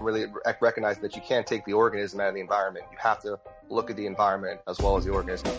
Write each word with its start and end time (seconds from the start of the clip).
really 0.00 0.26
recognize 0.60 0.98
that 0.98 1.14
you 1.14 1.22
can't 1.22 1.46
take 1.46 1.64
the 1.64 1.72
organism 1.72 2.20
out 2.20 2.28
of 2.28 2.34
the 2.34 2.40
environment. 2.40 2.86
You 2.90 2.98
have 3.00 3.20
to 3.22 3.38
look 3.68 3.90
at 3.90 3.96
the 3.96 4.06
environment 4.06 4.60
as 4.66 4.78
well 4.78 4.96
as 4.96 5.04
the 5.04 5.10
organism. 5.10 5.52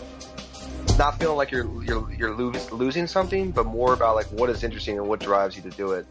Not 0.98 1.18
feeling 1.18 1.36
like 1.36 1.50
you're 1.50 1.82
you're 1.84 2.12
you're 2.12 2.34
lose, 2.34 2.70
losing 2.70 3.06
something, 3.06 3.50
but 3.50 3.64
more 3.66 3.94
about 3.94 4.14
like 4.14 4.26
what 4.26 4.50
is 4.50 4.62
interesting 4.62 4.98
and 4.98 5.08
what 5.08 5.20
drives 5.20 5.56
you 5.56 5.62
to 5.62 5.70
do 5.70 5.92
it. 5.92 6.06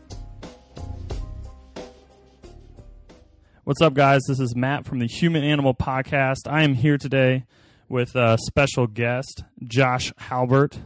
What's 3.64 3.82
up, 3.82 3.94
guys? 3.94 4.22
This 4.28 4.40
is 4.40 4.56
Matt 4.56 4.86
from 4.86 5.00
the 5.00 5.06
Human 5.06 5.44
Animal 5.44 5.76
Podcast. 5.76 6.48
I 6.48 6.64
am 6.64 6.74
here 6.74 6.98
today 6.98 7.46
with 7.88 8.16
a 8.16 8.38
special 8.48 8.88
guest, 8.88 9.44
Josh 9.64 10.12
Halbert, 10.18 10.80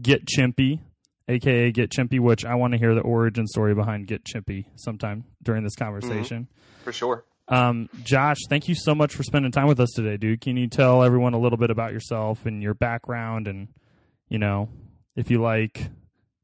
Get 0.00 0.24
Chimpy, 0.24 0.80
aka 1.28 1.70
Get 1.70 1.90
Chimpy, 1.90 2.20
which 2.20 2.44
I 2.44 2.54
want 2.54 2.72
to 2.72 2.78
hear 2.78 2.94
the 2.94 3.00
origin 3.00 3.46
story 3.46 3.74
behind 3.74 4.06
Get 4.06 4.24
Chimpy 4.24 4.66
sometime 4.76 5.24
during 5.42 5.64
this 5.64 5.76
conversation. 5.76 6.44
Mm-hmm. 6.44 6.84
For 6.84 6.92
sure. 6.92 7.24
Um, 7.48 7.88
Josh, 8.02 8.38
thank 8.48 8.68
you 8.68 8.74
so 8.74 8.94
much 8.94 9.14
for 9.14 9.22
spending 9.22 9.52
time 9.52 9.68
with 9.68 9.80
us 9.80 9.90
today, 9.94 10.16
dude. 10.16 10.40
Can 10.40 10.56
you 10.56 10.68
tell 10.68 11.02
everyone 11.02 11.34
a 11.34 11.38
little 11.38 11.58
bit 11.58 11.70
about 11.70 11.92
yourself 11.92 12.44
and 12.44 12.62
your 12.62 12.74
background 12.74 13.48
and, 13.48 13.68
you 14.28 14.38
know, 14.38 14.68
if 15.16 15.30
you 15.30 15.40
like 15.40 15.88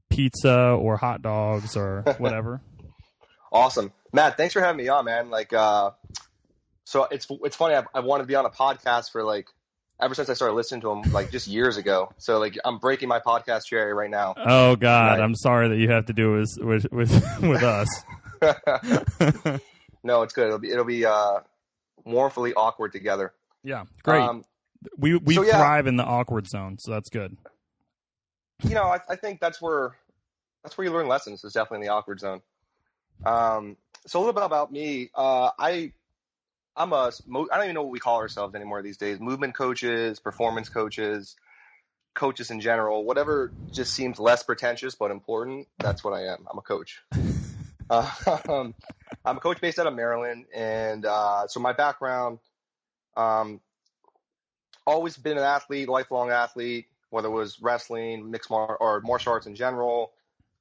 pizza 0.09 0.71
or 0.71 0.97
hot 0.97 1.21
dogs 1.23 1.77
or 1.77 2.03
whatever? 2.19 2.61
awesome. 3.53 3.93
Matt, 4.13 4.37
thanks 4.37 4.53
for 4.53 4.61
having 4.61 4.79
me 4.79 4.89
on, 4.89 5.05
man. 5.05 5.31
Like, 5.31 5.53
uh, 5.53 5.91
so 6.85 7.05
it's, 7.05 7.27
it's 7.45 7.57
funny. 7.57 7.75
I, 7.75 7.85
I 7.95 8.01
wanted 8.01 8.25
to 8.25 8.27
be 8.27 8.35
on 8.35 8.47
a 8.47 8.51
podcast 8.51 9.13
for 9.13 9.23
like 9.23 9.49
ever 10.01 10.15
since 10.15 10.29
I 10.29 10.35
started 10.35 10.55
listening 10.55 10.81
to 10.83 10.89
them, 10.89 11.13
like 11.13 11.31
just 11.31 11.47
years 11.47 11.77
ago. 11.77 12.13
So 12.19 12.39
like 12.39 12.59
I'm 12.65 12.79
breaking 12.79 13.09
my 13.09 13.21
podcast 13.21 13.67
cherry 13.67 13.93
right 13.95 14.11
now. 14.11 14.35
Oh 14.37 14.77
God, 14.77 15.21
I'm 15.21 15.35
sorry 15.35 15.69
that 15.69 15.77
you 15.77 15.91
have 15.91 16.07
to 16.07 16.13
do 16.13 16.39
this 16.41 16.59
with 16.59 16.87
with 16.93 17.13
with 17.43 17.63
us. 17.63 18.05
no, 20.03 20.23
it's 20.23 20.33
good. 20.33 20.47
It'll 20.47 20.59
be 20.59 20.71
it'll 20.71 20.85
be 20.85 21.05
uh, 21.05 21.41
mournfully 22.05 22.55
awkward 22.55 22.93
together. 22.93 23.33
Yeah, 23.63 23.85
great. 24.03 24.21
Um, 24.21 24.45
we 24.99 25.17
we 25.17 25.35
so, 25.37 25.43
yeah, 25.43 25.59
thrive 25.59 25.87
in 25.87 25.97
the 25.97 26.05
awkward 26.05 26.49
zone, 26.49 26.79
so 26.79 26.91
that's 26.91 27.09
good. 27.09 27.37
You 28.63 28.75
know, 28.75 28.85
I, 28.85 29.01
I 29.09 29.17
think 29.17 29.41
that's 29.41 29.61
where 29.61 29.97
that's 30.63 30.77
where 30.77 30.87
you 30.87 30.93
learn 30.93 31.09
lessons. 31.09 31.45
Is 31.45 31.53
definitely 31.53 31.85
in 31.85 31.89
the 31.89 31.93
awkward 31.93 32.21
zone. 32.21 32.43
Um, 33.25 33.77
so 34.07 34.19
a 34.19 34.21
little 34.21 34.35
bit 34.35 34.43
about 34.43 34.71
me. 34.71 35.11
Uh, 35.15 35.51
I 35.59 35.93
I'm 36.77 36.93
a 36.93 37.11
I 37.51 37.57
don't 37.57 37.65
even 37.65 37.75
know 37.75 37.83
what 37.83 37.93
we 37.93 38.01
call 38.01 38.19
ourselves 38.19 38.55
anymore 38.55 38.83
these 38.83 38.97
days. 38.97 39.21
Movement 39.21 39.55
coaches, 39.55 40.19
performance 40.19 40.69
coaches, 40.69 41.37
coaches 42.15 42.51
in 42.51 42.61
general, 42.61 43.05
whatever 43.05 43.53
just 43.73 43.93
seems 43.93 44.19
less 44.19 44.43
pretentious 44.43 44.95
but 44.95 45.11
important. 45.11 45.69
That's 45.79 46.03
what 46.03 46.15
I 46.15 46.27
am. 46.27 46.47
I'm 46.51 46.59
a 46.59 46.63
coach. 46.63 47.03
uh, 47.91 48.11
um, 48.49 48.75
I'm 49.25 49.37
a 49.37 49.41
coach 49.41 49.61
based 49.61 49.79
out 49.79 49.87
of 49.87 49.95
Maryland, 49.95 50.47
and 50.55 51.05
uh, 51.05 51.47
so 51.47 51.61
my 51.61 51.73
background, 51.73 52.39
um, 53.17 53.61
always 54.87 55.17
been 55.17 55.39
an 55.39 55.45
athlete, 55.45 55.89
lifelong 55.89 56.31
athlete, 56.31 56.87
whether 57.11 57.29
it 57.29 57.33
was 57.33 57.61
wrestling, 57.61 58.31
mixed 58.31 58.51
mar- 58.51 58.77
or 58.77 59.01
martial 59.01 59.33
arts 59.33 59.47
in 59.47 59.55
general, 59.55 60.13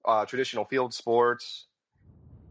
uh, 0.06 0.26
traditional 0.26 0.66
field 0.66 0.94
sports. 0.94 1.66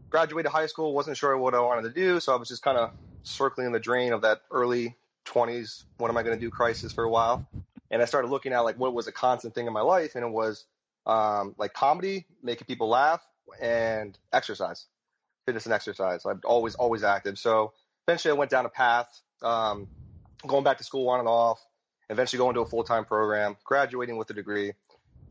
Graduated 0.09 0.51
high 0.51 0.67
school, 0.67 0.93
wasn't 0.93 1.17
sure 1.17 1.35
what 1.37 1.55
I 1.55 1.59
wanted 1.59 1.83
to 1.83 1.89
do, 1.89 2.19
so 2.19 2.33
I 2.33 2.35
was 2.35 2.47
just 2.47 2.61
kind 2.61 2.77
of 2.77 2.91
circling 3.23 3.71
the 3.71 3.79
drain 3.79 4.13
of 4.13 4.21
that 4.21 4.41
early 4.51 4.95
20s, 5.25 5.83
what 5.97 6.09
am 6.09 6.17
I 6.17 6.23
going 6.23 6.37
to 6.37 6.41
do 6.41 6.49
crisis 6.49 6.91
for 6.91 7.03
a 7.03 7.09
while. 7.09 7.47
And 7.91 8.01
I 8.01 8.05
started 8.05 8.29
looking 8.29 8.53
at 8.53 8.59
like 8.59 8.77
what 8.77 8.93
was 8.93 9.07
a 9.07 9.11
constant 9.11 9.53
thing 9.55 9.67
in 9.67 9.73
my 9.73 9.81
life, 9.81 10.15
and 10.15 10.25
it 10.25 10.31
was 10.31 10.65
um, 11.05 11.53
like 11.57 11.73
comedy, 11.73 12.25
making 12.41 12.65
people 12.65 12.89
laugh, 12.89 13.21
and 13.61 14.17
exercise, 14.31 14.85
fitness 15.45 15.65
and 15.65 15.73
exercise. 15.73 16.25
I'm 16.25 16.41
always 16.43 16.75
always 16.75 17.03
active. 17.03 17.37
So 17.37 17.73
eventually, 18.07 18.31
I 18.31 18.35
went 18.35 18.49
down 18.49 18.65
a 18.65 18.69
path, 18.69 19.21
um, 19.43 19.87
going 20.47 20.63
back 20.63 20.79
to 20.79 20.83
school 20.83 21.09
on 21.09 21.19
and 21.19 21.27
off. 21.27 21.63
Eventually, 22.09 22.39
going 22.39 22.55
to 22.55 22.61
a 22.61 22.65
full 22.65 22.83
time 22.83 23.05
program, 23.05 23.57
graduating 23.63 24.17
with 24.17 24.29
a 24.31 24.33
degree. 24.33 24.73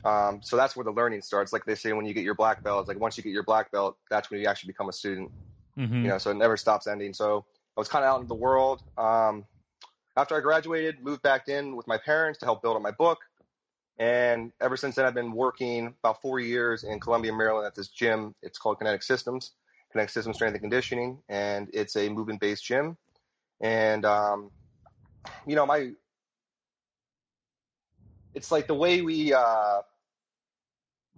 Um, 0.05 0.41
so 0.43 0.57
that's 0.57 0.75
where 0.75 0.85
the 0.85 0.93
learning 0.93 1.23
starts. 1.23 1.53
Like 1.53 1.65
they 1.65 1.75
say, 1.75 1.93
when 1.93 2.07
you 2.07 2.15
get 2.15 2.25
your 2.25 2.35
black 2.35 2.63
belt, 2.63 2.83
it's 2.83 2.89
like 2.89 2.99
once 2.99 3.17
you 3.17 3.23
get 3.23 3.33
your 3.33 3.45
black 3.45 3.71
belt, 3.71 3.97
that's 4.11 4.31
when 4.31 4.41
you 4.41 4.47
actually 4.47 4.69
become 4.69 4.89
a 4.89 4.93
student. 4.93 5.31
Mm-hmm. 5.79 6.03
You 6.03 6.09
know, 6.09 6.19
so 6.19 6.31
it 6.31 6.37
never 6.37 6.57
stops 6.57 6.87
ending. 6.87 7.13
So 7.13 7.45
I 7.77 7.81
was 7.81 7.89
kind 7.89 8.05
of 8.05 8.11
out 8.11 8.21
in 8.21 8.29
the 8.29 8.35
world. 8.35 8.83
Um, 8.99 9.47
after 10.17 10.37
I 10.37 10.41
graduated, 10.41 11.03
moved 11.03 11.23
back 11.23 11.49
in 11.49 11.75
with 11.75 11.87
my 11.87 11.97
parents 11.97 12.39
to 12.41 12.45
help 12.45 12.63
build 12.63 12.77
up 12.77 12.83
my 12.83 12.91
book. 12.91 13.19
And 13.99 14.53
ever 14.61 14.77
since 14.77 14.97
then, 14.97 15.07
I've 15.07 15.15
been 15.15 15.33
working 15.33 15.95
about 16.03 16.21
four 16.21 16.39
years 16.41 16.85
in 16.85 17.01
Columbia, 17.01 17.33
Maryland 17.33 17.67
at 17.67 17.75
this 17.75 17.89
gym. 17.89 18.35
It's 18.43 18.59
called 18.59 18.79
Kinetic 18.79 19.03
Systems, 19.03 19.53
Kinetic 19.91 20.11
Systems 20.11 20.37
Strength 20.37 20.55
and 20.55 20.63
Conditioning, 20.63 21.19
and 21.29 21.69
it's 21.73 21.97
a 21.97 22.09
movement 22.09 22.41
based 22.41 22.65
gym. 22.65 22.97
And, 23.61 24.05
um, 24.05 24.51
you 25.47 25.55
know, 25.55 25.65
my, 25.65 25.91
it's 28.35 28.51
like 28.51 28.67
the 28.67 28.75
way 28.75 29.03
we, 29.03 29.33
uh, 29.33 29.83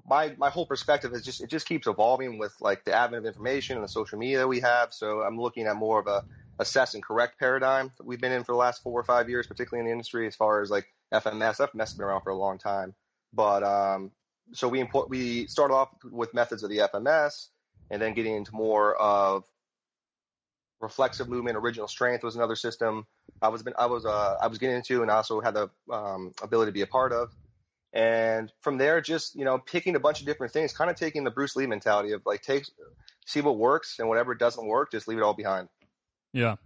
my 0.07 0.35
my 0.37 0.51
whole 0.51 0.67
perspective 0.67 1.15
is 1.15 1.23
just 1.23 1.41
it 1.41 1.49
just 1.49 1.67
keeps 1.67 1.87
evolving 1.87 2.39
with 2.39 2.55
like 2.61 2.85
the 2.85 2.93
advent 2.93 3.25
of 3.25 3.27
information 3.27 3.77
and 3.77 3.85
the 3.85 3.89
social 3.89 4.19
media 4.19 4.39
that 4.39 4.49
we 4.49 4.61
have. 4.61 4.93
So 4.93 5.23
I'm 5.23 5.41
looking 5.41 5.67
at 5.67 5.77
more 5.77 5.99
of 5.99 6.07
a 6.07 6.23
assess 6.59 6.95
and 6.95 7.03
correct 7.03 7.39
paradigm 7.39 7.93
that 7.99 8.07
we've 8.07 8.21
been 8.21 8.33
in 8.33 8.45
for 8.45 8.53
the 8.53 8.59
last 8.59 8.83
four 8.83 8.99
or 8.99 9.05
five 9.05 9.29
years, 9.29 9.47
particularly 9.47 9.81
in 9.81 9.87
the 9.87 9.93
industry, 9.93 10.27
as 10.27 10.37
far 10.37 10.63
as 10.63 10.71
like 10.71 10.87
FMS. 11.13 11.59
FMS 11.59 11.79
has 11.79 11.95
been 11.95 12.07
around 12.07 12.23
for 12.23 12.31
a 12.31 12.37
long 12.37 12.59
time, 12.59 12.95
but 13.33 13.63
um, 13.63 14.11
so 14.53 14.69
we 14.69 14.81
import 14.81 15.09
we 15.09 15.47
started 15.47 15.75
off 15.75 15.89
with 16.05 16.35
methods 16.35 16.63
of 16.63 16.71
the 16.71 16.79
FMS, 16.79 17.49
and 17.91 18.01
then 18.01 18.15
getting 18.15 18.35
into 18.35 18.55
more 18.55 18.95
of 18.97 19.45
reflexive 20.81 21.29
movement. 21.29 21.57
Original 21.57 21.89
strength 21.89 22.23
was 22.23 22.37
another 22.37 22.57
system 22.57 23.07
I 23.43 23.49
was 23.49 23.63
been 23.63 23.75
I 23.79 23.87
was 23.87 24.07
uh, 24.07 24.37
I 24.41 24.47
was 24.47 24.59
getting 24.59 24.77
into, 24.77 25.03
and 25.03 25.11
also 25.11 25.41
had 25.41 25.55
the 25.55 25.71
um, 25.91 26.33
ability 26.43 26.71
to 26.71 26.75
be 26.75 26.83
a 26.83 26.87
part 26.87 27.13
of. 27.13 27.31
And 27.93 28.51
from 28.61 28.79
there, 28.79 29.01
just 29.01 29.37
you 29.37 29.45
know, 29.45 29.59
picking 29.59 29.97
a 29.97 30.01
bunch 30.01 30.21
of 30.21 30.27
different 30.27 30.53
things, 30.53 30.73
kind 30.73 30.91
of 30.91 30.97
taking 30.97 31.25
the 31.25 31.31
Bruce 31.31 31.55
Lee 31.55 31.67
mentality 31.67 32.13
of 32.13 32.23
like 32.25 32.43
take, 32.43 32.65
see 33.27 33.41
what 33.41 33.57
works, 33.57 33.99
and 33.99 34.09
whatever 34.09 34.35
doesn't 34.35 34.67
work, 34.67 34.91
just 34.91 35.07
leave 35.07 35.19
it 35.19 35.23
all 35.23 35.35
behind. 35.35 35.69
Yeah. 36.35 36.57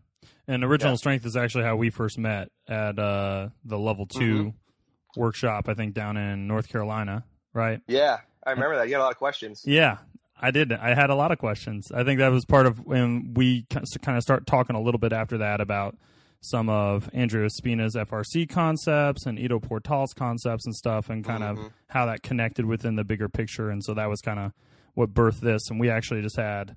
And 0.48 0.64
original 0.64 0.94
yeah. 0.94 0.98
strength 0.98 1.26
is 1.26 1.36
actually 1.36 1.64
how 1.64 1.76
we 1.76 1.90
first 1.90 2.18
met 2.18 2.48
at 2.66 2.98
uh, 2.98 3.50
the 3.64 3.78
level 3.78 4.06
2 4.06 4.18
mm-hmm. 4.18 5.20
workshop, 5.20 5.68
I 5.68 5.74
think 5.74 5.94
down 5.94 6.16
in 6.16 6.48
North 6.48 6.68
Carolina, 6.68 7.24
right? 7.52 7.80
Yeah, 7.86 8.18
I 8.44 8.52
remember 8.52 8.76
that. 8.76 8.88
You 8.88 8.94
had 8.94 9.00
a 9.00 9.04
lot 9.04 9.12
of 9.12 9.18
questions. 9.18 9.62
Yeah, 9.66 9.98
I 10.40 10.50
did. 10.50 10.72
I 10.72 10.94
had 10.94 11.10
a 11.10 11.14
lot 11.14 11.32
of 11.32 11.38
questions. 11.38 11.92
I 11.92 12.02
think 12.02 12.18
that 12.20 12.32
was 12.32 12.46
part 12.46 12.64
of 12.64 12.80
when 12.80 13.34
we 13.34 13.66
kind 13.70 14.16
of 14.16 14.22
start 14.22 14.46
talking 14.46 14.74
a 14.74 14.80
little 14.80 14.98
bit 14.98 15.12
after 15.12 15.38
that 15.38 15.60
about 15.60 15.96
some 16.40 16.70
of 16.70 17.10
Andreo 17.12 17.48
Spina's 17.50 17.94
FRC 17.94 18.48
concepts 18.48 19.26
and 19.26 19.38
Ido 19.38 19.58
Portal's 19.58 20.14
concepts 20.14 20.64
and 20.64 20.74
stuff, 20.74 21.10
and 21.10 21.24
kind 21.24 21.42
mm-hmm. 21.42 21.66
of 21.66 21.72
how 21.88 22.06
that 22.06 22.22
connected 22.22 22.64
within 22.64 22.96
the 22.96 23.04
bigger 23.04 23.28
picture. 23.28 23.68
And 23.68 23.84
so 23.84 23.92
that 23.94 24.08
was 24.08 24.22
kind 24.22 24.38
of 24.38 24.52
what 24.94 25.12
birthed 25.12 25.40
this. 25.40 25.68
And 25.68 25.78
we 25.78 25.90
actually 25.90 26.22
just 26.22 26.36
had 26.36 26.76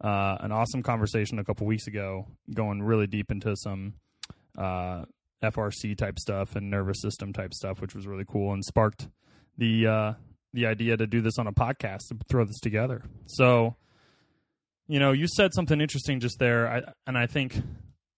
uh, 0.00 0.36
an 0.40 0.52
awesome 0.52 0.82
conversation 0.82 1.38
a 1.38 1.44
couple 1.44 1.66
weeks 1.66 1.86
ago, 1.86 2.26
going 2.54 2.82
really 2.82 3.06
deep 3.06 3.30
into 3.30 3.56
some 3.56 3.94
uh, 4.58 5.04
FRC 5.42 5.96
type 5.96 6.18
stuff 6.18 6.56
and 6.56 6.70
nervous 6.70 7.00
system 7.00 7.32
type 7.32 7.54
stuff, 7.54 7.80
which 7.80 7.94
was 7.94 8.06
really 8.06 8.24
cool 8.26 8.52
and 8.52 8.64
sparked 8.64 9.08
the 9.58 9.86
uh, 9.86 10.12
the 10.52 10.66
idea 10.66 10.96
to 10.96 11.06
do 11.06 11.20
this 11.20 11.38
on 11.38 11.46
a 11.46 11.52
podcast 11.52 12.08
to 12.08 12.16
throw 12.28 12.44
this 12.44 12.60
together. 12.60 13.02
So, 13.26 13.76
you 14.86 14.98
know, 14.98 15.12
you 15.12 15.26
said 15.28 15.52
something 15.52 15.80
interesting 15.80 16.20
just 16.20 16.38
there, 16.38 16.68
I, 16.68 16.82
and 17.06 17.16
I 17.16 17.26
think 17.26 17.60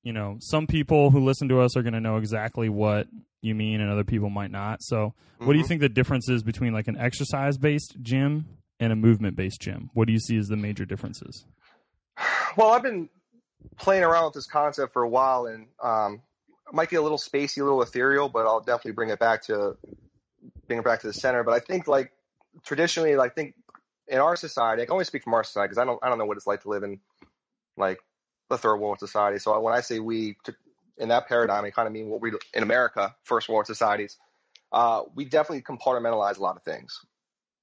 you 0.02 0.12
know 0.12 0.38
some 0.40 0.66
people 0.66 1.10
who 1.10 1.24
listen 1.24 1.48
to 1.48 1.60
us 1.60 1.76
are 1.76 1.82
going 1.82 1.94
to 1.94 2.00
know 2.00 2.16
exactly 2.16 2.68
what 2.68 3.06
you 3.40 3.54
mean, 3.54 3.80
and 3.80 3.90
other 3.90 4.04
people 4.04 4.30
might 4.30 4.50
not. 4.50 4.82
So, 4.82 4.96
mm-hmm. 4.96 5.46
what 5.46 5.52
do 5.52 5.58
you 5.58 5.64
mm-hmm. 5.64 5.68
think 5.68 5.80
the 5.80 5.88
difference 5.88 6.28
is 6.28 6.42
between 6.42 6.72
like 6.72 6.88
an 6.88 6.96
exercise 6.96 7.56
based 7.56 7.96
gym 8.02 8.46
and 8.80 8.92
a 8.92 8.96
movement 8.96 9.36
based 9.36 9.60
gym? 9.60 9.90
What 9.94 10.06
do 10.06 10.12
you 10.12 10.20
see 10.20 10.36
as 10.36 10.48
the 10.48 10.56
major 10.56 10.84
differences? 10.84 11.44
Well, 12.56 12.72
I've 12.72 12.82
been 12.82 13.08
playing 13.76 14.02
around 14.02 14.26
with 14.26 14.34
this 14.34 14.46
concept 14.46 14.92
for 14.92 15.02
a 15.02 15.08
while, 15.08 15.46
and 15.46 15.66
um, 15.82 16.22
it 16.66 16.74
might 16.74 16.90
be 16.90 16.96
a 16.96 17.02
little 17.02 17.18
spacey, 17.18 17.60
a 17.60 17.64
little 17.64 17.82
ethereal, 17.82 18.28
but 18.28 18.46
I'll 18.46 18.60
definitely 18.60 18.92
bring 18.92 19.10
it 19.10 19.18
back 19.18 19.44
to 19.44 19.76
bring 20.66 20.80
it 20.80 20.84
back 20.84 21.00
to 21.00 21.06
the 21.06 21.12
center. 21.12 21.42
But 21.44 21.54
I 21.54 21.60
think 21.60 21.86
like 21.86 22.12
traditionally, 22.64 23.16
I 23.16 23.28
think 23.28 23.54
in 24.08 24.18
our 24.18 24.36
society, 24.36 24.82
I 24.82 24.86
can 24.86 24.92
only 24.92 25.04
speak 25.04 25.24
from 25.24 25.34
our 25.34 25.44
society 25.44 25.68
because 25.68 25.78
I 25.78 25.84
don't 25.84 25.98
I 26.02 26.08
don't 26.08 26.18
know 26.18 26.26
what 26.26 26.36
it's 26.36 26.46
like 26.46 26.62
to 26.62 26.68
live 26.68 26.82
in 26.82 27.00
like 27.76 27.98
the 28.48 28.58
third 28.58 28.76
world 28.76 28.98
society. 28.98 29.38
So 29.38 29.58
when 29.60 29.74
I 29.74 29.80
say 29.80 30.00
we 30.00 30.36
to, 30.44 30.54
in 30.96 31.08
that 31.08 31.28
paradigm, 31.28 31.64
I 31.64 31.70
kind 31.70 31.86
of 31.86 31.92
mean 31.92 32.08
what 32.08 32.20
we 32.20 32.32
in 32.54 32.62
America, 32.62 33.14
first 33.22 33.48
world 33.48 33.66
societies. 33.66 34.16
Uh, 34.72 35.02
we 35.14 35.24
definitely 35.24 35.62
compartmentalize 35.62 36.38
a 36.38 36.42
lot 36.42 36.56
of 36.56 36.62
things. 36.62 37.00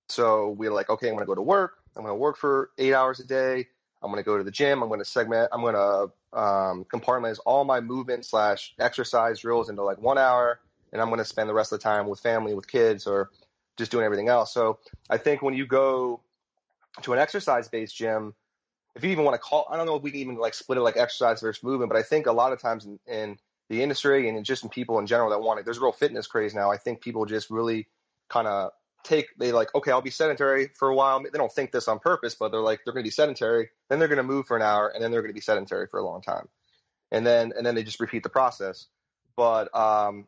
So 0.10 0.50
we're 0.50 0.72
like, 0.72 0.90
okay, 0.90 1.08
I'm 1.08 1.16
going 1.16 1.24
to 1.24 1.28
go 1.28 1.36
to 1.36 1.42
work. 1.42 1.74
I'm 1.96 2.04
going 2.04 2.14
to 2.14 2.20
work 2.20 2.38
for 2.38 2.72
eight 2.78 2.94
hours 2.94 3.20
a 3.20 3.26
day. 3.26 3.68
I'm 4.06 4.12
going 4.12 4.24
to 4.24 4.26
go 4.26 4.38
to 4.38 4.44
the 4.44 4.52
gym. 4.52 4.84
I'm 4.84 4.90
going 4.90 5.00
to 5.00 5.06
segment. 5.06 5.50
I'm 5.52 5.62
going 5.62 5.74
to 5.74 6.40
um, 6.40 6.86
compartmentalize 6.86 7.40
all 7.46 7.64
my 7.66 7.82
movement 7.82 8.26
slash 8.26 8.74
exercise 8.80 9.40
drills 9.40 9.70
into 9.70 9.84
like 9.84 9.98
one 9.98 10.18
hour, 10.18 10.60
and 10.94 11.02
I'm 11.02 11.10
going 11.10 11.18
to 11.18 11.26
spend 11.26 11.50
the 11.50 11.54
rest 11.54 11.74
of 11.74 11.80
the 11.80 11.84
time 11.84 12.08
with 12.08 12.20
family, 12.20 12.54
with 12.54 12.68
kids, 12.68 13.08
or 13.08 13.32
just 13.78 13.92
doing 13.92 14.06
everything 14.06 14.30
else. 14.30 14.54
So 14.54 14.80
I 15.10 15.18
think 15.18 15.42
when 15.42 15.56
you 15.56 15.66
go 15.66 16.22
to 17.02 17.14
an 17.14 17.20
exercise 17.20 17.68
based 17.68 17.96
gym, 17.98 18.36
if 18.96 19.04
you 19.04 19.10
even 19.10 19.26
want 19.26 19.36
to 19.36 19.40
call, 19.40 19.68
I 19.70 19.76
don't 19.76 19.88
know 19.88 19.96
if 19.96 20.04
we 20.04 20.12
can 20.12 20.20
even 20.22 20.36
like 20.38 20.54
split 20.54 20.78
it 20.78 20.82
like 20.82 20.98
exercise 20.98 21.42
versus 21.42 21.64
movement, 21.64 21.92
but 21.92 21.98
I 21.98 22.04
think 22.04 22.28
a 22.28 22.32
lot 22.32 22.54
of 22.54 22.62
times 22.62 22.86
in, 22.86 23.00
in 23.08 23.38
the 23.70 23.82
industry 23.82 24.30
and 24.30 24.46
just 24.46 24.64
in 24.64 24.70
people 24.70 25.00
in 25.00 25.08
general 25.08 25.32
that 25.32 25.42
want 25.42 25.60
it, 25.60 25.66
there's 25.66 25.80
a 25.80 25.82
real 25.82 25.92
fitness 25.92 26.28
craze 26.28 26.54
now. 26.54 26.72
I 26.72 26.78
think 26.78 27.02
people 27.02 27.26
just 27.26 27.50
really 27.50 27.88
kind 28.30 28.48
of 28.48 28.72
take 29.06 29.28
they 29.38 29.52
like 29.52 29.74
okay 29.76 29.92
i'll 29.92 30.02
be 30.02 30.10
sedentary 30.10 30.70
for 30.76 30.90
a 30.90 30.96
while. 30.96 31.22
They 31.22 31.38
don't 31.38 31.52
think 31.52 31.72
this 31.72 31.88
on 31.88 32.00
purpose 32.00 32.36
but 32.36 32.52
they're 32.52 32.62
like 32.62 32.82
they're 32.84 32.94
going 32.94 33.04
to 33.04 33.08
be 33.08 33.12
sedentary 33.12 33.70
then 33.90 34.00
they're 34.00 34.08
going 34.08 34.18
to 34.18 34.24
move 34.24 34.48
for 34.48 34.58
an 34.58 34.64
hour 34.64 34.90
and 34.90 35.04
then 35.04 35.12
they're 35.12 35.22
going 35.22 35.32
to 35.32 35.36
be 35.36 35.42
sedentary 35.42 35.88
for 35.88 36.00
a 36.00 36.06
long 36.06 36.22
time. 36.22 36.48
And 37.12 37.26
then 37.26 37.54
and 37.56 37.66
then 37.66 37.76
they 37.76 37.84
just 37.84 38.00
repeat 38.00 38.24
the 38.24 38.30
process. 38.30 38.88
But 39.36 39.76
um, 39.76 40.28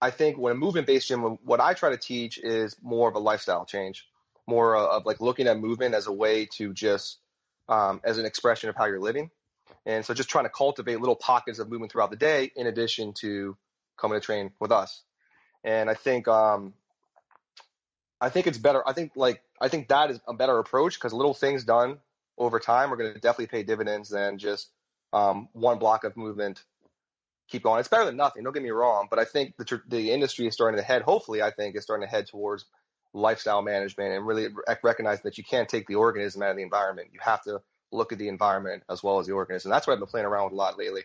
i 0.00 0.10
think 0.10 0.36
when 0.38 0.52
a 0.52 0.56
movement 0.56 0.86
based 0.86 1.08
gym 1.08 1.20
what 1.44 1.60
i 1.60 1.74
try 1.74 1.90
to 1.90 1.96
teach 1.96 2.38
is 2.38 2.76
more 2.82 3.08
of 3.08 3.14
a 3.14 3.20
lifestyle 3.20 3.64
change 3.64 4.06
more 4.46 4.76
of 4.76 5.06
like 5.06 5.20
looking 5.20 5.46
at 5.46 5.58
movement 5.58 5.94
as 5.94 6.06
a 6.06 6.12
way 6.12 6.46
to 6.46 6.72
just 6.72 7.18
um, 7.68 8.00
as 8.04 8.18
an 8.18 8.26
expression 8.26 8.68
of 8.68 8.76
how 8.76 8.86
you're 8.86 9.00
living. 9.00 9.30
And 9.86 10.04
so 10.04 10.14
just 10.14 10.28
trying 10.28 10.44
to 10.44 10.50
cultivate 10.50 11.00
little 11.00 11.16
pockets 11.16 11.58
of 11.58 11.70
movement 11.70 11.92
throughout 11.92 12.10
the 12.10 12.16
day 12.16 12.50
in 12.54 12.66
addition 12.66 13.14
to 13.20 13.56
coming 13.96 14.20
to 14.20 14.24
train 14.24 14.52
with 14.60 14.72
us. 14.72 15.02
And 15.64 15.88
i 15.88 15.94
think 15.94 16.28
um, 16.28 16.74
I 18.22 18.28
think 18.28 18.46
it's 18.46 18.56
better. 18.56 18.86
I 18.88 18.92
think 18.92 19.12
like 19.16 19.42
I 19.60 19.68
think 19.68 19.88
that 19.88 20.10
is 20.10 20.20
a 20.28 20.32
better 20.32 20.58
approach 20.58 20.94
because 20.94 21.12
little 21.12 21.34
things 21.34 21.64
done 21.64 21.98
over 22.38 22.60
time 22.60 22.92
are 22.92 22.96
going 22.96 23.12
to 23.12 23.20
definitely 23.20 23.48
pay 23.48 23.64
dividends 23.64 24.08
than 24.08 24.38
just 24.38 24.70
um, 25.12 25.48
one 25.52 25.78
block 25.78 26.04
of 26.04 26.16
movement 26.16 26.62
keep 27.48 27.64
going. 27.64 27.80
It's 27.80 27.88
better 27.88 28.04
than 28.04 28.16
nothing. 28.16 28.44
Don't 28.44 28.52
get 28.52 28.62
me 28.62 28.70
wrong, 28.70 29.08
but 29.10 29.18
I 29.18 29.24
think 29.24 29.56
the 29.56 29.82
the 29.88 30.12
industry 30.12 30.46
is 30.46 30.54
starting 30.54 30.78
to 30.78 30.84
head. 30.84 31.02
Hopefully, 31.02 31.42
I 31.42 31.50
think 31.50 31.76
is 31.76 31.82
starting 31.82 32.06
to 32.06 32.10
head 32.10 32.28
towards 32.28 32.64
lifestyle 33.12 33.60
management 33.60 34.12
and 34.14 34.26
really 34.26 34.48
recognize 34.82 35.20
that 35.22 35.36
you 35.36 35.44
can't 35.44 35.68
take 35.68 35.86
the 35.86 35.96
organism 35.96 36.42
out 36.42 36.50
of 36.50 36.56
the 36.56 36.62
environment. 36.62 37.08
You 37.12 37.18
have 37.22 37.42
to 37.42 37.60
look 37.90 38.12
at 38.12 38.18
the 38.18 38.28
environment 38.28 38.84
as 38.88 39.02
well 39.02 39.18
as 39.18 39.26
the 39.26 39.32
organism. 39.32 39.70
That's 39.70 39.86
what 39.86 39.92
I've 39.94 39.98
been 39.98 40.08
playing 40.08 40.26
around 40.26 40.44
with 40.44 40.52
a 40.54 40.56
lot 40.56 40.78
lately. 40.78 41.02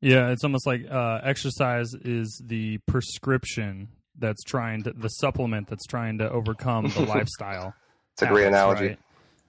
Yeah, 0.00 0.30
it's 0.30 0.42
almost 0.42 0.66
like 0.66 0.82
uh, 0.90 1.20
exercise 1.22 1.92
is 1.94 2.40
the 2.44 2.78
prescription 2.86 3.88
that's 4.18 4.42
trying 4.42 4.82
to 4.84 4.92
the 4.92 5.08
supplement 5.08 5.68
that's 5.68 5.86
trying 5.86 6.18
to 6.18 6.30
overcome 6.30 6.88
the 6.88 7.02
lifestyle. 7.08 7.74
It's 8.14 8.22
a 8.22 8.26
great 8.26 8.48
analogy. 8.48 8.88
Right? 8.88 8.98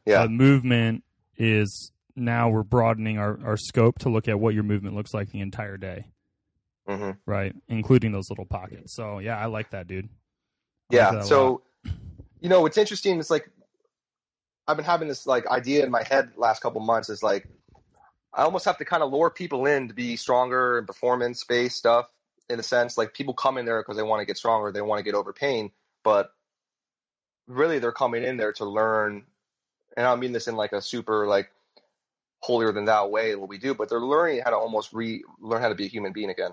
Yeah, 0.06 0.24
the 0.24 0.30
movement 0.30 1.04
is 1.38 1.92
now 2.16 2.50
we're 2.50 2.63
broadening 2.63 3.18
our, 3.18 3.39
our 3.44 3.57
scope 3.57 4.00
to 4.00 4.10
look 4.10 4.27
at 4.27 4.39
what 4.39 4.54
your 4.54 4.63
movement 4.63 4.95
looks 4.95 5.13
like 5.13 5.31
the 5.31 5.42
entire 5.42 5.77
day. 5.77 6.06
Mm-hmm. 6.88 7.12
Right, 7.25 7.54
including 7.68 8.12
those 8.12 8.30
little 8.30 8.45
pockets. 8.45 8.95
So 8.95 9.19
yeah, 9.19 9.38
I 9.38 9.45
like 9.45 9.71
that, 9.71 9.88
dude. 9.88 10.10
I 10.92 10.95
yeah. 10.95 11.10
Like 11.10 11.24
so, 11.24 11.62
you 12.39 12.50
know, 12.50 12.62
what's 12.62 12.77
interesting 12.77 13.19
is 13.19 13.30
like 13.30 13.50
I've 14.68 14.75
been 14.75 14.86
having 14.86 15.07
this 15.07 15.27
like 15.27 15.48
idea 15.48 15.83
in 15.83 15.92
my 15.92 16.04
head 16.04 16.31
last 16.36 16.62
couple 16.62 16.81
months 16.81 17.10
is 17.10 17.21
like 17.21 17.48
I 18.33 18.44
almost 18.44 18.66
have 18.66 18.77
to 18.77 18.86
kind 18.86 19.04
of 19.04 19.12
lure 19.12 19.30
people 19.30 19.66
in 19.66 19.88
to 19.88 19.94
be 19.94 20.16
stronger 20.16 20.77
and 20.77 20.88
performance 20.88 21.44
based 21.44 21.77
stuff 21.77 22.07
in 22.50 22.60
a 22.60 22.63
sense. 22.63 22.98
Like 22.98 23.13
people 23.13 23.34
come 23.34 23.57
in 23.57 23.66
there 23.66 23.81
because 23.81 23.98
they 23.98 24.04
want 24.04 24.22
to 24.22 24.25
get 24.25 24.38
stronger, 24.38 24.72
they 24.72 24.81
want 24.81 25.00
to 25.00 25.04
get 25.04 25.16
over 25.16 25.34
pain, 25.34 25.72
but 26.04 26.31
really 27.48 27.80
they're 27.80 27.92
coming 27.92 28.24
in 28.24 28.38
there 28.38 28.54
to 28.54 28.66
learn. 28.66 29.25
And 29.98 30.06
I 30.06 30.16
mean 30.16 30.34
this 30.34 30.48
in 30.48 30.56
like 30.56 30.74
a 30.74 30.81
super 30.81 31.28
like 31.28 31.51
holier 32.42 32.72
than 32.72 32.86
thou 32.86 33.07
way 33.07 33.36
what 33.36 33.50
we 33.50 33.57
do, 33.57 33.74
but 33.74 33.90
they're 33.90 34.00
learning 34.00 34.42
how 34.44 34.51
to 34.51 34.57
almost 34.57 34.94
re 34.94 35.24
learn 35.40 35.62
how 35.62 35.69
to 35.69 35.75
be 35.75 35.86
a 35.86 35.90
human 35.90 36.13
being 36.13 36.30
again, 36.30 36.51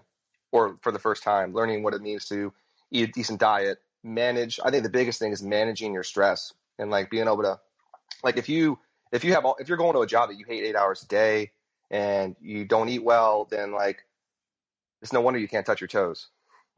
or 0.53 0.79
for 0.83 0.93
the 0.93 0.99
first 0.99 1.23
time, 1.23 1.55
learning 1.55 1.83
what 1.83 1.95
it 1.95 2.03
means 2.03 2.27
to 2.27 2.53
eat 2.91 3.09
a 3.09 3.13
decent 3.13 3.41
diet, 3.41 3.79
manage. 4.03 4.61
I 4.65 4.71
think 4.71 4.83
the 4.83 4.91
biggest 4.91 5.19
thing 5.19 5.33
is 5.33 5.43
managing 5.43 5.93
your 5.93 6.03
stress 6.03 6.53
and 6.79 6.91
like 6.91 7.11
being 7.11 7.25
able 7.27 7.43
to, 7.43 7.61
like 8.25 8.37
if 8.37 8.49
you 8.49 8.79
if 9.13 9.25
you 9.25 9.35
have 9.35 9.47
if 9.59 9.69
you're 9.69 9.79
going 9.79 9.95
to 9.95 10.01
a 10.01 10.07
job 10.07 10.31
that 10.31 10.39
you 10.39 10.45
hate 10.47 10.65
eight 10.65 10.77
hours 10.77 11.03
a 11.03 11.07
day 11.07 11.53
and 11.91 12.37
you 12.41 12.65
don't 12.65 12.89
eat 12.89 13.05
well, 13.05 13.47
then 13.51 13.73
like 13.73 14.06
it's 15.03 15.13
no 15.13 15.21
wonder 15.21 15.39
you 15.39 15.49
can't 15.49 15.67
touch 15.67 15.81
your 15.81 15.89
toes 15.89 16.29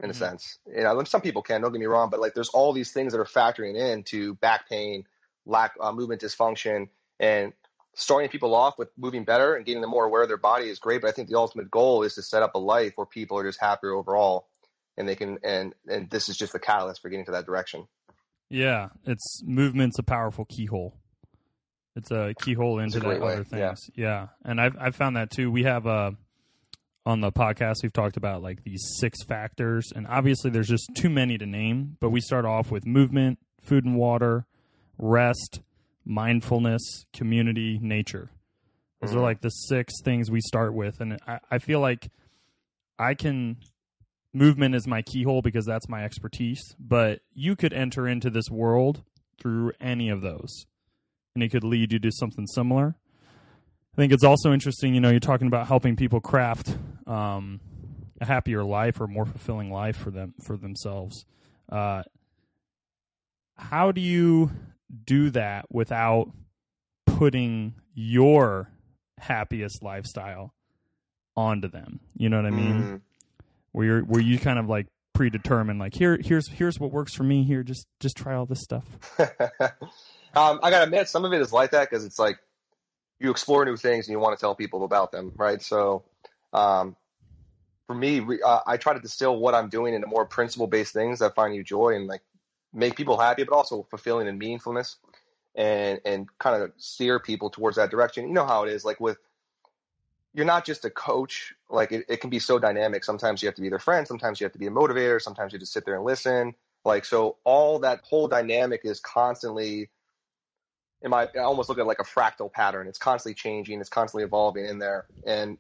in 0.01 0.05
mm-hmm. 0.05 0.11
a 0.11 0.15
sense. 0.15 0.59
You 0.67 0.83
know, 0.83 1.03
some 1.05 1.21
people 1.21 1.43
can, 1.43 1.61
don't 1.61 1.73
get 1.73 1.81
me 1.81 1.87
wrong, 1.87 2.11
but 2.11 2.21
like 2.21 2.35
there's 2.35 2.51
all 2.51 2.73
these 2.73 2.93
things 2.93 3.13
that 3.13 3.21
are 3.21 3.25
factoring 3.25 3.77
into 3.77 4.35
back 4.35 4.69
pain, 4.69 5.05
lack 5.47 5.75
uh, 5.81 5.93
movement 5.93 6.21
dysfunction, 6.21 6.89
and 7.19 7.53
starting 7.95 8.29
people 8.29 8.55
off 8.55 8.79
with 8.79 8.89
moving 8.97 9.25
better 9.25 9.57
and 9.57 9.67
getting 9.67 9.81
them 9.81 9.91
more 9.91 10.05
aware 10.05 10.23
of 10.23 10.29
their 10.29 10.37
body 10.37 10.69
is 10.69 10.79
great. 10.79 11.01
But 11.01 11.09
I 11.09 11.13
think 11.13 11.29
the 11.29 11.37
ultimate 11.37 11.71
goal 11.71 12.03
is 12.03 12.15
to 12.15 12.23
set 12.23 12.43
up 12.43 12.55
a 12.55 12.59
life 12.59 12.93
where 12.97 13.07
people 13.07 13.39
are 13.39 13.45
just 13.45 13.61
happier 13.61 13.93
overall, 13.93 14.47
and 14.97 15.09
they 15.09 15.17
can 15.17 15.39
and 15.43 15.75
and 15.89 16.09
this 16.11 16.29
is 16.29 16.37
just 16.37 16.53
the 16.53 16.61
catalyst 16.61 17.03
for 17.03 17.09
getting 17.09 17.27
to 17.27 17.33
that 17.33 17.47
direction. 17.47 17.87
Yeah, 18.51 18.89
it's 19.05 19.43
movement's 19.45 19.99
a 19.99 20.03
powerful 20.03 20.45
keyhole. 20.45 20.97
It's 21.97 22.11
a 22.13 22.35
keyhole 22.41 22.79
into 22.79 23.01
that 23.01 23.21
other 23.21 23.45
things. 23.45 23.91
Yeah. 23.95 24.05
yeah, 24.05 24.27
and 24.45 24.61
I've 24.61 24.77
I've 24.79 24.97
found 24.97 25.17
that 25.17 25.31
too. 25.31 25.51
We 25.51 25.65
have 25.65 25.87
a 25.87 26.17
on 27.09 27.23
the 27.23 27.33
podcast 27.33 27.77
we've 27.83 27.93
talked 27.95 28.19
about 28.19 28.43
like 28.43 28.63
these 28.65 28.83
six 28.99 29.25
factors 29.25 29.91
and 29.97 30.07
obviously 30.09 30.51
there's 30.51 30.69
just 30.69 30.91
too 30.95 31.09
many 31.09 31.39
to 31.39 31.47
name 31.47 31.97
but 32.01 32.11
we 32.11 32.21
start 32.21 32.45
off 32.45 32.71
with 32.71 32.85
movement 32.85 33.39
food 33.63 33.83
and 33.83 33.97
water 33.97 34.45
rest 34.99 35.63
mindfulness 36.05 37.07
community 37.15 37.79
nature 37.81 38.29
those 39.01 39.09
mm-hmm. 39.09 39.21
are 39.21 39.23
like 39.23 39.41
the 39.41 39.49
six 39.49 39.95
things 40.05 40.31
we 40.31 40.43
start 40.43 40.75
with 40.75 41.01
and 41.01 41.19
I, 41.27 41.39
I 41.51 41.59
feel 41.59 41.81
like 41.81 42.11
i 42.99 43.15
can 43.15 43.57
movement 44.35 44.75
is 44.75 44.87
my 44.87 45.01
keyhole 45.01 45.41
because 45.41 45.65
that's 45.65 45.89
my 45.89 46.05
expertise 46.05 46.61
but 46.79 47.21
you 47.33 47.57
could 47.57 47.73
enter 47.73 48.07
into 48.07 48.29
this 48.29 48.51
world 48.51 49.03
through 49.41 49.73
any 49.81 50.11
of 50.11 50.21
those 50.21 50.67
and 51.35 51.43
it 51.43 51.49
could 51.49 51.65
lead 51.65 51.91
you 51.91 51.99
to 52.01 52.11
something 52.13 52.47
similar 52.49 52.97
I 53.99 54.01
think 54.01 54.13
it's 54.13 54.23
also 54.23 54.53
interesting, 54.53 54.95
you 54.95 55.01
know, 55.01 55.11
you're 55.11 55.19
talking 55.19 55.49
about 55.49 55.67
helping 55.67 55.97
people 55.97 56.21
craft 56.21 56.73
um, 57.09 57.59
a 58.21 58.25
happier 58.25 58.63
life 58.63 59.01
or 59.01 59.09
more 59.09 59.27
fulfilling 59.27 59.73
life 59.73 59.97
for 59.97 60.13
them 60.13 60.35
for 60.41 60.57
themselves. 60.57 61.27
Uh, 61.69 62.05
how 63.57 63.91
do 63.91 64.01
you 64.01 64.53
do 65.05 65.31
that 65.31 65.67
without 65.73 66.31
putting 67.07 67.75
your 67.93 68.71
happiest 69.19 69.83
lifestyle 69.83 70.55
onto 71.37 71.67
them? 71.67 71.99
You 72.17 72.29
know 72.29 72.37
what 72.37 72.47
I 72.47 72.51
mean? 72.51 72.83
Mm. 72.83 73.01
Where 73.73 73.85
you're 73.85 74.03
where 74.03 74.21
you 74.21 74.39
kind 74.39 74.61
of 74.61 74.69
like 74.69 74.87
predetermine 75.13 75.81
like 75.81 75.95
here 75.95 76.17
here's 76.23 76.49
here's 76.49 76.79
what 76.79 76.93
works 76.93 77.13
for 77.13 77.25
me 77.25 77.43
here 77.43 77.65
just 77.65 77.89
just 77.99 78.17
try 78.17 78.37
all 78.37 78.47
this 78.47 78.61
stuff. 78.61 78.85
um, 79.19 80.61
I 80.63 80.71
gotta 80.71 80.85
admit 80.85 81.09
some 81.09 81.25
of 81.25 81.33
it 81.33 81.41
is 81.41 81.53
like 81.53 81.73
that 81.73 81.91
because 81.91 82.05
it's 82.05 82.21
like 82.21 82.39
you 83.21 83.31
explore 83.31 83.65
new 83.65 83.77
things 83.77 84.07
and 84.07 84.13
you 84.13 84.19
want 84.19 84.39
to 84.39 84.41
tell 84.41 84.55
people 84.55 84.85
about 84.85 85.13
them, 85.13 85.33
right? 85.37 85.61
So, 85.61 86.05
um, 86.53 86.97
for 87.87 87.95
me, 87.95 88.25
uh, 88.45 88.61
I 88.67 88.77
try 88.77 88.95
to 88.95 89.01
distill 89.01 89.39
what 89.39 89.55
I'm 89.55 89.69
doing 89.69 89.95
into 89.95 90.07
more 90.07 90.27
principle 90.27 90.67
based 90.67 90.93
things 90.93 91.21
that 91.21 91.35
find 91.35 91.55
you 91.55 91.65
joy 91.65 91.95
and 91.95 92.07
like 92.07 92.23
make 92.73 92.97
people 92.97 93.19
happy, 93.19 93.45
but 93.45 93.55
also 93.55 93.87
fulfilling 93.91 94.29
and 94.29 94.41
meaningfulness, 94.41 94.97
and 95.55 96.01
and 96.05 96.29
kind 96.39 96.63
of 96.63 96.73
steer 96.77 97.19
people 97.19 97.51
towards 97.51 97.77
that 97.77 97.91
direction. 97.91 98.29
You 98.29 98.35
know 98.35 98.47
how 98.47 98.65
it 98.65 98.73
is, 98.73 98.85
like 98.85 99.01
with 99.01 99.19
you're 100.35 100.47
not 100.47 100.65
just 100.65 100.85
a 100.85 100.91
coach. 100.91 101.55
Like 101.71 101.93
it, 101.93 102.05
it 102.09 102.21
can 102.21 102.31
be 102.31 102.39
so 102.39 102.59
dynamic. 102.59 103.05
Sometimes 103.05 103.43
you 103.43 103.49
have 103.49 103.57
to 103.57 103.63
be 103.63 103.71
their 103.71 103.79
friend. 103.79 104.07
Sometimes 104.07 104.41
you 104.41 104.45
have 104.45 104.53
to 104.53 104.59
be 104.59 104.67
a 104.67 104.71
motivator. 104.71 105.21
Sometimes 105.21 105.53
you 105.53 105.59
just 105.59 105.73
sit 105.73 105.85
there 105.85 105.97
and 105.97 106.05
listen. 106.05 106.55
Like 106.85 107.05
so, 107.05 107.37
all 107.45 107.81
that 107.81 108.01
whole 108.03 108.29
dynamic 108.29 108.83
is 108.85 109.01
constantly 109.01 109.91
in 111.03 111.11
my 111.11 111.29
I 111.35 111.41
almost 111.41 111.69
look 111.69 111.79
at 111.79 111.87
like 111.87 112.01
a 112.01 112.05
fractal 112.05 112.53
pattern. 112.53 112.89
It's 112.89 112.99
constantly 112.99 113.35
changing, 113.35 113.81
it's 113.81 113.89
constantly 113.89 114.25
evolving 114.25 114.67
in 114.67 114.79
there. 114.79 115.07
And 115.27 115.59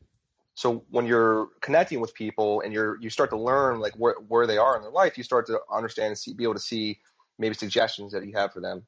so 0.55 0.85
when 0.91 1.07
you're 1.07 1.49
connecting 1.61 2.01
with 2.01 2.15
people 2.15 2.61
and 2.63 2.73
you're 2.73 3.01
you 3.01 3.11
start 3.11 3.31
to 3.31 3.39
learn 3.39 3.81
like 3.81 3.95
where 3.95 4.17
where 4.27 4.47
they 4.47 4.59
are 4.59 4.77
in 4.77 4.83
their 4.83 4.91
life, 4.91 5.17
you 5.17 5.25
start 5.25 5.47
to 5.47 5.61
understand 5.73 6.09
and 6.09 6.19
see, 6.19 6.35
be 6.35 6.45
able 6.45 6.55
to 6.55 6.61
see 6.61 6.99
maybe 7.39 7.55
suggestions 7.55 8.13
that 8.13 8.27
you 8.27 8.33
have 8.35 8.53
for 8.53 8.61
them 8.61 8.85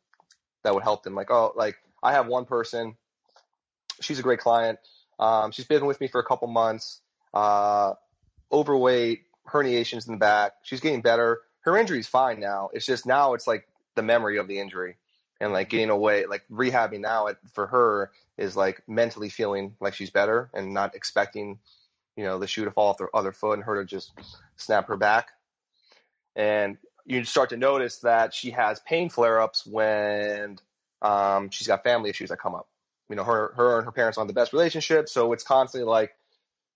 that 0.64 0.74
would 0.74 0.82
help 0.82 1.02
them. 1.02 1.14
Like 1.14 1.30
oh, 1.30 1.52
like 1.54 1.76
I 2.02 2.12
have 2.12 2.26
one 2.26 2.44
person, 2.44 2.96
she's 4.00 4.18
a 4.18 4.22
great 4.22 4.40
client. 4.40 4.78
Um, 5.18 5.52
she's 5.52 5.66
been 5.66 5.86
with 5.86 6.00
me 6.00 6.08
for 6.08 6.20
a 6.20 6.24
couple 6.24 6.48
months. 6.48 7.00
Uh, 7.32 7.92
overweight, 8.50 9.22
herniations 9.48 10.08
in 10.08 10.14
the 10.14 10.18
back. 10.18 10.54
She's 10.62 10.80
getting 10.80 11.02
better. 11.02 11.42
Her 11.60 11.76
injury's 11.76 12.08
fine 12.08 12.40
now. 12.40 12.70
It's 12.72 12.86
just 12.86 13.06
now 13.06 13.34
it's 13.34 13.46
like 13.46 13.68
the 13.94 14.02
memory 14.02 14.38
of 14.38 14.48
the 14.48 14.58
injury 14.58 14.96
and 15.40 15.52
like 15.52 15.70
getting 15.70 15.90
away, 15.90 16.26
like 16.26 16.44
rehabbing 16.52 17.00
now 17.00 17.28
for 17.52 17.66
her 17.66 18.10
is 18.36 18.56
like 18.56 18.82
mentally 18.86 19.28
feeling 19.28 19.74
like 19.80 19.94
she's 19.94 20.10
better 20.10 20.50
and 20.52 20.74
not 20.74 20.94
expecting, 20.94 21.58
you 22.16 22.24
know, 22.24 22.38
the 22.38 22.46
shoe 22.46 22.64
to 22.64 22.70
fall 22.70 22.88
off 22.88 22.98
the 22.98 23.08
other 23.14 23.32
foot 23.32 23.54
and 23.54 23.64
her 23.64 23.82
to 23.82 23.84
just 23.84 24.12
snap 24.56 24.88
her 24.88 24.96
back. 24.96 25.28
And 26.36 26.78
you 27.06 27.24
start 27.24 27.50
to 27.50 27.56
notice 27.56 27.98
that 27.98 28.34
she 28.34 28.50
has 28.50 28.80
pain 28.80 29.08
flare 29.08 29.40
ups 29.40 29.66
when 29.66 30.58
um, 31.02 31.50
she's 31.50 31.66
got 31.66 31.82
family 31.82 32.10
issues 32.10 32.28
that 32.30 32.38
come 32.38 32.54
up. 32.54 32.68
You 33.08 33.16
know, 33.16 33.24
her 33.24 33.52
her 33.56 33.78
and 33.78 33.84
her 33.84 33.92
parents 33.92 34.18
aren't 34.18 34.28
the 34.28 34.34
best 34.34 34.52
relationship, 34.52 35.08
so 35.08 35.32
it's 35.32 35.42
constantly 35.42 35.88
like 35.88 36.14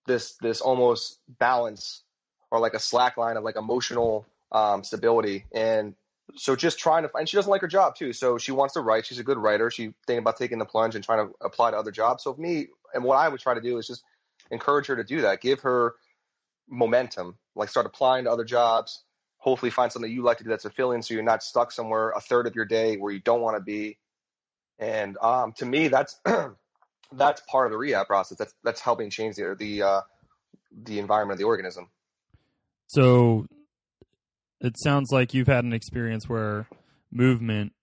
this 0.05 0.33
this 0.41 0.59
almost 0.59 1.19
balance 1.39 2.03
or 2.51 2.59
like 2.59 2.73
a 2.73 2.79
slack 2.79 3.15
line 3.15 3.37
of 3.37 3.43
like 3.43 3.55
emotional 3.55 4.25
um, 4.51 4.83
stability. 4.83 5.45
And 5.53 5.95
so 6.35 6.55
just 6.55 6.79
trying 6.79 7.03
to 7.03 7.09
find 7.09 7.21
and 7.21 7.29
she 7.29 7.37
doesn't 7.37 7.51
like 7.51 7.61
her 7.61 7.67
job 7.67 7.95
too 7.95 8.11
so 8.11 8.37
she 8.37 8.51
wants 8.51 8.73
to 8.73 8.81
write 8.81 9.05
she's 9.05 9.19
a 9.19 9.23
good 9.23 9.37
writer 9.37 9.69
she 9.69 9.93
thinking 10.07 10.19
about 10.19 10.37
taking 10.37 10.57
the 10.57 10.65
plunge 10.65 10.95
and 10.95 11.03
trying 11.03 11.27
to 11.27 11.33
apply 11.41 11.69
to 11.71 11.77
other 11.77 11.91
jobs. 11.91 12.23
So 12.23 12.35
me 12.37 12.67
and 12.93 13.03
what 13.03 13.17
i 13.17 13.29
would 13.29 13.39
try 13.39 13.53
to 13.53 13.61
do 13.61 13.77
is 13.77 13.87
just 13.87 14.03
encourage 14.51 14.87
her 14.87 14.95
to 14.95 15.03
do 15.03 15.21
that 15.21 15.41
give 15.41 15.61
her 15.61 15.95
momentum 16.67 17.37
like 17.55 17.69
start 17.69 17.85
applying 17.85 18.25
to 18.25 18.31
other 18.31 18.43
jobs 18.43 19.03
hopefully 19.45 19.69
find 19.69 19.91
something 19.91 20.11
you 20.11 20.23
like 20.23 20.39
to 20.39 20.43
do 20.43 20.49
that's 20.49 20.63
fulfilling 20.63 21.03
so 21.03 21.13
you're 21.13 21.21
not 21.21 21.43
stuck 21.43 21.71
somewhere 21.71 22.09
a 22.15 22.19
third 22.19 22.47
of 22.47 22.55
your 22.55 22.65
day 22.65 22.97
where 22.97 23.13
you 23.13 23.19
don't 23.19 23.41
want 23.41 23.55
to 23.55 23.61
be. 23.61 23.95
And 24.79 25.17
um, 25.21 25.53
to 25.57 25.65
me 25.67 25.87
that's 25.87 26.19
that's 27.13 27.41
part 27.47 27.67
of 27.67 27.71
the 27.71 27.77
rehab 27.77 28.07
process 28.07 28.39
that's 28.39 28.55
that's 28.63 28.81
helping 28.81 29.11
change 29.11 29.35
the 29.35 29.55
the 29.57 29.83
uh, 29.83 30.01
the 30.83 30.97
environment 30.97 31.35
of 31.35 31.39
the 31.39 31.45
organism. 31.45 31.91
So 32.87 33.45
it 34.61 34.77
sounds 34.77 35.11
like 35.11 35.33
you've 35.33 35.47
had 35.47 35.63
an 35.63 35.73
experience 35.73 36.27
where 36.27 36.67
movement 37.11 37.73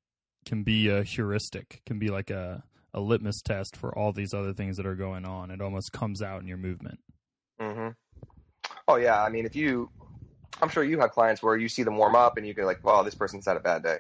can 0.45 0.63
be 0.63 0.89
a 0.89 1.03
heuristic, 1.03 1.83
can 1.87 1.99
be 1.99 2.09
like 2.09 2.31
a, 2.31 2.63
a 2.95 3.01
litmus 3.01 3.41
test 3.43 3.77
for 3.77 3.97
all 3.97 4.13
these 4.13 4.35
other 4.35 4.53
things 4.53 4.77
that 4.77 4.87
are 4.87 4.95
going 4.95 5.25
on. 5.25 5.51
It 5.51 5.61
almost 5.61 5.93
comes 5.93 6.23
out 6.23 6.41
in 6.41 6.49
your 6.49 6.57
movement. 6.57 6.99
Mm-hmm. 7.61 7.89
Oh 8.89 8.97
yeah, 8.97 9.23
I 9.23 9.29
mean, 9.29 9.47
if 9.47 9.55
you, 9.55 9.91
I'm 10.61 10.69
sure 10.69 10.85
you 10.85 10.99
have 11.01 11.13
clients 11.13 11.43
where 11.43 11.57
you 11.57 11.69
see 11.69 11.83
them 11.83 11.97
warm 11.97 12.15
up 12.15 12.37
and 12.37 12.47
you 12.47 12.55
go 12.55 12.65
like, 12.65 12.85
"Wow, 12.85 13.03
this 13.03 13.15
person's 13.15 13.47
had 13.47 13.57
a 13.57 13.61
bad 13.61 13.83
day." 13.83 13.99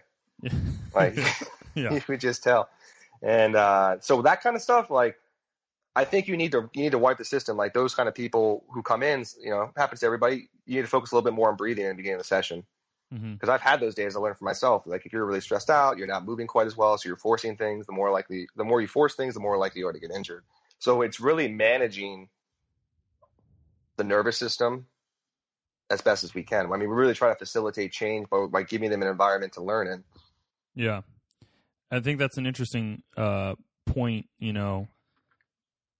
Like, 0.94 1.16
yeah. 1.74 1.92
you 1.92 2.00
could 2.00 2.20
just 2.20 2.42
tell. 2.42 2.68
And 3.22 3.54
uh, 3.54 3.98
so 4.00 4.22
that 4.22 4.42
kind 4.42 4.56
of 4.56 4.62
stuff, 4.62 4.90
like, 4.90 5.16
I 5.94 6.04
think 6.04 6.26
you 6.26 6.36
need 6.36 6.52
to 6.52 6.70
you 6.74 6.82
need 6.82 6.92
to 6.92 6.98
wipe 6.98 7.18
the 7.18 7.24
system. 7.24 7.56
Like 7.56 7.74
those 7.74 7.94
kind 7.94 8.08
of 8.08 8.14
people 8.14 8.64
who 8.70 8.82
come 8.82 9.02
in, 9.02 9.24
you 9.42 9.50
know, 9.50 9.70
happens 9.76 10.00
to 10.00 10.06
everybody. 10.06 10.48
You 10.66 10.76
need 10.76 10.82
to 10.82 10.88
focus 10.88 11.12
a 11.12 11.14
little 11.14 11.30
bit 11.30 11.34
more 11.34 11.50
on 11.50 11.56
breathing 11.56 11.84
in 11.84 11.90
the 11.90 11.94
beginning 11.94 12.16
of 12.16 12.22
the 12.22 12.28
session 12.28 12.64
because 13.12 13.22
mm-hmm. 13.22 13.50
I've 13.50 13.60
had 13.60 13.80
those 13.80 13.94
days. 13.94 14.16
I 14.16 14.20
learned 14.20 14.38
for 14.38 14.44
myself. 14.44 14.86
Like 14.86 15.04
if 15.04 15.12
you're 15.12 15.26
really 15.26 15.42
stressed 15.42 15.68
out, 15.68 15.98
you're 15.98 16.06
not 16.06 16.24
moving 16.24 16.46
quite 16.46 16.66
as 16.66 16.76
well, 16.76 16.96
so 16.96 17.08
you're 17.08 17.16
forcing 17.16 17.56
things. 17.56 17.84
The 17.86 17.92
more 17.92 18.10
likely, 18.10 18.48
the 18.56 18.64
more 18.64 18.80
you 18.80 18.88
force 18.88 19.14
things, 19.14 19.34
the 19.34 19.40
more 19.40 19.58
likely 19.58 19.80
you 19.80 19.88
are 19.88 19.92
to 19.92 20.00
get 20.00 20.10
injured. 20.10 20.44
So 20.78 21.02
it's 21.02 21.20
really 21.20 21.48
managing 21.48 22.28
the 23.96 24.04
nervous 24.04 24.38
system 24.38 24.86
as 25.90 26.00
best 26.00 26.24
as 26.24 26.34
we 26.34 26.42
can. 26.42 26.66
I 26.72 26.76
mean, 26.76 26.88
we 26.88 26.94
really 26.96 27.14
try 27.14 27.28
to 27.28 27.34
facilitate 27.34 27.92
change 27.92 28.30
by, 28.30 28.46
by 28.46 28.62
giving 28.62 28.90
them 28.90 29.02
an 29.02 29.08
environment 29.08 29.52
to 29.54 29.62
learn 29.62 29.88
in. 29.88 30.04
Yeah, 30.74 31.02
I 31.90 32.00
think 32.00 32.18
that's 32.18 32.38
an 32.38 32.46
interesting 32.46 33.02
uh, 33.14 33.56
point. 33.84 34.26
You 34.38 34.54
know, 34.54 34.88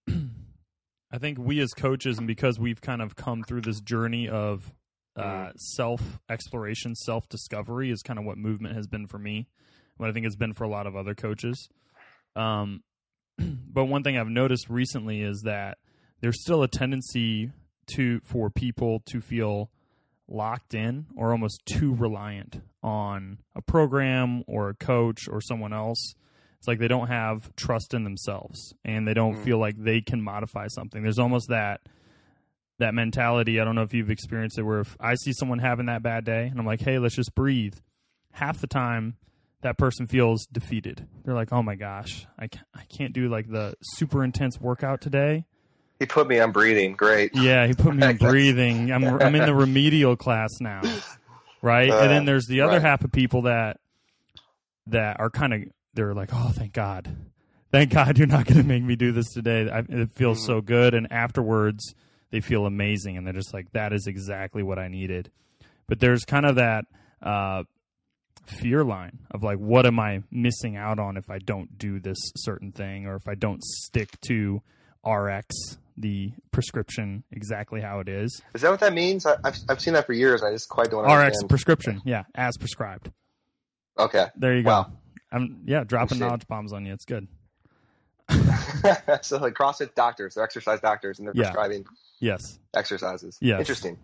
I 1.11 1.17
think 1.19 1.37
we 1.37 1.59
as 1.59 1.73
coaches, 1.73 2.17
and 2.17 2.27
because 2.27 2.59
we've 2.59 2.81
kind 2.81 3.01
of 3.01 3.15
come 3.15 3.43
through 3.43 3.61
this 3.61 3.79
journey 3.79 4.27
of 4.27 4.73
uh, 5.15 5.21
Mm-hmm. 5.21 5.49
self 5.57 6.19
exploration, 6.29 6.95
self 6.95 7.29
discovery, 7.29 7.91
is 7.91 8.01
kind 8.01 8.17
of 8.17 8.25
what 8.25 8.37
movement 8.37 8.75
has 8.75 8.87
been 8.87 9.07
for 9.07 9.19
me. 9.19 9.47
What 9.97 10.09
I 10.09 10.11
think 10.11 10.25
it's 10.25 10.35
been 10.35 10.53
for 10.53 10.63
a 10.63 10.69
lot 10.69 10.87
of 10.87 10.95
other 10.95 11.13
coaches. 11.13 11.69
Um, 12.35 12.81
but 13.37 13.85
one 13.85 14.03
thing 14.03 14.17
I've 14.17 14.27
noticed 14.27 14.69
recently 14.69 15.21
is 15.21 15.41
that 15.45 15.77
there's 16.21 16.41
still 16.41 16.63
a 16.63 16.67
tendency 16.67 17.51
to 17.95 18.21
for 18.23 18.49
people 18.49 19.01
to 19.07 19.21
feel 19.21 19.69
locked 20.27 20.73
in 20.73 21.05
or 21.15 21.31
almost 21.31 21.61
too 21.65 21.93
reliant 21.93 22.61
on 22.81 23.39
a 23.55 23.61
program 23.61 24.43
or 24.47 24.69
a 24.69 24.73
coach 24.73 25.27
or 25.29 25.41
someone 25.41 25.73
else. 25.73 26.15
It's 26.63 26.67
like 26.69 26.79
they 26.79 26.87
don't 26.87 27.07
have 27.09 27.53
trust 27.57 27.93
in 27.93 28.05
themselves 28.05 28.73
and 28.85 29.05
they 29.05 29.13
don't 29.13 29.35
Mm. 29.35 29.43
feel 29.43 29.57
like 29.57 29.75
they 29.77 29.99
can 29.99 30.21
modify 30.21 30.67
something. 30.69 31.03
There's 31.03 31.19
almost 31.19 31.49
that 31.49 31.81
that 32.79 32.93
mentality. 32.93 33.59
I 33.59 33.65
don't 33.65 33.75
know 33.75 33.81
if 33.81 33.93
you've 33.93 34.09
experienced 34.09 34.57
it 34.57 34.61
where 34.63 34.79
if 34.79 34.95
I 34.97 35.15
see 35.15 35.33
someone 35.33 35.59
having 35.59 35.87
that 35.87 36.01
bad 36.03 36.23
day 36.23 36.47
and 36.47 36.57
I'm 36.57 36.65
like, 36.65 36.79
"Hey, 36.79 36.99
let's 36.99 37.15
just 37.15 37.35
breathe." 37.35 37.75
Half 38.31 38.61
the 38.61 38.67
time 38.67 39.17
that 39.59 39.77
person 39.77 40.07
feels 40.07 40.45
defeated. 40.45 41.05
They're 41.25 41.33
like, 41.35 41.51
"Oh 41.51 41.61
my 41.61 41.75
gosh, 41.75 42.27
I 42.39 42.47
can't, 42.47 42.65
I 42.73 42.83
can't 42.97 43.11
do 43.11 43.27
like 43.27 43.49
the 43.49 43.73
super 43.81 44.23
intense 44.23 44.61
workout 44.61 45.01
today." 45.01 45.43
He 45.99 46.05
put 46.05 46.29
me 46.29 46.39
on 46.39 46.53
breathing. 46.53 46.93
Great. 46.93 47.35
Yeah, 47.35 47.67
he 47.67 47.73
put 47.73 47.93
me 47.93 48.03
on 48.07 48.15
breathing. 48.29 48.89
I'm 48.89 49.03
I'm 49.03 49.35
in 49.35 49.45
the 49.45 49.53
remedial 49.53 50.15
class 50.15 50.49
now, 50.61 50.81
right? 51.61 51.89
and 51.91 52.09
then 52.09 52.21
Uh, 52.21 52.25
there's 52.25 52.45
the 52.45 52.61
other 52.61 52.73
right. 52.77 52.81
half 52.81 53.03
of 53.03 53.11
people 53.11 53.41
that 53.41 53.81
that 54.87 55.19
are 55.19 55.29
kind 55.29 55.53
of 55.53 55.61
they're 55.93 56.13
like, 56.13 56.29
oh, 56.33 56.51
thank 56.53 56.73
God, 56.73 57.15
thank 57.71 57.91
God 57.91 58.17
you're 58.17 58.27
not 58.27 58.45
going 58.45 58.61
to 58.61 58.67
make 58.67 58.83
me 58.83 58.95
do 58.95 59.11
this 59.11 59.27
today. 59.33 59.69
I, 59.69 59.79
it 59.87 60.11
feels 60.11 60.39
Mhm. 60.41 60.45
so 60.47 60.61
good, 60.61 60.93
and 60.93 61.11
afterwards 61.11 61.93
they 62.31 62.41
feel 62.41 62.65
amazing, 62.65 63.15
and 63.17 63.25
they're 63.27 63.33
just 63.33 63.53
like, 63.53 63.71
that 63.73 63.93
is 63.93 64.07
exactly 64.07 64.63
what 64.63 64.79
I 64.79 64.87
needed. 64.87 65.29
But 65.87 65.99
there's 65.99 66.23
kind 66.25 66.45
of 66.45 66.55
that 66.55 66.85
uh, 67.21 67.63
fear 68.45 68.83
line 68.83 69.19
of 69.31 69.43
like, 69.43 69.57
what 69.57 69.85
am 69.85 69.99
I 69.99 70.23
missing 70.31 70.75
out 70.75 70.99
on 70.99 71.15
if 71.17 71.29
I 71.29 71.37
don't 71.39 71.77
do 71.77 71.99
this 71.99 72.17
certain 72.37 72.71
thing, 72.71 73.05
or 73.05 73.15
if 73.15 73.27
I 73.27 73.35
don't 73.35 73.63
stick 73.63 74.09
to 74.27 74.61
RX, 75.05 75.77
the 75.95 76.31
prescription 76.51 77.23
exactly 77.31 77.79
how 77.81 77.99
it 77.99 78.09
is. 78.09 78.41
Is 78.55 78.61
that 78.63 78.71
what 78.71 78.79
that 78.79 78.93
means? 78.93 79.25
I, 79.27 79.35
I've 79.43 79.55
I've 79.69 79.79
seen 79.81 79.93
that 79.93 80.07
for 80.07 80.13
years. 80.13 80.41
I 80.41 80.51
just 80.51 80.67
quite 80.69 80.89
don't 80.89 81.03
RX 81.05 81.11
understand. 81.11 81.49
prescription, 81.49 82.01
yeah, 82.03 82.23
as 82.33 82.57
prescribed. 82.57 83.11
okay. 83.99 84.25
There 84.35 84.55
you 84.57 84.63
go. 84.63 84.69
Wow. 84.69 84.91
I'm 85.33 85.61
yeah, 85.65 85.83
dropping 85.83 86.19
Shit. 86.19 86.27
knowledge 86.27 86.47
bombs 86.47 86.71
on 86.73 86.85
you. 86.85 86.93
It's 86.93 87.05
good. 87.05 87.27
so 89.21 89.37
like 89.37 89.53
CrossFit 89.53 89.95
doctors, 89.95 90.35
they're 90.35 90.43
exercise 90.43 90.79
doctors, 90.79 91.19
and 91.19 91.27
they're 91.27 91.33
Yeah. 91.35 91.43
prescribing 91.51 91.85
Yes. 92.19 92.59
exercises. 92.75 93.37
Yes. 93.41 93.59
Interesting. 93.59 93.97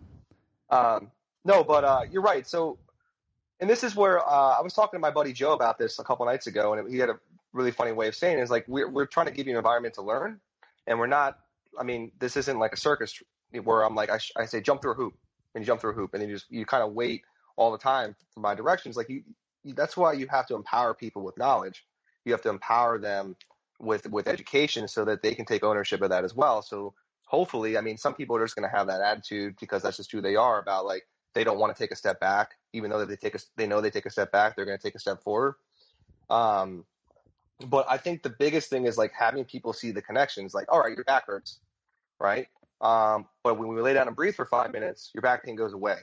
Um, 0.70 1.10
no, 1.44 1.64
but 1.64 1.84
uh, 1.84 2.02
you're 2.10 2.22
right. 2.22 2.46
So, 2.46 2.78
and 3.60 3.68
this 3.70 3.82
is 3.82 3.96
where 3.96 4.20
uh, 4.20 4.58
I 4.58 4.60
was 4.60 4.72
talking 4.74 4.98
to 4.98 5.00
my 5.00 5.10
buddy 5.10 5.32
Joe 5.32 5.52
about 5.52 5.78
this 5.78 5.98
a 5.98 6.04
couple 6.04 6.26
nights 6.26 6.46
ago, 6.46 6.74
and 6.74 6.92
he 6.92 6.98
had 6.98 7.08
a 7.08 7.18
really 7.52 7.70
funny 7.70 7.92
way 7.92 8.08
of 8.08 8.14
saying 8.14 8.38
it. 8.38 8.42
Is 8.42 8.50
like 8.50 8.64
we're 8.68 8.88
we're 8.88 9.06
trying 9.06 9.26
to 9.26 9.32
give 9.32 9.46
you 9.46 9.52
an 9.52 9.56
environment 9.58 9.94
to 9.94 10.02
learn, 10.02 10.40
and 10.86 10.98
we're 10.98 11.06
not. 11.06 11.38
I 11.78 11.82
mean, 11.84 12.12
this 12.18 12.36
isn't 12.36 12.58
like 12.58 12.72
a 12.72 12.76
circus 12.76 13.14
where 13.64 13.82
I'm 13.82 13.94
like 13.94 14.10
I, 14.10 14.18
sh- 14.18 14.32
I 14.36 14.44
say 14.46 14.60
jump 14.60 14.82
through 14.82 14.92
a 14.92 14.96
hoop, 14.96 15.14
and 15.54 15.62
you 15.62 15.66
jump 15.66 15.80
through 15.80 15.92
a 15.92 15.94
hoop, 15.94 16.14
and 16.14 16.22
then 16.22 16.28
you 16.28 16.34
just 16.36 16.50
you 16.50 16.66
kind 16.66 16.82
of 16.82 16.92
wait 16.92 17.22
all 17.56 17.72
the 17.72 17.78
time 17.78 18.14
for 18.34 18.40
my 18.40 18.54
directions. 18.54 18.96
Like 18.96 19.08
you, 19.08 19.22
that's 19.64 19.96
why 19.96 20.12
you 20.12 20.26
have 20.28 20.46
to 20.46 20.54
empower 20.54 20.94
people 20.94 21.22
with 21.22 21.38
knowledge. 21.38 21.84
You 22.24 22.32
have 22.32 22.42
to 22.42 22.50
empower 22.50 22.98
them 22.98 23.36
with 23.78 24.08
with 24.10 24.28
education 24.28 24.88
so 24.88 25.04
that 25.06 25.22
they 25.22 25.34
can 25.34 25.44
take 25.44 25.64
ownership 25.64 26.02
of 26.02 26.10
that 26.10 26.24
as 26.24 26.34
well. 26.34 26.62
So 26.62 26.94
hopefully, 27.26 27.78
I 27.78 27.80
mean, 27.80 27.96
some 27.96 28.14
people 28.14 28.36
are 28.36 28.44
just 28.44 28.56
going 28.56 28.68
to 28.68 28.76
have 28.76 28.88
that 28.88 29.00
attitude 29.00 29.56
because 29.60 29.82
that's 29.82 29.96
just 29.96 30.12
who 30.12 30.20
they 30.20 30.36
are 30.36 30.60
about 30.60 30.84
like 30.84 31.06
they 31.34 31.44
don't 31.44 31.58
want 31.58 31.74
to 31.74 31.80
take 31.80 31.92
a 31.92 31.96
step 31.96 32.20
back, 32.20 32.56
even 32.72 32.90
though 32.90 33.04
they 33.04 33.16
take 33.16 33.34
a, 33.34 33.38
they 33.56 33.66
know 33.66 33.80
they 33.80 33.90
take 33.90 34.06
a 34.06 34.10
step 34.10 34.32
back, 34.32 34.56
they're 34.56 34.64
going 34.64 34.78
to 34.78 34.82
take 34.82 34.96
a 34.96 34.98
step 34.98 35.22
forward. 35.22 35.54
Um, 36.28 36.84
but 37.66 37.86
I 37.88 37.98
think 37.98 38.22
the 38.22 38.30
biggest 38.30 38.70
thing 38.70 38.86
is 38.86 38.98
like 38.98 39.12
having 39.12 39.44
people 39.44 39.72
see 39.72 39.90
the 39.90 40.02
connections. 40.02 40.54
Like, 40.54 40.70
all 40.72 40.80
right, 40.80 40.94
your 40.94 41.04
back 41.04 41.26
hurts, 41.26 41.60
right? 42.18 42.48
Um, 42.80 43.26
but 43.44 43.58
when 43.58 43.68
we 43.68 43.80
lay 43.80 43.94
down 43.94 44.06
and 44.06 44.16
breathe 44.16 44.34
for 44.34 44.46
five 44.46 44.72
minutes, 44.72 45.10
your 45.14 45.22
back 45.22 45.44
pain 45.44 45.56
goes 45.56 45.72
away. 45.72 45.96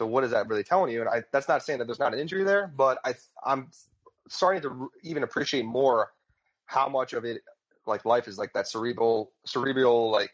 So 0.00 0.06
what 0.06 0.24
is 0.24 0.30
that 0.30 0.48
really 0.48 0.64
telling 0.64 0.90
you? 0.90 1.02
And 1.02 1.10
I, 1.10 1.24
that's 1.30 1.46
not 1.46 1.62
saying 1.62 1.80
that 1.80 1.84
there's 1.84 1.98
not 1.98 2.14
an 2.14 2.18
injury 2.18 2.42
there, 2.42 2.72
but 2.74 2.98
I, 3.04 3.12
I'm 3.44 3.68
starting 4.30 4.62
to 4.62 4.90
even 5.02 5.24
appreciate 5.24 5.66
more 5.66 6.10
how 6.64 6.88
much 6.88 7.12
of 7.12 7.26
it, 7.26 7.42
like 7.84 8.06
life, 8.06 8.26
is 8.26 8.38
like 8.38 8.54
that 8.54 8.66
cerebral, 8.66 9.30
cerebral, 9.44 10.10
like 10.10 10.30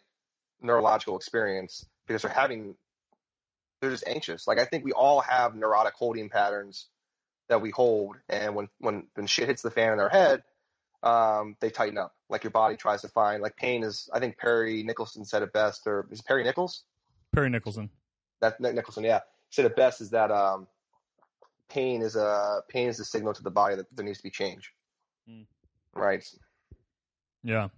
neurological 0.63 1.17
experience 1.17 1.85
because 2.07 2.23
they're 2.23 2.31
having, 2.31 2.77
they're 3.81 3.91
just 3.91 4.07
anxious. 4.07 4.47
Like 4.47 4.61
I 4.61 4.67
think 4.67 4.85
we 4.85 4.93
all 4.93 5.21
have 5.23 5.57
neurotic 5.57 5.95
holding 5.95 6.29
patterns 6.29 6.87
that 7.49 7.61
we 7.61 7.71
hold, 7.71 8.19
and 8.29 8.55
when 8.55 8.69
when 8.79 9.09
when 9.15 9.27
shit 9.27 9.49
hits 9.49 9.63
the 9.63 9.73
fan 9.73 9.91
in 9.91 9.99
their 9.99 10.09
head, 10.09 10.45
um, 11.03 11.57
they 11.59 11.71
tighten 11.71 11.99
up. 11.99 12.15
Like 12.29 12.45
your 12.45 12.53
body 12.53 12.77
tries 12.77 13.03
to 13.03 13.09
find 13.09 13.43
like 13.43 13.57
pain 13.57 13.83
is. 13.83 14.09
I 14.13 14.21
think 14.21 14.39
Perry 14.39 14.85
Nicholson 14.85 15.25
said 15.25 15.43
it 15.43 15.53
best, 15.53 15.89
or 15.89 16.07
is 16.13 16.21
it 16.21 16.27
Perry 16.27 16.45
Nichols? 16.45 16.85
Perry 17.35 17.51
Nicholson. 17.51 17.91
That 18.41 18.61
Nicholson, 18.61 19.03
yeah, 19.03 19.21
said 19.51 19.65
it 19.65 19.77
best 19.77 20.01
is 20.01 20.11
that 20.11 20.31
um, 20.31 20.67
pain 21.69 22.03
is 22.03 22.17
a 22.17 22.61
pain 22.69 22.89
is 22.89 23.01
a 23.01 23.05
signal 23.05 23.33
to 23.35 23.43
the 23.43 23.51
body 23.51 23.77
that 23.77 23.87
there 23.95 24.05
needs 24.05 24.19
to 24.19 24.25
be 24.25 24.31
change. 24.31 24.73
Mm. 25.29 25.47
Right. 25.95 26.25
Yeah. 27.43 27.69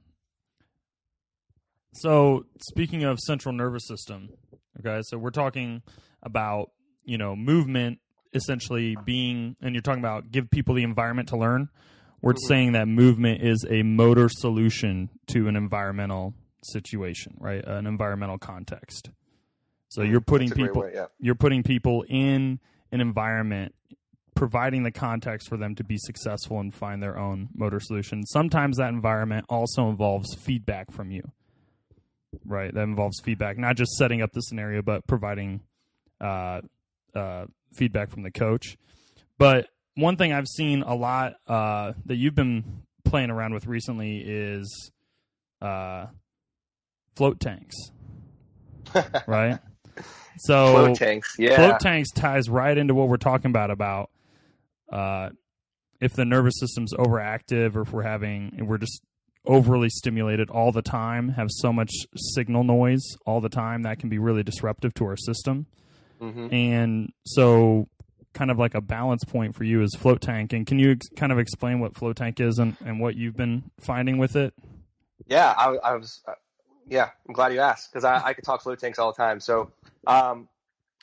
So 1.95 2.47
speaking 2.71 3.05
of 3.05 3.19
central 3.21 3.55
nervous 3.55 3.87
system, 3.87 4.31
okay, 4.81 5.01
so 5.05 5.19
we're 5.19 5.31
talking 5.31 5.83
about 6.23 6.71
you 7.05 7.19
know 7.19 7.35
movement 7.37 7.99
essentially 8.35 8.95
being, 9.05 9.57
and 9.63 9.75
you're 9.75 9.83
talking 9.83 10.03
about 10.03 10.31
give 10.31 10.51
people 10.51 10.75
the 10.75 10.83
environment 10.83 11.29
to 11.31 11.37
learn. 11.37 11.69
We're 12.21 12.35
Mhm. 12.35 12.47
saying 12.47 12.73
that 12.73 12.89
movement 12.89 13.43
is 13.43 13.65
a 13.71 13.83
motor 13.83 14.29
solution 14.29 15.09
to 15.29 15.49
an 15.49 15.57
environmental 15.57 16.35
situation, 16.63 17.37
right? 17.41 17.65
An 17.65 17.87
environmental 17.87 18.39
context. 18.39 19.11
So 19.89 20.03
you're 20.03 20.21
putting 20.21 20.49
That's 20.49 20.59
a 20.59 20.63
great 20.63 20.69
people 20.69 20.83
way, 20.83 20.93
yeah. 20.95 21.07
you're 21.19 21.35
putting 21.35 21.63
people 21.63 22.05
in 22.09 22.61
an 22.93 23.01
environment 23.01 23.75
providing 24.35 24.85
the 24.85 24.93
context 24.93 25.49
for 25.49 25.57
them 25.57 25.75
to 25.75 25.83
be 25.83 25.97
successful 25.99 26.61
and 26.61 26.73
find 26.73 27.03
their 27.03 27.19
own 27.19 27.49
motor 27.55 27.81
solution 27.81 28.25
sometimes 28.25 28.77
that 28.77 28.89
environment 28.89 29.45
also 29.49 29.89
involves 29.89 30.33
feedback 30.37 30.93
from 30.93 31.11
you 31.11 31.33
right 32.45 32.73
that 32.73 32.83
involves 32.83 33.19
feedback 33.25 33.59
not 33.59 33.77
just 33.77 33.91
setting 33.97 34.23
up 34.23 34.31
the 34.33 34.41
scenario 34.41 34.81
but 34.81 35.05
providing 35.09 35.61
uh, 36.21 36.61
uh, 37.17 37.47
feedback 37.75 38.11
from 38.11 38.23
the 38.23 38.31
coach 38.31 38.77
But 39.39 39.69
one 39.95 40.17
thing 40.17 40.33
I've 40.33 40.49
seen 40.49 40.83
a 40.83 40.95
lot 40.95 41.35
uh, 41.47 41.93
that 42.07 42.17
you've 42.17 42.35
been 42.35 42.83
playing 43.05 43.31
around 43.31 43.55
with 43.55 43.67
recently 43.67 44.19
is 44.19 44.91
uh, 45.63 46.07
float 47.17 47.41
tanks, 47.41 47.77
right? 49.27 49.59
So 50.39 50.73
Float 50.73 50.97
tanks, 50.97 51.37
yeah. 51.39 51.57
float 51.57 51.81
tanks 51.81 52.11
ties 52.11 52.49
right 52.49 52.77
into 52.77 52.95
what 52.95 53.09
we're 53.09 53.17
talking 53.17 53.51
about 53.51 53.71
about 53.71 54.11
uh, 54.93 55.31
if 56.01 56.13
the 56.13 56.25
nervous 56.25 56.55
system's 56.59 56.93
overactive 56.95 57.77
or 57.77 57.83
if 57.83 57.93
we're 57.93 58.03
having 58.03 58.55
and 58.57 58.69
we're 58.69 58.79
just 58.79 59.03
overly 59.45 59.89
stimulated 59.89 60.51
all 60.51 60.73
the 60.73 60.83
time, 60.83 61.31
have 61.31 61.49
so 61.51 61.73
much 61.73 61.91
signal 62.15 62.65
noise 62.65 63.03
all 63.27 63.41
the 63.41 63.49
time 63.49 63.83
that 63.83 63.99
can 63.99 64.09
be 64.09 64.19
really 64.19 64.43
disruptive 64.43 64.95
to 64.95 65.05
our 65.05 65.17
system. 65.17 65.67
hmm 66.21 66.49
And 66.53 67.13
so 67.25 67.89
kind 68.35 68.51
of 68.51 68.59
like 68.59 68.75
a 68.75 68.81
balance 68.81 69.25
point 69.25 69.55
for 69.57 69.65
you 69.65 69.83
is 69.83 69.95
float 69.97 70.21
tank. 70.21 70.53
And 70.53 70.67
can 70.67 70.79
you 70.79 70.93
ex- 70.93 71.09
kind 71.17 71.33
of 71.33 71.39
explain 71.39 71.81
what 71.81 71.97
float 71.97 72.17
tank 72.17 72.41
is 72.41 72.59
and, 72.59 72.77
and 72.85 73.01
what 73.01 73.17
you've 73.17 73.37
been 73.37 73.71
finding 73.81 74.19
with 74.19 74.37
it? 74.37 74.55
Yeah, 75.27 75.55
I, 75.57 75.77
I 75.77 75.95
was. 75.95 76.21
Uh, 76.27 76.33
yeah, 76.87 77.11
I'm 77.27 77.35
glad 77.35 77.53
you 77.53 77.61
asked 77.61 77.93
because 77.93 78.05
I, 78.05 78.23
I 78.25 78.33
could 78.33 78.45
talk 78.45 78.63
float 78.63 78.79
tanks 78.79 78.99
all 78.99 79.13
the 79.13 79.17
time. 79.17 79.41
So, 79.41 79.71
um, 80.09 80.49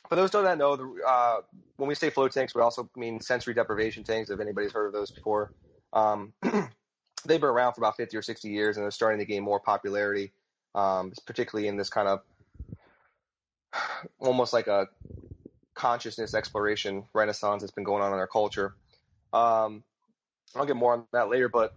for 0.09 0.15
those 0.15 0.31
who 0.31 0.43
don't 0.43 0.57
know, 0.57 0.75
the, 0.75 1.01
uh, 1.07 1.37
when 1.77 1.87
we 1.87 1.95
say 1.95 2.09
float 2.09 2.31
tanks, 2.31 2.53
we 2.53 2.61
also 2.61 2.89
mean 2.95 3.21
sensory 3.21 3.53
deprivation 3.53 4.03
tanks. 4.03 4.29
If 4.29 4.39
anybody's 4.39 4.71
heard 4.71 4.87
of 4.87 4.93
those 4.93 5.11
before, 5.11 5.53
um, 5.93 6.33
they've 6.41 7.39
been 7.39 7.43
around 7.43 7.73
for 7.73 7.81
about 7.81 7.97
50 7.97 8.17
or 8.17 8.21
60 8.21 8.49
years, 8.49 8.77
and 8.77 8.83
they're 8.83 8.91
starting 8.91 9.19
to 9.19 9.25
gain 9.25 9.43
more 9.43 9.59
popularity, 9.59 10.31
um, 10.73 11.13
particularly 11.25 11.67
in 11.67 11.77
this 11.77 11.89
kind 11.89 12.07
of 12.07 12.21
almost 14.19 14.53
like 14.53 14.67
a 14.67 14.87
consciousness 15.75 16.33
exploration 16.33 17.03
renaissance 17.13 17.61
that's 17.61 17.71
been 17.71 17.83
going 17.83 18.01
on 18.01 18.11
in 18.11 18.19
our 18.19 18.27
culture. 18.27 18.75
Um, 19.33 19.83
I'll 20.55 20.65
get 20.65 20.75
more 20.75 20.93
on 20.93 21.05
that 21.11 21.29
later, 21.29 21.49
but 21.49 21.75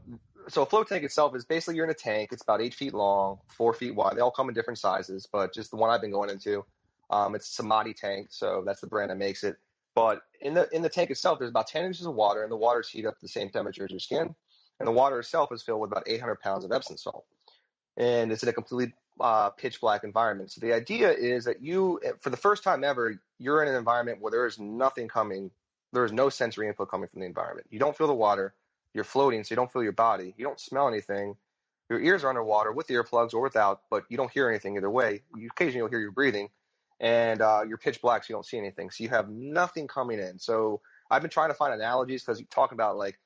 so 0.48 0.62
a 0.62 0.66
float 0.66 0.88
tank 0.88 1.04
itself 1.04 1.34
is 1.36 1.44
basically 1.44 1.76
you're 1.76 1.84
in 1.84 1.90
a 1.90 1.94
tank. 1.94 2.30
It's 2.32 2.42
about 2.42 2.62
eight 2.62 2.74
feet 2.74 2.94
long, 2.94 3.38
four 3.48 3.74
feet 3.74 3.94
wide. 3.94 4.16
They 4.16 4.20
all 4.20 4.30
come 4.30 4.48
in 4.48 4.54
different 4.54 4.78
sizes, 4.78 5.26
but 5.30 5.52
just 5.52 5.70
the 5.70 5.76
one 5.76 5.90
I've 5.90 6.00
been 6.00 6.12
going 6.12 6.30
into, 6.30 6.64
um, 7.10 7.34
it's 7.34 7.48
Samadhi 7.48 7.94
tank, 7.94 8.28
so 8.30 8.62
that's 8.64 8.80
the 8.80 8.86
brand 8.86 9.10
that 9.10 9.16
makes 9.16 9.44
it. 9.44 9.56
But 9.94 10.22
in 10.40 10.54
the 10.54 10.68
in 10.74 10.82
the 10.82 10.88
tank 10.88 11.10
itself, 11.10 11.38
there's 11.38 11.50
about 11.50 11.66
10 11.66 11.84
inches 11.84 12.06
of 12.06 12.14
water, 12.14 12.42
and 12.42 12.52
the 12.52 12.56
water's 12.56 12.88
heated 12.88 13.08
up 13.08 13.14
to 13.14 13.22
the 13.22 13.28
same 13.28 13.50
temperature 13.50 13.84
as 13.84 13.90
your 13.90 14.00
skin. 14.00 14.34
And 14.78 14.86
the 14.86 14.92
water 14.92 15.18
itself 15.18 15.50
is 15.52 15.62
filled 15.62 15.80
with 15.80 15.90
about 15.90 16.04
800 16.06 16.36
pounds 16.40 16.64
of 16.64 16.70
Epsom 16.70 16.96
salt, 16.96 17.24
and 17.96 18.30
it's 18.30 18.42
in 18.42 18.48
a 18.48 18.52
completely 18.52 18.94
uh, 19.20 19.50
pitch 19.50 19.80
black 19.80 20.04
environment. 20.04 20.52
So 20.52 20.60
the 20.60 20.72
idea 20.72 21.10
is 21.10 21.44
that 21.46 21.62
you, 21.62 22.00
for 22.20 22.30
the 22.30 22.36
first 22.36 22.62
time 22.62 22.84
ever, 22.84 23.20
you're 23.38 23.62
in 23.62 23.68
an 23.68 23.74
environment 23.74 24.20
where 24.20 24.30
there 24.30 24.46
is 24.46 24.58
nothing 24.58 25.08
coming. 25.08 25.50
There 25.92 26.04
is 26.04 26.12
no 26.12 26.28
sensory 26.28 26.68
input 26.68 26.90
coming 26.90 27.08
from 27.08 27.20
the 27.20 27.26
environment. 27.26 27.66
You 27.70 27.78
don't 27.78 27.96
feel 27.96 28.06
the 28.06 28.14
water. 28.14 28.54
You're 28.94 29.04
floating, 29.04 29.42
so 29.42 29.52
you 29.52 29.56
don't 29.56 29.72
feel 29.72 29.82
your 29.82 29.92
body. 29.92 30.34
You 30.36 30.44
don't 30.44 30.60
smell 30.60 30.88
anything. 30.88 31.36
Your 31.90 32.00
ears 32.00 32.24
are 32.24 32.28
underwater 32.28 32.72
with 32.72 32.88
earplugs 32.88 33.32
or 33.32 33.40
without, 33.40 33.82
but 33.90 34.04
you 34.08 34.16
don't 34.16 34.30
hear 34.30 34.48
anything 34.48 34.76
either 34.76 34.90
way. 34.90 35.22
You 35.34 35.48
occasionally 35.50 35.78
you'll 35.78 35.88
hear 35.88 36.00
your 36.00 36.12
breathing, 36.12 36.50
and 37.00 37.40
uh, 37.40 37.62
you're 37.66 37.78
pitch 37.78 38.00
black, 38.02 38.24
so 38.24 38.30
you 38.30 38.36
don't 38.36 38.46
see 38.46 38.58
anything. 38.58 38.90
So 38.90 39.04
you 39.04 39.10
have 39.10 39.28
nothing 39.28 39.86
coming 39.86 40.18
in. 40.18 40.38
So 40.38 40.80
I've 41.10 41.22
been 41.22 41.30
trying 41.30 41.50
to 41.50 41.54
find 41.54 41.72
analogies 41.72 42.22
because 42.22 42.40
you 42.40 42.46
talk 42.50 42.72
about 42.72 42.96
like 42.96 43.18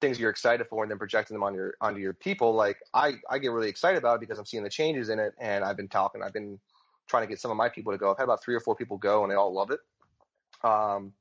things 0.00 0.18
you're 0.18 0.30
excited 0.30 0.66
for 0.68 0.82
and 0.82 0.90
then 0.90 0.98
projecting 0.98 1.34
them 1.34 1.42
on 1.42 1.54
your 1.54 1.74
onto 1.80 2.00
your 2.00 2.14
people. 2.14 2.54
Like 2.54 2.78
I 2.94 3.14
I 3.28 3.38
get 3.38 3.48
really 3.48 3.68
excited 3.68 3.98
about 3.98 4.16
it 4.16 4.20
because 4.20 4.38
I'm 4.38 4.46
seeing 4.46 4.62
the 4.62 4.70
changes 4.70 5.08
in 5.08 5.18
it, 5.18 5.34
and 5.38 5.64
I've 5.64 5.76
been 5.76 5.88
talking. 5.88 6.22
I've 6.22 6.32
been 6.32 6.58
trying 7.08 7.24
to 7.24 7.28
get 7.28 7.40
some 7.40 7.50
of 7.50 7.56
my 7.56 7.68
people 7.68 7.92
to 7.92 7.98
go. 7.98 8.10
I've 8.10 8.18
had 8.18 8.24
about 8.24 8.42
three 8.42 8.54
or 8.54 8.60
four 8.60 8.76
people 8.76 8.96
go, 8.96 9.22
and 9.22 9.30
they 9.30 9.36
all 9.36 9.52
love 9.52 9.70
it. 9.70 9.80
Um, 10.62 11.12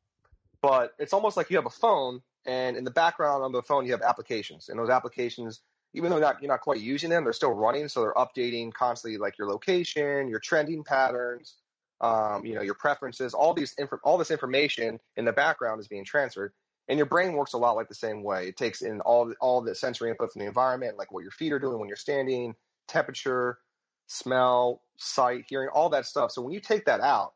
but 0.61 0.93
it's 0.99 1.13
almost 1.13 1.37
like 1.37 1.49
you 1.49 1.57
have 1.57 1.65
a 1.65 1.71
phone, 1.71 2.21
and 2.45 2.77
in 2.77 2.83
the 2.83 2.91
background 2.91 3.43
on 3.43 3.51
the 3.51 3.63
phone 3.63 3.85
you 3.85 3.91
have 3.91 4.01
applications, 4.01 4.69
and 4.69 4.77
those 4.77 4.89
applications, 4.89 5.61
even 5.93 6.11
though 6.11 6.19
not, 6.19 6.41
you're 6.41 6.51
not 6.51 6.61
quite 6.61 6.79
using 6.79 7.09
them, 7.09 7.23
they're 7.23 7.33
still 7.33 7.53
running, 7.53 7.87
so 7.87 8.01
they're 8.01 8.13
updating 8.13 8.71
constantly, 8.73 9.17
like 9.17 9.37
your 9.37 9.47
location, 9.47 10.27
your 10.27 10.39
trending 10.39 10.83
patterns, 10.83 11.55
um, 12.01 12.45
you 12.45 12.55
know, 12.55 12.61
your 12.61 12.75
preferences, 12.75 13.33
all 13.33 13.53
these 13.53 13.73
inf- 13.77 14.03
all 14.03 14.17
this 14.17 14.31
information 14.31 14.99
in 15.17 15.25
the 15.25 15.33
background 15.33 15.79
is 15.79 15.87
being 15.87 16.05
transferred. 16.05 16.53
And 16.87 16.97
your 16.97 17.05
brain 17.05 17.33
works 17.33 17.53
a 17.53 17.57
lot 17.57 17.75
like 17.75 17.87
the 17.87 17.95
same 17.95 18.23
way. 18.23 18.47
It 18.47 18.57
takes 18.57 18.81
in 18.81 18.99
all 19.01 19.27
the, 19.27 19.35
all 19.39 19.61
the 19.61 19.75
sensory 19.75 20.09
input 20.09 20.31
from 20.31 20.39
the 20.39 20.47
environment, 20.47 20.97
like 20.97 21.11
what 21.11 21.21
your 21.21 21.31
feet 21.31 21.53
are 21.53 21.59
doing 21.59 21.79
when 21.79 21.87
you're 21.87 21.95
standing, 21.97 22.55
temperature, 22.87 23.59
smell, 24.07 24.81
sight, 24.97 25.45
hearing, 25.47 25.69
all 25.69 25.89
that 25.89 26.07
stuff. 26.07 26.31
So 26.31 26.41
when 26.41 26.53
you 26.53 26.59
take 26.59 26.85
that 26.85 26.99
out, 26.99 27.33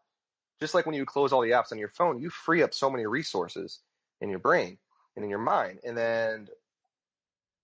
just 0.59 0.73
like 0.73 0.85
when 0.85 0.95
you 0.95 1.05
close 1.05 1.31
all 1.31 1.41
the 1.41 1.51
apps 1.51 1.71
on 1.71 1.77
your 1.77 1.89
phone, 1.89 2.19
you 2.19 2.29
free 2.29 2.63
up 2.63 2.73
so 2.73 2.89
many 2.89 3.05
resources 3.05 3.79
in 4.21 4.29
your 4.29 4.39
brain 4.39 4.77
and 5.15 5.23
in 5.23 5.29
your 5.29 5.39
mind. 5.39 5.79
And 5.83 5.95
then 5.95 6.47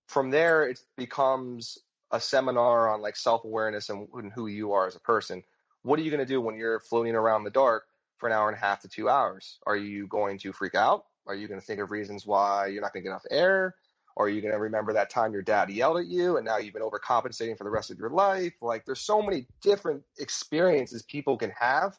from 0.07 0.29
there, 0.29 0.67
it 0.67 0.79
becomes 0.97 1.79
a 2.11 2.19
seminar 2.19 2.89
on 2.89 3.01
like 3.01 3.15
self 3.15 3.43
awareness 3.45 3.89
and, 3.89 4.07
and 4.13 4.31
who 4.31 4.47
you 4.47 4.73
are 4.73 4.87
as 4.87 4.95
a 4.95 4.99
person. 4.99 5.43
What 5.83 5.99
are 5.99 6.01
you 6.01 6.11
going 6.11 6.19
to 6.19 6.25
do 6.25 6.41
when 6.41 6.55
you're 6.55 6.79
floating 6.79 7.15
around 7.15 7.43
the 7.43 7.49
dark 7.49 7.83
for 8.17 8.27
an 8.27 8.33
hour 8.33 8.49
and 8.49 8.57
a 8.57 8.59
half 8.59 8.81
to 8.81 8.87
two 8.87 9.09
hours? 9.09 9.59
Are 9.65 9.77
you 9.77 10.07
going 10.07 10.37
to 10.39 10.51
freak 10.51 10.75
out? 10.75 11.05
Are 11.25 11.35
you 11.35 11.47
going 11.47 11.59
to 11.59 11.65
think 11.65 11.79
of 11.79 11.91
reasons 11.91 12.25
why 12.25 12.67
you're 12.67 12.81
not 12.81 12.93
going 12.93 13.03
to 13.03 13.07
get 13.07 13.11
enough 13.11 13.25
air? 13.31 13.75
Or 14.15 14.25
are 14.25 14.29
you 14.29 14.41
going 14.41 14.53
to 14.53 14.59
remember 14.59 14.93
that 14.93 15.09
time 15.09 15.31
your 15.31 15.41
dad 15.41 15.69
yelled 15.69 15.97
at 15.97 16.07
you 16.07 16.35
and 16.35 16.45
now 16.45 16.57
you've 16.57 16.73
been 16.73 16.83
overcompensating 16.83 17.57
for 17.57 17.63
the 17.63 17.69
rest 17.69 17.91
of 17.91 17.99
your 17.99 18.09
life? 18.09 18.53
Like, 18.61 18.85
there's 18.85 18.99
so 18.99 19.21
many 19.21 19.47
different 19.61 20.03
experiences 20.17 21.03
people 21.03 21.37
can 21.37 21.51
have, 21.57 21.97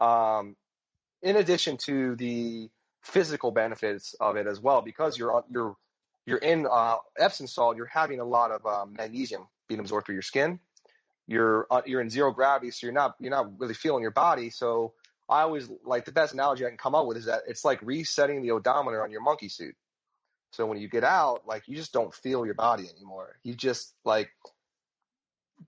um, 0.00 0.56
in 1.22 1.36
addition 1.36 1.76
to 1.76 2.16
the 2.16 2.68
physical 3.02 3.52
benefits 3.52 4.14
of 4.14 4.36
it 4.36 4.48
as 4.48 4.60
well, 4.60 4.82
because 4.82 5.16
you're 5.16 5.44
you're 5.50 5.76
you're 6.26 6.38
in 6.38 6.66
uh, 6.68 6.96
Epsom 7.18 7.46
salt. 7.46 7.76
You're 7.76 7.86
having 7.86 8.18
a 8.18 8.24
lot 8.24 8.50
of 8.50 8.66
um, 8.66 8.94
magnesium 8.98 9.46
being 9.68 9.78
absorbed 9.78 10.06
through 10.06 10.16
your 10.16 10.22
skin. 10.22 10.58
You're 11.26 11.66
uh, 11.70 11.82
you're 11.86 12.00
in 12.00 12.10
zero 12.10 12.32
gravity, 12.32 12.70
so 12.70 12.86
you're 12.86 12.94
not 12.94 13.16
you're 13.18 13.30
not 13.30 13.58
really 13.58 13.74
feeling 13.74 14.02
your 14.02 14.10
body. 14.10 14.50
So 14.50 14.92
I 15.28 15.42
always 15.42 15.70
like 15.84 16.04
the 16.04 16.12
best 16.12 16.34
analogy 16.34 16.66
I 16.66 16.68
can 16.68 16.78
come 16.78 16.94
up 16.94 17.06
with 17.06 17.16
is 17.16 17.24
that 17.26 17.42
it's 17.48 17.64
like 17.64 17.80
resetting 17.82 18.42
the 18.42 18.50
odometer 18.50 19.02
on 19.02 19.10
your 19.10 19.22
monkey 19.22 19.48
suit. 19.48 19.74
So 20.52 20.66
when 20.66 20.78
you 20.78 20.88
get 20.88 21.02
out, 21.04 21.46
like 21.46 21.66
you 21.66 21.76
just 21.76 21.92
don't 21.92 22.14
feel 22.14 22.44
your 22.44 22.54
body 22.54 22.88
anymore. 22.88 23.38
You 23.42 23.54
just 23.54 23.94
like 24.04 24.30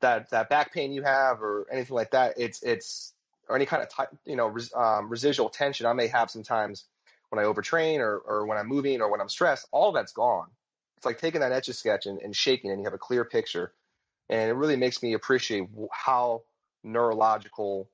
that 0.01 0.31
that 0.31 0.49
back 0.49 0.73
pain 0.73 0.93
you 0.93 1.03
have 1.03 1.43
or 1.43 1.67
anything 1.73 1.95
like 1.95 2.11
that. 2.13 2.35
It's 2.37 2.63
it's 2.63 3.15
or 3.49 3.57
any 3.57 3.67
kind 3.67 3.83
of 3.83 3.89
ty- 3.89 4.09
you 4.27 4.37
know 4.37 4.49
res, 4.49 4.73
um, 4.75 5.09
residual 5.09 5.49
tension 5.49 5.87
I 5.87 5.93
may 5.95 6.09
have 6.09 6.31
sometimes 6.31 6.85
when 7.31 7.43
I 7.43 7.49
overtrain 7.49 8.01
or 8.01 8.19
or 8.19 8.47
when 8.47 8.59
I'm 8.59 8.69
moving 8.69 9.01
or 9.01 9.11
when 9.11 9.21
I'm 9.21 9.29
stressed. 9.29 9.69
All 9.73 9.93
that's 9.93 10.13
gone. 10.13 10.49
It's 10.99 11.07
like 11.07 11.19
taking 11.19 11.41
that 11.41 11.53
etch 11.53 11.69
a 11.69 11.73
sketch 11.73 12.07
and, 12.07 12.21
and 12.21 12.35
shaking, 12.35 12.71
and 12.71 12.81
you 12.81 12.85
have 12.85 12.95
a 12.95 12.99
clear 12.99 13.25
picture. 13.25 13.73
And 14.29 14.51
it 14.51 14.55
really 14.55 14.77
makes 14.77 15.03
me 15.03 15.13
appreciate 15.13 15.69
how 15.93 16.43
neurological 16.83 17.89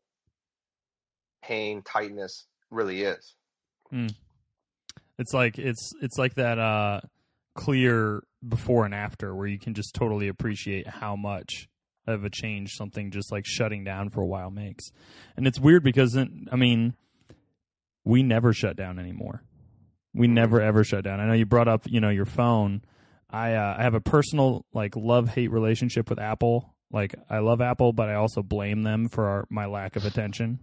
pain 1.43 1.83
tightness 1.83 2.47
really 2.71 3.03
is. 3.03 3.35
It's 5.19 5.35
like 5.35 5.59
it's 5.59 5.93
it's 6.01 6.17
like 6.19 6.35
that 6.35 6.59
uh, 6.59 7.01
clear 7.55 8.23
before 8.47 8.85
and 8.85 8.95
after 8.95 9.35
where 9.35 9.47
you 9.47 9.59
can 9.59 9.75
just 9.75 9.95
totally 9.95 10.29
appreciate 10.29 10.87
how 10.87 11.17
much 11.17 11.69
of 12.07 12.25
a 12.25 12.31
change 12.31 12.73
something 12.73 13.11
just 13.11 13.31
like 13.31 13.45
shutting 13.47 13.85
down 13.85 14.11
for 14.11 14.21
a 14.21 14.27
while 14.27 14.51
makes. 14.51 14.91
And 15.37 15.47
it's 15.47 15.61
weird 15.61 15.85
because 15.85 16.13
then, 16.13 16.49
I 16.51 16.57
mean, 16.57 16.95
we 18.05 18.23
never 18.23 18.53
shut 18.53 18.77
down 18.77 18.99
anymore. 18.99 19.43
We 20.15 20.27
never 20.27 20.61
ever 20.61 20.85
shut 20.85 21.05
down. 21.05 21.21
I 21.21 21.27
know 21.27 21.33
you 21.33 21.47
brought 21.47 21.69
up, 21.69 21.83
you 21.87 22.01
know, 22.01 22.11
your 22.11 22.27
phone. 22.27 22.83
I 23.33 23.55
uh, 23.55 23.77
I 23.79 23.83
have 23.83 23.95
a 23.95 24.01
personal 24.01 24.65
like 24.73 24.95
love 24.97 25.29
hate 25.29 25.51
relationship 25.51 26.11
with 26.11 26.19
Apple. 26.19 26.75
Like 26.93 27.15
I 27.31 27.39
love 27.39 27.61
Apple, 27.61 27.93
but 27.93 28.09
I 28.09 28.15
also 28.15 28.43
blame 28.43 28.83
them 28.83 29.09
for 29.09 29.27
our, 29.27 29.47
my 29.49 29.67
lack 29.67 29.97
of 29.97 30.05
attention. 30.05 30.59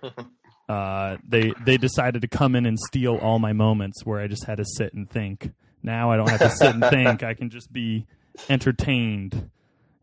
uh, 0.68 1.16
they 1.26 1.52
they 1.64 1.76
decided 1.76 2.22
to 2.22 2.28
come 2.28 2.54
in 2.54 2.66
and 2.66 2.78
steal 2.78 3.16
all 3.16 3.38
my 3.38 3.52
moments 3.52 4.04
where 4.04 4.20
I 4.20 4.28
just 4.28 4.44
had 4.44 4.58
to 4.58 4.64
sit 4.64 4.94
and 4.94 5.10
think. 5.10 5.50
Now 5.82 6.10
I 6.10 6.16
don't 6.16 6.30
have 6.30 6.40
to 6.40 6.50
sit 6.50 6.74
and 6.74 6.84
think. 6.84 7.22
I 7.22 7.34
can 7.34 7.50
just 7.50 7.72
be 7.72 8.06
entertained. 8.48 9.50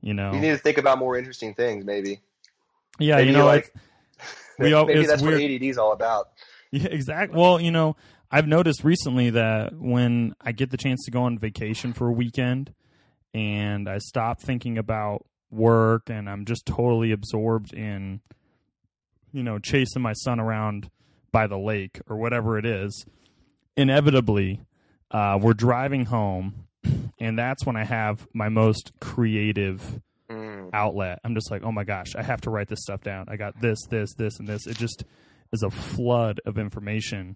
You 0.01 0.13
know. 0.13 0.33
You 0.33 0.39
need 0.41 0.49
to 0.49 0.57
think 0.57 0.77
about 0.77 0.97
more 0.97 1.17
interesting 1.17 1.53
things, 1.53 1.85
maybe. 1.85 2.19
yeah, 2.99 3.17
maybe 3.17 3.27
you 3.31 3.37
know, 3.37 3.45
like- 3.45 3.73
we 4.59 4.73
all, 4.73 4.85
maybe 4.85 5.05
that's 5.05 5.21
weird. 5.21 5.41
what 5.41 5.51
ADD 5.51 5.63
is 5.63 5.77
all 5.77 5.93
about. 5.93 6.29
Yeah, 6.71 6.87
exactly. 6.89 7.39
Well, 7.39 7.59
you 7.59 7.71
know, 7.71 7.95
I've 8.31 8.47
noticed 8.47 8.83
recently 8.85 9.31
that 9.31 9.73
when 9.75 10.33
I 10.39 10.53
get 10.53 10.71
the 10.71 10.77
chance 10.77 11.03
to 11.05 11.11
go 11.11 11.23
on 11.23 11.37
vacation 11.37 11.91
for 11.93 12.07
a 12.07 12.11
weekend 12.11 12.73
and 13.33 13.89
I 13.89 13.97
stop 13.97 14.39
thinking 14.39 14.77
about 14.77 15.25
work 15.49 16.09
and 16.09 16.29
I'm 16.29 16.45
just 16.45 16.65
totally 16.65 17.11
absorbed 17.11 17.73
in, 17.73 18.21
you 19.33 19.43
know, 19.43 19.59
chasing 19.59 20.01
my 20.01 20.13
son 20.13 20.39
around 20.39 20.89
by 21.33 21.47
the 21.47 21.57
lake 21.57 21.99
or 22.07 22.15
whatever 22.17 22.57
it 22.57 22.65
is, 22.65 23.05
inevitably, 23.75 24.61
uh, 25.11 25.37
we're 25.41 25.53
driving 25.53 26.05
home 26.05 26.67
and 27.19 27.37
that's 27.37 27.65
when 27.65 27.75
I 27.75 27.83
have 27.83 28.27
my 28.33 28.49
most 28.49 28.91
creative 28.99 30.01
Mm. 30.29 30.69
outlet. 30.71 31.19
I'm 31.25 31.35
just 31.35 31.51
like, 31.51 31.61
oh 31.63 31.73
my 31.73 31.83
gosh, 31.83 32.15
I 32.15 32.23
have 32.23 32.39
to 32.41 32.49
write 32.49 32.69
this 32.69 32.79
stuff 32.83 33.01
down. 33.01 33.25
I 33.27 33.35
got 33.35 33.59
this, 33.59 33.79
this, 33.89 34.13
this, 34.13 34.39
and 34.39 34.47
this. 34.47 34.65
It 34.65 34.77
just 34.77 35.03
is 35.51 35.61
a 35.61 35.69
flood 35.69 36.39
of 36.45 36.57
information. 36.57 37.35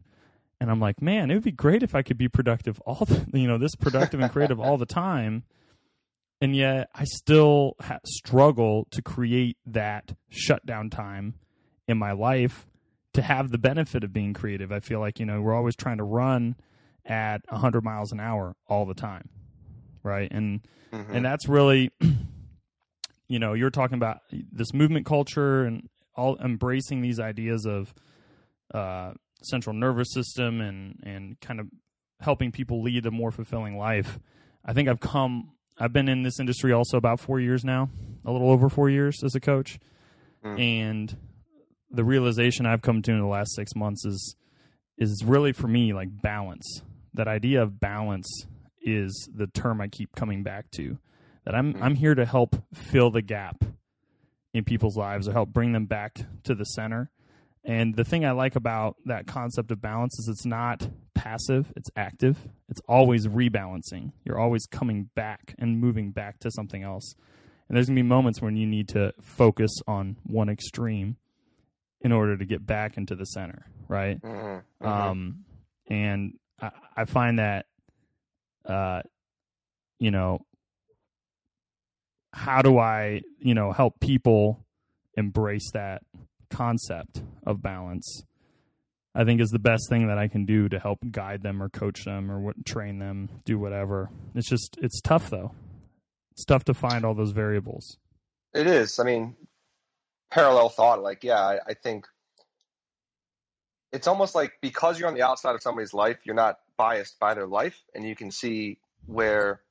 And 0.61 0.71
I'm 0.71 0.79
like, 0.79 1.01
man, 1.01 1.29
it 1.29 1.33
would 1.35 1.43
be 1.43 1.51
great 1.51 1.83
if 1.83 1.93
I 1.95 2.01
could 2.01 2.17
be 2.17 2.27
productive 2.29 2.79
all 2.81 3.05
the, 3.05 3.25
you 3.39 3.47
know, 3.47 3.57
this 3.57 3.75
productive 3.75 4.19
and 4.19 4.31
creative 4.31 4.59
all 4.59 4.77
the 4.77 4.85
time. 4.85 5.43
And 6.41 6.55
yet 6.55 6.89
I 6.93 7.05
still 7.05 7.73
ha- 7.81 7.99
struggle 8.05 8.87
to 8.91 9.01
create 9.01 9.57
that 9.65 10.15
shutdown 10.29 10.89
time 10.89 11.35
in 11.87 11.97
my 11.97 12.11
life 12.11 12.67
to 13.13 13.21
have 13.21 13.51
the 13.51 13.57
benefit 13.57 14.03
of 14.03 14.11
being 14.11 14.33
creative. 14.33 14.71
I 14.71 14.79
feel 14.81 14.99
like, 14.99 15.19
you 15.19 15.25
know, 15.25 15.41
we're 15.41 15.55
always 15.55 15.75
trying 15.75 15.97
to 15.97 16.03
run 16.03 16.55
at 17.05 17.41
100 17.49 17.83
miles 17.83 18.11
an 18.11 18.19
hour 18.19 18.55
all 18.67 18.85
the 18.85 18.93
time. 18.93 19.29
Right? 20.03 20.29
And 20.31 20.61
Mhm. 20.91 21.09
and 21.15 21.25
that's 21.25 21.47
really 21.47 21.91
you 23.27 23.39
know, 23.39 23.53
you're 23.53 23.71
talking 23.71 23.95
about 23.95 24.19
this 24.29 24.73
movement 24.73 25.05
culture 25.05 25.63
and 25.63 25.89
all 26.15 26.37
embracing 26.37 27.01
these 27.01 27.19
ideas 27.19 27.65
of 27.65 27.93
uh, 28.73 29.13
central 29.45 29.75
nervous 29.75 30.11
system 30.13 30.61
and 30.61 30.99
and 31.03 31.39
kind 31.39 31.59
of 31.59 31.67
helping 32.21 32.51
people 32.51 32.81
lead 32.81 33.05
a 33.05 33.11
more 33.11 33.31
fulfilling 33.31 33.77
life. 33.77 34.19
I 34.65 34.73
think 34.73 34.87
I've 34.89 34.99
come. 34.99 35.51
I've 35.77 35.91
been 35.93 36.07
in 36.07 36.23
this 36.23 36.39
industry 36.39 36.71
also 36.71 36.97
about 36.97 37.19
four 37.19 37.39
years 37.39 37.65
now, 37.65 37.89
a 38.25 38.31
little 38.31 38.49
over 38.49 38.69
four 38.69 38.89
years 38.89 39.23
as 39.23 39.35
a 39.35 39.39
coach, 39.41 39.77
Mm. 40.43 40.59
and 40.59 41.17
the 41.91 42.03
realization 42.03 42.65
I've 42.65 42.81
come 42.81 43.01
to 43.01 43.11
in 43.11 43.19
the 43.19 43.25
last 43.27 43.53
six 43.55 43.75
months 43.75 44.05
is 44.05 44.35
is 44.97 45.23
really 45.25 45.51
for 45.51 45.67
me 45.67 45.93
like 45.93 46.07
balance. 46.21 46.81
That 47.13 47.27
idea 47.27 47.61
of 47.61 47.79
balance 47.79 48.27
is 48.81 49.29
the 49.33 49.47
term 49.47 49.81
I 49.81 49.87
keep 49.87 50.15
coming 50.15 50.43
back 50.43 50.69
to. 50.77 50.97
That 51.45 51.55
I'm 51.55 51.73
Mm. 51.73 51.81
I'm 51.81 51.95
here 51.95 52.15
to 52.15 52.25
help 52.25 52.55
fill 52.73 53.11
the 53.11 53.21
gap 53.21 53.63
in 54.53 54.63
people's 54.63 54.95
lives 54.95 55.27
or 55.27 55.33
help 55.33 55.49
bring 55.51 55.73
them 55.73 55.85
back 55.85 56.19
to 56.43 56.55
the 56.55 56.63
center. 56.63 57.11
And 57.67 57.95
the 57.95 58.03
thing 58.03 58.23
I 58.25 58.31
like 58.31 58.55
about 58.55 58.95
that 59.05 59.25
concept 59.25 59.71
of 59.71 59.81
balance 59.81 60.19
is 60.19 60.27
it's 60.29 60.45
not 60.45 60.87
passive, 61.15 61.73
it's 61.75 61.89
active. 61.95 62.37
It's 62.69 62.81
always 62.87 63.27
rebalancing. 63.27 64.11
You're 64.23 64.39
always 64.39 64.67
coming 64.67 65.09
back 65.15 65.55
and 65.57 65.79
moving 65.79 66.11
back 66.11 66.39
to 66.41 66.51
something 66.51 66.83
else. 66.83 67.15
And 67.67 67.75
there's 67.75 67.87
going 67.87 67.95
to 67.95 68.03
be 68.03 68.07
moments 68.07 68.39
when 68.41 68.55
you 68.55 68.67
need 68.67 68.89
to 68.89 69.13
focus 69.19 69.71
on 69.87 70.17
one 70.23 70.49
extreme 70.49 71.17
in 72.01 72.11
order 72.11 72.37
to 72.37 72.45
get 72.45 72.63
back 72.63 72.97
into 72.97 73.15
the 73.15 73.25
center, 73.25 73.65
right? 73.87 74.21
Mhm. 74.21 74.61
Mhm. 74.83 74.87
Um, 74.87 75.45
and 75.87 76.33
I, 76.61 76.69
I 76.95 77.05
find 77.05 77.39
that, 77.39 77.65
uh, 78.65 79.01
you 79.97 80.11
know, 80.11 80.45
how 82.31 82.61
do 82.61 82.77
I, 82.77 83.21
you 83.39 83.55
know, 83.55 83.71
help 83.71 83.99
people 83.99 84.65
embrace 85.17 85.71
that 85.73 86.03
concept 86.55 87.21
of 87.45 87.61
balance? 87.61 88.23
I 89.13 89.23
think 89.23 89.39
is 89.39 89.49
the 89.49 89.59
best 89.59 89.87
thing 89.89 90.07
that 90.07 90.17
I 90.17 90.27
can 90.27 90.45
do 90.45 90.67
to 90.69 90.79
help 90.79 90.99
guide 91.09 91.41
them 91.41 91.63
or 91.63 91.69
coach 91.69 92.03
them 92.03 92.29
or 92.29 92.39
what, 92.39 92.65
train 92.65 92.99
them, 92.99 93.29
do 93.45 93.57
whatever. 93.57 94.09
It's 94.35 94.49
just 94.49 94.77
it's 94.81 94.99
tough 95.01 95.29
though. 95.29 95.53
It's 96.31 96.43
tough 96.43 96.65
to 96.65 96.73
find 96.73 97.05
all 97.05 97.13
those 97.13 97.31
variables. 97.31 97.97
It 98.53 98.67
is. 98.67 98.99
I 98.99 99.03
mean, 99.03 99.35
parallel 100.31 100.69
thought. 100.69 101.01
Like, 101.01 101.23
yeah, 101.23 101.39
I, 101.39 101.59
I 101.67 101.73
think 101.73 102.07
it's 103.93 104.07
almost 104.07 104.35
like 104.35 104.53
because 104.61 104.99
you're 104.99 105.07
on 105.07 105.15
the 105.15 105.21
outside 105.21 105.55
of 105.55 105.61
somebody's 105.61 105.93
life, 105.93 106.17
you're 106.25 106.35
not 106.35 106.59
biased 106.75 107.17
by 107.19 107.33
their 107.33 107.47
life, 107.47 107.81
and 107.93 108.05
you 108.05 108.15
can 108.15 108.31
see 108.31 108.79
where 109.05 109.61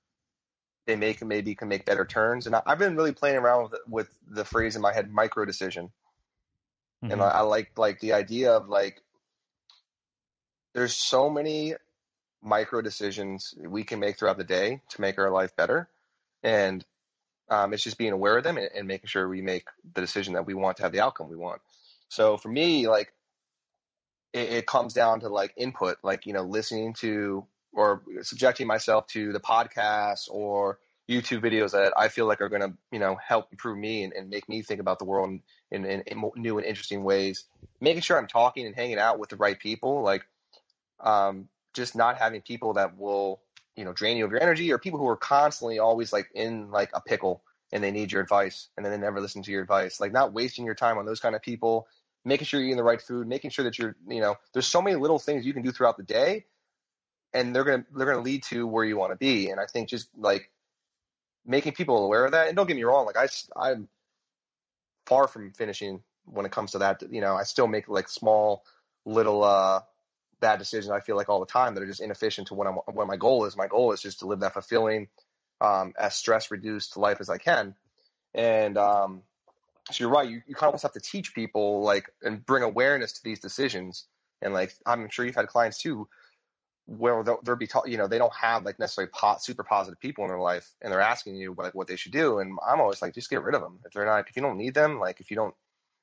they 0.87 0.97
make 0.97 1.21
and 1.21 1.29
maybe 1.29 1.55
can 1.55 1.69
make 1.69 1.85
better 1.85 2.07
turns. 2.07 2.47
And 2.47 2.57
I, 2.57 2.63
I've 2.65 2.79
been 2.79 2.97
really 2.97 3.13
playing 3.13 3.37
around 3.37 3.65
with 3.65 3.81
with 3.89 4.09
the 4.27 4.45
phrase 4.45 4.75
in 4.75 4.81
my 4.81 4.95
head, 4.95 5.13
micro 5.13 5.45
decision. 5.45 5.91
And 7.11 7.21
Mhm. 7.21 7.23
I, 7.23 7.29
I 7.29 7.41
like 7.41 7.79
like 7.79 8.01
the 8.01 8.13
idea 8.15 8.53
of 8.53 8.69
like 8.69 9.03
there's 10.75 10.97
so 10.97 11.31
many 11.31 11.75
micro 12.43 12.83
decisions 12.83 13.55
we 13.59 13.85
can 13.85 14.01
make 14.01 14.19
throughout 14.19 14.39
the 14.39 14.45
day 14.45 14.81
to 14.91 15.01
make 15.01 15.19
our 15.19 15.31
life 15.31 15.57
better, 15.57 15.89
and 16.43 16.85
um, 17.51 17.73
it's 17.75 17.85
just 17.85 17.99
being 17.99 18.13
aware 18.13 18.39
of 18.39 18.45
them 18.45 18.57
and, 18.59 18.71
and 18.75 18.89
making 18.89 19.09
sure 19.09 19.29
we 19.29 19.43
make 19.43 19.67
the 19.95 20.01
decision 20.01 20.35
that 20.35 20.47
we 20.47 20.55
want 20.55 20.79
to 20.79 20.83
have 20.83 20.93
the 20.93 21.01
outcome 21.01 21.29
we 21.29 21.37
want. 21.37 21.61
So 22.09 22.37
for 22.37 22.49
me, 22.49 22.89
like 22.89 23.13
it, 24.33 24.51
it 24.51 24.67
comes 24.67 24.93
down 24.95 25.21
to 25.21 25.29
like 25.29 25.55
input, 25.57 25.99
like 26.03 26.27
you 26.27 26.33
know, 26.33 26.43
listening 26.43 26.95
to 26.95 27.47
or 27.73 28.03
subjecting 28.23 28.67
myself 28.67 29.07
to 29.09 29.33
the 29.33 29.41
podcasts 29.41 30.29
or 30.31 30.79
YouTube 31.09 31.43
videos 31.43 31.73
that 31.73 31.93
I 31.97 32.09
feel 32.09 32.27
like 32.27 32.41
are 32.41 32.49
going 32.49 32.63
to, 32.63 32.73
you 32.93 32.99
know, 32.99 33.17
help 33.17 33.49
improve 33.51 33.77
me 33.77 34.05
and, 34.05 34.13
and 34.13 34.31
make 34.31 34.49
me 34.49 34.63
think 34.63 34.81
about 34.81 34.99
the 34.99 35.05
world 35.05 35.29
in, 35.29 35.43
in, 35.75 35.85
in, 35.85 36.01
in 36.03 36.31
new 36.37 36.59
and 36.59 36.67
interesting 36.67 37.05
ways. 37.05 37.45
Making 37.81 38.03
sure 38.03 38.19
I'm 38.19 38.27
talking 38.27 38.67
and 38.67 38.75
hanging 38.75 38.99
out 38.99 39.19
with 39.19 39.31
the 39.31 39.37
right 39.37 39.59
people, 39.59 40.03
like 40.03 40.25
um, 41.01 41.49
just 41.75 41.97
not 41.97 42.17
having 42.17 42.41
people 42.41 42.75
that 42.75 42.97
will, 42.97 43.41
you 43.77 43.85
know, 43.85 43.93
drain 43.93 44.17
you 44.17 44.25
of 44.25 44.31
your 44.31 44.43
energy 44.43 44.73
or 44.73 44.79
people 44.79 44.99
who 44.99 45.09
are 45.09 45.17
constantly 45.17 45.79
always 45.79 46.13
like 46.13 46.29
in 46.35 46.71
like 46.71 46.91
a 46.95 47.01
pickle 47.01 47.43
and 47.73 47.83
they 47.83 47.91
need 47.91 48.13
your 48.13 48.23
advice 48.23 48.69
and 48.77 48.87
then 48.87 48.93
they 48.93 48.99
never 48.99 49.21
listen 49.21 49.43
to 49.43 49.51
your 49.51 49.63
advice. 49.63 50.01
Like 50.01 50.13
not 50.13 50.33
wasting 50.33 50.65
your 50.65 50.77
time 50.77 50.97
on 50.97 51.07
those 51.07 51.21
kind 51.21 51.35
of 51.35 51.43
people, 51.43 51.89
making 52.25 52.47
sure 52.47 52.61
you're 52.61 52.69
eating 52.69 52.77
the 52.77 52.85
right 52.85 53.03
food, 53.03 53.27
making 53.27 53.51
sure 53.51 53.65
that 53.65 53.79
you're, 53.79 53.97
you 54.09 54.21
know, 54.21 54.37
there's 54.53 54.67
so 54.67 54.81
many 54.81 54.97
little 54.97 55.19
things 55.19 55.45
you 55.45 55.53
can 55.53 55.63
do 55.63 55.73
throughout 55.73 55.97
the 55.97 56.05
day 56.05 56.47
and 57.33 57.55
they're 57.55 57.65
to, 57.65 57.85
they're 57.95 58.13
to 58.13 58.21
lead 58.21 58.45
to 58.45 58.67
where 58.67 58.85
you 58.85 58.97
want 58.97 59.13
to 59.13 59.17
be. 59.17 59.51
And 59.51 59.59
I 59.59 59.67
think 59.67 59.89
just 59.89 60.09
like 60.17 60.51
making 61.45 61.73
people 61.73 62.05
aware 62.05 62.25
of 62.25 62.33
that. 62.33 62.47
And 62.47 62.57
don't 62.57 62.67
get 62.67 62.77
me 62.77 62.85
wrong, 62.85 63.07
like 63.07 63.17
I, 63.17 63.29
I'm 63.57 63.89
far 65.07 65.29
from 65.29 65.53
finishing 65.53 66.03
when 66.25 66.47
it 66.47 66.53
comes 66.53 66.73
to 66.73 66.79
that. 66.79 67.03
You 67.11 67.21
know, 67.21 67.35
I 67.35 67.45
still 67.45 67.67
make 67.67 67.89
like 67.89 68.09
small 68.09 68.65
little 69.05 69.45
uh, 69.45 69.81
bad 70.41 70.59
decisions. 70.59 70.91
I 70.91 71.01
feel 71.01 71.17
like 71.17 71.29
all 71.29 71.41
the 71.41 71.47
time 71.47 71.75
that 71.75 71.83
are 71.83 71.87
just 71.87 72.01
inefficient 72.01 72.49
to 72.49 72.55
what 72.55 72.67
I'm 72.67 72.75
what 72.75 73.07
my 73.07 73.17
goal 73.17 73.45
is. 73.45 73.57
My 73.57 73.67
goal 73.67 73.93
is 73.93 74.01
just 74.01 74.21
to 74.21 74.27
live 74.27 74.41
that 74.41 74.53
fulfilling, 74.53 75.09
um, 75.61 75.93
as 75.99 76.15
stress 76.15 76.51
reduced 76.51 76.97
life 76.97 77.19
as 77.21 77.31
I 77.31 77.39
can. 77.39 77.75
And 78.35 78.77
um, 78.77 79.23
so 79.91 80.05
you're 80.05 80.13
right. 80.13 80.29
You, 80.29 80.43
you 80.47 80.55
kind 80.55 80.75
of 80.75 80.83
have 80.83 80.93
to 80.93 81.01
teach 81.01 81.35
people 81.35 81.83
like 81.83 82.11
and 82.23 82.45
bring 82.45 82.63
awareness 82.63 83.13
to 83.13 83.25
these 83.25 83.41
decisions. 83.41 84.07
And 84.43 84.53
like 84.53 84.75
I'm 84.87 85.09
sure 85.11 85.25
you've 85.25 85.35
had 85.35 85.47
clients 85.47 85.81
too 85.81 86.09
where 86.87 87.23
they'll, 87.23 87.57
be 87.57 87.67
taught, 87.67 87.89
you 87.89 87.97
know, 87.97 88.07
they 88.07 88.19
don't 88.19 88.35
have 88.35 88.65
like 88.65 88.79
necessarily 88.79 89.11
po- 89.15 89.37
super 89.39 89.65
positive 89.65 89.99
people 90.01 90.25
in 90.25 90.29
their 90.29 90.41
life 90.41 90.71
and 90.83 90.93
they're 90.93 91.01
asking 91.01 91.35
you 91.37 91.55
like 91.57 91.75
what 91.75 91.89
they 91.89 91.97
should 91.97 92.13
do. 92.13 92.41
And 92.41 92.59
I'm 92.67 92.81
always 92.81 93.01
like, 93.01 93.15
just 93.15 93.31
get 93.31 93.43
rid 93.43 93.55
of 93.55 93.63
them. 93.63 93.79
If 93.85 93.93
they're 93.93 94.05
not, 94.05 94.29
if 94.29 94.37
you 94.37 94.43
don't 94.43 94.59
need 94.59 94.75
them, 94.75 95.01
like 95.01 95.21
if 95.21 95.31
you 95.31 95.37
don't, 95.37 95.55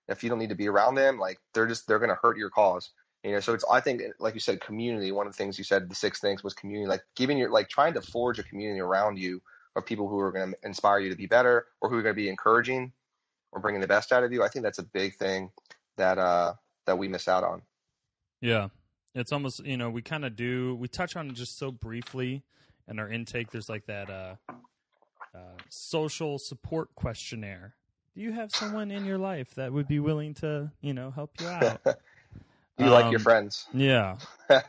if 0.08 0.24
you 0.24 0.30
don't 0.30 0.40
need 0.40 0.50
to 0.50 0.56
be 0.56 0.68
around 0.68 0.96
them, 0.96 1.20
like 1.20 1.40
they're 1.54 1.68
just, 1.68 1.88
they're 1.88 2.00
going 2.00 2.10
to 2.10 2.18
hurt 2.20 2.38
your 2.38 2.50
cause. 2.50 2.90
You 3.24 3.34
know, 3.34 3.40
so 3.40 3.54
it's, 3.54 3.64
I 3.70 3.80
think, 3.80 4.02
like 4.20 4.34
you 4.34 4.40
said, 4.40 4.60
community, 4.60 5.12
one 5.12 5.28
of 5.28 5.34
the 5.34 5.38
things 5.38 5.60
you 5.60 5.64
said, 5.64 5.88
the 5.88 5.96
six 5.96 6.20
things 6.20 6.44
was 6.44 6.56
community, 6.56 6.90
like 6.90 7.04
giving 7.16 7.38
your, 7.38 7.52
like 7.52 7.70
trying 7.70 7.94
to 7.94 8.02
forge 8.02 8.40
a 8.40 8.44
community 8.44 8.80
around 8.80 9.20
you 9.20 9.42
of 9.76 9.86
people 9.86 10.10
who 10.10 10.20
are 10.20 10.32
going 10.32 10.52
to 10.52 10.58
inspire 10.64 11.00
you 11.00 11.12
to 11.12 11.16
be 11.16 11.28
better 11.28 11.68
or 11.80 11.90
who 11.90 11.98
are 11.98 12.02
going 12.02 12.16
to 12.16 12.22
be 12.22 12.30
encouraging 12.30 12.92
or 13.52 13.62
bringing 13.62 13.82
the 13.82 13.88
best 13.88 14.12
out 14.12 14.24
of 14.24 14.34
you. 14.34 14.42
I 14.42 14.48
think 14.48 14.64
that's 14.64 14.80
a 14.80 14.84
big 14.84 15.16
thing 15.18 15.52
that, 15.98 16.18
uh, 16.18 16.54
that 16.88 16.98
we 16.98 17.08
miss 17.08 17.28
out 17.28 17.44
on. 17.44 17.62
Yeah. 18.42 18.70
It's 19.14 19.32
almost, 19.32 19.66
you 19.66 19.78
know, 19.78 19.90
we 19.90 20.02
kind 20.02 20.24
of 20.24 20.36
do, 20.36 20.76
we 20.76 20.88
touch 20.88 21.16
on 21.16 21.30
it 21.30 21.34
just 21.34 21.58
so 21.58 21.72
briefly 21.72 22.44
in 22.88 23.00
our 23.00 23.10
intake. 23.10 23.52
There's 23.52 23.68
like 23.70 23.86
that 23.88 24.10
uh, 24.10 24.36
uh, 25.36 25.58
social 25.70 26.38
support 26.40 26.96
questionnaire. 26.96 27.76
Do 28.16 28.22
you 28.22 28.32
have 28.32 28.52
someone 28.52 28.92
in 28.92 29.06
your 29.06 29.18
life 29.18 29.56
that 29.56 29.72
would 29.74 29.88
be 29.88 30.00
willing 30.00 30.34
to, 30.36 30.72
you 30.82 30.94
know, 30.94 31.12
help 31.12 31.32
you 31.42 31.48
out? 31.48 31.82
you 32.78 32.86
like 32.86 33.12
your 33.12 33.20
Um, 33.20 33.24
friends. 33.24 33.68
yeah. 33.74 34.18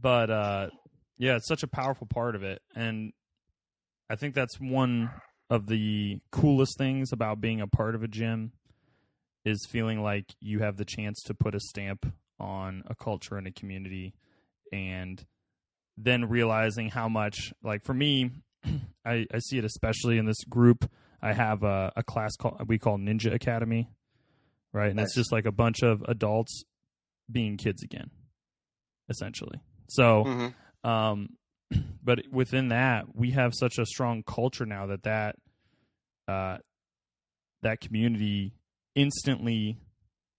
But 0.00 0.30
uh, 0.30 0.68
yeah, 1.16 1.36
it's 1.36 1.48
such 1.48 1.62
a 1.62 1.68
powerful 1.68 2.06
part 2.06 2.34
of 2.34 2.42
it. 2.42 2.60
And 2.74 3.12
I 4.10 4.16
think 4.16 4.34
that's 4.34 4.60
one 4.60 5.10
of 5.48 5.66
the 5.68 6.20
coolest 6.30 6.76
things 6.76 7.12
about 7.12 7.40
being 7.40 7.60
a 7.60 7.66
part 7.66 7.94
of 7.94 8.02
a 8.02 8.08
gym 8.08 8.52
is 9.44 9.66
feeling 9.68 10.02
like 10.02 10.34
you 10.40 10.58
have 10.58 10.76
the 10.76 10.84
chance 10.84 11.22
to 11.22 11.34
put 11.34 11.54
a 11.54 11.60
stamp 11.60 12.12
on 12.38 12.82
a 12.86 12.94
culture 12.94 13.36
and 13.36 13.46
a 13.46 13.52
community 13.52 14.14
and 14.72 15.24
then 15.96 16.24
realizing 16.26 16.88
how 16.90 17.08
much 17.08 17.52
like 17.62 17.84
for 17.84 17.94
me 17.94 18.30
I, 19.04 19.26
I 19.32 19.38
see 19.38 19.58
it 19.58 19.64
especially 19.64 20.18
in 20.18 20.26
this 20.26 20.44
group. 20.44 20.90
I 21.22 21.32
have 21.32 21.62
a, 21.62 21.92
a 21.96 22.02
class 22.02 22.36
called 22.36 22.68
we 22.68 22.78
call 22.78 22.98
ninja 22.98 23.32
academy 23.32 23.88
right? 24.72 24.90
And 24.90 25.00
it's 25.00 25.14
just 25.14 25.32
like 25.32 25.46
a 25.46 25.52
bunch 25.52 25.82
of 25.82 26.02
adults 26.06 26.64
being 27.30 27.56
kids 27.56 27.82
again 27.82 28.10
essentially. 29.08 29.60
So 29.88 30.24
hmm 30.24 30.88
um, 30.88 31.30
but 32.04 32.20
within 32.30 32.68
that, 32.68 33.06
we 33.14 33.32
have 33.32 33.54
such 33.54 33.78
a 33.78 33.86
strong 33.86 34.22
culture 34.22 34.66
now 34.66 34.86
that 34.86 35.02
that 35.04 35.36
uh, 36.28 36.58
that 37.62 37.80
community 37.80 38.54
instantly 38.94 39.78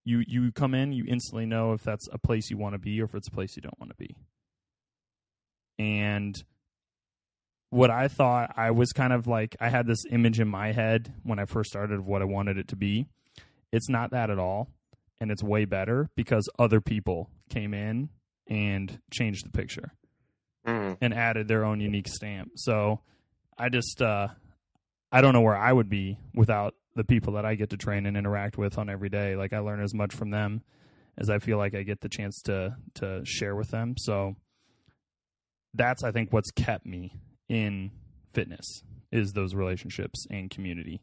you 0.08 0.24
you 0.28 0.52
come 0.52 0.74
in, 0.74 0.92
you 0.94 1.06
instantly 1.08 1.46
know 1.46 1.74
if 1.74 1.84
that's 1.84 2.08
a 2.12 2.18
place 2.18 2.50
you 2.50 2.58
want 2.58 2.74
to 2.74 2.80
be 2.80 3.02
or 3.02 3.06
if 3.06 3.14
it's 3.16 3.28
a 3.28 3.32
place 3.32 3.56
you 3.56 3.62
don't 3.62 3.80
want 3.80 3.92
to 3.92 3.98
be. 3.98 4.16
And 5.80 6.36
what 7.70 7.92
I 7.92 8.08
thought 8.08 8.54
I 8.56 8.72
was 8.72 8.92
kind 8.94 9.14
of 9.14 9.28
like 9.28 9.56
I 9.60 9.70
had 9.70 9.86
this 9.88 10.04
image 10.10 10.40
in 10.40 10.48
my 10.48 10.72
head 10.72 11.14
when 11.24 11.40
I 11.40 11.46
first 11.46 11.70
started 11.70 12.00
of 12.00 12.08
what 12.08 12.22
I 12.22 12.26
wanted 12.26 12.58
it 12.58 12.68
to 12.70 12.76
be. 12.76 13.08
It's 13.72 13.90
not 13.90 14.12
that 14.12 14.30
at 14.30 14.40
all, 14.40 14.70
and 15.20 15.30
it's 15.30 15.44
way 15.44 15.66
better 15.66 16.10
because 16.16 16.48
other 16.58 16.80
people 16.80 17.30
came 17.50 17.74
in 17.74 18.10
and 18.48 19.00
changed 19.12 19.46
the 19.46 19.52
picture 19.52 19.92
Mm. 20.66 20.98
and 21.00 21.14
added 21.14 21.48
their 21.48 21.64
own 21.64 21.80
unique 21.80 22.10
stamp. 22.10 22.52
So 22.56 23.00
I 23.58 23.70
just 23.70 24.02
uh 24.02 24.28
I 25.14 25.22
don't 25.22 25.32
know 25.34 25.42
where 25.42 25.56
I 25.56 25.72
would 25.72 25.88
be 25.90 26.18
without 26.34 26.76
the 26.98 27.04
people 27.04 27.34
that 27.34 27.46
I 27.46 27.56
get 27.56 27.70
to 27.70 27.78
train 27.78 28.06
and 28.06 28.18
interact 28.18 28.58
with 28.58 28.78
on 28.78 28.90
every 28.90 29.10
day. 29.10 29.36
Like 29.36 29.54
I 29.54 29.60
learn 29.60 29.82
as 29.82 29.94
much 29.94 30.14
from 30.14 30.32
them 30.32 30.64
as 31.18 31.30
I 31.30 31.40
feel 31.40 31.58
like 31.58 31.74
I 31.74 31.84
get 31.84 32.02
the 32.02 32.10
chance 32.10 32.42
to 32.44 32.76
to 32.96 33.22
share 33.24 33.56
with 33.56 33.70
them. 33.70 33.96
So 33.98 34.36
that's 35.74 36.04
I 36.04 36.12
think 36.12 36.34
what's 36.34 36.52
kept 36.52 36.86
me 36.86 37.14
in 37.48 37.92
fitness 38.34 38.84
is 39.12 39.34
those 39.34 39.56
relationships 39.56 40.28
and 40.30 40.50
community. 40.50 41.02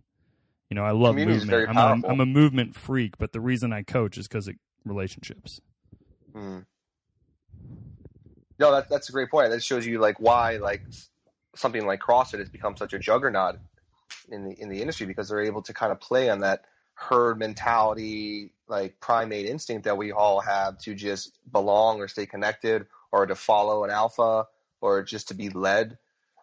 You 0.69 0.75
know, 0.75 0.83
I 0.83 0.91
love 0.91 1.13
Community 1.13 1.39
is 1.39 1.47
movement. 1.47 1.79
I'm, 1.79 2.05
a, 2.05 2.09
I'm 2.09 2.21
a 2.21 2.27
movement 2.27 2.75
freak, 2.75 3.17
but 3.19 3.33
the 3.33 3.41
reason 3.41 3.73
I 3.73 3.83
coach 3.83 4.19
is 4.19 4.27
because 4.27 4.49
of 4.49 4.57
relationships. 4.85 5.61
Mm. 6.35 6.65
No, 8.59 8.73
that, 8.73 8.89
that's 8.89 9.09
a 9.09 9.13
great 9.13 9.31
point. 9.31 9.51
That 9.51 9.63
shows 9.63 9.87
you 9.87 10.01
like 10.01 10.19
why 10.19 10.57
like 10.57 10.83
something 11.55 11.87
like 11.87 12.01
CrossFit 12.01 12.41
has 12.41 12.49
become 12.49 12.77
such 12.77 12.93
a 12.93 12.99
juggernaut 12.99 13.57
in 14.29 14.45
the 14.45 14.61
in 14.61 14.69
the 14.69 14.81
industry 14.81 15.07
because 15.07 15.29
they're 15.29 15.41
able 15.41 15.63
to 15.63 15.73
kind 15.73 15.93
of 15.93 16.01
play 16.01 16.31
on 16.31 16.41
that 16.41 16.65
herd 16.95 17.39
mentality, 17.39 18.53
like 18.69 18.99
primate 19.01 19.47
instinct 19.47 19.85
that 19.85 19.97
we 19.97 20.13
all 20.13 20.41
have 20.41 20.79
to 20.79 20.95
just 20.95 21.39
belong 21.51 22.01
or 22.01 22.09
stay 22.09 22.27
connected 22.27 22.87
or 23.13 23.27
to 23.27 23.35
follow 23.35 23.85
an 23.85 23.91
alpha 23.91 24.47
or 24.81 25.03
just 25.03 25.29
to 25.29 25.35
be 25.35 25.51
led. 25.51 25.99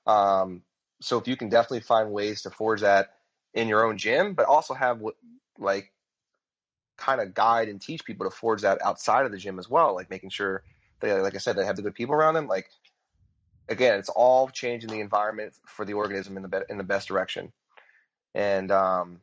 Um, 0.05 0.61
so 0.99 1.17
if 1.17 1.27
you 1.27 1.35
can 1.35 1.49
definitely 1.49 1.81
find 1.81 2.11
ways 2.11 2.43
to 2.43 2.49
forge 2.49 2.81
that 2.81 3.13
in 3.53 3.67
your 3.67 3.85
own 3.85 3.97
gym, 3.97 4.33
but 4.33 4.45
also 4.45 4.73
have 4.73 4.99
what 4.99 5.15
like 5.57 5.91
kind 6.97 7.21
of 7.21 7.33
guide 7.33 7.69
and 7.69 7.81
teach 7.81 8.05
people 8.05 8.29
to 8.29 8.35
forge 8.35 8.61
that 8.61 8.81
outside 8.83 9.25
of 9.25 9.31
the 9.31 9.37
gym 9.37 9.57
as 9.57 9.69
well, 9.69 9.95
like 9.95 10.09
making 10.09 10.29
sure 10.29 10.63
they, 10.99 11.13
like 11.13 11.35
I 11.35 11.39
said, 11.39 11.55
they 11.55 11.65
have 11.65 11.75
the 11.75 11.81
good 11.81 11.95
people 11.95 12.13
around 12.13 12.35
them. 12.35 12.47
Like 12.47 12.69
again, 13.71 13.97
it's 13.97 14.09
all 14.09 14.49
changing 14.49 14.89
the 14.89 14.99
environment 14.99 15.53
for 15.65 15.85
the 15.85 15.93
organism 15.93 16.37
in 16.37 16.43
the 16.43 16.49
be- 16.49 16.65
in 16.69 16.77
the 16.77 16.83
best 16.83 17.07
direction. 17.07 17.51
And 18.35 18.71
um, 18.71 19.21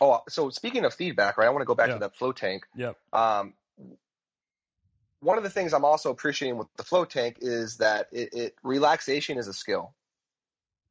oh, 0.00 0.22
so 0.28 0.50
speaking 0.50 0.84
of 0.84 0.94
feedback, 0.94 1.38
right? 1.38 1.46
I 1.46 1.50
want 1.50 1.62
to 1.62 1.66
go 1.66 1.74
back 1.74 1.88
Yeah. 1.88 1.94
to 1.94 2.00
that 2.00 2.16
float 2.16 2.36
tank. 2.36 2.66
Yeah. 2.74 2.92
Um, 3.12 3.54
one 5.20 5.36
of 5.36 5.44
the 5.44 5.50
things 5.50 5.72
I'm 5.72 5.84
also 5.84 6.10
appreciating 6.10 6.58
with 6.58 6.68
the 6.76 6.84
float 6.84 7.10
tank 7.10 7.38
is 7.40 7.78
that 7.78 8.08
it, 8.12 8.28
it 8.32 8.54
relaxation 8.62 9.38
is 9.38 9.48
a 9.48 9.52
skill 9.54 9.94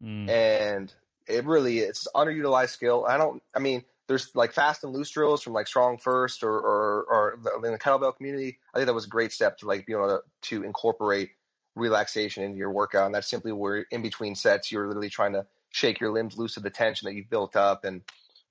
Mm. 0.03 0.29
and 0.29 0.93
it 1.27 1.45
really 1.45 1.79
it's 1.79 2.07
underutilized 2.13 2.69
skill. 2.69 3.03
I 3.07 3.17
don't. 3.17 3.41
I 3.55 3.59
mean, 3.59 3.83
there's 4.07 4.29
like 4.35 4.53
fast 4.53 4.83
and 4.83 4.93
loose 4.93 5.09
drills 5.09 5.41
from 5.41 5.53
like 5.53 5.65
Strong 5.65 5.97
First 5.97 6.43
or 6.43 6.53
or, 6.53 7.03
or 7.09 7.39
the, 7.41 7.65
in 7.65 7.71
the 7.71 7.79
kettlebell 7.79 8.15
community. 8.15 8.59
I 8.73 8.77
think 8.77 8.85
that 8.85 8.93
was 8.93 9.05
a 9.05 9.09
great 9.09 9.31
step 9.33 9.57
to 9.59 9.65
like 9.65 9.87
be 9.87 9.93
able 9.93 10.07
to, 10.07 10.21
to 10.49 10.63
incorporate 10.63 11.31
relaxation 11.77 12.43
into 12.43 12.57
your 12.57 12.71
workout, 12.71 13.05
and 13.05 13.15
that's 13.15 13.29
simply 13.29 13.51
where 13.51 13.85
in 13.91 14.01
between 14.01 14.35
sets 14.35 14.71
you're 14.71 14.87
literally 14.87 15.09
trying 15.09 15.33
to 15.33 15.45
shake 15.69 15.99
your 15.99 16.11
limbs 16.11 16.37
loose 16.37 16.57
of 16.57 16.63
the 16.63 16.69
tension 16.69 17.07
that 17.07 17.13
you've 17.13 17.29
built 17.29 17.55
up, 17.55 17.85
and 17.85 18.01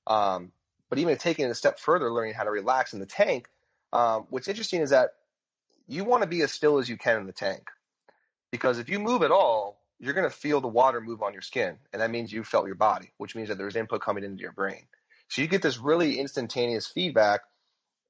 um, 0.07 0.53
but 0.89 0.99
even 0.99 1.17
taking 1.17 1.47
it 1.47 1.51
a 1.51 1.55
step 1.55 1.79
further, 1.79 2.11
learning 2.13 2.35
how 2.35 2.45
to 2.45 2.51
relax 2.51 2.93
in 2.93 3.01
the 3.01 3.07
tank. 3.07 3.49
Um, 3.93 4.27
what's 4.31 4.49
interesting 4.49 4.83
is 4.83 4.91
that 4.91 5.11
you 5.89 6.05
want 6.05 6.23
to 6.23 6.29
be 6.29 6.43
as 6.43 6.53
still 6.53 6.79
as 6.79 6.89
you 6.89 6.97
can 6.97 7.21
in 7.21 7.27
the 7.27 7.33
tank, 7.33 7.69
because 8.51 8.79
if 8.79 8.89
you 8.89 8.99
move 8.99 9.23
at 9.23 9.31
all, 9.31 9.81
you're 9.99 10.15
going 10.15 10.29
to 10.29 10.37
feel 10.37 10.61
the 10.61 10.69
water 10.69 11.01
move 11.01 11.23
on 11.23 11.33
your 11.33 11.43
skin. 11.43 11.77
And 11.93 12.03
that 12.03 12.11
means 12.11 12.33
you 12.33 12.45
felt 12.45 12.67
your 12.67 12.75
body, 12.75 13.13
which 13.17 13.35
means 13.35 13.49
that 13.49 13.59
there's 13.59 13.77
input 13.77 14.03
coming 14.03 14.25
into 14.25 14.43
your 14.43 14.53
brain. 14.53 14.83
So 15.29 15.43
you 15.43 15.49
get 15.49 15.63
this 15.63 15.79
really 15.79 16.19
instantaneous 16.19 16.87
feedback, 16.87 17.41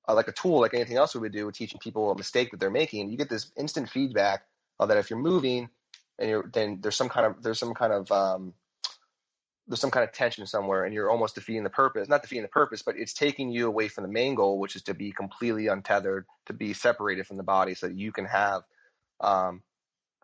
uh, 0.08 0.14
like 0.14 0.28
a 0.28 0.32
tool, 0.32 0.60
like 0.60 0.74
anything 0.74 0.96
else 0.96 1.14
we 1.14 1.20
would 1.20 1.32
do, 1.32 1.46
with 1.46 1.54
teaching 1.54 1.78
people 1.78 2.10
a 2.10 2.16
mistake 2.16 2.50
that 2.50 2.60
they're 2.60 2.70
making. 2.70 3.10
You 3.10 3.16
get 3.16 3.28
this 3.28 3.50
instant 3.56 3.88
feedback 3.88 4.42
of 4.78 4.88
that 4.88 4.98
if 4.98 5.10
you're 5.10 5.18
moving 5.18 5.68
and 6.18 6.30
you're, 6.30 6.50
then 6.52 6.78
there's 6.80 6.96
some 6.96 7.08
kind 7.08 7.26
of, 7.26 7.42
there's 7.42 7.58
some 7.58 7.74
kind 7.74 7.92
of, 7.92 8.10
um, 8.10 8.54
there's 9.68 9.80
some 9.80 9.90
kind 9.90 10.04
of 10.04 10.12
tension 10.12 10.46
somewhere 10.46 10.84
and 10.84 10.94
you're 10.94 11.10
almost 11.10 11.34
defeating 11.34 11.64
the 11.64 11.70
purpose, 11.70 12.08
not 12.08 12.22
defeating 12.22 12.42
the 12.42 12.48
purpose, 12.48 12.82
but 12.82 12.96
it's 12.96 13.12
taking 13.12 13.50
you 13.50 13.66
away 13.66 13.88
from 13.88 14.02
the 14.02 14.10
main 14.10 14.34
goal, 14.34 14.58
which 14.58 14.76
is 14.76 14.82
to 14.82 14.94
be 14.94 15.10
completely 15.10 15.66
untethered, 15.66 16.24
to 16.46 16.52
be 16.52 16.72
separated 16.72 17.26
from 17.26 17.36
the 17.36 17.42
body 17.42 17.74
so 17.74 17.88
that 17.88 17.96
you 17.96 18.12
can 18.12 18.26
have, 18.26 18.62
um, 19.20 19.62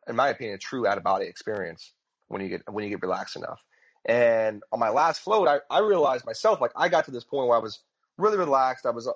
in 0.09 0.17
my 0.17 0.29
opinion, 0.29 0.55
a 0.55 0.59
true 0.59 0.87
out 0.87 0.99
of 0.99 1.05
body 1.05 1.27
experience 1.27 1.93
when 2.29 2.41
you 2.41 2.49
get 2.49 2.63
when 2.71 2.85
you 2.85 2.91
get 2.91 3.03
relaxed 3.03 3.37
enough. 3.37 3.61
And 4.05 4.63
on 4.73 4.81
my 4.81 4.89
last 4.89 5.21
float, 5.21 5.47
I, 5.47 5.59
I 5.71 5.81
realized 5.81 6.25
myself 6.27 6.61
like 6.61 6.73
I 6.77 6.89
got 6.89 7.05
to 7.05 7.11
this 7.11 7.25
point 7.25 7.47
where 7.49 7.57
I 7.57 7.61
was 7.61 7.81
really 8.19 8.37
relaxed. 8.37 8.87
I 8.87 8.91
was 8.91 9.09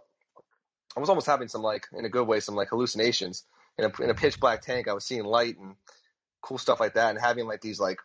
I 0.97 1.01
was 1.01 1.09
almost 1.09 1.27
having 1.27 1.49
some 1.49 1.63
like 1.63 1.87
in 1.93 2.05
a 2.05 2.09
good 2.09 2.27
way 2.27 2.41
some 2.41 2.55
like 2.55 2.69
hallucinations 2.69 3.45
in 3.79 3.85
a 3.85 4.03
in 4.03 4.11
a 4.11 4.15
pitch 4.15 4.41
black 4.41 4.63
tank. 4.63 4.89
I 4.89 4.93
was 4.93 5.05
seeing 5.05 5.25
light 5.25 5.59
and 5.59 5.77
cool 6.43 6.59
stuff 6.59 6.81
like 6.81 6.95
that, 6.95 7.11
and 7.11 7.21
having 7.21 7.47
like 7.47 7.61
these 7.61 7.81
like 7.81 7.99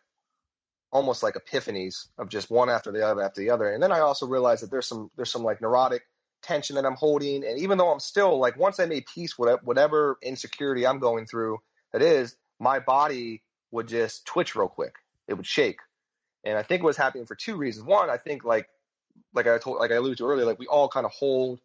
almost 0.92 1.24
like 1.24 1.36
epiphanies 1.36 2.08
of 2.18 2.30
just 2.30 2.52
one 2.52 2.70
after 2.70 2.92
the 2.92 3.08
other 3.08 3.22
after 3.22 3.42
the 3.42 3.50
other. 3.50 3.72
And 3.72 3.82
then 3.82 3.92
I 3.92 4.00
also 4.00 4.28
realized 4.28 4.64
that 4.64 4.72
there's 4.72 4.88
some 4.88 5.10
there's 5.16 5.32
some 5.32 5.44
like 5.44 5.62
neurotic 5.62 6.04
tension 6.42 6.76
that 6.76 6.86
I'm 6.86 6.96
holding, 6.96 7.46
and 7.46 7.60
even 7.60 7.78
though 7.78 7.92
I'm 7.92 8.00
still 8.00 8.38
like 8.40 8.58
once 8.58 8.80
I 8.80 8.86
made 8.86 9.06
peace 9.06 9.38
with 9.38 9.62
whatever 9.64 10.18
insecurity 10.22 10.86
I'm 10.86 11.00
going 11.00 11.26
through, 11.26 11.60
that 11.94 12.02
is 12.02 12.36
my 12.60 12.80
body 12.80 13.42
would 13.72 13.88
just 13.88 14.26
twitch 14.26 14.56
real 14.56 14.68
quick. 14.68 14.96
It 15.28 15.36
would 15.36 15.46
shake. 15.48 15.80
And 16.44 16.58
I 16.58 16.64
think 16.64 16.82
it 16.82 16.86
was 16.86 16.98
happening 16.98 17.26
for 17.26 17.36
two 17.36 17.56
reasons. 17.56 17.86
One, 17.86 18.10
I 18.10 18.18
think 18.18 18.44
like 18.44 18.68
like 19.34 19.48
I 19.48 19.58
told 19.58 19.80
like 19.80 19.92
I 19.92 19.96
alluded 19.96 20.18
to 20.18 20.26
earlier, 20.26 20.46
like 20.46 20.60
we 20.60 20.68
all 20.68 20.90
kind 20.90 21.06
of 21.06 21.12
hold 21.12 21.60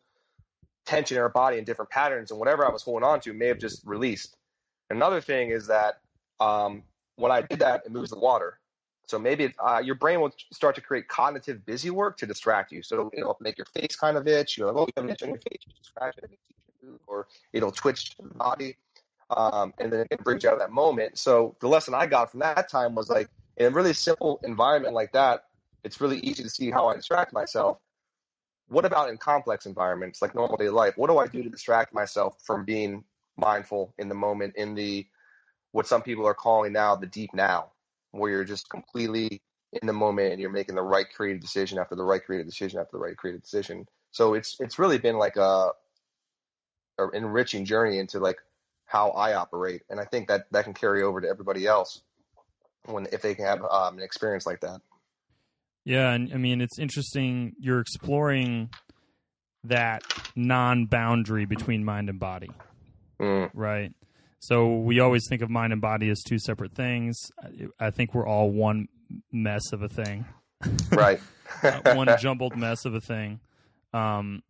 tension 0.86 1.16
in 1.16 1.22
our 1.22 1.28
body 1.28 1.58
in 1.58 1.64
different 1.64 1.90
patterns 1.90 2.30
and 2.30 2.40
whatever 2.40 2.66
I 2.66 2.70
was 2.70 2.82
holding 2.82 3.04
on 3.04 3.20
to 3.20 3.32
may 3.32 3.48
have 3.48 3.58
just 3.58 3.82
released. 3.84 4.36
Another 4.88 5.20
thing 5.20 5.50
is 5.50 5.66
that 5.66 6.00
um, 6.40 6.82
when 7.16 7.32
I 7.32 7.42
did 7.42 7.58
that, 7.58 7.82
it 7.84 7.92
moves 7.92 8.10
the 8.10 8.18
water. 8.18 8.58
So 9.06 9.18
maybe 9.18 9.44
it, 9.44 9.54
uh, 9.64 9.80
your 9.84 9.94
brain 9.94 10.20
will 10.20 10.32
start 10.52 10.74
to 10.76 10.80
create 10.80 11.08
cognitive 11.08 11.64
busy 11.64 11.90
work 11.90 12.16
to 12.18 12.26
distract 12.26 12.72
you. 12.72 12.82
So 12.82 13.10
it'll 13.12 13.36
make 13.40 13.58
your 13.58 13.66
face 13.66 13.94
kind 13.96 14.16
of 14.16 14.26
itch. 14.26 14.58
You're 14.58 14.68
like, 14.68 14.76
oh, 14.76 14.86
you 14.86 14.92
have 14.96 15.04
an 15.04 15.10
itch 15.10 15.22
on 15.22 15.28
your 15.30 15.38
face, 15.38 15.60
you 15.66 15.72
scratch 15.82 16.16
it, 16.18 16.30
or 17.06 17.26
it'll 17.52 17.72
twitch 17.72 18.16
the 18.16 18.34
body 18.34 18.76
um, 19.30 19.74
and 19.78 19.92
then 19.92 20.06
it 20.10 20.22
brings 20.22 20.44
you 20.44 20.50
out 20.50 20.54
of 20.54 20.58
that 20.60 20.72
moment. 20.72 21.18
So 21.18 21.56
the 21.60 21.68
lesson 21.68 21.94
I 21.94 22.06
got 22.06 22.30
from 22.30 22.40
that 22.40 22.68
time 22.68 22.94
was 22.94 23.08
like 23.08 23.28
in 23.56 23.66
a 23.66 23.70
really 23.70 23.92
simple 23.92 24.40
environment 24.44 24.94
like 24.94 25.12
that, 25.12 25.44
it's 25.84 26.00
really 26.00 26.18
easy 26.20 26.42
to 26.42 26.50
see 26.50 26.70
how 26.70 26.88
I 26.88 26.96
distract 26.96 27.32
myself. 27.32 27.78
What 28.68 28.84
about 28.84 29.10
in 29.10 29.16
complex 29.18 29.66
environments 29.66 30.20
like 30.20 30.34
normal 30.34 30.56
day 30.56 30.68
life? 30.70 30.94
What 30.96 31.08
do 31.08 31.18
I 31.18 31.26
do 31.26 31.42
to 31.42 31.48
distract 31.48 31.94
myself 31.94 32.36
from 32.44 32.64
being 32.64 33.04
mindful 33.36 33.94
in 33.98 34.08
the 34.08 34.14
moment, 34.14 34.54
in 34.56 34.74
the 34.74 35.06
what 35.72 35.86
some 35.86 36.02
people 36.02 36.26
are 36.26 36.34
calling 36.34 36.72
now 36.72 36.96
the 36.96 37.06
deep 37.06 37.30
now, 37.34 37.72
where 38.12 38.30
you're 38.30 38.44
just 38.44 38.68
completely 38.70 39.42
in 39.72 39.86
the 39.86 39.92
moment 39.92 40.32
and 40.32 40.40
you're 40.40 40.50
making 40.50 40.74
the 40.74 40.82
right 40.82 41.06
creative 41.14 41.40
decision 41.40 41.78
after 41.78 41.94
the 41.94 42.04
right 42.04 42.24
creative 42.24 42.46
decision 42.46 42.80
after 42.80 42.96
the 42.96 43.02
right 43.02 43.16
creative 43.16 43.42
decision. 43.42 43.86
So 44.10 44.34
it's 44.34 44.56
it's 44.60 44.78
really 44.78 44.98
been 44.98 45.18
like 45.18 45.36
a, 45.36 45.72
a 46.98 47.08
enriching 47.10 47.64
journey 47.64 47.98
into 47.98 48.18
like 48.18 48.38
how 48.86 49.10
I 49.10 49.34
operate, 49.34 49.82
and 49.90 50.00
I 50.00 50.04
think 50.04 50.28
that 50.28 50.46
that 50.52 50.64
can 50.64 50.74
carry 50.74 51.02
over 51.02 51.20
to 51.20 51.28
everybody 51.28 51.66
else 51.66 52.00
when 52.86 53.06
if 53.12 53.22
they 53.22 53.34
can 53.34 53.44
have 53.44 53.64
um, 53.64 53.98
an 53.98 54.02
experience 54.02 54.46
like 54.46 54.60
that. 54.60 54.80
Yeah, 55.86 56.10
and 56.12 56.34
I 56.34 56.36
mean 56.36 56.60
it's 56.60 56.78
interesting. 56.78 57.54
You're 57.58 57.80
exploring 57.80 58.68
that 59.64 60.02
non-boundary 60.36 61.44
between 61.46 61.84
mind 61.84 62.08
and 62.10 62.18
body, 62.20 62.50
Mm. 63.20 63.50
right? 63.54 63.92
So 64.40 64.76
we 64.80 65.00
always 65.00 65.26
think 65.28 65.42
of 65.42 65.48
mind 65.50 65.72
and 65.72 65.80
body 65.80 66.08
as 66.10 66.22
two 66.22 66.38
separate 66.38 66.72
things. 66.74 67.16
I- 67.42 67.86
I 67.86 67.90
think 67.90 68.14
we're 68.14 68.26
all 68.26 68.50
one 68.50 68.88
mess 69.32 69.72
of 69.72 69.82
a 69.82 69.88
thing, 69.88 70.24
Right. 70.92 71.20
Uh, 71.62 71.94
one 71.94 72.08
jumbled 72.20 72.56
mess 72.56 72.84
of 72.84 72.94
a 72.94 73.00
thing. 73.00 73.38
Um, 73.94 74.42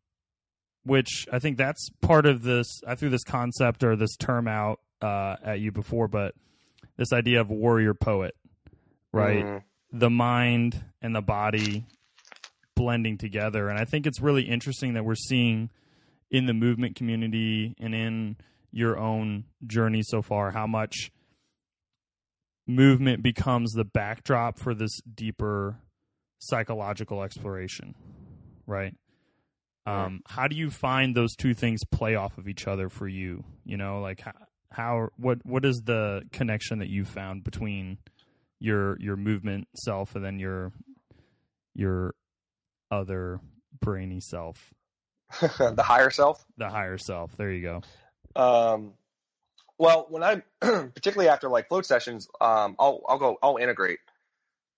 which 0.85 1.27
I 1.31 1.39
think 1.39 1.59
that's 1.59 1.91
part 2.01 2.25
of 2.27 2.43
this. 2.43 2.67
I 2.87 2.95
threw 2.95 3.11
this 3.11 3.23
concept 3.25 3.85
or 3.85 3.97
this 3.97 4.17
term 4.17 4.49
out 4.49 4.81
uh, 5.03 5.37
at 5.45 5.61
you 5.61 5.73
before, 5.73 6.09
but 6.09 6.35
this 6.97 7.13
idea 7.13 7.41
of 7.43 7.51
warrior 7.51 7.93
poet, 7.93 8.35
right? 9.13 9.45
Mm. 9.45 9.63
The 9.93 10.11
mind 10.11 10.85
and 11.01 11.15
the 11.15 11.23
body 11.23 11.85
blending 12.75 13.19
together. 13.19 13.69
And 13.69 13.79
I 13.79 13.85
think 13.85 14.07
it's 14.07 14.21
really 14.21 14.43
interesting 14.43 14.95
that 14.95 15.05
we're 15.05 15.15
seeing 15.15 15.71
in 16.31 16.47
the 16.47 16.55
movement 16.55 16.97
community 16.97 17.75
and 17.79 17.95
in 17.95 18.37
your 18.73 18.99
own 18.99 19.45
journey 19.67 20.03
so 20.03 20.21
far 20.21 20.51
how 20.51 20.67
much 20.67 21.11
movement 22.67 23.23
becomes 23.23 23.73
the 23.73 23.85
backdrop 23.85 24.59
for 24.59 24.75
this 24.75 25.01
deeper 25.15 25.79
psychological 26.39 27.23
exploration, 27.23 27.95
right? 28.67 28.95
Um, 29.87 30.23
how 30.27 30.49
do 30.49 30.57
you 30.57 30.71
find 30.71 31.15
those 31.15 31.37
two 31.37 31.55
things 31.55 31.85
play 31.85 32.17
off 32.17 32.39
of 32.39 32.49
each 32.49 32.67
other 32.67 32.89
for 32.89 33.07
you? 33.07 33.45
You 33.65 33.77
know, 33.77 34.01
like 34.01 34.21
how, 34.21 34.33
how 34.71 35.09
what 35.17 35.47
what 35.47 35.65
is 35.65 35.83
the 35.85 36.23
connection 36.33 36.81
that 36.81 36.89
you 36.89 37.05
found 37.05 37.45
between 37.45 37.99
your 38.61 38.99
your 39.01 39.17
movement 39.17 39.69
self 39.77 40.15
and 40.17 40.25
then 40.25 40.39
your 40.39 40.73
your 41.75 42.15
other 42.91 43.41
brainy 43.81 44.21
self, 44.21 44.73
the 45.41 45.83
higher 45.85 46.11
self. 46.11 46.45
the 46.59 46.69
higher 46.71 46.99
self. 46.99 47.37
There 47.37 47.53
you 47.53 47.63
go. 47.63 48.41
Um, 48.41 48.95
Well, 49.79 50.07
when 50.11 50.23
I'm 50.23 50.43
particularly 50.61 51.29
after 51.29 51.49
like 51.49 51.69
float 51.69 51.87
sessions, 51.87 52.29
um, 52.41 52.77
I'll 52.79 53.03
I'll 53.09 53.19
go 53.19 53.39
I'll 53.43 53.57
integrate. 53.57 53.99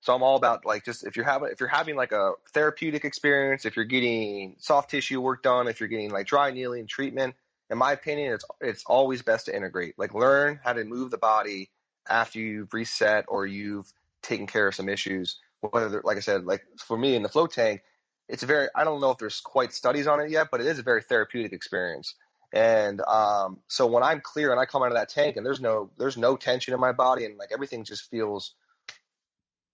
So 0.01 0.15
I'm 0.15 0.23
all 0.23 0.37
about 0.37 0.65
like 0.67 0.85
just 0.85 1.07
if 1.07 1.17
you're 1.17 1.25
having 1.27 1.51
if 1.53 1.61
you're 1.61 1.69
having 1.69 1.97
like 1.97 2.13
a 2.13 2.33
therapeutic 2.55 3.05
experience, 3.05 3.65
if 3.67 3.77
you're 3.77 3.85
getting 3.85 4.57
soft 4.59 4.91
tissue 4.91 5.21
work 5.21 5.43
done, 5.43 5.69
if 5.69 5.81
you're 5.81 5.89
getting 5.89 6.11
like 6.11 6.27
dry 6.27 6.51
needling 6.51 6.87
treatment, 6.87 7.35
in 7.71 7.79
my 7.79 7.93
opinion, 7.93 8.33
it's 8.35 8.45
it's 8.61 8.85
always 8.87 9.23
best 9.23 9.47
to 9.47 9.57
integrate. 9.57 9.99
Like 9.99 10.15
learn 10.15 10.61
how 10.65 10.73
to 10.75 10.85
move 10.85 11.11
the 11.11 11.19
body 11.19 11.71
after 12.09 12.39
you've 12.39 12.73
reset 12.73 13.25
or 13.29 13.47
you've 13.47 13.93
taken 14.23 14.47
care 14.47 14.69
of 14.69 14.75
some 14.75 14.89
issues. 14.89 15.39
Whether 15.61 16.03
like 16.05 16.17
I 16.17 16.21
said, 16.21 16.45
like 16.45 16.63
for 16.79 16.97
me 16.97 17.17
in 17.17 17.23
the 17.23 17.29
float 17.29 17.53
tank, 17.53 17.83
it's 18.29 18.43
very 18.43 18.69
I 18.75 18.85
don't 18.85 19.01
know 19.01 19.11
if 19.11 19.19
there's 19.19 19.41
quite 19.41 19.73
studies 19.73 20.07
on 20.07 20.21
it 20.21 20.31
yet, 20.31 20.49
but 20.51 20.61
it 20.61 20.67
is 20.67 20.79
a 20.79 20.83
very 20.83 21.03
therapeutic 21.03 21.53
experience. 21.53 22.15
And 22.53 23.01
um, 23.03 23.59
so 23.69 23.87
when 23.87 24.03
I'm 24.03 24.21
clear 24.21 24.51
and 24.51 24.61
I 24.61 24.65
come 24.65 24.83
out 24.83 24.89
of 24.89 24.95
that 24.95 25.09
tank 25.09 25.37
and 25.37 25.45
there's 25.45 25.61
no 25.61 25.91
there's 25.99 26.17
no 26.17 26.37
tension 26.37 26.75
in 26.75 26.81
my 26.81 26.93
body 26.93 27.25
and 27.25 27.37
like 27.37 27.51
everything 27.53 27.85
just 27.85 28.11
feels 28.11 28.55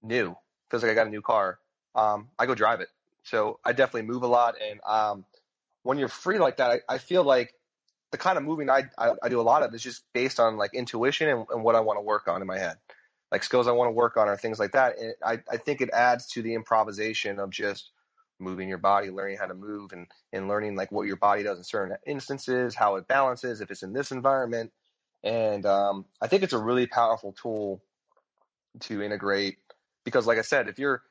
new, 0.02 0.36
feels 0.70 0.82
like 0.82 0.92
I 0.92 0.94
got 0.94 1.06
a 1.06 1.10
new 1.10 1.22
car. 1.22 1.58
Um, 1.94 2.28
I 2.38 2.46
go 2.46 2.54
drive 2.54 2.80
it. 2.80 2.88
So 3.22 3.58
I 3.64 3.72
definitely 3.72 4.08
move 4.08 4.22
a 4.22 4.26
lot. 4.26 4.54
And 4.60 4.80
um, 4.86 5.24
when 5.82 5.98
you're 5.98 6.08
free 6.08 6.38
like 6.38 6.56
that, 6.58 6.70
I, 6.70 6.94
I 6.94 6.98
feel 6.98 7.24
like 7.24 7.54
the 8.14 8.18
kind 8.18 8.38
of 8.38 8.44
moving 8.44 8.70
I, 8.70 8.84
I, 8.96 9.10
I 9.24 9.28
do 9.28 9.40
a 9.40 9.42
lot 9.42 9.64
of 9.64 9.74
is 9.74 9.82
just 9.82 10.04
based 10.12 10.38
on 10.38 10.56
like 10.56 10.72
intuition 10.72 11.28
and, 11.28 11.46
and 11.50 11.64
what 11.64 11.74
I 11.74 11.80
want 11.80 11.96
to 11.96 12.00
work 12.00 12.28
on 12.28 12.40
in 12.40 12.46
my 12.46 12.58
head, 12.58 12.76
like 13.32 13.42
skills 13.42 13.66
I 13.66 13.72
want 13.72 13.88
to 13.88 13.92
work 13.92 14.16
on 14.16 14.28
or 14.28 14.36
things 14.36 14.60
like 14.60 14.70
that. 14.70 14.96
And 15.00 15.14
I, 15.20 15.40
I 15.50 15.56
think 15.56 15.80
it 15.80 15.90
adds 15.92 16.28
to 16.28 16.40
the 16.40 16.54
improvisation 16.54 17.40
of 17.40 17.50
just 17.50 17.90
moving 18.38 18.68
your 18.68 18.78
body, 18.78 19.10
learning 19.10 19.38
how 19.38 19.46
to 19.46 19.54
move 19.54 19.92
and, 19.92 20.06
and 20.32 20.46
learning 20.46 20.76
like 20.76 20.92
what 20.92 21.08
your 21.08 21.16
body 21.16 21.42
does 21.42 21.58
in 21.58 21.64
certain 21.64 21.96
instances, 22.06 22.76
how 22.76 22.94
it 22.94 23.08
balances, 23.08 23.60
if 23.60 23.72
it's 23.72 23.82
in 23.82 23.92
this 23.92 24.12
environment. 24.12 24.70
And 25.24 25.66
um, 25.66 26.04
I 26.22 26.28
think 26.28 26.44
it's 26.44 26.52
a 26.52 26.58
really 26.58 26.86
powerful 26.86 27.34
tool 27.42 27.82
to 28.82 29.02
integrate 29.02 29.56
because 30.04 30.24
like 30.24 30.38
I 30.38 30.42
said, 30.42 30.68
if 30.68 30.78
you're 30.78 31.02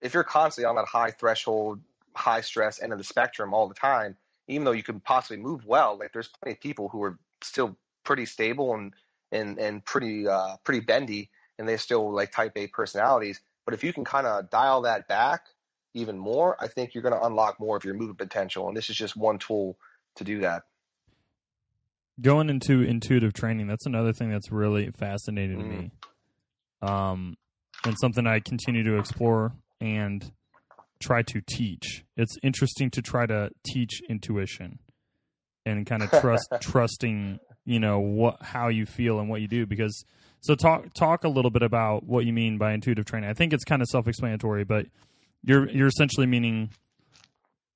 if 0.00 0.14
you're 0.14 0.24
constantly 0.24 0.66
on 0.66 0.76
that 0.76 0.86
high 0.86 1.10
threshold, 1.10 1.80
high 2.14 2.40
stress 2.40 2.80
end 2.80 2.92
of 2.92 2.98
the 2.98 3.04
spectrum 3.04 3.52
all 3.52 3.68
the 3.68 3.74
time, 3.74 4.16
even 4.48 4.64
though 4.64 4.72
you 4.72 4.82
can 4.82 5.00
possibly 5.00 5.36
move 5.36 5.64
well, 5.64 5.96
like 5.98 6.12
there's 6.12 6.28
plenty 6.28 6.54
of 6.54 6.60
people 6.60 6.88
who 6.88 7.02
are 7.02 7.18
still 7.42 7.76
pretty 8.04 8.26
stable 8.26 8.74
and 8.74 8.94
and 9.30 9.58
and 9.58 9.84
pretty 9.84 10.26
uh, 10.26 10.56
pretty 10.64 10.80
bendy, 10.80 11.30
and 11.58 11.68
they're 11.68 11.78
still 11.78 12.12
like 12.12 12.32
type 12.32 12.52
A 12.56 12.66
personalities. 12.68 13.40
But 13.64 13.74
if 13.74 13.84
you 13.84 13.92
can 13.92 14.04
kind 14.04 14.26
of 14.26 14.48
dial 14.50 14.82
that 14.82 15.08
back 15.08 15.42
even 15.94 16.18
more, 16.18 16.56
I 16.58 16.68
think 16.68 16.94
you're 16.94 17.02
going 17.02 17.14
to 17.14 17.24
unlock 17.24 17.60
more 17.60 17.76
of 17.76 17.84
your 17.84 17.94
movement 17.94 18.18
potential. 18.18 18.68
And 18.68 18.76
this 18.76 18.88
is 18.88 18.96
just 18.96 19.16
one 19.16 19.38
tool 19.38 19.76
to 20.16 20.24
do 20.24 20.40
that. 20.40 20.62
Going 22.20 22.48
into 22.48 22.82
intuitive 22.82 23.34
training, 23.34 23.66
that's 23.66 23.86
another 23.86 24.12
thing 24.12 24.30
that's 24.30 24.50
really 24.50 24.90
fascinating 24.96 25.58
mm. 25.58 25.62
to 25.62 25.68
me. 25.68 25.90
Um, 26.80 27.36
and 27.84 27.96
something 28.00 28.26
I 28.26 28.40
continue 28.40 28.84
to 28.84 28.98
explore 28.98 29.52
and 29.80 30.30
try 31.00 31.22
to 31.22 31.40
teach. 31.40 32.04
It's 32.16 32.36
interesting 32.42 32.90
to 32.90 33.02
try 33.02 33.26
to 33.26 33.50
teach 33.64 34.00
intuition 34.08 34.78
and 35.64 35.86
kind 35.86 36.02
of 36.02 36.10
trust 36.20 36.48
trusting, 36.60 37.38
you 37.64 37.80
know, 37.80 37.98
what 37.98 38.42
how 38.42 38.68
you 38.68 38.86
feel 38.86 39.18
and 39.20 39.28
what 39.28 39.40
you 39.40 39.48
do 39.48 39.66
because 39.66 40.04
so 40.40 40.54
talk 40.54 40.92
talk 40.94 41.24
a 41.24 41.28
little 41.28 41.50
bit 41.50 41.62
about 41.62 42.04
what 42.04 42.24
you 42.24 42.32
mean 42.32 42.58
by 42.58 42.72
intuitive 42.72 43.04
training. 43.04 43.28
I 43.30 43.34
think 43.34 43.52
it's 43.52 43.64
kind 43.64 43.82
of 43.82 43.88
self-explanatory, 43.88 44.64
but 44.64 44.86
you're 45.42 45.68
you're 45.68 45.88
essentially 45.88 46.26
meaning 46.26 46.70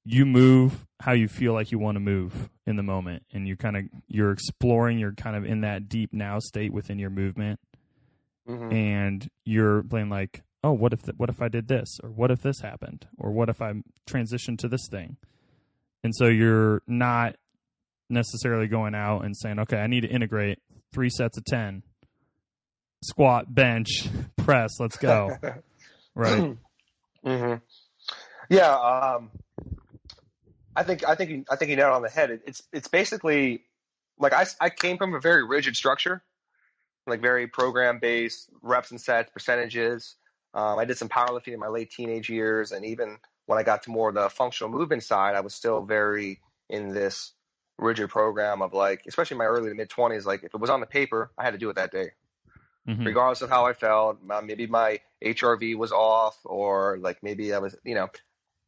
you 0.05 0.27
move 0.27 0.85
how 1.01 1.13
you 1.13 1.29
feel 1.29 1.53
like 1.53 1.71
you 1.71 1.79
want 1.79 1.95
to 1.95 2.01
move 2.01 2.51
in 2.67 2.77
the 2.77 2.83
moment 2.83 3.23
and 3.33 3.47
you 3.47 3.57
kind 3.57 3.77
of 3.77 3.85
you're 4.09 4.33
exploring 4.33 4.99
you're 4.99 5.13
kind 5.13 5.37
of 5.37 5.45
in 5.45 5.61
that 5.61 5.89
deep 5.89 6.13
now 6.13 6.41
state 6.41 6.73
within 6.73 6.99
your 6.99 7.11
movement 7.11 7.61
mm-hmm. 8.49 8.73
and 8.73 9.29
you're 9.45 9.83
playing 9.83 10.09
like, 10.09 10.43
oh, 10.63 10.73
what 10.73 10.93
if 10.93 11.03
the, 11.03 11.13
what 11.17 11.29
if 11.29 11.41
I 11.41 11.49
did 11.49 11.69
this, 11.69 11.99
or 12.03 12.11
what 12.11 12.31
if 12.31 12.43
this 12.43 12.61
happened, 12.61 13.07
or 13.19 13.33
what 13.33 13.49
if 13.49 13.61
I 13.61 13.73
transitioned 14.09 14.59
to 14.59 14.69
this 14.69 14.87
thing, 14.91 15.17
and 16.05 16.15
so 16.15 16.27
you're 16.27 16.83
not 16.87 17.37
necessarily 18.09 18.69
going 18.69 18.95
out 18.95 19.25
and 19.25 19.37
saying, 19.37 19.59
okay, 19.61 19.79
I 19.79 19.87
need 19.87 20.03
to 20.03 20.09
integrate 20.09 20.59
three 20.93 21.11
sets 21.11 21.39
of 21.39 21.45
ten, 21.45 21.83
squat, 23.03 23.53
bench, 23.53 24.09
press, 24.37 24.79
let's 24.79 24.97
go, 24.97 25.37
right? 26.15 26.57
mm-hmm. 27.25 27.55
Yeah, 28.51 28.75
um, 28.75 29.31
I 30.77 30.83
think 30.83 31.09
I 31.09 31.15
think 31.15 31.31
you, 31.31 31.45
I 31.51 31.57
think 31.57 31.71
you 31.71 31.77
nailed 31.77 31.93
it 31.93 31.97
on 31.97 32.03
the 32.03 32.11
head. 32.11 32.31
It, 32.31 32.43
it's 32.47 32.63
it's 32.73 32.89
basically 32.89 33.63
like 34.19 34.33
I 34.33 34.47
I 34.61 34.71
came 34.71 34.99
from 34.99 35.15
a 35.15 35.21
very 35.21 35.45
rigid 35.45 35.77
structure 35.77 36.23
like 37.07 37.21
very 37.21 37.47
program 37.47 37.99
based 37.99 38.49
reps 38.63 38.91
and 38.91 39.01
sets, 39.01 39.31
percentages. 39.31 40.17
Um, 40.55 40.79
I 40.79 40.85
did 40.85 40.99
some 40.99 41.09
powerlifting 41.09 41.55
in 41.55 41.61
my 41.61 41.69
late 41.69 41.91
teenage 41.91 42.29
years, 42.29 42.73
and 42.73 42.85
even 42.85 43.19
when 43.47 43.59
I 43.59 43.63
got 43.63 43.85
to 43.85 43.91
more 43.91 44.09
of 44.09 44.15
the 44.15 44.29
functional 44.29 44.71
movement 44.71 45.03
side, 45.03 45.35
I 45.35 45.41
was 45.41 45.55
still 45.55 45.83
very 45.83 46.41
in 46.69 46.93
this 46.93 47.33
rigid 47.79 48.11
program 48.11 48.63
of 48.63 48.73
like, 48.75 49.03
especially 49.07 49.35
in 49.35 49.39
my 49.39 49.47
early 49.47 49.71
to 49.71 49.75
mid 49.75 49.89
twenties. 49.89 50.27
Like, 50.27 50.43
if 50.45 50.55
it 50.55 50.61
was 50.61 50.71
on 50.71 50.81
the 50.81 50.87
paper, 50.87 51.31
I 51.39 51.45
had 51.45 51.53
to 51.53 51.59
do 51.59 51.71
it 51.71 51.77
that 51.77 51.91
day, 51.91 52.11
mm-hmm. 52.87 53.05
regardless 53.05 53.43
of 53.43 53.51
how 53.51 53.67
I 53.67 53.73
felt. 53.73 54.19
Maybe 54.45 54.67
my 54.67 55.01
HRV 55.25 55.77
was 55.77 55.93
off, 55.93 56.39
or 56.45 56.99
like 57.01 57.23
maybe 57.23 57.55
I 57.55 57.59
was, 57.59 57.75
you 57.85 57.95
know, 57.95 58.09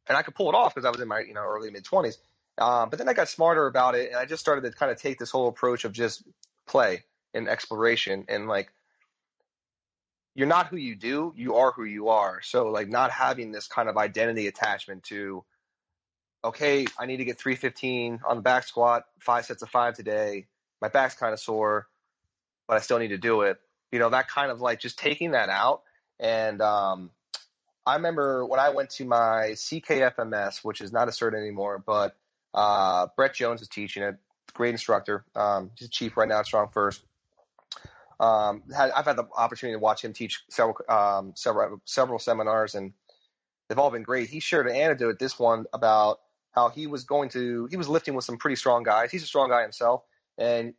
and 0.08 0.16
I 0.16 0.22
could 0.22 0.34
pull 0.34 0.48
it 0.48 0.54
off 0.54 0.74
because 0.74 0.86
I 0.86 0.90
was 0.90 1.00
in 1.00 1.08
my 1.08 1.20
you 1.20 1.34
know 1.34 1.44
early 1.44 1.70
mid 1.70 1.84
twenties. 1.84 2.18
Um, 2.56 2.88
but 2.88 2.98
then 2.98 3.08
I 3.08 3.14
got 3.14 3.28
smarter 3.28 3.66
about 3.66 3.94
it, 3.94 4.10
and 4.10 4.18
I 4.18 4.26
just 4.26 4.40
started 4.40 4.62
to 4.62 4.76
kind 4.76 4.90
of 4.92 5.00
take 5.00 5.18
this 5.18 5.30
whole 5.30 5.48
approach 5.48 5.84
of 5.84 5.92
just 5.92 6.22
play 6.66 7.04
and 7.34 7.48
exploration 7.48 8.24
and 8.28 8.46
like 8.46 8.72
you're 10.34 10.48
not 10.48 10.68
who 10.68 10.76
you 10.76 10.96
do, 10.96 11.32
you 11.36 11.56
are 11.56 11.72
who 11.72 11.84
you 11.84 12.08
are. 12.08 12.40
So 12.42 12.68
like 12.68 12.88
not 12.88 13.10
having 13.10 13.52
this 13.52 13.68
kind 13.68 13.88
of 13.88 13.96
identity 13.96 14.46
attachment 14.46 15.04
to 15.04 15.44
okay, 16.44 16.84
I 16.98 17.06
need 17.06 17.16
to 17.18 17.24
get 17.24 17.38
315 17.38 18.20
on 18.26 18.36
the 18.36 18.42
back 18.42 18.64
squat, 18.64 19.04
five 19.18 19.46
sets 19.46 19.62
of 19.62 19.70
five 19.70 19.94
today. 19.94 20.46
My 20.82 20.88
back's 20.88 21.14
kind 21.14 21.32
of 21.32 21.40
sore, 21.40 21.88
but 22.68 22.76
I 22.76 22.80
still 22.80 22.98
need 22.98 23.08
to 23.08 23.18
do 23.18 23.42
it. 23.42 23.58
You 23.90 23.98
know, 23.98 24.10
that 24.10 24.28
kind 24.28 24.50
of 24.50 24.60
like 24.60 24.80
just 24.80 24.98
taking 24.98 25.30
that 25.30 25.48
out. 25.48 25.82
And 26.20 26.60
um, 26.60 27.10
I 27.86 27.94
remember 27.94 28.44
when 28.44 28.60
I 28.60 28.70
went 28.70 28.90
to 28.90 29.06
my 29.06 29.52
CKFMS, 29.54 30.58
which 30.62 30.82
is 30.82 30.92
not 30.92 31.08
a 31.08 31.12
cert 31.12 31.34
anymore, 31.34 31.82
but 31.84 32.14
uh, 32.52 33.06
Brett 33.16 33.34
Jones 33.34 33.62
is 33.62 33.68
teaching 33.68 34.02
it. 34.02 34.16
Great 34.52 34.70
instructor. 34.70 35.24
Um, 35.34 35.70
he's 35.76 35.88
chief 35.88 36.16
right 36.16 36.28
now 36.28 36.40
at 36.40 36.46
StrongFirst. 36.46 37.00
Um, 38.20 38.62
had, 38.74 38.90
I've 38.90 39.04
had 39.04 39.16
the 39.16 39.26
opportunity 39.36 39.76
to 39.76 39.80
watch 39.80 40.04
him 40.04 40.12
teach 40.12 40.44
several 40.48 40.76
um, 40.88 41.32
several 41.34 41.80
several 41.84 42.18
seminars, 42.18 42.74
and 42.74 42.92
they've 43.68 43.78
all 43.78 43.90
been 43.90 44.02
great. 44.02 44.28
He 44.28 44.40
shared 44.40 44.66
an 44.66 44.76
anecdote 44.76 45.18
this 45.18 45.38
one 45.38 45.66
about 45.72 46.20
how 46.52 46.68
he 46.68 46.86
was 46.86 47.04
going 47.04 47.30
to 47.30 47.66
he 47.66 47.76
was 47.76 47.88
lifting 47.88 48.14
with 48.14 48.24
some 48.24 48.38
pretty 48.38 48.56
strong 48.56 48.82
guys. 48.82 49.10
He's 49.10 49.22
a 49.22 49.26
strong 49.26 49.50
guy 49.50 49.62
himself, 49.62 50.04
and 50.38 50.74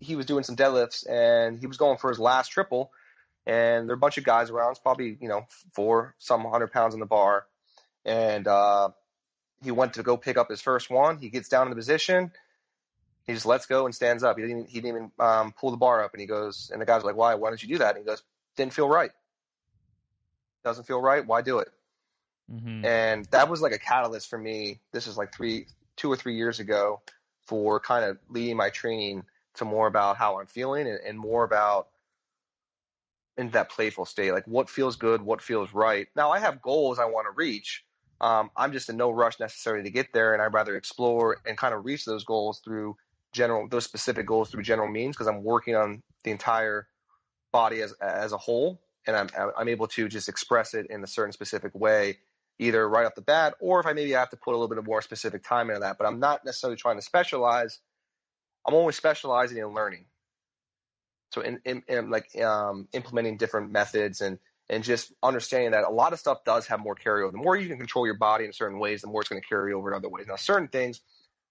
he 0.00 0.16
was 0.16 0.26
doing 0.26 0.42
some 0.42 0.56
deadlifts, 0.56 1.08
and 1.08 1.58
he 1.58 1.66
was 1.66 1.76
going 1.76 1.98
for 1.98 2.10
his 2.10 2.18
last 2.18 2.48
triple, 2.48 2.90
and 3.46 3.88
there 3.88 3.94
are 3.94 3.96
a 3.96 4.00
bunch 4.00 4.18
of 4.18 4.24
guys 4.24 4.50
around, 4.50 4.72
it's 4.72 4.80
probably 4.80 5.16
you 5.20 5.28
know 5.28 5.46
four 5.74 6.14
some 6.18 6.44
hundred 6.44 6.72
pounds 6.72 6.94
in 6.94 7.00
the 7.00 7.06
bar, 7.06 7.46
and 8.04 8.48
uh, 8.48 8.88
he 9.62 9.70
went 9.70 9.94
to 9.94 10.02
go 10.02 10.16
pick 10.16 10.36
up 10.36 10.50
his 10.50 10.60
first 10.60 10.90
one. 10.90 11.18
He 11.18 11.28
gets 11.28 11.48
down 11.48 11.66
in 11.66 11.70
the 11.70 11.76
position 11.76 12.32
he 13.26 13.34
just 13.34 13.46
lets 13.46 13.66
go 13.66 13.86
and 13.86 13.94
stands 13.94 14.22
up. 14.22 14.38
He 14.38 14.46
didn't, 14.46 14.68
he 14.68 14.80
didn't 14.80 14.96
even 14.96 15.12
um, 15.18 15.52
pull 15.52 15.70
the 15.70 15.76
bar 15.76 16.02
up. 16.02 16.12
And 16.12 16.20
he 16.20 16.26
goes, 16.26 16.70
and 16.72 16.80
the 16.80 16.86
guy's 16.86 17.04
like, 17.04 17.16
why? 17.16 17.34
Why 17.34 17.50
don't 17.50 17.62
you 17.62 17.68
do 17.68 17.78
that? 17.78 17.96
And 17.96 18.04
he 18.04 18.04
goes, 18.04 18.22
didn't 18.56 18.72
feel 18.72 18.88
right. 18.88 19.10
Doesn't 20.64 20.86
feel 20.86 21.00
right. 21.00 21.26
Why 21.26 21.42
do 21.42 21.58
it? 21.58 21.68
Mm-hmm. 22.52 22.84
And 22.84 23.24
that 23.26 23.48
was 23.48 23.62
like 23.62 23.72
a 23.72 23.78
catalyst 23.78 24.28
for 24.28 24.38
me. 24.38 24.80
This 24.92 25.06
is 25.06 25.16
like 25.16 25.32
three, 25.34 25.66
two 25.96 26.10
or 26.10 26.16
three 26.16 26.34
years 26.34 26.60
ago 26.60 27.00
for 27.46 27.80
kind 27.80 28.04
of 28.04 28.18
leading 28.28 28.56
my 28.56 28.70
training 28.70 29.24
to 29.54 29.64
more 29.64 29.86
about 29.86 30.16
how 30.16 30.40
I'm 30.40 30.46
feeling 30.46 30.86
and, 30.86 30.98
and 31.06 31.18
more 31.18 31.44
about 31.44 31.88
in 33.36 33.50
that 33.50 33.70
playful 33.70 34.04
state, 34.04 34.32
like 34.32 34.46
what 34.46 34.68
feels 34.68 34.96
good, 34.96 35.22
what 35.22 35.40
feels 35.40 35.72
right. 35.72 36.08
Now 36.14 36.30
I 36.30 36.38
have 36.38 36.60
goals 36.60 36.98
I 36.98 37.06
want 37.06 37.26
to 37.26 37.32
reach. 37.34 37.84
Um, 38.20 38.50
I'm 38.56 38.72
just 38.72 38.88
in 38.88 38.96
no 38.96 39.10
rush 39.10 39.40
necessarily 39.40 39.84
to 39.84 39.90
get 39.90 40.12
there, 40.12 40.32
and 40.32 40.42
I'd 40.42 40.54
rather 40.54 40.76
explore 40.76 41.38
and 41.44 41.58
kind 41.58 41.74
of 41.74 41.84
reach 41.84 42.04
those 42.04 42.24
goals 42.24 42.60
through 42.60 42.96
general 43.32 43.68
those 43.68 43.84
specific 43.84 44.26
goals 44.26 44.50
through 44.50 44.62
general 44.62 44.88
means 44.88 45.16
because 45.16 45.26
I'm 45.26 45.42
working 45.42 45.74
on 45.74 46.02
the 46.24 46.30
entire 46.30 46.86
body 47.52 47.82
as 47.82 47.92
as 48.00 48.32
a 48.32 48.38
whole, 48.38 48.80
and 49.06 49.16
I'm 49.16 49.28
I'm 49.56 49.68
able 49.68 49.88
to 49.88 50.08
just 50.08 50.28
express 50.28 50.74
it 50.74 50.86
in 50.90 51.02
a 51.02 51.06
certain 51.06 51.32
specific 51.32 51.74
way, 51.74 52.18
either 52.58 52.88
right 52.88 53.06
off 53.06 53.14
the 53.14 53.22
bat, 53.22 53.54
or 53.60 53.80
if 53.80 53.86
I 53.86 53.92
maybe 53.92 54.12
have 54.12 54.30
to 54.30 54.36
put 54.36 54.52
a 54.52 54.56
little 54.56 54.68
bit 54.68 54.78
of 54.78 54.86
more 54.86 55.02
specific 55.02 55.44
time 55.44 55.70
into 55.70 55.80
that. 55.80 55.98
But 55.98 56.06
I'm 56.06 56.20
not 56.20 56.44
necessarily 56.44 56.76
trying 56.76 56.96
to 56.96 57.02
specialize. 57.02 57.80
I'm 58.66 58.74
always 58.74 58.96
specializing 58.96 59.58
in 59.58 59.66
learning. 59.68 60.06
So 61.32 61.40
in, 61.40 61.60
in, 61.64 61.82
in 61.88 62.10
like 62.10 62.28
um, 62.40 62.88
implementing 62.92 63.38
different 63.38 63.72
methods 63.72 64.20
and 64.20 64.38
and 64.68 64.84
just 64.84 65.12
understanding 65.22 65.72
that 65.72 65.84
a 65.84 65.90
lot 65.90 66.12
of 66.12 66.18
stuff 66.18 66.44
does 66.44 66.66
have 66.68 66.80
more 66.80 66.94
carryover. 66.94 67.32
The 67.32 67.38
more 67.38 67.56
you 67.56 67.68
can 67.68 67.78
control 67.78 68.06
your 68.06 68.16
body 68.16 68.44
in 68.44 68.52
certain 68.52 68.78
ways, 68.78 69.02
the 69.02 69.08
more 69.08 69.20
it's 69.20 69.28
going 69.28 69.40
to 69.40 69.46
carry 69.46 69.72
over 69.72 69.90
in 69.90 69.96
other 69.96 70.08
ways. 70.08 70.26
Now, 70.28 70.36
certain 70.36 70.68
things 70.68 71.00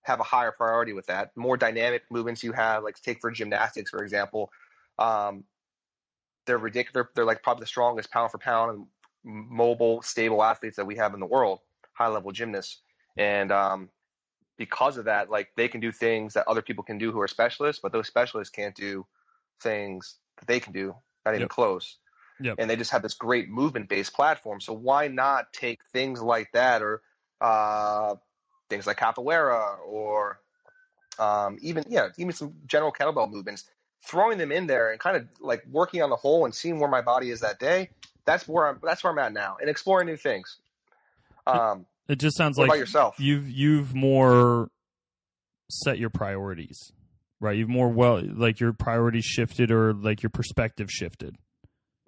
have 0.03 0.19
a 0.19 0.23
higher 0.23 0.51
priority 0.51 0.93
with 0.93 1.05
that. 1.07 1.35
More 1.35 1.57
dynamic 1.57 2.03
movements 2.09 2.43
you 2.43 2.51
have, 2.53 2.83
like 2.83 2.99
take 3.01 3.21
for 3.21 3.31
gymnastics, 3.31 3.91
for 3.91 4.03
example, 4.03 4.51
um, 4.97 5.43
they're 6.45 6.57
ridiculous. 6.57 6.93
They're, 6.93 7.09
they're, 7.15 7.25
like 7.25 7.43
probably 7.43 7.61
the 7.61 7.67
strongest 7.67 8.11
pound 8.11 8.31
for 8.31 8.37
pound 8.37 8.71
and 8.71 8.85
mobile, 9.23 10.01
stable 10.01 10.43
athletes 10.43 10.75
that 10.77 10.85
we 10.85 10.95
have 10.95 11.13
in 11.13 11.19
the 11.19 11.25
world, 11.25 11.59
high 11.93 12.07
level 12.07 12.31
gymnasts. 12.31 12.81
And 13.17 13.51
um, 13.51 13.89
because 14.57 14.97
of 14.97 15.05
that, 15.05 15.29
like 15.29 15.49
they 15.55 15.67
can 15.67 15.81
do 15.81 15.91
things 15.91 16.33
that 16.33 16.47
other 16.47 16.61
people 16.61 16.83
can 16.83 16.97
do 16.97 17.11
who 17.11 17.19
are 17.21 17.27
specialists, 17.27 17.79
but 17.81 17.91
those 17.91 18.07
specialists 18.07 18.51
can't 18.51 18.75
do 18.75 19.05
things 19.61 20.15
that 20.37 20.47
they 20.47 20.59
can 20.59 20.73
do, 20.73 20.95
not 21.25 21.31
even 21.31 21.41
Yep. 21.41 21.49
close. 21.49 21.97
Yep. 22.39 22.55
And 22.57 22.69
they 22.69 22.75
just 22.75 22.91
have 22.91 23.03
this 23.03 23.13
great 23.13 23.49
movement 23.49 23.87
based 23.87 24.13
platform. 24.13 24.59
So 24.59 24.73
why 24.73 25.07
not 25.07 25.53
take 25.53 25.81
things 25.93 26.21
like 26.21 26.51
that 26.53 26.81
or 26.81 27.01
uh, 27.39 28.15
things 28.71 28.87
like 28.87 28.97
capoeira 28.97 29.77
or 29.85 30.39
um, 31.19 31.57
even 31.61 31.83
yeah, 31.87 32.07
even 32.17 32.33
some 32.33 32.53
general 32.65 32.91
kettlebell 32.91 33.29
movements, 33.29 33.65
throwing 34.03 34.39
them 34.39 34.51
in 34.51 34.65
there 34.65 34.91
and 34.91 34.99
kind 34.99 35.17
of 35.17 35.27
like 35.39 35.63
working 35.69 36.01
on 36.01 36.09
the 36.09 36.15
whole 36.15 36.45
and 36.45 36.55
seeing 36.55 36.79
where 36.79 36.89
my 36.89 37.01
body 37.01 37.29
is 37.29 37.41
that 37.41 37.59
day. 37.59 37.89
That's 38.25 38.47
where 38.47 38.67
I'm. 38.67 38.79
That's 38.81 39.03
where 39.03 39.11
I'm 39.11 39.19
at 39.19 39.33
now, 39.33 39.57
and 39.59 39.69
exploring 39.69 40.07
new 40.07 40.17
things. 40.17 40.57
Um, 41.45 41.85
It 42.07 42.17
just 42.19 42.37
sounds 42.37 42.57
like 42.57 42.73
yourself? 42.79 43.19
you've 43.19 43.49
you've 43.49 43.93
more 43.93 44.69
set 45.69 45.99
your 45.99 46.09
priorities, 46.09 46.91
right? 47.39 47.57
You've 47.57 47.69
more 47.69 47.89
well 47.89 48.23
like 48.23 48.59
your 48.59 48.73
priorities 48.73 49.25
shifted 49.25 49.71
or 49.71 49.93
like 49.93 50.23
your 50.23 50.29
perspective 50.29 50.89
shifted, 50.89 51.35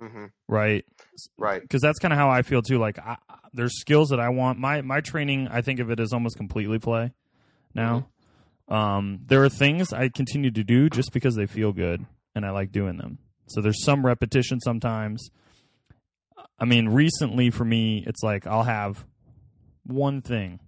hmm 0.08 0.26
right? 0.48 0.86
Right. 1.38 1.62
Because 1.62 1.82
that's 1.82 2.00
kind 2.00 2.14
of 2.14 2.20
how 2.20 2.30
I 2.30 2.42
feel 2.42 2.62
too. 2.62 2.78
Like 2.78 3.00
I, 3.00 3.18
there's 3.54 3.80
skills 3.80 4.10
that 4.10 4.20
I 4.20 4.30
want. 4.30 4.60
My 4.60 4.82
my 4.82 5.02
training, 5.02 5.48
I 5.50 5.62
think 5.62 5.80
of 5.80 5.90
it 5.90 6.00
as 6.00 6.14
almost 6.14 6.38
completely 6.38 6.80
play. 6.80 7.12
Now, 7.74 8.08
um, 8.68 9.22
there 9.26 9.44
are 9.44 9.50
things 9.50 9.94
I 9.94 10.10
continue 10.10 10.52
to 10.52 10.64
do 10.64 10.90
just 10.90 11.12
because 11.12 11.36
they 11.36 11.48
feel 11.48 11.72
good 11.72 12.06
and 12.36 12.46
I 12.46 12.52
like 12.52 12.72
doing 12.72 12.98
them. 12.98 13.18
So 13.48 13.62
there's 13.62 13.84
some 13.84 14.06
repetition 14.06 14.60
sometimes. 14.60 15.30
I 16.60 16.66
mean, 16.66 16.90
recently 16.90 17.50
for 17.50 17.66
me, 17.66 18.04
it's 18.06 18.22
like 18.24 18.48
I'll 18.48 18.64
have 18.64 19.06
one 19.86 20.22
thing, 20.22 20.60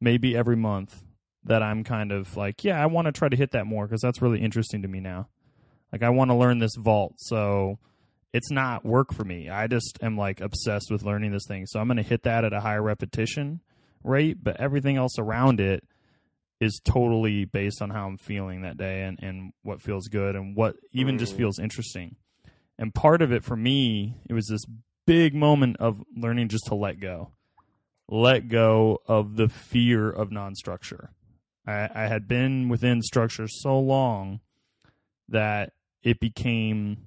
maybe 0.00 0.36
every 0.36 0.56
month, 0.56 1.02
that 1.44 1.62
I'm 1.62 1.84
kind 1.84 2.10
of 2.10 2.36
like, 2.36 2.64
yeah, 2.64 2.82
I 2.82 2.86
want 2.86 3.06
to 3.06 3.12
try 3.12 3.28
to 3.28 3.36
hit 3.36 3.52
that 3.52 3.66
more 3.66 3.86
because 3.86 4.00
that's 4.00 4.22
really 4.22 4.40
interesting 4.40 4.82
to 4.82 4.88
me 4.88 5.00
now. 5.00 5.28
Like, 5.92 6.02
I 6.02 6.08
want 6.08 6.30
to 6.30 6.34
learn 6.34 6.58
this 6.58 6.74
vault. 6.76 7.14
So 7.18 7.78
it's 8.34 8.50
not 8.50 8.84
work 8.84 9.14
for 9.14 9.24
me. 9.24 9.48
I 9.48 9.68
just 9.68 9.96
am 10.02 10.18
like 10.18 10.40
obsessed 10.40 10.90
with 10.90 11.04
learning 11.04 11.30
this 11.30 11.46
thing. 11.46 11.66
So 11.66 11.78
I'm 11.78 11.86
going 11.86 11.98
to 11.98 12.02
hit 12.02 12.24
that 12.24 12.44
at 12.44 12.52
a 12.52 12.60
higher 12.60 12.82
repetition 12.82 13.60
rate, 14.02 14.42
but 14.42 14.60
everything 14.60 14.96
else 14.96 15.20
around 15.20 15.60
it 15.60 15.84
is 16.60 16.80
totally 16.84 17.44
based 17.44 17.80
on 17.80 17.90
how 17.90 18.08
I'm 18.08 18.18
feeling 18.18 18.62
that 18.62 18.76
day 18.76 19.04
and, 19.04 19.20
and 19.22 19.52
what 19.62 19.80
feels 19.80 20.08
good 20.08 20.34
and 20.34 20.56
what 20.56 20.74
even 20.90 21.16
just 21.16 21.34
Mm. 21.34 21.36
feels 21.36 21.60
interesting. 21.60 22.16
And 22.76 22.92
part 22.92 23.22
of 23.22 23.30
it 23.30 23.44
for 23.44 23.56
me, 23.56 24.16
it 24.28 24.32
was 24.34 24.48
this 24.48 24.64
big 25.06 25.32
moment 25.32 25.76
of 25.78 26.02
learning 26.16 26.48
just 26.48 26.66
to 26.66 26.74
let 26.74 26.98
go. 26.98 27.30
Let 28.08 28.48
go 28.48 28.98
of 29.06 29.36
the 29.36 29.48
fear 29.48 30.10
of 30.10 30.32
non 30.32 30.56
structure. 30.56 31.10
I, 31.68 31.88
I 31.94 32.06
had 32.08 32.26
been 32.26 32.68
within 32.68 33.00
structure 33.00 33.46
so 33.46 33.78
long 33.78 34.40
that 35.28 35.72
it 36.02 36.18
became 36.18 36.98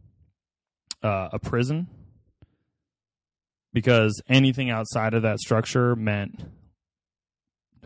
uh, 1.03 1.29
a 1.31 1.39
prison 1.39 1.87
because 3.73 4.21
anything 4.27 4.69
outside 4.69 5.13
of 5.13 5.21
that 5.23 5.39
structure 5.39 5.95
meant 5.95 6.41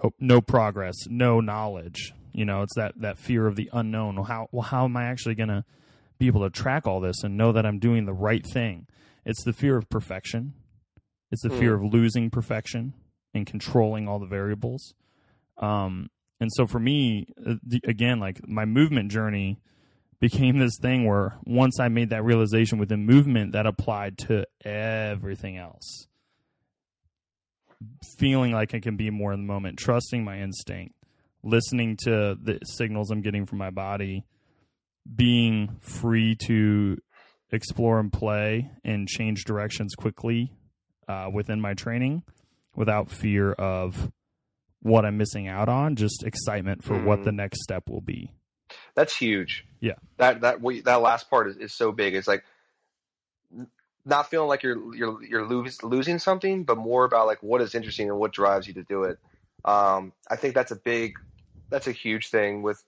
no, 0.01 0.11
no 0.19 0.41
progress, 0.41 0.95
no 1.09 1.39
knowledge. 1.39 2.13
You 2.33 2.45
know, 2.45 2.61
it's 2.61 2.75
that 2.75 2.93
that 3.01 3.17
fear 3.17 3.45
of 3.45 3.55
the 3.55 3.69
unknown. 3.73 4.15
Well, 4.15 4.23
how 4.23 4.47
well, 4.51 4.61
how 4.61 4.85
am 4.85 4.95
I 4.95 5.05
actually 5.05 5.35
going 5.35 5.49
to 5.49 5.65
be 6.17 6.27
able 6.27 6.41
to 6.41 6.49
track 6.49 6.87
all 6.87 7.01
this 7.01 7.23
and 7.23 7.35
know 7.35 7.51
that 7.51 7.65
I'm 7.65 7.79
doing 7.79 8.05
the 8.05 8.13
right 8.13 8.45
thing? 8.45 8.87
It's 9.25 9.43
the 9.43 9.53
fear 9.53 9.77
of 9.77 9.89
perfection. 9.89 10.53
It's 11.29 11.43
the 11.43 11.49
fear 11.49 11.75
of 11.75 11.83
losing 11.83 12.29
perfection 12.29 12.93
and 13.33 13.45
controlling 13.45 14.07
all 14.07 14.19
the 14.19 14.25
variables. 14.25 14.93
Um, 15.57 16.09
and 16.39 16.49
so 16.53 16.67
for 16.67 16.79
me, 16.79 17.27
uh, 17.45 17.55
again, 17.85 18.19
like 18.19 18.47
my 18.47 18.65
movement 18.65 19.11
journey 19.11 19.59
became 20.21 20.59
this 20.59 20.77
thing 20.79 21.05
where 21.05 21.33
once 21.45 21.79
I 21.79 21.89
made 21.89 22.11
that 22.11 22.23
realization 22.23 22.77
within 22.77 23.05
movement, 23.05 23.51
that 23.51 23.65
applied 23.65 24.17
to 24.19 24.45
everything 24.63 25.57
else. 25.57 26.07
Feeling 28.17 28.51
like 28.51 28.73
I 28.75 28.79
can 28.79 28.95
be 28.95 29.09
more 29.09 29.33
in 29.33 29.41
the 29.41 29.47
moment, 29.53 29.79
trusting 29.79 30.23
my 30.23 30.39
instinct, 30.39 30.93
listening 31.43 31.97
to 32.03 32.37
the 32.41 32.59
signals 32.63 33.09
I'm 33.09 33.21
getting 33.21 33.47
from 33.47 33.57
my 33.57 33.71
body, 33.71 34.23
being 35.13 35.77
free 35.79 36.35
to 36.45 36.97
explore 37.51 37.99
and 37.99 38.13
play 38.13 38.69
and 38.83 39.07
change 39.07 39.43
directions 39.45 39.95
quickly 39.95 40.53
uh, 41.07 41.27
within 41.33 41.59
my 41.59 41.73
training 41.73 42.21
without 42.75 43.09
fear 43.09 43.51
of 43.53 44.11
what 44.83 45.03
I'm 45.03 45.17
missing 45.17 45.47
out 45.47 45.67
on, 45.67 45.95
just 45.95 46.23
excitement 46.23 46.83
for 46.83 47.03
what 47.03 47.19
Mm. 47.19 47.23
the 47.25 47.31
next 47.31 47.63
step 47.63 47.89
will 47.89 48.01
be. 48.01 48.31
That's 48.95 49.15
huge. 49.15 49.65
Yeah. 49.79 49.95
That 50.17 50.41
that 50.41 50.61
we, 50.61 50.81
that 50.81 51.01
last 51.01 51.29
part 51.29 51.49
is, 51.49 51.57
is 51.57 51.73
so 51.73 51.91
big. 51.91 52.15
It's 52.15 52.27
like 52.27 52.43
not 54.05 54.29
feeling 54.29 54.47
like 54.47 54.63
you're 54.63 54.95
you're 54.95 55.23
you're 55.23 55.47
lose, 55.47 55.83
losing 55.83 56.19
something, 56.19 56.63
but 56.63 56.77
more 56.77 57.05
about 57.05 57.27
like 57.27 57.41
what 57.43 57.61
is 57.61 57.75
interesting 57.75 58.09
and 58.09 58.17
what 58.17 58.31
drives 58.31 58.67
you 58.67 58.73
to 58.75 58.83
do 58.83 59.03
it. 59.03 59.19
Um, 59.63 60.13
I 60.29 60.35
think 60.35 60.55
that's 60.55 60.71
a 60.71 60.75
big, 60.75 61.17
that's 61.69 61.87
a 61.87 61.91
huge 61.91 62.29
thing 62.29 62.63
with 62.63 62.83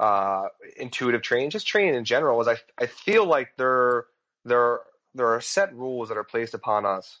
uh, 0.00 0.48
intuitive 0.76 1.22
training, 1.22 1.50
just 1.50 1.66
training 1.66 1.94
in 1.94 2.04
general. 2.04 2.40
Is 2.40 2.48
I 2.48 2.56
I 2.78 2.86
feel 2.86 3.26
like 3.26 3.50
there 3.56 4.06
there 4.44 4.80
there 5.14 5.34
are 5.34 5.40
set 5.40 5.74
rules 5.74 6.08
that 6.08 6.18
are 6.18 6.24
placed 6.24 6.54
upon 6.54 6.86
us 6.86 7.18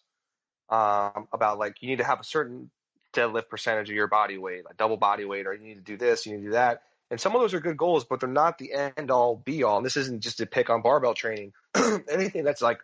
um, 0.68 1.28
about 1.32 1.58
like 1.58 1.76
you 1.80 1.88
need 1.88 1.98
to 1.98 2.04
have 2.04 2.20
a 2.20 2.24
certain 2.24 2.70
deadlift 3.12 3.48
percentage 3.48 3.88
of 3.88 3.96
your 3.96 4.08
body 4.08 4.38
weight, 4.38 4.64
like 4.64 4.76
double 4.76 4.96
body 4.96 5.24
weight, 5.24 5.46
or 5.46 5.54
you 5.54 5.62
need 5.62 5.74
to 5.74 5.80
do 5.80 5.96
this, 5.96 6.26
you 6.26 6.32
need 6.32 6.42
to 6.42 6.46
do 6.48 6.52
that. 6.52 6.82
And 7.10 7.20
some 7.20 7.34
of 7.34 7.40
those 7.40 7.54
are 7.54 7.60
good 7.60 7.76
goals, 7.76 8.04
but 8.04 8.20
they're 8.20 8.28
not 8.28 8.58
the 8.58 8.72
end 8.72 9.10
all 9.10 9.36
be 9.36 9.62
all. 9.62 9.78
And 9.78 9.86
this 9.86 9.96
isn't 9.96 10.22
just 10.22 10.38
to 10.38 10.46
pick 10.46 10.68
on 10.68 10.82
barbell 10.82 11.14
training. 11.14 11.52
Anything 12.10 12.44
that's 12.44 12.60
like 12.60 12.80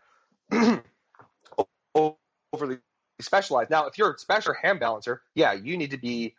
overly 1.95 2.79
specialized. 3.20 3.70
Now, 3.70 3.87
if 3.87 3.99
you're 3.99 4.12
a 4.12 4.18
special 4.18 4.55
hand 4.55 4.81
balancer, 4.81 5.22
yeah, 5.35 5.53
you 5.53 5.77
need 5.77 5.91
to 5.91 5.99
be, 5.99 6.35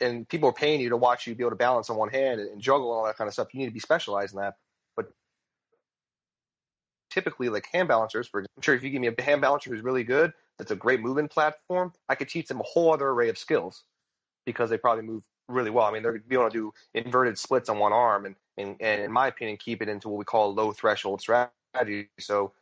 and 0.00 0.28
people 0.28 0.48
are 0.48 0.54
paying 0.54 0.80
you 0.80 0.90
to 0.90 0.96
watch 0.96 1.26
you 1.26 1.34
be 1.34 1.42
able 1.42 1.50
to 1.50 1.56
balance 1.56 1.90
on 1.90 1.96
one 1.96 2.08
hand 2.08 2.40
and, 2.40 2.50
and 2.50 2.60
juggle 2.60 2.90
and 2.90 2.98
all 2.98 3.06
that 3.06 3.16
kind 3.16 3.28
of 3.28 3.34
stuff. 3.34 3.48
You 3.52 3.60
need 3.60 3.66
to 3.66 3.72
be 3.72 3.80
specialized 3.80 4.34
in 4.34 4.40
that. 4.40 4.54
But 4.96 5.12
typically, 7.10 7.50
like 7.50 7.66
hand 7.70 7.88
balancers, 7.88 8.28
for 8.28 8.40
I'm 8.40 8.62
sure 8.62 8.74
if 8.74 8.82
you 8.82 8.90
give 8.90 9.00
me 9.00 9.08
a 9.08 9.22
hand 9.22 9.42
balancer 9.42 9.70
who's 9.70 9.82
really 9.82 10.04
good, 10.04 10.32
that's 10.58 10.70
a 10.70 10.76
great 10.76 11.00
movement 11.00 11.30
platform, 11.30 11.92
I 12.08 12.14
could 12.14 12.28
teach 12.28 12.48
them 12.48 12.60
a 12.60 12.64
whole 12.64 12.92
other 12.92 13.08
array 13.08 13.28
of 13.28 13.38
skills 13.38 13.84
because 14.46 14.70
they 14.70 14.78
probably 14.78 15.04
move 15.04 15.22
really 15.50 15.70
well. 15.70 15.86
I 15.86 15.92
mean, 15.92 16.02
they're 16.02 16.12
going 16.12 16.22
to 16.22 16.28
be 16.28 16.36
able 16.36 16.50
to 16.50 16.56
do 16.56 16.74
inverted 16.94 17.38
splits 17.38 17.68
on 17.68 17.78
one 17.78 17.92
arm, 17.92 18.26
and, 18.26 18.36
and, 18.56 18.76
and 18.80 19.02
in 19.02 19.12
my 19.12 19.26
opinion, 19.26 19.58
keep 19.58 19.82
it 19.82 19.88
into 19.88 20.08
what 20.08 20.18
we 20.18 20.24
call 20.24 20.54
low 20.54 20.72
threshold 20.72 21.20
strategy. 21.20 22.08
So 22.18 22.52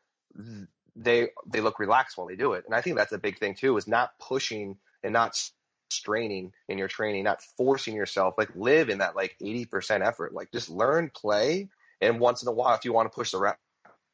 they 0.97 1.28
they 1.47 1.61
look 1.61 1.78
relaxed 1.78 2.18
while 2.18 2.26
they 2.26 2.36
do 2.36 2.55
it, 2.55 2.64
and 2.66 2.74
I 2.74 2.80
think 2.80 2.97
that's 2.97 3.12
a 3.12 3.18
big 3.18 3.39
thing 3.39 3.55
too, 3.55 3.76
is 3.76 3.86
not 3.86 4.18
pushing 4.18 4.76
and 5.03 5.12
not 5.12 5.39
straining 5.91 6.53
in 6.68 6.76
your 6.76 6.89
training, 6.89 7.24
not 7.24 7.41
forcing 7.57 7.95
yourself. 7.95 8.34
Like 8.36 8.51
live 8.55 8.89
in 8.91 8.99
that 8.99 9.16
like 9.16 9.36
eighty 9.41 9.64
percent 9.64 10.03
effort. 10.03 10.34
Like 10.34 10.51
just 10.53 10.68
learn, 10.68 11.11
play, 11.14 11.68
and 12.01 12.20
once 12.20 12.43
in 12.43 12.49
a 12.49 12.53
while, 12.53 12.74
if 12.74 12.84
you 12.84 12.93
want 12.93 13.11
to 13.11 13.14
push 13.14 13.30
the 13.30 13.55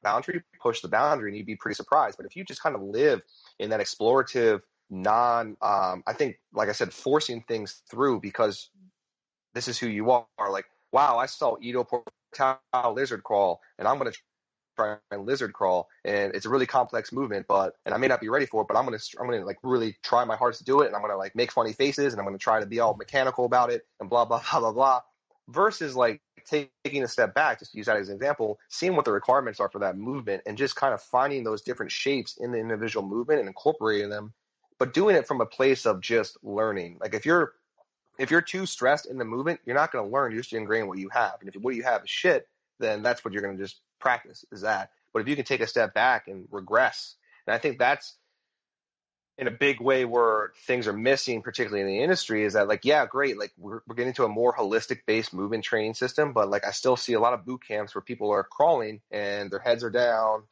boundary, 0.02 0.42
push 0.60 0.80
the 0.80 0.88
boundary, 0.88 1.30
and 1.30 1.36
you'd 1.36 1.46
be 1.46 1.56
pretty 1.56 1.74
surprised. 1.74 2.16
But 2.16 2.26
if 2.26 2.36
you 2.36 2.44
just 2.44 2.62
kind 2.62 2.76
of 2.76 2.82
live 2.82 3.22
in 3.58 3.70
that 3.70 3.80
explorative 3.80 4.60
non 4.94 5.56
um, 5.60 6.02
i 6.06 6.12
think 6.12 6.38
like 6.52 6.68
i 6.68 6.72
said 6.72 6.92
forcing 6.92 7.42
things 7.42 7.82
through 7.90 8.20
because 8.20 8.70
this 9.54 9.68
is 9.68 9.78
who 9.78 9.86
you 9.88 10.10
are. 10.10 10.26
Like 10.50 10.66
wow 10.92 11.18
i 11.18 11.26
saw 11.26 11.56
Ido 11.60 11.84
Portal 11.84 12.60
lizard 12.94 13.22
crawl 13.24 13.60
and 13.78 13.88
i'm 13.88 13.98
going 13.98 14.10
to 14.12 14.18
try 14.76 14.96
and 15.10 15.26
lizard 15.26 15.52
crawl 15.52 15.88
and 16.04 16.34
it's 16.34 16.46
a 16.46 16.48
really 16.48 16.66
complex 16.66 17.12
movement 17.12 17.46
but 17.48 17.74
and 17.86 17.94
i 17.94 17.98
may 17.98 18.08
not 18.08 18.20
be 18.20 18.28
ready 18.28 18.46
for 18.46 18.62
it 18.62 18.68
but 18.68 18.76
i'm 18.76 18.86
going 18.86 18.98
to 18.98 19.04
i'm 19.20 19.26
going 19.26 19.38
to 19.40 19.46
like 19.46 19.58
really 19.62 19.96
try 20.02 20.24
my 20.24 20.36
hardest 20.36 20.60
to 20.60 20.64
do 20.64 20.80
it 20.80 20.86
and 20.86 20.96
i'm 20.96 21.02
going 21.02 21.12
to 21.12 21.16
like 21.16 21.34
make 21.36 21.52
funny 21.52 21.72
faces 21.72 22.12
and 22.12 22.20
i'm 22.20 22.26
going 22.26 22.36
to 22.36 22.42
try 22.42 22.60
to 22.60 22.66
be 22.66 22.80
all 22.80 22.94
mechanical 22.96 23.44
about 23.44 23.70
it 23.70 23.82
and 24.00 24.10
blah 24.10 24.24
blah 24.24 24.42
blah 24.50 24.60
blah 24.60 24.72
blah 24.72 25.00
versus 25.48 25.94
like 25.94 26.20
taking 26.46 27.02
a 27.02 27.08
step 27.08 27.34
back 27.34 27.58
just 27.58 27.72
to 27.72 27.78
use 27.78 27.86
that 27.86 27.96
as 27.96 28.08
an 28.08 28.16
example 28.16 28.58
seeing 28.68 28.96
what 28.96 29.04
the 29.04 29.12
requirements 29.12 29.60
are 29.60 29.70
for 29.70 29.78
that 29.80 29.96
movement 29.96 30.42
and 30.46 30.58
just 30.58 30.76
kind 30.76 30.94
of 30.94 31.02
finding 31.02 31.44
those 31.44 31.62
different 31.62 31.92
shapes 31.92 32.36
in 32.38 32.52
the 32.52 32.58
individual 32.58 33.06
movement 33.06 33.40
and 33.40 33.48
incorporating 33.48 34.10
them 34.10 34.32
but 34.78 34.94
doing 34.94 35.16
it 35.16 35.26
from 35.26 35.40
a 35.40 35.46
place 35.46 35.86
of 35.86 36.00
just 36.00 36.36
learning. 36.42 36.98
Like 37.00 37.14
if 37.14 37.26
you're 37.26 37.52
if 38.18 38.30
you're 38.30 38.42
too 38.42 38.66
stressed 38.66 39.06
in 39.06 39.18
the 39.18 39.24
movement, 39.24 39.60
you're 39.64 39.76
not 39.76 39.92
going 39.92 40.04
to 40.04 40.12
learn. 40.12 40.32
You're 40.32 40.42
just 40.42 40.52
ingrain 40.52 40.86
what 40.86 40.98
you 40.98 41.08
have. 41.08 41.34
And 41.40 41.48
if 41.48 41.60
what 41.60 41.74
you 41.74 41.82
have 41.82 42.04
is 42.04 42.10
shit, 42.10 42.46
then 42.78 43.02
that's 43.02 43.24
what 43.24 43.32
you're 43.32 43.42
going 43.42 43.56
to 43.56 43.62
just 43.62 43.80
practice 43.98 44.44
is 44.52 44.60
that. 44.60 44.90
But 45.12 45.22
if 45.22 45.28
you 45.28 45.36
can 45.36 45.44
take 45.44 45.60
a 45.60 45.66
step 45.66 45.94
back 45.94 46.28
and 46.28 46.46
regress, 46.50 47.16
and 47.46 47.54
I 47.54 47.58
think 47.58 47.78
that's 47.78 48.16
in 49.36 49.48
a 49.48 49.50
big 49.50 49.80
way 49.80 50.04
where 50.04 50.52
things 50.66 50.86
are 50.86 50.92
missing, 50.92 51.42
particularly 51.42 51.80
in 51.80 51.88
the 51.88 52.02
industry, 52.02 52.44
is 52.44 52.52
that 52.52 52.68
like, 52.68 52.84
yeah, 52.84 53.04
great, 53.04 53.38
like 53.38 53.52
we're, 53.58 53.80
we're 53.86 53.96
getting 53.96 54.12
to 54.14 54.24
a 54.24 54.28
more 54.28 54.54
holistic 54.54 55.00
based 55.06 55.34
movement 55.34 55.64
training 55.64 55.94
system, 55.94 56.32
but 56.32 56.48
like 56.48 56.64
I 56.64 56.70
still 56.70 56.96
see 56.96 57.14
a 57.14 57.20
lot 57.20 57.34
of 57.34 57.44
boot 57.44 57.62
camps 57.66 57.94
where 57.94 58.02
people 58.02 58.30
are 58.30 58.44
crawling 58.44 59.00
and 59.10 59.50
their 59.50 59.58
heads 59.58 59.82
are 59.82 59.90
down, 59.90 60.44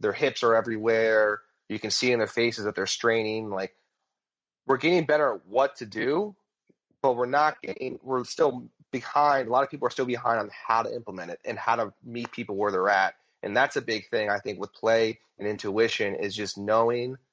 their 0.00 0.12
hips 0.12 0.42
are 0.42 0.54
everywhere. 0.54 1.40
You 1.70 1.78
can 1.78 1.90
see 1.90 2.12
in 2.12 2.18
their 2.18 2.28
faces 2.28 2.64
that 2.64 2.74
they're 2.74 2.86
straining. 2.86 3.50
Like 3.50 3.74
we're 4.66 4.76
getting 4.76 5.06
better 5.06 5.34
at 5.34 5.46
what 5.46 5.76
to 5.76 5.86
do, 5.86 6.34
but 7.02 7.16
we're 7.16 7.26
not 7.26 7.62
getting, 7.62 7.98
we're 8.02 8.24
still 8.24 8.68
behind. 8.90 9.48
A 9.48 9.50
lot 9.50 9.64
of 9.64 9.70
people 9.70 9.86
are 9.86 9.90
still 9.90 10.04
behind 10.04 10.40
on 10.40 10.50
how 10.66 10.82
to 10.82 10.94
implement 10.94 11.30
it 11.30 11.40
and 11.44 11.58
how 11.58 11.76
to 11.76 11.92
meet 12.04 12.30
people 12.32 12.56
where 12.56 12.70
they're 12.70 12.90
at. 12.90 13.14
And 13.42 13.56
that's 13.56 13.76
a 13.76 13.82
big 13.82 14.10
thing 14.10 14.28
I 14.28 14.38
think 14.38 14.60
with 14.60 14.74
play 14.74 15.20
and 15.38 15.48
intuition 15.48 16.16
is 16.16 16.36
just 16.36 16.58
knowing– 16.58 17.16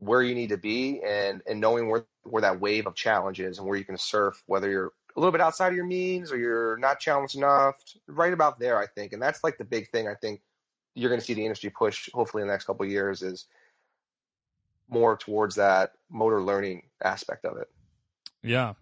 where 0.00 0.22
you 0.22 0.34
need 0.34 0.48
to 0.48 0.56
be 0.56 1.00
and 1.02 1.42
and 1.46 1.60
knowing 1.60 1.88
where 1.88 2.04
where 2.24 2.42
that 2.42 2.60
wave 2.60 2.86
of 2.86 2.94
challenge 2.94 3.38
is 3.38 3.58
and 3.58 3.66
where 3.66 3.76
you 3.76 3.84
can 3.84 3.96
surf, 3.96 4.42
whether 4.46 4.68
you're 4.68 4.92
a 5.16 5.20
little 5.20 5.32
bit 5.32 5.40
outside 5.40 5.68
of 5.68 5.76
your 5.76 5.86
means 5.86 6.32
or 6.32 6.38
you're 6.38 6.76
not 6.78 7.00
challenged 7.00 7.36
enough, 7.36 7.74
right 8.06 8.32
about 8.32 8.58
there, 8.58 8.78
I 8.78 8.86
think. 8.86 9.12
And 9.12 9.20
that's 9.20 9.44
like 9.44 9.58
the 9.58 9.64
big 9.64 9.90
thing 9.90 10.08
I 10.08 10.14
think 10.14 10.40
you're 10.94 11.10
going 11.10 11.20
to 11.20 11.26
see 11.26 11.34
the 11.34 11.44
industry 11.44 11.70
push, 11.70 12.08
hopefully 12.12 12.42
in 12.42 12.48
the 12.48 12.52
next 12.52 12.64
couple 12.64 12.84
of 12.84 12.90
years, 12.90 13.22
is 13.22 13.46
more 14.88 15.16
towards 15.16 15.56
that 15.56 15.92
motor 16.10 16.42
learning 16.42 16.82
aspect 17.02 17.44
of 17.44 17.56
it. 17.56 17.68
Yeah. 18.42 18.74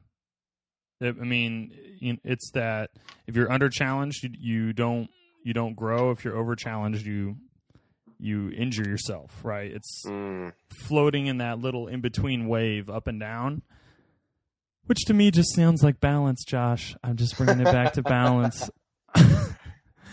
I 1.01 1.13
mean, 1.13 1.73
it's 2.25 2.51
that 2.53 2.91
if 3.27 3.37
you're 3.37 3.53
under 3.53 3.69
challenged, 3.69 4.25
you, 4.25 4.31
you 4.39 4.73
don't 4.73 5.09
you 5.45 5.55
don't 5.55 5.75
grow. 5.75 6.11
If 6.11 6.25
you're 6.25 6.37
over 6.37 6.57
challenged, 6.57 7.07
you 7.07 7.37
you 8.19 8.51
injure 8.51 8.89
yourself, 8.89 9.31
right? 9.45 9.71
It's 9.71 10.05
mm. 10.07 10.53
floating 10.87 11.27
in 11.27 11.39
that 11.39 11.61
little 11.61 11.87
in 11.87 12.01
between 12.01 12.49
wave 12.49 12.91
up 12.91 13.07
and 13.07 13.21
down, 13.21 13.63
which 14.87 14.99
to 15.07 15.15
me 15.15 15.31
just 15.31 15.55
sounds 15.55 15.85
like 15.85 16.01
balance, 16.01 16.45
Josh. 16.45 16.97
I'm 17.05 17.17
just 17.17 17.37
bringing 17.37 17.61
it 17.61 17.73
back 17.73 17.93
to 17.93 18.03
balance. 18.03 18.69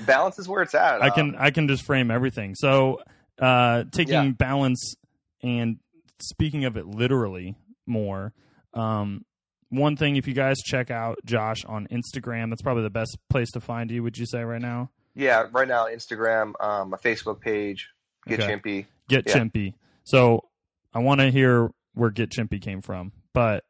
Balance 0.06 0.40
is 0.40 0.48
where 0.48 0.62
it's 0.62 0.76
at. 0.76 1.02
I 1.02 1.10
can 1.10 1.36
um, 1.36 1.36
I 1.40 1.52
can 1.52 1.68
just 1.68 1.84
frame 1.84 2.12
everything. 2.12 2.56
So, 2.56 3.00
uh, 3.40 3.84
taking 3.92 4.14
yeah. 4.14 4.32
balance 4.32 4.96
and 5.42 5.78
speaking 6.22 6.66
of 6.66 6.78
it 6.78 6.86
literally 6.86 7.56
more. 7.86 8.34
Um, 8.74 9.26
one 9.70 9.98
thing, 9.98 10.16
if 10.16 10.28
you 10.28 10.34
guys 10.34 10.58
check 10.64 10.92
out 10.92 11.18
Josh 11.26 11.66
on 11.66 11.88
Instagram, 11.88 12.50
that's 12.50 12.62
probably 12.62 12.84
the 12.84 12.90
best 12.90 13.18
place 13.30 13.52
to 13.52 13.60
find 13.62 13.92
you. 13.92 14.04
Would 14.04 14.18
you 14.18 14.26
say 14.26 14.44
right 14.44 14.62
now? 14.62 14.92
Yeah, 15.16 15.48
right 15.52 15.68
now 15.68 15.88
Instagram, 15.88 16.54
um, 16.62 16.94
a 16.94 16.98
Facebook 16.98 17.40
page, 17.40 17.90
Get 18.28 18.42
okay. 18.42 18.54
Chimpy. 18.54 18.86
Get 19.08 19.28
yeah. 19.28 19.34
Chimpy. 19.34 19.74
So 20.04 20.46
I 20.94 21.00
want 21.00 21.22
to 21.22 21.32
hear 21.32 21.72
where 21.94 22.10
Get 22.10 22.32
Chimpy 22.32 22.62
came 22.62 22.82
from, 22.82 23.12
but 23.34 23.64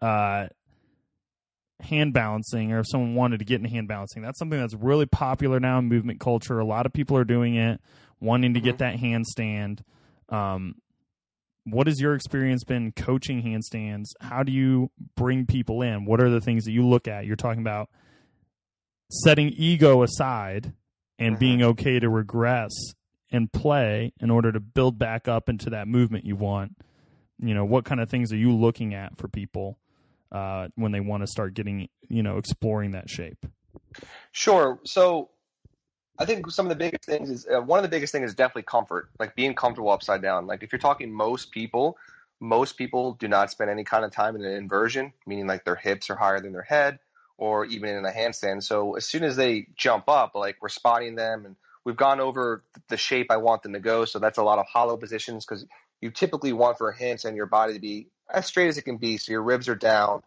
uh, 0.00 0.46
hand 1.80 2.12
balancing, 2.12 2.72
or 2.72 2.80
if 2.80 2.86
someone 2.88 3.14
wanted 3.14 3.38
to 3.38 3.44
get 3.44 3.56
into 3.56 3.68
hand 3.68 3.88
balancing, 3.88 4.22
that's 4.22 4.38
something 4.38 4.58
that's 4.58 4.74
really 4.74 5.06
popular 5.06 5.60
now 5.60 5.78
in 5.78 5.86
movement 5.86 6.20
culture. 6.20 6.58
A 6.58 6.64
lot 6.64 6.86
of 6.86 6.92
people 6.92 7.16
are 7.16 7.24
doing 7.24 7.54
it, 7.54 7.80
wanting 8.20 8.54
to 8.54 8.60
mm-hmm. 8.60 8.66
get 8.66 8.78
that 8.78 8.96
handstand. 8.96 9.80
Um, 10.28 10.76
what 11.64 11.86
has 11.86 12.00
your 12.00 12.14
experience 12.14 12.64
been 12.64 12.92
coaching 12.92 13.42
handstands? 13.42 14.06
How 14.20 14.42
do 14.42 14.52
you 14.52 14.90
bring 15.16 15.46
people 15.46 15.82
in? 15.82 16.04
What 16.04 16.20
are 16.20 16.30
the 16.30 16.40
things 16.40 16.64
that 16.64 16.72
you 16.72 16.86
look 16.86 17.06
at? 17.06 17.26
You're 17.26 17.36
talking 17.36 17.60
about 17.60 17.90
setting 19.10 19.50
ego 19.50 20.02
aside 20.02 20.72
and 21.18 21.34
mm-hmm. 21.34 21.40
being 21.40 21.62
okay 21.62 21.98
to 22.00 22.08
regress 22.08 22.72
and 23.30 23.52
play 23.52 24.12
in 24.20 24.30
order 24.30 24.50
to 24.52 24.60
build 24.60 24.98
back 24.98 25.28
up 25.28 25.48
into 25.48 25.70
that 25.70 25.86
movement 25.88 26.24
you 26.24 26.36
want? 26.36 26.76
You 27.38 27.54
know, 27.54 27.64
what 27.64 27.84
kind 27.84 28.00
of 28.00 28.08
things 28.08 28.32
are 28.32 28.36
you 28.36 28.52
looking 28.52 28.94
at 28.94 29.16
for 29.16 29.28
people 29.28 29.78
uh, 30.32 30.68
when 30.74 30.92
they 30.92 31.00
want 31.00 31.22
to 31.22 31.26
start 31.26 31.54
getting, 31.54 31.88
you 32.08 32.22
know, 32.22 32.38
exploring 32.38 32.92
that 32.92 33.08
shape? 33.08 33.44
Sure. 34.32 34.78
So 34.84 35.30
I 36.18 36.24
think 36.24 36.50
some 36.50 36.66
of 36.66 36.70
the 36.70 36.76
biggest 36.76 37.04
things 37.04 37.30
is 37.30 37.46
uh, 37.46 37.60
one 37.60 37.78
of 37.78 37.82
the 37.82 37.88
biggest 37.88 38.12
things 38.12 38.30
is 38.30 38.34
definitely 38.34 38.62
comfort, 38.62 39.10
like 39.18 39.34
being 39.34 39.54
comfortable 39.54 39.90
upside 39.90 40.22
down. 40.22 40.46
Like 40.46 40.62
if 40.62 40.72
you're 40.72 40.78
talking 40.78 41.12
most 41.12 41.50
people, 41.50 41.96
most 42.40 42.76
people 42.76 43.14
do 43.14 43.28
not 43.28 43.50
spend 43.50 43.70
any 43.70 43.84
kind 43.84 44.04
of 44.04 44.12
time 44.12 44.36
in 44.36 44.44
an 44.44 44.52
inversion, 44.52 45.12
meaning 45.26 45.46
like 45.46 45.64
their 45.64 45.76
hips 45.76 46.10
are 46.10 46.16
higher 46.16 46.40
than 46.40 46.52
their 46.52 46.62
head 46.62 46.98
or 47.36 47.64
even 47.66 47.90
in 47.90 48.04
a 48.04 48.10
handstand. 48.10 48.62
So 48.62 48.96
as 48.96 49.06
soon 49.06 49.24
as 49.24 49.36
they 49.36 49.68
jump 49.76 50.08
up, 50.08 50.34
like 50.34 50.56
we're 50.60 50.68
spotting 50.68 51.14
them 51.14 51.46
and 51.46 51.56
We've 51.88 51.96
gone 51.96 52.20
over 52.20 52.64
the 52.90 52.98
shape 52.98 53.28
I 53.30 53.38
want 53.38 53.62
them 53.62 53.72
to 53.72 53.80
go, 53.80 54.04
so 54.04 54.18
that's 54.18 54.36
a 54.36 54.42
lot 54.42 54.58
of 54.58 54.66
hollow 54.66 54.98
positions 54.98 55.46
because 55.46 55.64
you 56.02 56.10
typically 56.10 56.52
want 56.52 56.76
for 56.76 56.90
a 56.90 56.94
handstand 56.94 57.34
your 57.34 57.46
body 57.46 57.72
to 57.72 57.80
be 57.80 58.08
as 58.32 58.46
straight 58.46 58.68
as 58.68 58.78
it 58.78 58.82
can 58.82 58.96
be. 58.96 59.16
So 59.16 59.32
your 59.32 59.42
ribs 59.42 59.68
are 59.68 59.74
down, 59.74 60.22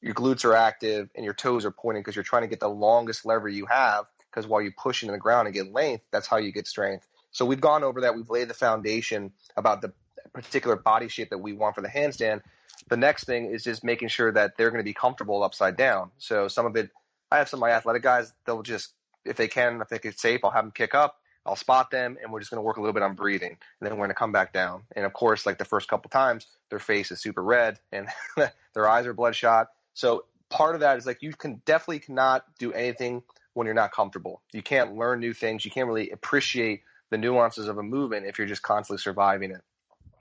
your 0.00 0.14
glutes 0.14 0.44
are 0.44 0.54
active, 0.54 1.08
and 1.14 1.24
your 1.24 1.34
toes 1.34 1.64
are 1.64 1.70
pointing 1.70 2.02
because 2.02 2.16
you're 2.16 2.24
trying 2.24 2.42
to 2.42 2.48
get 2.48 2.60
the 2.60 2.68
longest 2.68 3.24
lever 3.24 3.48
you 3.48 3.66
have. 3.66 4.06
Because 4.30 4.46
while 4.46 4.60
you 4.60 4.72
push 4.76 5.02
into 5.02 5.12
the 5.12 5.18
ground 5.18 5.46
and 5.46 5.54
get 5.54 5.72
length, 5.72 6.04
that's 6.10 6.26
how 6.26 6.38
you 6.38 6.52
get 6.52 6.66
strength. 6.66 7.06
So 7.30 7.44
we've 7.44 7.60
gone 7.60 7.84
over 7.84 8.02
that. 8.02 8.16
We've 8.16 8.28
laid 8.28 8.48
the 8.48 8.54
foundation 8.54 9.32
about 9.56 9.80
the 9.80 9.92
particular 10.32 10.76
body 10.76 11.08
shape 11.08 11.30
that 11.30 11.38
we 11.38 11.52
want 11.52 11.74
for 11.76 11.82
the 11.82 11.88
handstand. 11.88 12.42
The 12.88 12.96
next 12.96 13.24
thing 13.24 13.46
is 13.46 13.62
just 13.62 13.84
making 13.84 14.08
sure 14.08 14.32
that 14.32 14.56
they're 14.56 14.70
going 14.70 14.80
to 14.80 14.84
be 14.84 14.94
comfortable 14.94 15.42
upside 15.42 15.76
down. 15.76 16.10
So 16.18 16.48
some 16.48 16.66
of 16.66 16.76
it, 16.76 16.90
I 17.30 17.38
have 17.38 17.48
some 17.48 17.58
of 17.58 17.62
my 17.62 17.70
athletic 17.70 18.02
guys, 18.02 18.32
they'll 18.44 18.62
just 18.62 18.92
if 19.24 19.36
they 19.36 19.48
can, 19.48 19.80
if 19.80 19.88
they 19.88 19.98
get 19.98 20.18
safe, 20.18 20.40
I'll 20.44 20.50
have 20.50 20.64
them 20.64 20.72
kick 20.72 20.94
up. 20.94 21.16
I'll 21.46 21.56
spot 21.56 21.90
them, 21.90 22.16
and 22.22 22.32
we're 22.32 22.40
just 22.40 22.50
going 22.50 22.58
to 22.58 22.62
work 22.62 22.78
a 22.78 22.80
little 22.80 22.94
bit 22.94 23.02
on 23.02 23.14
breathing, 23.14 23.50
and 23.50 23.58
then 23.80 23.92
we're 23.92 24.06
going 24.06 24.10
to 24.10 24.14
come 24.14 24.32
back 24.32 24.52
down. 24.52 24.82
And 24.96 25.04
of 25.04 25.12
course, 25.12 25.44
like 25.44 25.58
the 25.58 25.64
first 25.64 25.88
couple 25.88 26.08
times, 26.08 26.46
their 26.70 26.78
face 26.78 27.10
is 27.10 27.20
super 27.20 27.42
red 27.42 27.78
and 27.92 28.08
their 28.74 28.88
eyes 28.88 29.06
are 29.06 29.12
bloodshot. 29.12 29.68
So 29.92 30.24
part 30.48 30.74
of 30.74 30.80
that 30.80 30.98
is 30.98 31.06
like 31.06 31.22
you 31.22 31.32
can 31.32 31.60
definitely 31.64 32.00
cannot 32.00 32.44
do 32.58 32.72
anything 32.72 33.22
when 33.52 33.66
you're 33.66 33.74
not 33.74 33.92
comfortable. 33.92 34.42
You 34.52 34.62
can't 34.62 34.96
learn 34.96 35.20
new 35.20 35.32
things. 35.32 35.64
You 35.64 35.70
can't 35.70 35.86
really 35.86 36.10
appreciate 36.10 36.82
the 37.10 37.18
nuances 37.18 37.68
of 37.68 37.78
a 37.78 37.82
movement 37.82 38.26
if 38.26 38.38
you're 38.38 38.46
just 38.46 38.62
constantly 38.62 39.00
surviving 39.00 39.50
it. 39.50 39.60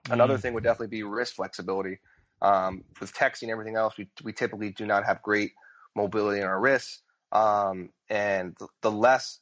Mm. 0.06 0.14
Another 0.14 0.38
thing 0.38 0.54
would 0.54 0.64
definitely 0.64 0.96
be 0.96 1.04
wrist 1.04 1.36
flexibility. 1.36 2.00
Um, 2.42 2.84
with 3.00 3.14
texting 3.14 3.44
and 3.44 3.52
everything 3.52 3.78
else, 3.78 3.98
we, 3.98 4.10
we 4.24 4.34
typically 4.34 4.72
do 4.72 4.86
not 4.86 5.06
have 5.06 5.22
great 5.22 5.54
mobility 5.96 6.42
in 6.42 6.46
our 6.46 6.60
wrists. 6.60 7.00
Um, 7.32 7.90
and 8.10 8.56
the 8.82 8.92
less 8.92 9.40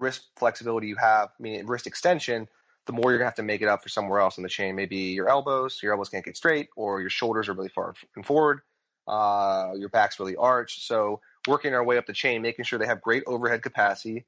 wrist 0.00 0.28
flexibility 0.36 0.88
you 0.88 0.96
have, 0.96 1.30
meaning 1.38 1.66
wrist 1.66 1.86
extension, 1.86 2.48
the 2.86 2.92
more 2.92 3.10
you're 3.10 3.18
gonna 3.18 3.28
have 3.28 3.34
to 3.36 3.42
make 3.42 3.62
it 3.62 3.68
up 3.68 3.82
for 3.82 3.88
somewhere 3.88 4.20
else 4.20 4.38
in 4.38 4.42
the 4.42 4.48
chain. 4.48 4.74
Maybe 4.74 4.96
your 4.96 5.28
elbows, 5.28 5.80
your 5.82 5.92
elbows 5.92 6.08
can't 6.08 6.24
get 6.24 6.36
straight, 6.36 6.68
or 6.76 7.00
your 7.00 7.10
shoulders 7.10 7.48
are 7.48 7.52
really 7.52 7.68
far 7.68 7.94
and 8.16 8.26
forward, 8.26 8.60
uh, 9.06 9.72
your 9.76 9.88
back's 9.90 10.18
really 10.18 10.36
arched. 10.36 10.82
So 10.86 11.20
working 11.46 11.74
our 11.74 11.84
way 11.84 11.98
up 11.98 12.06
the 12.06 12.12
chain, 12.12 12.42
making 12.42 12.64
sure 12.64 12.78
they 12.78 12.86
have 12.86 13.00
great 13.00 13.22
overhead 13.26 13.62
capacity 13.62 14.26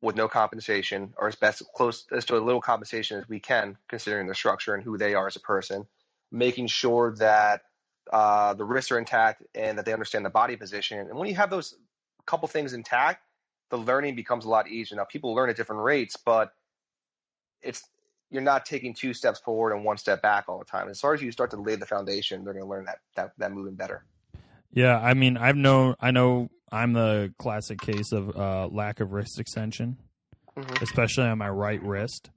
with 0.00 0.14
no 0.14 0.28
compensation, 0.28 1.12
or 1.18 1.26
as 1.26 1.34
best 1.34 1.62
close 1.74 2.06
as 2.12 2.24
to 2.26 2.36
a 2.36 2.38
little 2.38 2.60
compensation 2.60 3.18
as 3.18 3.28
we 3.28 3.40
can, 3.40 3.76
considering 3.88 4.26
their 4.26 4.34
structure 4.34 4.74
and 4.74 4.84
who 4.84 4.96
they 4.96 5.14
are 5.14 5.26
as 5.26 5.36
a 5.36 5.40
person. 5.40 5.86
Making 6.30 6.68
sure 6.68 7.14
that 7.16 7.62
uh, 8.12 8.54
the 8.54 8.64
wrists 8.64 8.92
are 8.92 8.98
intact 8.98 9.42
and 9.54 9.76
that 9.76 9.84
they 9.84 9.92
understand 9.92 10.24
the 10.24 10.30
body 10.30 10.56
position. 10.56 10.98
And 10.98 11.18
when 11.18 11.28
you 11.28 11.34
have 11.34 11.50
those 11.50 11.74
couple 12.26 12.46
things 12.46 12.74
intact, 12.74 13.24
the 13.70 13.78
learning 13.78 14.14
becomes 14.14 14.44
a 14.44 14.48
lot 14.48 14.68
easier. 14.68 14.96
Now 14.96 15.04
people 15.04 15.34
learn 15.34 15.50
at 15.50 15.56
different 15.56 15.82
rates, 15.82 16.16
but 16.16 16.52
it's 17.62 17.82
you're 18.30 18.42
not 18.42 18.66
taking 18.66 18.94
two 18.94 19.14
steps 19.14 19.40
forward 19.40 19.72
and 19.72 19.84
one 19.84 19.96
step 19.96 20.20
back 20.22 20.44
all 20.48 20.58
the 20.58 20.64
time. 20.64 20.88
As 20.88 21.00
far 21.00 21.14
as 21.14 21.22
you 21.22 21.32
start 21.32 21.50
to 21.52 21.56
lay 21.56 21.76
the 21.76 21.86
foundation, 21.86 22.44
they're 22.44 22.52
going 22.52 22.64
to 22.64 22.70
learn 22.70 22.84
that 22.84 22.98
that 23.16 23.32
that 23.38 23.52
moving 23.52 23.74
better. 23.74 24.04
Yeah, 24.72 24.98
I 24.98 25.14
mean, 25.14 25.36
I've 25.36 25.56
known, 25.56 25.94
I 25.98 26.10
know, 26.10 26.50
I'm 26.70 26.92
the 26.92 27.32
classic 27.38 27.80
case 27.80 28.12
of 28.12 28.36
uh, 28.36 28.68
lack 28.70 29.00
of 29.00 29.12
wrist 29.12 29.40
extension, 29.40 29.96
mm-hmm. 30.56 30.84
especially 30.84 31.24
on 31.24 31.38
my 31.38 31.48
right 31.48 31.82
wrist. 31.82 32.30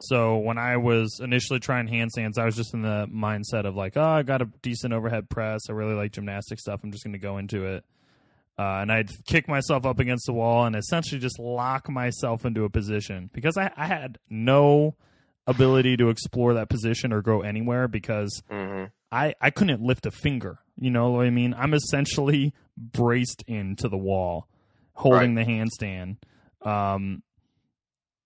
So 0.00 0.38
when 0.38 0.58
I 0.58 0.76
was 0.76 1.20
initially 1.22 1.60
trying 1.60 1.88
handstands, 1.88 2.38
I 2.38 2.44
was 2.44 2.56
just 2.56 2.74
in 2.74 2.82
the 2.82 3.08
mindset 3.12 3.64
of 3.64 3.76
like, 3.76 3.96
oh, 3.96 4.02
I 4.02 4.22
got 4.22 4.42
a 4.42 4.46
decent 4.62 4.92
overhead 4.92 5.28
press. 5.28 5.62
I 5.68 5.72
really 5.72 5.94
like 5.94 6.12
gymnastic 6.12 6.58
stuff. 6.58 6.80
I'm 6.82 6.92
just 6.92 7.04
going 7.04 7.14
to 7.14 7.18
go 7.18 7.38
into 7.38 7.64
it. 7.64 7.84
Uh, 8.58 8.80
and 8.80 8.90
I'd 8.90 9.24
kick 9.24 9.46
myself 9.46 9.86
up 9.86 10.00
against 10.00 10.26
the 10.26 10.32
wall 10.32 10.66
and 10.66 10.74
essentially 10.74 11.20
just 11.20 11.38
lock 11.38 11.88
myself 11.88 12.44
into 12.44 12.64
a 12.64 12.68
position 12.68 13.30
because 13.32 13.56
I, 13.56 13.70
I 13.76 13.86
had 13.86 14.18
no 14.28 14.96
ability 15.46 15.96
to 15.98 16.10
explore 16.10 16.54
that 16.54 16.68
position 16.68 17.12
or 17.12 17.22
go 17.22 17.42
anywhere 17.42 17.86
because 17.86 18.42
mm-hmm. 18.50 18.86
I, 19.12 19.34
I 19.40 19.50
couldn't 19.50 19.80
lift 19.80 20.06
a 20.06 20.10
finger. 20.10 20.58
You 20.76 20.90
know 20.90 21.10
what 21.10 21.26
I 21.26 21.30
mean? 21.30 21.54
I'm 21.56 21.72
essentially 21.72 22.52
braced 22.76 23.44
into 23.46 23.88
the 23.88 23.96
wall, 23.96 24.48
holding 24.92 25.36
right. 25.36 25.46
the 25.46 25.52
handstand. 25.52 26.16
Um, 26.68 27.22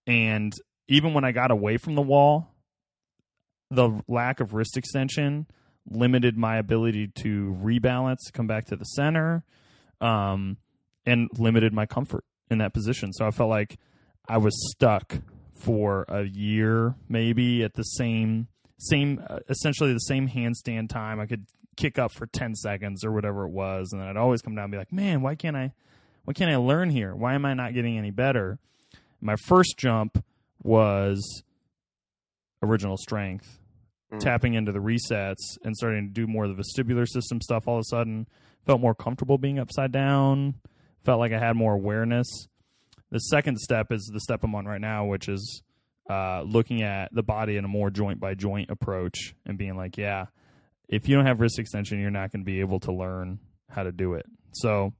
and 0.06 0.52
even 0.88 1.12
when 1.12 1.24
I 1.24 1.32
got 1.32 1.50
away 1.50 1.76
from 1.76 1.94
the 1.94 2.02
wall, 2.02 2.48
the 3.70 4.02
lack 4.08 4.40
of 4.40 4.54
wrist 4.54 4.76
extension 4.76 5.46
limited 5.88 6.36
my 6.36 6.56
ability 6.56 7.08
to 7.16 7.56
rebalance, 7.62 8.32
come 8.32 8.46
back 8.46 8.66
to 8.66 8.76
the 8.76 8.84
center, 8.84 9.44
um, 10.02 10.56
and 11.06 11.28
limited 11.38 11.72
my 11.72 11.86
comfort 11.86 12.24
in 12.50 12.58
that 12.58 12.74
position. 12.74 13.12
So 13.12 13.26
I 13.26 13.30
felt 13.30 13.48
like 13.50 13.78
I 14.28 14.38
was 14.38 14.52
stuck 14.72 15.18
for 15.54 16.04
a 16.08 16.22
year, 16.24 16.94
maybe 17.08 17.62
at 17.62 17.74
the 17.74 17.82
same 17.84 18.48
same 18.78 19.22
uh, 19.30 19.38
essentially 19.48 19.92
the 19.92 19.98
same 20.00 20.28
handstand 20.28 20.88
time. 20.88 21.20
I 21.20 21.26
could 21.26 21.46
kick 21.76 21.98
up 21.98 22.12
for 22.12 22.26
10 22.26 22.54
seconds 22.56 23.04
or 23.04 23.12
whatever 23.12 23.44
it 23.46 23.50
was 23.50 23.90
and 23.92 24.00
then 24.00 24.08
I'd 24.08 24.16
always 24.16 24.42
come 24.42 24.54
down 24.56 24.64
and 24.64 24.72
be 24.72 24.78
like, 24.78 24.92
"Man, 24.92 25.22
why 25.22 25.36
can't 25.36 25.56
I 25.56 25.72
why 26.24 26.34
can't 26.34 26.50
I 26.50 26.56
learn 26.56 26.90
here? 26.90 27.14
Why 27.14 27.34
am 27.34 27.44
I 27.44 27.54
not 27.54 27.74
getting 27.74 27.96
any 27.96 28.10
better?" 28.10 28.58
My 29.20 29.36
first 29.46 29.76
jump 29.78 30.22
was 30.62 31.42
original 32.62 32.96
strength, 32.96 33.58
Mm. 34.12 34.18
tapping 34.20 34.54
into 34.54 34.72
the 34.72 34.78
resets 34.80 35.56
and 35.64 35.74
starting 35.76 36.08
to 36.08 36.12
do 36.12 36.26
more 36.26 36.44
of 36.44 36.54
the 36.54 36.62
vestibular 36.62 37.08
system 37.08 37.40
stuff 37.40 37.66
all 37.66 37.76
of 37.76 37.80
a 37.80 37.84
sudden. 37.84 38.26
Felt 38.66 38.80
more 38.80 38.94
comfortable 38.94 39.38
being 39.38 39.58
upside 39.58 39.92
down. 39.92 40.54
Felt 41.04 41.18
like 41.18 41.32
I 41.32 41.38
had 41.38 41.56
more 41.56 41.74
awareness. 41.74 42.26
The 43.10 43.18
second 43.18 43.58
step 43.58 43.92
is 43.92 44.10
the 44.12 44.20
step 44.20 44.42
I'm 44.44 44.54
on 44.54 44.66
right 44.66 44.80
now, 44.80 45.04
which 45.06 45.28
is 45.28 45.62
uh, 46.08 46.42
looking 46.42 46.82
at 46.82 47.12
the 47.12 47.22
body 47.22 47.56
in 47.56 47.64
a 47.64 47.68
more 47.68 47.90
joint 47.90 48.20
by 48.20 48.34
joint 48.34 48.70
approach 48.70 49.34
and 49.44 49.58
being 49.58 49.76
like, 49.76 49.96
yeah, 49.98 50.26
if 50.88 51.08
you 51.08 51.16
don't 51.16 51.26
have 51.26 51.40
wrist 51.40 51.58
extension, 51.58 52.00
you're 52.00 52.10
not 52.10 52.32
going 52.32 52.42
to 52.42 52.46
be 52.46 52.60
able 52.60 52.80
to 52.80 52.92
learn 52.92 53.38
how 53.68 53.82
to 53.82 53.92
do 53.92 54.14
it. 54.14 54.26
So 54.52 54.92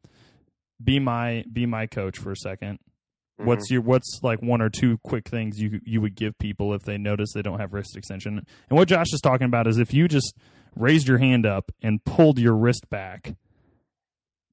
be 0.82 0.98
my 0.98 1.44
be 1.52 1.66
my 1.66 1.86
coach 1.86 2.18
for 2.18 2.32
a 2.32 2.36
2nd 2.36 2.78
Mhm. 3.40 3.46
What's 3.46 3.70
your 3.70 3.80
what's 3.82 4.20
like 4.22 4.42
one 4.42 4.60
or 4.60 4.68
two 4.68 4.98
quick 4.98 5.28
things 5.28 5.60
you 5.60 5.80
you 5.84 6.00
would 6.00 6.14
give 6.14 6.38
people 6.38 6.74
if 6.74 6.82
they 6.82 6.98
notice 6.98 7.32
they 7.32 7.42
don't 7.42 7.60
have 7.60 7.72
wrist 7.72 7.96
extension? 7.96 8.44
And 8.70 8.78
what 8.78 8.88
Josh 8.88 9.12
is 9.12 9.20
talking 9.20 9.46
about 9.46 9.66
is 9.66 9.78
if 9.78 9.92
you 9.94 10.08
just 10.08 10.36
raised 10.76 11.08
your 11.08 11.18
hand 11.18 11.46
up 11.46 11.72
and 11.82 12.04
pulled 12.04 12.38
your 12.38 12.54
wrist 12.54 12.88
back, 12.90 13.34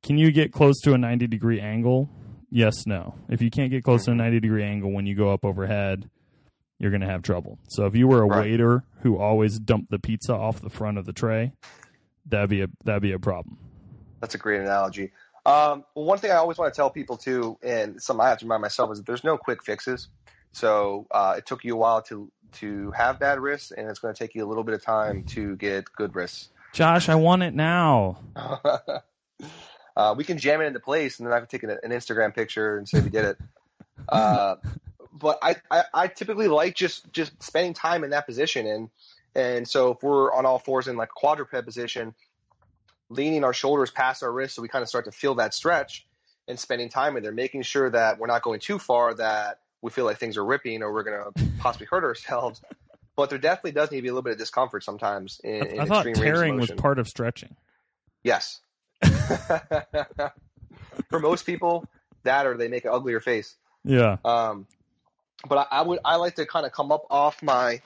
can 0.03 0.17
you 0.17 0.31
get 0.31 0.51
close 0.51 0.79
to 0.81 0.93
a 0.93 0.97
90 0.97 1.27
degree 1.27 1.59
angle? 1.59 2.09
Yes, 2.51 2.85
no. 2.87 3.15
If 3.29 3.41
you 3.41 3.49
can't 3.51 3.69
get 3.69 3.83
close 3.83 4.05
to 4.05 4.11
a 4.11 4.13
Mhm. 4.13 4.17
90 4.17 4.39
degree 4.39 4.63
angle 4.63 4.91
when 4.91 5.05
you 5.05 5.15
go 5.15 5.31
up 5.31 5.45
overhead, 5.45 6.09
you're 6.79 6.91
going 6.91 7.01
to 7.01 7.07
have 7.07 7.21
trouble. 7.21 7.59
So 7.69 7.85
if 7.85 7.95
you 7.95 8.07
were 8.07 8.21
a 8.23 8.25
Right. 8.27 8.45
waiter 8.51 8.83
who 9.01 9.17
always 9.17 9.59
dumped 9.59 9.91
the 9.91 9.99
pizza 9.99 10.33
off 10.33 10.61
the 10.61 10.69
front 10.69 10.97
of 10.97 11.05
the 11.05 11.13
tray, 11.13 11.51
that'd 12.25 12.49
be 12.49 12.61
a 12.61 12.67
that'd 12.85 13.01
be 13.01 13.11
a 13.11 13.19
problem. 13.19 13.57
That's 14.21 14.35
a 14.35 14.37
great 14.37 14.61
analogy. 14.61 15.11
Um, 15.45 15.83
well, 15.95 16.05
one 16.05 16.17
thing 16.19 16.31
I 16.31 16.35
always 16.35 16.57
want 16.57 16.73
to 16.73 16.75
tell 16.77 16.89
people 16.89 17.17
too, 17.17 17.57
and 17.63 18.01
something 18.01 18.25
I 18.25 18.29
have 18.29 18.39
to 18.39 18.45
remind 18.45 18.61
myself 18.61 18.91
is 18.91 18.97
that 18.99 19.05
there's 19.05 19.23
no 19.23 19.37
quick 19.37 19.63
fixes. 19.63 20.07
So 20.51 21.05
uh, 21.11 21.35
it 21.37 21.45
took 21.45 21.63
you 21.63 21.75
a 21.75 21.77
while 21.77 22.01
to 22.03 22.31
to 22.53 22.91
have 22.91 23.19
bad 23.19 23.39
wrists, 23.39 23.71
and 23.71 23.87
it's 23.89 23.99
going 23.99 24.13
to 24.13 24.17
take 24.17 24.33
you 24.33 24.43
a 24.43 24.47
little 24.47 24.63
bit 24.63 24.73
of 24.73 24.81
time 24.83 25.23
to 25.23 25.55
get 25.57 25.85
good 25.95 26.15
wrists. 26.15 26.49
Josh, 26.73 27.07
I 27.09 27.15
want 27.15 27.43
it 27.43 27.53
now. 27.53 28.17
uh, 29.99 30.13
we 30.13 30.23
can 30.23 30.37
jam 30.37 30.61
it 30.61 30.65
into 30.65 30.79
place, 30.79 31.19
and 31.19 31.27
then 31.27 31.33
I 31.33 31.39
can 31.39 31.47
take 31.47 31.63
an, 31.63 31.71
an 31.71 31.91
Instagram 31.91 32.33
picture 32.33 32.77
and 32.77 32.87
say 32.87 33.01
we 33.01 33.09
did 33.09 33.25
it. 33.25 33.37
Uh, 34.07 34.55
but 35.13 35.39
I, 35.41 35.57
I, 35.69 35.83
I 35.93 36.07
typically 36.07 36.47
like 36.47 36.73
just 36.73 37.11
just 37.11 37.43
spending 37.43 37.73
time 37.73 38.05
in 38.05 38.11
that 38.11 38.25
position, 38.25 38.65
and 38.65 38.89
and 39.35 39.67
so 39.67 39.91
if 39.91 40.01
we're 40.01 40.33
on 40.33 40.45
all 40.45 40.57
fours 40.57 40.87
in 40.87 40.95
like 40.95 41.09
quadruped 41.09 41.51
position, 41.65 42.15
leaning 43.09 43.43
our 43.43 43.53
shoulders 43.53 43.91
past 43.91 44.23
our 44.23 44.31
wrists, 44.31 44.55
so 44.55 44.61
we 44.61 44.69
kind 44.69 44.83
of 44.83 44.87
start 44.87 45.03
to 45.03 45.11
feel 45.11 45.35
that 45.35 45.53
stretch, 45.53 46.07
and 46.47 46.57
spending 46.57 46.87
time 46.87 47.17
in 47.17 47.23
there, 47.23 47.33
making 47.33 47.63
sure 47.63 47.89
that 47.89 48.19
we're 48.19 48.27
not 48.27 48.41
going 48.41 48.61
too 48.61 48.79
far 48.79 49.13
that 49.15 49.59
we 49.81 49.91
feel 49.91 50.05
like 50.05 50.17
things 50.17 50.37
are 50.37 50.45
ripping 50.45 50.81
or 50.81 50.93
we're 50.93 51.03
going 51.03 51.21
to 51.33 51.45
possibly 51.59 51.87
hurt 51.87 52.05
ourselves. 52.05 52.61
But 53.17 53.29
there 53.29 53.37
definitely 53.37 53.73
does 53.73 53.91
need 53.91 53.97
to 53.97 54.03
be 54.03 54.07
a 54.07 54.13
little 54.13 54.23
bit 54.23 54.31
of 54.31 54.39
discomfort 54.39 54.81
sometimes 54.81 55.41
in, 55.43 55.61
I, 55.61 55.65
in 55.65 55.79
I 55.81 55.85
thought 55.85 56.07
extreme 56.07 56.25
tearing 56.25 56.55
was 56.55 56.71
part 56.71 56.99
of 56.99 57.07
stretching. 57.09 57.57
Yes. 58.23 58.61
For 61.09 61.19
most 61.19 61.45
people, 61.45 61.85
that 62.23 62.45
or 62.45 62.57
they 62.57 62.67
make 62.67 62.85
an 62.85 62.91
uglier 62.91 63.19
face. 63.19 63.55
Yeah. 63.83 64.17
Um, 64.25 64.67
but 65.47 65.57
I, 65.57 65.79
I 65.79 65.81
would 65.81 65.99
I 66.03 66.17
like 66.17 66.35
to 66.35 66.45
kind 66.45 66.65
of 66.65 66.71
come 66.71 66.91
up 66.91 67.05
off 67.09 67.41
my 67.41 67.71
I 67.71 67.81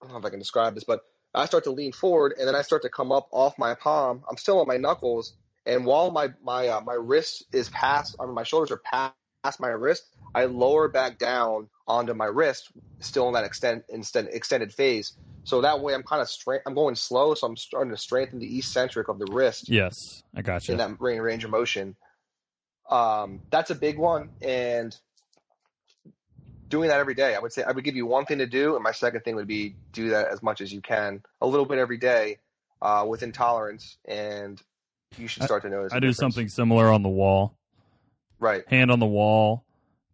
don't 0.00 0.12
know 0.12 0.18
if 0.18 0.24
I 0.24 0.30
can 0.30 0.38
describe 0.38 0.74
this, 0.74 0.84
but 0.84 1.00
I 1.34 1.46
start 1.46 1.64
to 1.64 1.70
lean 1.70 1.92
forward 1.92 2.34
and 2.38 2.46
then 2.46 2.54
I 2.54 2.62
start 2.62 2.82
to 2.82 2.88
come 2.88 3.12
up 3.12 3.28
off 3.30 3.58
my 3.58 3.74
palm. 3.74 4.22
I'm 4.28 4.36
still 4.36 4.60
on 4.60 4.66
my 4.66 4.76
knuckles, 4.76 5.34
and 5.66 5.84
while 5.84 6.10
my 6.10 6.28
my 6.42 6.68
uh, 6.68 6.80
my 6.80 6.94
wrist 6.94 7.44
is 7.52 7.68
past, 7.70 8.16
I 8.20 8.26
mean, 8.26 8.34
my 8.34 8.44
shoulders 8.44 8.70
are 8.70 8.78
past, 8.78 9.14
past 9.42 9.60
my 9.60 9.68
wrist, 9.68 10.04
I 10.34 10.44
lower 10.44 10.88
back 10.88 11.18
down 11.18 11.68
onto 11.86 12.14
my 12.14 12.26
wrist, 12.26 12.70
still 13.00 13.28
in 13.28 13.34
that 13.34 13.44
extend, 13.44 13.82
extend 13.88 14.28
extended 14.32 14.72
phase. 14.72 15.12
So 15.44 15.60
that 15.62 15.80
way, 15.80 15.94
I'm 15.94 16.04
kind 16.04 16.22
of 16.22 16.28
straight. 16.28 16.60
I'm 16.66 16.74
going 16.74 16.94
slow, 16.94 17.34
so 17.34 17.46
I'm 17.46 17.56
starting 17.56 17.90
to 17.90 17.98
strengthen 17.98 18.38
the 18.38 18.58
eccentric 18.58 19.08
of 19.08 19.18
the 19.18 19.26
wrist 19.32 19.68
Yes, 19.68 20.22
I 20.34 20.42
got 20.42 20.68
you. 20.68 20.72
in 20.72 20.78
that 20.78 21.00
range, 21.00 21.20
range 21.20 21.44
of 21.44 21.50
motion. 21.50 21.96
Um, 22.88 23.40
that's 23.50 23.70
a 23.70 23.74
big 23.74 23.98
one, 23.98 24.30
and 24.40 24.96
doing 26.68 26.88
that 26.88 27.00
every 27.00 27.14
day. 27.14 27.34
I 27.34 27.38
would 27.38 27.52
say 27.52 27.62
I 27.62 27.72
would 27.72 27.84
give 27.84 27.96
you 27.96 28.06
one 28.06 28.24
thing 28.24 28.38
to 28.38 28.46
do, 28.46 28.74
and 28.74 28.84
my 28.84 28.92
second 28.92 29.22
thing 29.22 29.34
would 29.36 29.48
be 29.48 29.74
do 29.92 30.10
that 30.10 30.28
as 30.28 30.42
much 30.42 30.60
as 30.60 30.72
you 30.72 30.80
can, 30.80 31.22
a 31.40 31.46
little 31.46 31.66
bit 31.66 31.78
every 31.78 31.98
day, 31.98 32.38
uh, 32.80 33.04
with 33.08 33.22
intolerance, 33.22 33.98
and 34.04 34.62
you 35.18 35.26
should 35.26 35.42
start 35.42 35.62
to 35.62 35.68
notice. 35.70 35.92
I 35.92 35.96
do 35.96 36.08
difference. 36.08 36.18
something 36.18 36.48
similar 36.48 36.90
on 36.90 37.02
the 37.02 37.08
wall. 37.08 37.56
right. 38.38 38.62
Hand 38.68 38.90
on 38.90 39.00
the 39.00 39.06
wall, 39.06 39.64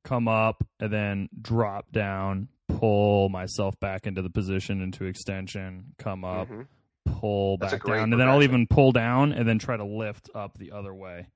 come 0.09 0.29
up, 0.29 0.65
and 0.81 0.93
then 0.93 1.29
drop 1.41 1.91
down, 1.93 2.49
pull 2.69 3.29
myself 3.29 3.79
back 3.81 4.07
into 4.07 4.23
the 4.23 4.31
position 4.31 4.81
into 4.81 5.05
extension, 5.05 5.93
come 5.99 6.25
up, 6.25 6.49
Mhm. 6.49 6.67
pull 7.05 7.59
That's 7.59 7.73
back 7.75 7.85
down, 7.85 8.13
and 8.13 8.21
then 8.21 8.29
I'll 8.29 8.43
even 8.43 8.67
pull 8.67 8.93
down 8.93 9.33
and 9.33 9.49
then 9.49 9.59
try 9.59 9.77
to 9.77 9.85
lift 9.85 10.31
up 10.35 10.57
the 10.59 10.73
other 10.73 10.95
way. 10.95 11.27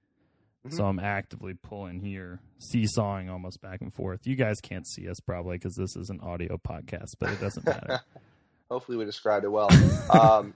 Mhm. 0.67 0.73
So 0.75 0.87
I'm 0.87 1.01
actively 1.01 1.55
pulling 1.55 2.01
here, 2.01 2.41
seesawing 2.59 3.29
almost 3.29 3.61
back 3.61 3.81
and 3.81 3.93
forth. 3.93 4.27
You 4.27 4.37
guys 4.37 4.61
can't 4.61 4.87
see 4.87 5.09
us 5.09 5.19
probably 5.21 5.57
because 5.57 5.75
this 5.75 5.97
is 5.97 6.09
an 6.11 6.21
audio 6.21 6.57
podcast, 6.57 7.15
but 7.19 7.31
it 7.31 7.41
doesn't 7.41 7.67
matter. 7.67 8.01
Hopefully, 8.71 8.97
we 8.97 9.05
described 9.05 9.45
it 9.45 9.49
well. 9.49 9.69
um, 10.11 10.55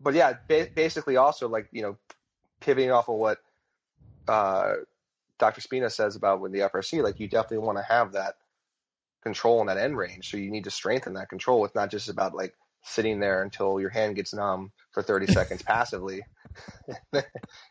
but 0.00 0.14
yeah, 0.14 0.34
ba- 0.48 0.68
basically, 0.74 1.16
also 1.16 1.48
like 1.48 1.68
you 1.72 1.82
know, 1.82 1.96
pivoting 2.60 2.90
off 2.90 3.08
of 3.08 3.16
what 3.16 3.38
uh, 4.28 4.76
Dr. 5.38 5.60
Spina 5.60 5.90
says 5.90 6.16
about 6.16 6.40
with 6.40 6.52
the 6.52 6.60
FRC, 6.60 7.02
like 7.02 7.20
you 7.20 7.28
definitely 7.28 7.58
want 7.66 7.78
to 7.78 7.84
have 7.84 8.12
that 8.12 8.34
control 9.22 9.60
in 9.60 9.66
that 9.66 9.78
end 9.78 9.96
range. 9.96 10.30
So 10.30 10.36
you 10.36 10.50
need 10.50 10.64
to 10.64 10.70
strengthen 10.70 11.14
that 11.14 11.28
control. 11.28 11.64
It's 11.64 11.74
not 11.74 11.90
just 11.90 12.08
about 12.08 12.34
like 12.34 12.54
sitting 12.82 13.20
there 13.20 13.42
until 13.42 13.80
your 13.80 13.90
hand 13.90 14.16
gets 14.16 14.34
numb 14.34 14.72
for 14.92 15.02
30 15.02 15.26
seconds 15.32 15.62
passively, 15.62 16.22
and 17.12 17.24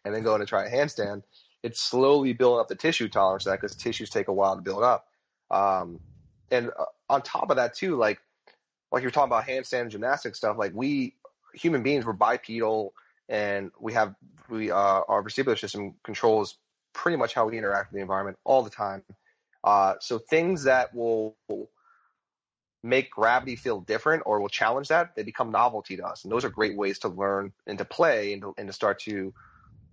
then 0.03 0.23
going 0.23 0.41
to 0.41 0.45
try 0.45 0.65
a 0.65 0.71
handstand. 0.71 1.23
It's 1.63 1.79
slowly 1.79 2.33
building 2.33 2.59
up 2.59 2.67
the 2.67 2.75
tissue 2.75 3.07
tolerance 3.07 3.43
to 3.43 3.51
that 3.51 3.61
because 3.61 3.75
tissues 3.75 4.09
take 4.09 4.27
a 4.27 4.33
while 4.33 4.55
to 4.55 4.61
build 4.61 4.83
up. 4.83 5.07
Um, 5.49 6.01
and 6.51 6.69
uh, 6.77 6.85
on 7.09 7.21
top 7.21 7.49
of 7.49 7.57
that 7.57 7.75
too, 7.75 7.95
like 7.95 8.19
like 8.91 9.01
you're 9.01 9.11
talking 9.11 9.29
about 9.29 9.45
handstand 9.45 9.89
gymnastics 9.89 10.37
stuff, 10.37 10.57
like 10.57 10.73
we 10.75 11.15
human 11.53 11.83
beings 11.83 12.05
we're 12.05 12.13
bipedal 12.13 12.93
and 13.29 13.71
we 13.79 13.93
have 13.93 14.15
we 14.49 14.71
uh, 14.71 15.01
our 15.07 15.23
vestibular 15.23 15.57
system 15.57 15.95
controls 16.03 16.57
pretty 16.93 17.17
much 17.17 17.33
how 17.33 17.47
we 17.47 17.57
interact 17.57 17.91
with 17.91 17.97
the 17.97 18.01
environment 18.01 18.37
all 18.43 18.63
the 18.63 18.69
time. 18.69 19.03
Uh, 19.63 19.95
so 19.99 20.19
things 20.19 20.63
that 20.63 20.93
will 20.93 21.35
make 22.83 23.09
gravity 23.11 23.55
feel 23.55 23.79
different 23.79 24.23
or 24.25 24.41
will 24.41 24.49
challenge 24.49 24.89
that, 24.89 25.15
they 25.15 25.23
become 25.23 25.51
novelty 25.51 25.95
to 25.97 26.05
us, 26.05 26.23
and 26.23 26.31
those 26.31 26.43
are 26.43 26.49
great 26.49 26.75
ways 26.75 26.99
to 26.99 27.07
learn 27.07 27.53
and 27.65 27.77
to 27.77 27.85
play 27.85 28.33
and 28.33 28.41
to, 28.41 28.53
and 28.57 28.67
to 28.67 28.73
start 28.73 28.99
to 28.99 29.33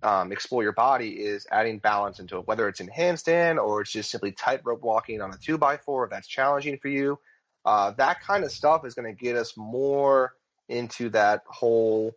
um, 0.03 0.31
explore 0.31 0.63
your 0.63 0.73
body 0.73 1.09
is 1.09 1.47
adding 1.51 1.77
balance 1.79 2.19
into 2.19 2.37
it, 2.39 2.47
whether 2.47 2.67
it's 2.67 2.79
in 2.79 2.87
handstand 2.87 3.63
or 3.63 3.81
it's 3.81 3.91
just 3.91 4.09
simply 4.09 4.31
tightrope 4.31 4.81
walking 4.81 5.21
on 5.21 5.31
a 5.31 5.37
two 5.37 5.57
by 5.57 5.77
four. 5.77 6.05
If 6.05 6.09
that's 6.09 6.27
challenging 6.27 6.77
for 6.79 6.87
you, 6.87 7.19
uh, 7.65 7.91
that 7.91 8.21
kind 8.21 8.43
of 8.43 8.51
stuff 8.51 8.85
is 8.85 8.95
going 8.95 9.15
to 9.15 9.23
get 9.23 9.35
us 9.35 9.55
more 9.55 10.33
into 10.67 11.09
that 11.09 11.43
whole 11.45 12.13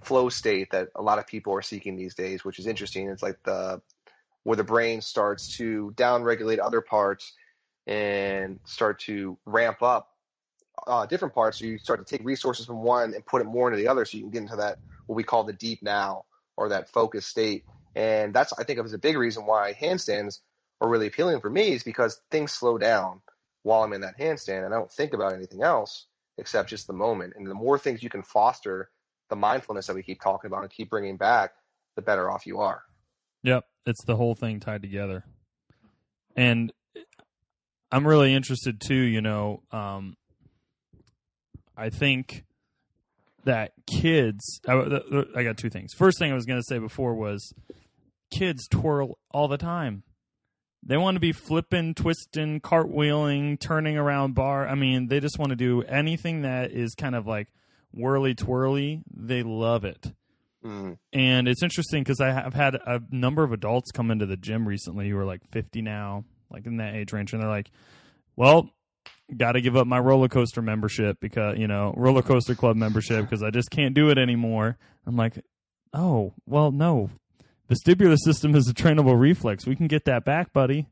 flow 0.00 0.28
state 0.28 0.70
that 0.70 0.88
a 0.94 1.02
lot 1.02 1.18
of 1.18 1.26
people 1.26 1.52
are 1.52 1.62
seeking 1.62 1.96
these 1.96 2.14
days, 2.14 2.44
which 2.44 2.58
is 2.58 2.66
interesting. 2.66 3.08
It's 3.08 3.22
like 3.22 3.42
the 3.44 3.82
where 4.48 4.56
the 4.56 4.64
brain 4.64 5.02
starts 5.02 5.58
to 5.58 5.92
downregulate 5.94 6.58
other 6.58 6.80
parts 6.80 7.34
and 7.86 8.58
start 8.64 8.98
to 8.98 9.36
ramp 9.44 9.82
up 9.82 10.08
uh, 10.86 11.04
different 11.04 11.34
parts. 11.34 11.58
So 11.58 11.66
you 11.66 11.76
start 11.76 11.98
to 11.98 12.16
take 12.16 12.24
resources 12.24 12.64
from 12.64 12.82
one 12.82 13.12
and 13.12 13.26
put 13.26 13.42
it 13.42 13.44
more 13.44 13.68
into 13.68 13.76
the 13.76 13.88
other, 13.88 14.06
so 14.06 14.16
you 14.16 14.22
can 14.22 14.30
get 14.30 14.40
into 14.44 14.56
that 14.56 14.78
what 15.06 15.16
we 15.16 15.22
call 15.22 15.44
the 15.44 15.52
deep 15.52 15.82
now 15.82 16.24
or 16.56 16.70
that 16.70 16.88
focused 16.88 17.28
state. 17.28 17.64
And 17.94 18.32
that's 18.32 18.54
I 18.58 18.64
think 18.64 18.78
as 18.78 18.94
a 18.94 18.98
big 18.98 19.18
reason 19.18 19.44
why 19.44 19.74
handstands 19.74 20.38
are 20.80 20.88
really 20.88 21.08
appealing 21.08 21.40
for 21.40 21.50
me 21.50 21.72
is 21.72 21.82
because 21.82 22.18
things 22.30 22.50
slow 22.50 22.78
down 22.78 23.20
while 23.64 23.82
I'm 23.82 23.92
in 23.92 24.00
that 24.00 24.18
handstand 24.18 24.64
and 24.64 24.72
I 24.72 24.78
don't 24.78 24.90
think 24.90 25.12
about 25.12 25.34
anything 25.34 25.62
else 25.62 26.06
except 26.38 26.70
just 26.70 26.86
the 26.86 26.94
moment. 26.94 27.34
And 27.36 27.46
the 27.46 27.52
more 27.52 27.78
things 27.78 28.02
you 28.02 28.08
can 28.08 28.22
foster 28.22 28.88
the 29.28 29.36
mindfulness 29.36 29.88
that 29.88 29.94
we 29.94 30.02
keep 30.02 30.22
talking 30.22 30.48
about 30.48 30.62
and 30.62 30.70
keep 30.70 30.88
bringing 30.88 31.18
back, 31.18 31.50
the 31.96 32.02
better 32.02 32.30
off 32.30 32.46
you 32.46 32.60
are. 32.60 32.82
Yep, 33.42 33.64
it's 33.86 34.04
the 34.04 34.16
whole 34.16 34.34
thing 34.34 34.60
tied 34.60 34.82
together. 34.82 35.24
And 36.36 36.72
I'm 37.90 38.06
really 38.06 38.34
interested 38.34 38.80
too, 38.80 38.94
you 38.94 39.20
know, 39.20 39.62
um, 39.72 40.16
I 41.76 41.90
think 41.90 42.44
that 43.44 43.72
kids 43.86 44.60
I, 44.68 45.00
I 45.34 45.42
got 45.42 45.56
two 45.56 45.70
things. 45.70 45.94
First 45.94 46.18
thing 46.18 46.30
I 46.30 46.34
was 46.34 46.44
going 46.44 46.58
to 46.58 46.66
say 46.68 46.78
before 46.78 47.14
was 47.14 47.54
kids 48.30 48.68
twirl 48.68 49.18
all 49.30 49.48
the 49.48 49.56
time. 49.56 50.02
they 50.82 50.96
want 50.96 51.16
to 51.16 51.20
be 51.20 51.32
flipping, 51.32 51.94
twisting, 51.94 52.60
cartwheeling, 52.60 53.58
turning 53.58 53.96
around 53.96 54.34
bar. 54.34 54.68
I 54.68 54.74
mean, 54.74 55.08
they 55.08 55.20
just 55.20 55.38
want 55.38 55.50
to 55.50 55.56
do 55.56 55.82
anything 55.82 56.42
that 56.42 56.72
is 56.72 56.94
kind 56.94 57.14
of 57.14 57.26
like 57.26 57.48
whirly 57.92 58.34
twirly. 58.34 59.02
They 59.10 59.42
love 59.42 59.84
it. 59.84 60.12
Mm. 60.68 60.98
And 61.14 61.48
it's 61.48 61.62
interesting 61.62 62.02
because 62.02 62.20
I 62.20 62.30
have 62.30 62.52
had 62.52 62.74
a 62.74 63.00
number 63.10 63.42
of 63.42 63.52
adults 63.52 63.90
come 63.90 64.10
into 64.10 64.26
the 64.26 64.36
gym 64.36 64.68
recently 64.68 65.08
who 65.08 65.16
are 65.16 65.24
like 65.24 65.40
50 65.50 65.80
now, 65.80 66.24
like 66.50 66.66
in 66.66 66.76
that 66.76 66.94
age 66.94 67.12
range, 67.12 67.32
and 67.32 67.42
they're 67.42 67.48
like, 67.48 67.70
well, 68.36 68.70
got 69.36 69.52
to 69.52 69.62
give 69.62 69.76
up 69.76 69.86
my 69.86 69.98
roller 69.98 70.28
coaster 70.28 70.60
membership 70.60 71.18
because, 71.20 71.58
you 71.58 71.66
know, 71.66 71.94
roller 71.96 72.22
coaster 72.22 72.54
club 72.54 72.76
membership 72.76 73.22
because 73.22 73.42
I 73.42 73.50
just 73.50 73.70
can't 73.70 73.94
do 73.94 74.10
it 74.10 74.18
anymore. 74.18 74.76
I'm 75.06 75.16
like, 75.16 75.42
oh, 75.94 76.34
well, 76.44 76.70
no. 76.70 77.10
Vestibular 77.70 78.16
system 78.18 78.54
is 78.54 78.68
a 78.68 78.74
trainable 78.74 79.18
reflex. 79.18 79.66
We 79.66 79.76
can 79.76 79.86
get 79.86 80.04
that 80.04 80.24
back, 80.24 80.52
buddy. 80.52 80.86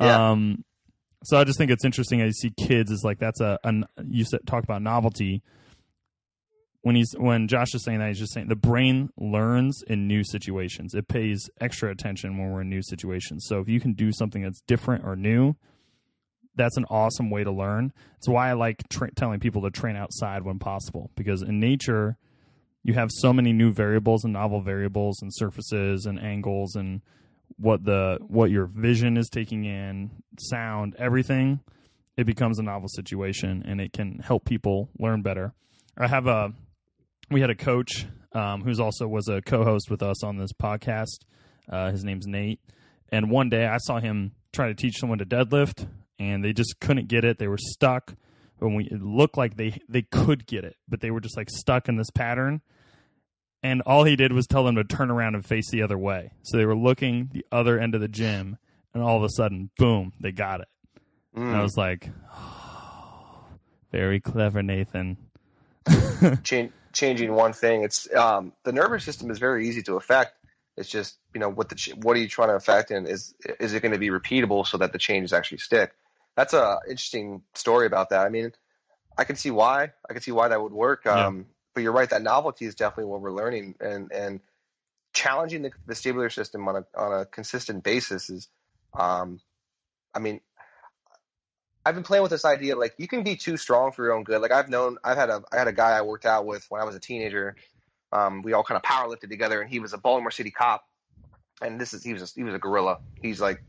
Yeah. 0.00 0.30
Um, 0.30 0.64
so 1.24 1.36
I 1.36 1.44
just 1.44 1.58
think 1.58 1.70
it's 1.70 1.84
interesting. 1.84 2.22
I 2.22 2.30
see 2.30 2.50
kids 2.50 2.90
is 2.90 3.02
like 3.04 3.18
that's 3.18 3.40
a, 3.40 3.58
a 3.62 3.72
you 4.08 4.24
said 4.24 4.40
talk 4.46 4.64
about 4.64 4.82
novelty 4.82 5.42
when 6.82 6.96
he's 6.96 7.12
when 7.18 7.46
Josh 7.46 7.74
is 7.74 7.84
saying 7.84 7.98
that, 7.98 8.08
he's 8.08 8.18
just 8.18 8.32
saying 8.32 8.48
the 8.48 8.56
brain 8.56 9.10
learns 9.18 9.82
in 9.86 10.06
new 10.06 10.24
situations. 10.24 10.94
It 10.94 11.08
pays 11.08 11.50
extra 11.60 11.90
attention 11.90 12.38
when 12.38 12.50
we're 12.50 12.62
in 12.62 12.70
new 12.70 12.82
situations. 12.82 13.44
So 13.46 13.60
if 13.60 13.68
you 13.68 13.80
can 13.80 13.92
do 13.92 14.12
something 14.12 14.42
that's 14.42 14.62
different 14.62 15.04
or 15.04 15.14
new, 15.14 15.56
that's 16.56 16.76
an 16.76 16.86
awesome 16.90 17.30
way 17.30 17.44
to 17.44 17.50
learn. 17.50 17.92
It's 18.16 18.28
why 18.28 18.50
I 18.50 18.54
like 18.54 18.88
tra- 18.88 19.12
telling 19.12 19.40
people 19.40 19.62
to 19.62 19.70
train 19.70 19.96
outside 19.96 20.42
when 20.42 20.58
possible 20.58 21.10
because 21.16 21.42
in 21.42 21.60
nature 21.60 22.16
you 22.82 22.94
have 22.94 23.10
so 23.12 23.32
many 23.32 23.52
new 23.52 23.72
variables 23.72 24.24
and 24.24 24.32
novel 24.32 24.62
variables 24.62 25.20
and 25.20 25.30
surfaces 25.34 26.06
and 26.06 26.18
angles 26.18 26.76
and 26.76 27.02
what 27.56 27.84
the 27.84 28.18
what 28.26 28.50
your 28.50 28.66
vision 28.66 29.18
is 29.18 29.28
taking 29.28 29.64
in, 29.64 30.10
sound, 30.38 30.96
everything. 30.98 31.60
It 32.16 32.24
becomes 32.24 32.58
a 32.58 32.62
novel 32.62 32.88
situation 32.88 33.62
and 33.66 33.80
it 33.80 33.92
can 33.92 34.18
help 34.18 34.44
people 34.44 34.88
learn 34.98 35.20
better. 35.22 35.52
I 35.96 36.06
have 36.06 36.26
a 36.26 36.54
we 37.30 37.40
had 37.40 37.50
a 37.50 37.54
coach 37.54 38.06
um, 38.32 38.62
who's 38.62 38.80
also 38.80 39.06
was 39.06 39.28
a 39.28 39.40
co-host 39.42 39.90
with 39.90 40.02
us 40.02 40.22
on 40.24 40.36
this 40.36 40.52
podcast. 40.52 41.24
Uh, 41.68 41.90
his 41.90 42.04
name's 42.04 42.26
Nate, 42.26 42.60
and 43.10 43.30
one 43.30 43.48
day 43.48 43.66
I 43.66 43.78
saw 43.78 44.00
him 44.00 44.32
try 44.52 44.68
to 44.68 44.74
teach 44.74 44.98
someone 44.98 45.18
to 45.18 45.26
deadlift, 45.26 45.88
and 46.18 46.44
they 46.44 46.52
just 46.52 46.80
couldn't 46.80 47.08
get 47.08 47.24
it. 47.24 47.38
They 47.38 47.48
were 47.48 47.58
stuck. 47.58 48.14
When 48.58 48.74
we 48.74 48.84
it 48.84 49.00
looked 49.00 49.38
like 49.38 49.56
they 49.56 49.80
they 49.88 50.02
could 50.02 50.46
get 50.46 50.64
it, 50.64 50.76
but 50.88 51.00
they 51.00 51.10
were 51.10 51.20
just 51.20 51.36
like 51.36 51.48
stuck 51.48 51.88
in 51.88 51.96
this 51.96 52.10
pattern. 52.10 52.60
And 53.62 53.82
all 53.82 54.04
he 54.04 54.16
did 54.16 54.32
was 54.32 54.46
tell 54.46 54.64
them 54.64 54.76
to 54.76 54.84
turn 54.84 55.10
around 55.10 55.34
and 55.34 55.44
face 55.44 55.70
the 55.70 55.82
other 55.82 55.98
way. 55.98 56.32
So 56.42 56.56
they 56.56 56.64
were 56.64 56.76
looking 56.76 57.28
the 57.32 57.44
other 57.52 57.78
end 57.78 57.94
of 57.94 58.00
the 58.00 58.08
gym, 58.08 58.58
and 58.92 59.02
all 59.02 59.16
of 59.16 59.22
a 59.22 59.28
sudden, 59.30 59.70
boom, 59.78 60.12
they 60.20 60.32
got 60.32 60.60
it. 60.60 60.68
Mm. 61.36 61.42
And 61.42 61.56
I 61.56 61.62
was 61.62 61.76
like, 61.76 62.08
oh, 62.34 63.44
very 63.92 64.20
clever, 64.20 64.62
Nathan. 64.62 65.16
Change, 66.42 66.72
changing 66.92 67.32
one 67.32 67.52
thing. 67.52 67.82
It's 67.82 68.12
um, 68.14 68.52
the 68.64 68.72
nervous 68.72 69.04
system 69.04 69.30
is 69.30 69.38
very 69.38 69.68
easy 69.68 69.82
to 69.84 69.96
affect. 69.96 70.36
It's 70.76 70.88
just 70.88 71.16
you 71.34 71.40
know 71.40 71.50
what 71.50 71.68
the 71.68 71.94
what 71.96 72.16
are 72.16 72.20
you 72.20 72.28
trying 72.28 72.48
to 72.48 72.54
affect, 72.54 72.90
and 72.90 73.06
is 73.06 73.34
is 73.58 73.74
it 73.74 73.82
going 73.82 73.92
to 73.92 73.98
be 73.98 74.08
repeatable 74.08 74.66
so 74.66 74.78
that 74.78 74.92
the 74.92 74.98
changes 74.98 75.32
actually 75.32 75.58
stick? 75.58 75.92
That's 76.36 76.54
a 76.54 76.78
interesting 76.84 77.42
story 77.54 77.86
about 77.86 78.10
that. 78.10 78.24
I 78.24 78.28
mean, 78.28 78.52
I 79.16 79.24
can 79.24 79.36
see 79.36 79.50
why. 79.50 79.92
I 80.08 80.12
can 80.12 80.22
see 80.22 80.32
why 80.32 80.48
that 80.48 80.62
would 80.62 80.72
work. 80.72 81.02
Yeah. 81.04 81.26
Um, 81.26 81.46
but 81.74 81.82
you're 81.82 81.92
right. 81.92 82.08
That 82.08 82.22
novelty 82.22 82.66
is 82.66 82.74
definitely 82.74 83.10
what 83.10 83.20
we're 83.20 83.32
learning, 83.32 83.74
and 83.80 84.10
and 84.12 84.40
challenging 85.12 85.62
the 85.62 85.72
vestibular 85.86 86.32
system 86.32 86.66
on 86.68 86.76
a 86.76 86.98
on 86.98 87.20
a 87.20 87.26
consistent 87.26 87.84
basis 87.84 88.30
is, 88.30 88.48
um, 88.94 89.40
I 90.14 90.18
mean, 90.20 90.40
I've 91.84 91.94
been 91.94 92.04
playing 92.04 92.22
with 92.22 92.30
this 92.30 92.44
idea 92.44 92.76
like 92.76 92.94
you 92.98 93.08
can 93.08 93.22
be 93.22 93.36
too 93.36 93.56
strong 93.56 93.92
for 93.92 94.04
your 94.04 94.12
own 94.14 94.24
good. 94.24 94.42
Like 94.42 94.52
I've 94.52 94.68
known, 94.68 94.98
I've 95.02 95.16
had 95.16 95.30
a 95.30 95.42
I 95.52 95.56
had 95.56 95.68
a 95.68 95.72
guy 95.72 95.92
I 95.92 96.02
worked 96.02 96.26
out 96.26 96.46
with 96.46 96.66
when 96.68 96.80
I 96.80 96.84
was 96.84 96.94
a 96.94 97.00
teenager. 97.00 97.56
Um, 98.12 98.42
we 98.42 98.52
all 98.52 98.64
kind 98.64 98.76
of 98.76 98.82
power 98.82 99.08
lifted 99.08 99.30
together, 99.30 99.60
and 99.60 99.70
he 99.70 99.80
was 99.80 99.92
a 99.92 99.98
Baltimore 99.98 100.30
City 100.30 100.50
cop. 100.50 100.84
And 101.62 101.80
this 101.80 101.94
is 101.94 102.02
he 102.02 102.12
was 102.12 102.22
a, 102.22 102.26
he 102.34 102.44
was 102.44 102.54
a 102.54 102.58
gorilla. 102.58 102.98
He's 103.22 103.40
like 103.40 103.62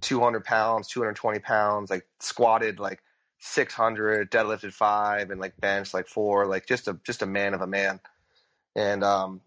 200 0.00 0.44
pounds, 0.44 0.88
220 0.88 1.38
pounds, 1.40 1.90
like 1.90 2.06
squatted 2.20 2.80
like 2.80 3.00
600, 3.40 4.30
deadlifted 4.30 4.72
five, 4.72 5.30
and 5.30 5.40
like 5.40 5.56
bench 5.60 5.94
like 5.94 6.06
four, 6.06 6.46
like 6.46 6.66
just 6.66 6.88
a 6.88 6.98
just 7.04 7.22
a 7.22 7.26
man 7.26 7.54
of 7.54 7.60
a 7.60 7.66
man. 7.66 8.00
And 8.76 9.02
um, 9.02 9.40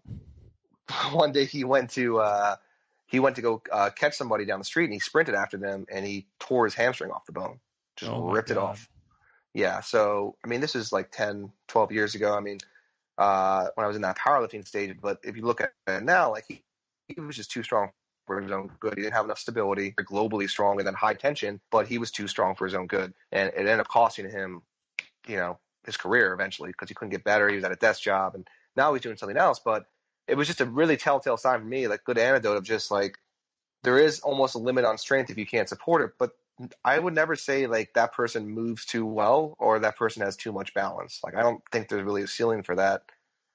one 1.12 1.32
day 1.32 1.44
he 1.44 1.64
went 1.64 1.90
to 1.90 2.18
uh, 2.18 2.56
he 3.06 3.20
went 3.20 3.36
to 3.36 3.42
go 3.42 3.62
uh, 3.70 3.90
catch 3.90 4.14
somebody 4.14 4.44
down 4.44 4.58
the 4.58 4.64
street, 4.64 4.84
and 4.84 4.94
he 4.94 5.00
sprinted 5.00 5.34
after 5.34 5.56
them, 5.56 5.86
and 5.92 6.04
he 6.04 6.26
tore 6.38 6.64
his 6.64 6.74
hamstring 6.74 7.10
off 7.10 7.26
the 7.26 7.32
bone, 7.32 7.60
just 7.96 8.10
Oh 8.10 8.30
ripped 8.30 8.50
it 8.50 8.58
off. 8.58 8.88
Yeah, 9.54 9.80
so 9.80 10.36
I 10.44 10.48
mean, 10.48 10.60
this 10.60 10.74
is 10.74 10.92
like 10.92 11.10
10, 11.10 11.50
12 11.68 11.92
years 11.92 12.14
ago. 12.14 12.34
I 12.34 12.40
mean, 12.40 12.58
uh, 13.18 13.66
when 13.74 13.84
I 13.84 13.86
was 13.86 13.96
in 13.96 14.02
that 14.02 14.18
powerlifting 14.18 14.66
stage, 14.66 14.96
but 15.00 15.18
if 15.22 15.36
you 15.36 15.42
look 15.42 15.60
at 15.60 15.72
it 15.86 16.02
now, 16.02 16.30
like 16.30 16.44
he, 16.48 16.62
he 17.08 17.20
was 17.20 17.36
just 17.36 17.50
too 17.50 17.62
strong 17.62 17.90
for 18.26 18.40
his 18.40 18.50
own 18.50 18.70
good. 18.80 18.94
He 18.96 19.02
didn't 19.02 19.14
have 19.14 19.24
enough 19.24 19.38
stability. 19.38 19.92
globally 19.92 20.48
strong, 20.48 20.78
and 20.78 20.86
then 20.86 20.94
high 20.94 21.14
tension, 21.14 21.60
but 21.70 21.86
he 21.86 21.98
was 21.98 22.10
too 22.10 22.28
strong 22.28 22.54
for 22.54 22.64
his 22.64 22.74
own 22.74 22.86
good, 22.86 23.12
and 23.30 23.48
it 23.48 23.58
ended 23.58 23.80
up 23.80 23.88
costing 23.88 24.30
him, 24.30 24.62
you 25.26 25.36
know, 25.36 25.58
his 25.84 25.96
career 25.96 26.32
eventually 26.32 26.70
because 26.70 26.88
he 26.88 26.94
couldn't 26.94 27.10
get 27.10 27.24
better. 27.24 27.48
He 27.48 27.56
was 27.56 27.64
at 27.64 27.72
a 27.72 27.76
desk 27.76 28.02
job, 28.02 28.34
and 28.34 28.48
now 28.76 28.94
he's 28.94 29.02
doing 29.02 29.16
something 29.16 29.36
else. 29.36 29.60
But 29.62 29.86
it 30.28 30.36
was 30.36 30.46
just 30.46 30.60
a 30.60 30.66
really 30.66 30.96
telltale 30.96 31.36
sign 31.36 31.60
for 31.60 31.66
me, 31.66 31.88
like 31.88 32.04
good 32.04 32.18
antidote 32.18 32.56
of 32.56 32.64
just 32.64 32.90
like 32.90 33.18
there 33.82 33.98
is 33.98 34.20
almost 34.20 34.54
a 34.54 34.58
limit 34.58 34.84
on 34.84 34.96
strength 34.96 35.30
if 35.30 35.36
you 35.36 35.46
can't 35.46 35.68
support 35.68 36.02
it, 36.02 36.12
but 36.18 36.30
I 36.84 36.98
would 36.98 37.14
never 37.14 37.34
say 37.36 37.66
like 37.66 37.94
that 37.94 38.12
person 38.12 38.48
moves 38.48 38.84
too 38.84 39.06
well 39.06 39.56
or 39.58 39.78
that 39.78 39.96
person 39.96 40.22
has 40.22 40.36
too 40.36 40.52
much 40.52 40.74
balance. 40.74 41.20
Like 41.24 41.34
I 41.34 41.42
don't 41.42 41.62
think 41.72 41.88
there's 41.88 42.04
really 42.04 42.22
a 42.22 42.26
ceiling 42.28 42.62
for 42.62 42.74
that 42.76 43.04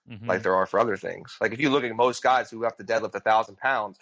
Mhm. 0.05 0.27
like 0.27 0.43
there 0.43 0.55
are 0.55 0.65
for 0.65 0.79
other 0.79 0.97
things. 0.97 1.37
Like 1.41 1.53
if 1.53 1.59
you 1.59 1.69
look 1.69 1.83
at 1.83 1.95
most 1.95 2.23
guys 2.23 2.51
who 2.51 2.63
have 2.63 2.77
to 2.77 2.83
deadlift 2.83 3.15
a 3.15 3.19
thousand 3.21 3.57
pounds, 3.57 3.99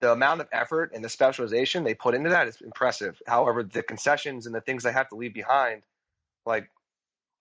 the 0.00 0.12
amount 0.12 0.40
of 0.40 0.48
effort 0.52 0.90
and 0.94 1.04
the 1.04 1.08
specialization 1.08 1.84
they 1.84 1.94
put 1.94 2.14
into 2.14 2.28
that 2.30 2.48
is 2.48 2.60
impressive. 2.60 3.20
However, 3.26 3.62
the 3.62 3.82
concessions 3.82 4.46
and 4.46 4.54
the 4.54 4.60
things 4.60 4.82
they 4.82 4.92
have 4.92 5.08
to 5.10 5.14
leave 5.16 5.34
behind, 5.34 5.84
like 6.46 6.70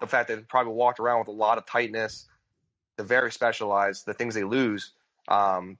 the 0.01 0.07
fact 0.07 0.27
that 0.29 0.37
they 0.37 0.43
probably 0.43 0.73
walked 0.73 0.99
around 0.99 1.19
with 1.19 1.29
a 1.29 1.31
lot 1.33 1.57
of 1.57 1.65
tightness, 1.65 2.27
the 2.97 3.03
very 3.03 3.31
specialized, 3.31 4.05
the 4.05 4.13
things 4.13 4.35
they 4.35 4.43
lose, 4.43 4.93
um, 5.27 5.77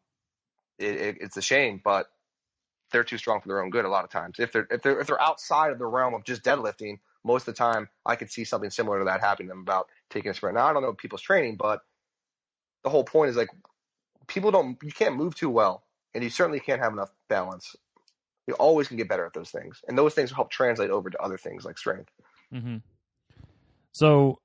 it, 0.80 0.96
it, 0.96 1.18
it's 1.22 1.38
a 1.38 1.42
shame, 1.42 1.82
but 1.84 2.12
they're 2.92 3.04
too 3.04 3.18
strong 3.18 3.42
for 3.42 3.48
their 3.48 3.64
own 3.64 3.70
good 3.70 3.86
a 3.86 3.90
lot 3.90 4.04
of 4.04 4.10
times. 4.10 4.36
If 4.40 4.52
they're 4.52 4.68
if 4.70 4.82
they're 4.82 5.00
if 5.00 5.08
they're 5.08 5.22
outside 5.22 5.72
of 5.72 5.80
the 5.80 5.86
realm 5.86 6.14
of 6.14 6.24
just 6.24 6.44
deadlifting, 6.44 7.00
most 7.24 7.48
of 7.48 7.54
the 7.54 7.58
time 7.58 7.90
I 8.06 8.16
could 8.16 8.32
see 8.32 8.44
something 8.44 8.70
similar 8.70 9.00
to 9.00 9.06
that 9.06 9.22
happening 9.22 9.48
to 9.48 9.54
them 9.54 9.62
about 9.62 9.88
taking 10.10 10.32
a 10.32 10.34
sprint. 10.34 10.56
Now 10.56 10.68
I 10.68 10.74
don't 10.74 10.82
know 10.82 10.94
people's 10.94 11.22
training, 11.22 11.56
but 11.58 11.82
the 12.84 12.90
whole 12.90 13.04
point 13.04 13.30
is 13.30 13.38
like 13.38 13.50
people 14.28 14.52
don't 14.52 14.78
you 14.84 14.92
can't 14.92 15.16
move 15.16 15.36
too 15.36 15.50
well, 15.50 15.84
and 16.14 16.24
you 16.24 16.30
certainly 16.30 16.60
can't 16.60 16.82
have 16.82 16.94
enough 16.94 17.12
balance. 17.28 17.76
You 18.48 18.56
always 18.56 18.88
can 18.88 18.98
get 18.98 19.08
better 19.08 19.26
at 19.26 19.34
those 19.34 19.52
things, 19.52 19.82
and 19.88 19.98
those 19.98 20.14
things 20.14 20.32
help 20.32 20.50
translate 20.50 20.90
over 20.90 21.10
to 21.10 21.22
other 21.22 21.38
things 21.38 21.64
like 21.64 21.78
strength. 21.78 22.12
Mm-hmm. 22.54 22.78
So, 23.94 24.40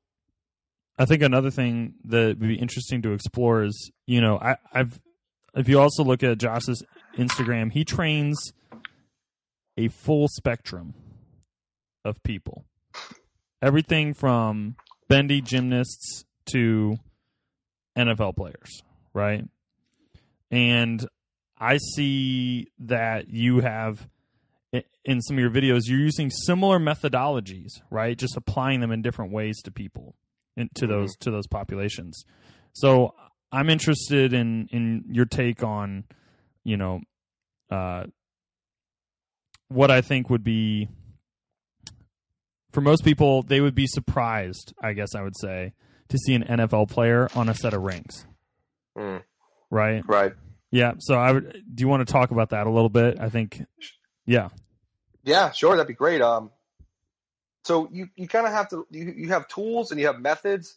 I 0.99 1.07
think 1.07 1.23
another 1.23 1.51
thing 1.51 1.95
that 2.05 2.39
would 2.39 2.41
be 2.41 2.57
interesting 2.57 3.03
to 3.03 3.13
explore 3.13 3.65
is, 3.65 3.91
you 4.07 4.21
know, 4.21 4.39
I, 4.39 4.57
I've 4.73 5.01
if 5.55 5.69
you 5.69 5.81
also 5.81 6.05
look 6.05 6.23
at 6.23 6.39
Josh's 6.39 6.85
Instagram, 7.17 7.73
he 7.73 7.85
trains 7.85 8.53
a 9.77 9.89
full 9.89 10.29
spectrum 10.29 10.95
of 12.05 12.23
people, 12.23 12.65
everything 13.61 14.15
from 14.15 14.77
bendy 15.09 15.41
gymnasts 15.41 16.25
to 16.47 16.97
NFL 17.97 18.37
players, 18.37 18.83
right? 19.13 19.45
And 20.51 21.07
I 21.59 21.79
see 21.95 22.69
that 22.79 23.29
you 23.29 23.61
have 23.61 24.09
in 25.05 25.23
some 25.23 25.37
of 25.37 25.41
your 25.41 25.51
videos 25.51 25.83
you're 25.87 25.99
using 26.01 26.29
similar 26.29 26.79
methodologies 26.79 27.81
right 27.89 28.19
just 28.19 28.37
applying 28.37 28.81
them 28.81 28.91
in 28.93 29.01
different 29.01 29.33
ways 29.33 29.63
to 29.63 29.71
people 29.71 30.15
in, 30.57 30.69
to 30.75 30.85
Mhm. 30.85 30.89
those 30.89 31.17
to 31.21 31.31
those 31.31 31.47
populations 31.47 32.25
so 32.75 33.15
i'm 33.53 33.71
interested 33.71 34.35
in 34.35 34.67
in 34.73 35.05
your 35.09 35.25
take 35.25 35.63
on 35.63 36.05
you 36.67 36.77
know 36.77 37.01
uh 37.71 38.05
what 39.69 39.91
i 39.91 40.01
think 40.01 40.29
would 40.29 40.45
be 40.45 40.89
for 42.73 42.81
most 42.81 43.05
people 43.05 43.43
they 43.43 43.61
would 43.61 43.75
be 43.75 43.87
surprised 43.87 44.75
i 44.83 44.93
guess 44.93 45.15
i 45.15 45.23
would 45.23 45.37
say 45.37 45.73
to 46.09 46.19
see 46.19 46.35
an 46.35 46.43
nfl 46.43 46.89
player 46.89 47.29
on 47.35 47.49
a 47.49 47.55
set 47.55 47.73
of 47.75 47.83
rings. 47.83 48.27
Mm, 48.97 49.23
right? 49.71 50.03
Right. 50.07 50.33
yeah 50.71 50.93
so 50.99 51.15
i 51.15 51.33
would 51.33 51.63
do 51.75 51.83
you 51.83 51.89
want 51.89 52.07
to 52.07 52.13
talk 52.13 52.31
about 52.31 52.51
that 52.51 52.67
a 52.67 52.71
little 52.71 52.89
bit? 52.89 53.19
I 53.21 53.29
think 53.29 53.63
yeah. 54.27 54.49
Yeah, 55.25 55.51
sure, 55.51 55.77
that'd 55.77 55.89
be 55.89 55.95
great. 55.95 56.21
Um, 56.21 56.51
so 57.65 57.89
you, 57.91 58.09
you 58.15 58.29
kind 58.29 58.47
of 58.47 58.53
have 58.53 58.69
to 58.71 58.87
you, 58.91 59.13
you 59.17 59.29
have 59.31 59.49
tools 59.49 59.91
and 59.91 60.01
you 60.01 60.07
have 60.07 60.21
methods, 60.21 60.77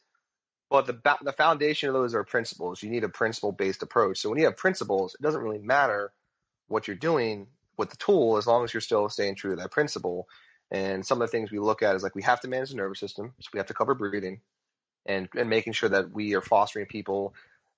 but 0.70 0.86
the 0.86 0.93
ba- 0.93 1.20
the 1.24 1.34
foundation 1.34 1.89
of 1.89 1.93
those 1.93 2.13
are 2.15 2.24
principles. 2.24 2.84
You 2.84 2.89
need 2.89 3.03
a 3.03 3.09
principle 3.09 3.51
based 3.51 3.84
approach. 3.84 4.20
So 4.20 4.30
when 4.30 4.39
you 4.39 4.45
have 4.45 4.57
principles, 4.57 5.15
it 5.15 5.22
doesn't 5.22 5.41
really 5.41 5.59
matter 5.59 6.11
what 6.67 6.88
you're 6.88 6.95
doing, 6.95 7.47
with 7.78 7.89
the 7.89 7.97
tool 7.97 8.38
as 8.38 8.45
long 8.45 8.63
as 8.63 8.74
you're 8.74 8.82
still 8.82 9.09
staying 9.09 9.36
true 9.36 9.51
to 9.51 9.61
that 9.61 9.72
principle. 9.72 10.28
And 10.72 11.05
some 11.05 11.22
of 11.22 11.28
the 11.28 11.32
things 11.32 11.51
we 11.51 11.59
look 11.59 11.82
at 11.82 11.95
is 11.95 12.03
like 12.03 12.15
we 12.15 12.22
have 12.24 12.41
to 12.41 12.47
manage 12.47 12.70
the 12.70 12.76
nervous 12.76 12.99
system, 12.99 13.34
so 13.39 13.49
we 13.53 13.57
have 13.57 13.67
to 13.67 13.74
cover 13.74 13.95
breathing, 13.95 14.41
and 15.05 15.28
and 15.36 15.49
making 15.49 15.74
sure 15.74 15.89
that 15.89 16.11
we 16.11 16.36
are 16.36 16.41
fostering 16.41 16.86
people 16.86 17.34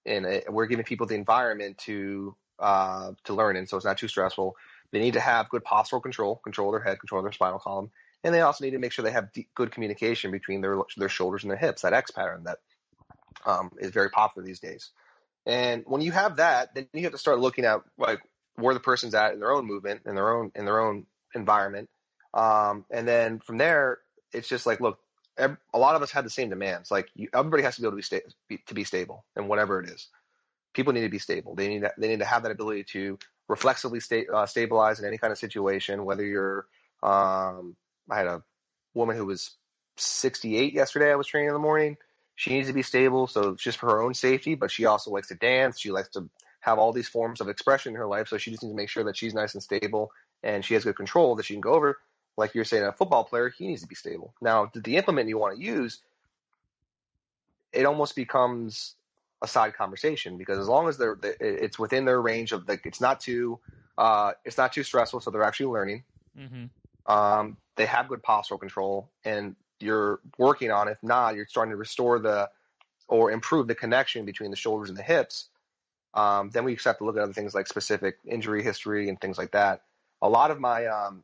and 0.05 0.25
we're 0.49 0.65
giving 0.65 0.85
people 0.85 1.05
the 1.05 1.15
environment 1.15 1.77
to 1.77 2.35
uh, 2.59 3.11
to 3.23 3.33
learn 3.33 3.55
in, 3.55 3.65
so 3.67 3.77
it's 3.77 3.85
not 3.85 3.97
too 3.97 4.07
stressful. 4.07 4.55
They 4.91 4.99
need 4.99 5.13
to 5.13 5.19
have 5.19 5.49
good 5.49 5.63
postural 5.63 6.01
control, 6.01 6.35
control 6.43 6.71
their 6.71 6.81
head, 6.81 6.99
control 6.99 7.21
their 7.21 7.31
spinal 7.31 7.59
column, 7.59 7.91
and 8.23 8.33
they 8.33 8.41
also 8.41 8.65
need 8.65 8.71
to 8.71 8.79
make 8.79 8.91
sure 8.91 9.03
they 9.03 9.11
have 9.11 9.31
deep, 9.31 9.49
good 9.55 9.71
communication 9.71 10.31
between 10.31 10.61
their 10.61 10.77
their 10.97 11.09
shoulders 11.09 11.43
and 11.43 11.51
their 11.51 11.57
hips. 11.57 11.83
That 11.83 11.93
X 11.93 12.11
pattern 12.11 12.43
that 12.43 12.59
um, 13.45 13.71
is 13.79 13.91
very 13.91 14.09
popular 14.09 14.45
these 14.45 14.59
days. 14.59 14.91
And 15.45 15.83
when 15.87 16.01
you 16.01 16.11
have 16.11 16.37
that, 16.37 16.75
then 16.75 16.87
you 16.93 17.03
have 17.03 17.13
to 17.13 17.17
start 17.17 17.39
looking 17.39 17.65
at 17.65 17.81
like 17.97 18.19
where 18.55 18.73
the 18.73 18.79
person's 18.79 19.15
at 19.15 19.33
in 19.33 19.39
their 19.39 19.51
own 19.51 19.65
movement, 19.65 20.01
in 20.05 20.15
their 20.15 20.29
own 20.29 20.51
in 20.55 20.65
their 20.65 20.79
own 20.79 21.05
environment, 21.33 21.89
um, 22.33 22.85
and 22.89 23.07
then 23.07 23.39
from 23.39 23.57
there, 23.57 23.99
it's 24.31 24.47
just 24.47 24.65
like, 24.65 24.79
look, 24.79 24.99
every, 25.37 25.57
a 25.73 25.79
lot 25.79 25.95
of 25.95 26.01
us 26.01 26.11
have 26.11 26.23
the 26.23 26.29
same 26.29 26.49
demands. 26.49 26.91
Like 26.91 27.09
you, 27.15 27.29
everybody 27.33 27.63
has 27.63 27.75
to 27.75 27.81
be 27.81 27.87
able 27.87 27.93
to 27.93 27.97
be, 27.97 28.03
sta- 28.03 28.29
be, 28.47 28.57
to 28.67 28.73
be 28.73 28.83
stable, 28.83 29.25
and 29.35 29.49
whatever 29.49 29.81
it 29.81 29.89
is, 29.89 30.07
people 30.73 30.93
need 30.93 31.01
to 31.01 31.09
be 31.09 31.19
stable. 31.19 31.55
They 31.55 31.67
need 31.67 31.81
to, 31.81 31.93
they 31.97 32.07
need 32.07 32.19
to 32.19 32.25
have 32.25 32.43
that 32.43 32.51
ability 32.51 32.85
to 32.91 33.19
reflexively 33.47 33.99
sta- 33.99 34.27
uh, 34.33 34.45
stabilize 34.45 34.99
in 34.99 35.05
any 35.05 35.17
kind 35.17 35.31
of 35.31 35.37
situation. 35.37 36.05
Whether 36.05 36.25
you're, 36.25 36.67
um, 37.03 37.75
I 38.09 38.17
had 38.17 38.27
a 38.27 38.43
woman 38.93 39.17
who 39.17 39.25
was 39.25 39.51
68 39.97 40.73
yesterday. 40.73 41.11
I 41.11 41.15
was 41.15 41.27
training 41.27 41.49
in 41.49 41.53
the 41.53 41.59
morning. 41.59 41.97
She 42.41 42.49
needs 42.49 42.69
to 42.69 42.73
be 42.73 42.81
stable, 42.81 43.27
so 43.27 43.53
just 43.53 43.77
for 43.77 43.85
her 43.91 44.01
own 44.01 44.15
safety. 44.15 44.55
But 44.55 44.71
she 44.71 44.85
also 44.85 45.11
likes 45.11 45.27
to 45.27 45.35
dance. 45.35 45.79
She 45.79 45.91
likes 45.91 46.09
to 46.13 46.27
have 46.61 46.79
all 46.79 46.91
these 46.91 47.07
forms 47.07 47.39
of 47.39 47.49
expression 47.49 47.91
in 47.91 47.97
her 47.97 48.07
life. 48.07 48.29
So 48.29 48.39
she 48.39 48.49
just 48.49 48.63
needs 48.63 48.73
to 48.73 48.75
make 48.75 48.89
sure 48.89 49.03
that 49.03 49.15
she's 49.15 49.35
nice 49.35 49.53
and 49.53 49.61
stable 49.61 50.11
and 50.41 50.65
she 50.65 50.73
has 50.73 50.83
good 50.83 50.95
control 50.95 51.35
that 51.35 51.45
she 51.45 51.53
can 51.53 51.61
go 51.61 51.73
over. 51.73 51.99
Like 52.37 52.55
you're 52.55 52.65
saying, 52.65 52.83
a 52.83 52.93
football 52.93 53.25
player, 53.25 53.49
he 53.55 53.67
needs 53.67 53.83
to 53.83 53.87
be 53.87 53.93
stable. 53.93 54.33
Now, 54.41 54.71
the 54.73 54.97
implement 54.97 55.29
you 55.29 55.37
want 55.37 55.57
to 55.59 55.63
use, 55.63 55.99
it 57.71 57.85
almost 57.85 58.15
becomes 58.15 58.95
a 59.43 59.47
side 59.47 59.75
conversation 59.75 60.39
because 60.39 60.57
as 60.57 60.67
long 60.67 60.89
as 60.89 60.97
they're, 60.97 61.19
it's 61.39 61.77
within 61.77 62.05
their 62.05 62.19
range 62.19 62.53
of 62.53 62.67
like, 62.67 62.87
it's 62.87 63.01
not 63.01 63.19
too, 63.19 63.59
uh, 63.99 64.31
it's 64.45 64.57
not 64.57 64.73
too 64.73 64.81
stressful, 64.81 65.19
so 65.19 65.29
they're 65.29 65.43
actually 65.43 65.67
learning. 65.67 66.03
Mm-hmm. 66.35 67.11
Um, 67.11 67.57
they 67.75 67.85
have 67.85 68.07
good 68.07 68.23
postural 68.23 68.59
control, 68.59 69.11
and 69.23 69.55
you're 69.81 70.19
working 70.37 70.71
on. 70.71 70.87
If 70.87 70.97
not, 71.03 71.35
you're 71.35 71.47
starting 71.47 71.71
to 71.71 71.77
restore 71.77 72.19
the 72.19 72.49
or 73.09 73.31
improve 73.31 73.67
the 73.67 73.75
connection 73.75 74.25
between 74.25 74.51
the 74.51 74.57
shoulders 74.57 74.89
and 74.89 74.97
the 74.97 75.03
hips 75.03 75.45
um, 76.15 76.51
then 76.51 76.65
we 76.65 76.77
have 76.85 76.99
to 76.99 77.05
look 77.05 77.17
at 77.17 77.23
other 77.23 77.33
things 77.33 77.55
like 77.55 77.67
specific 77.67 78.17
injury 78.27 78.63
history 78.63 79.09
and 79.09 79.21
things 79.21 79.39
like 79.39 79.53
that. 79.53 79.83
A 80.23 80.29
lot 80.29 80.51
of 80.51 80.59
my 80.59 80.87
um, 80.87 81.23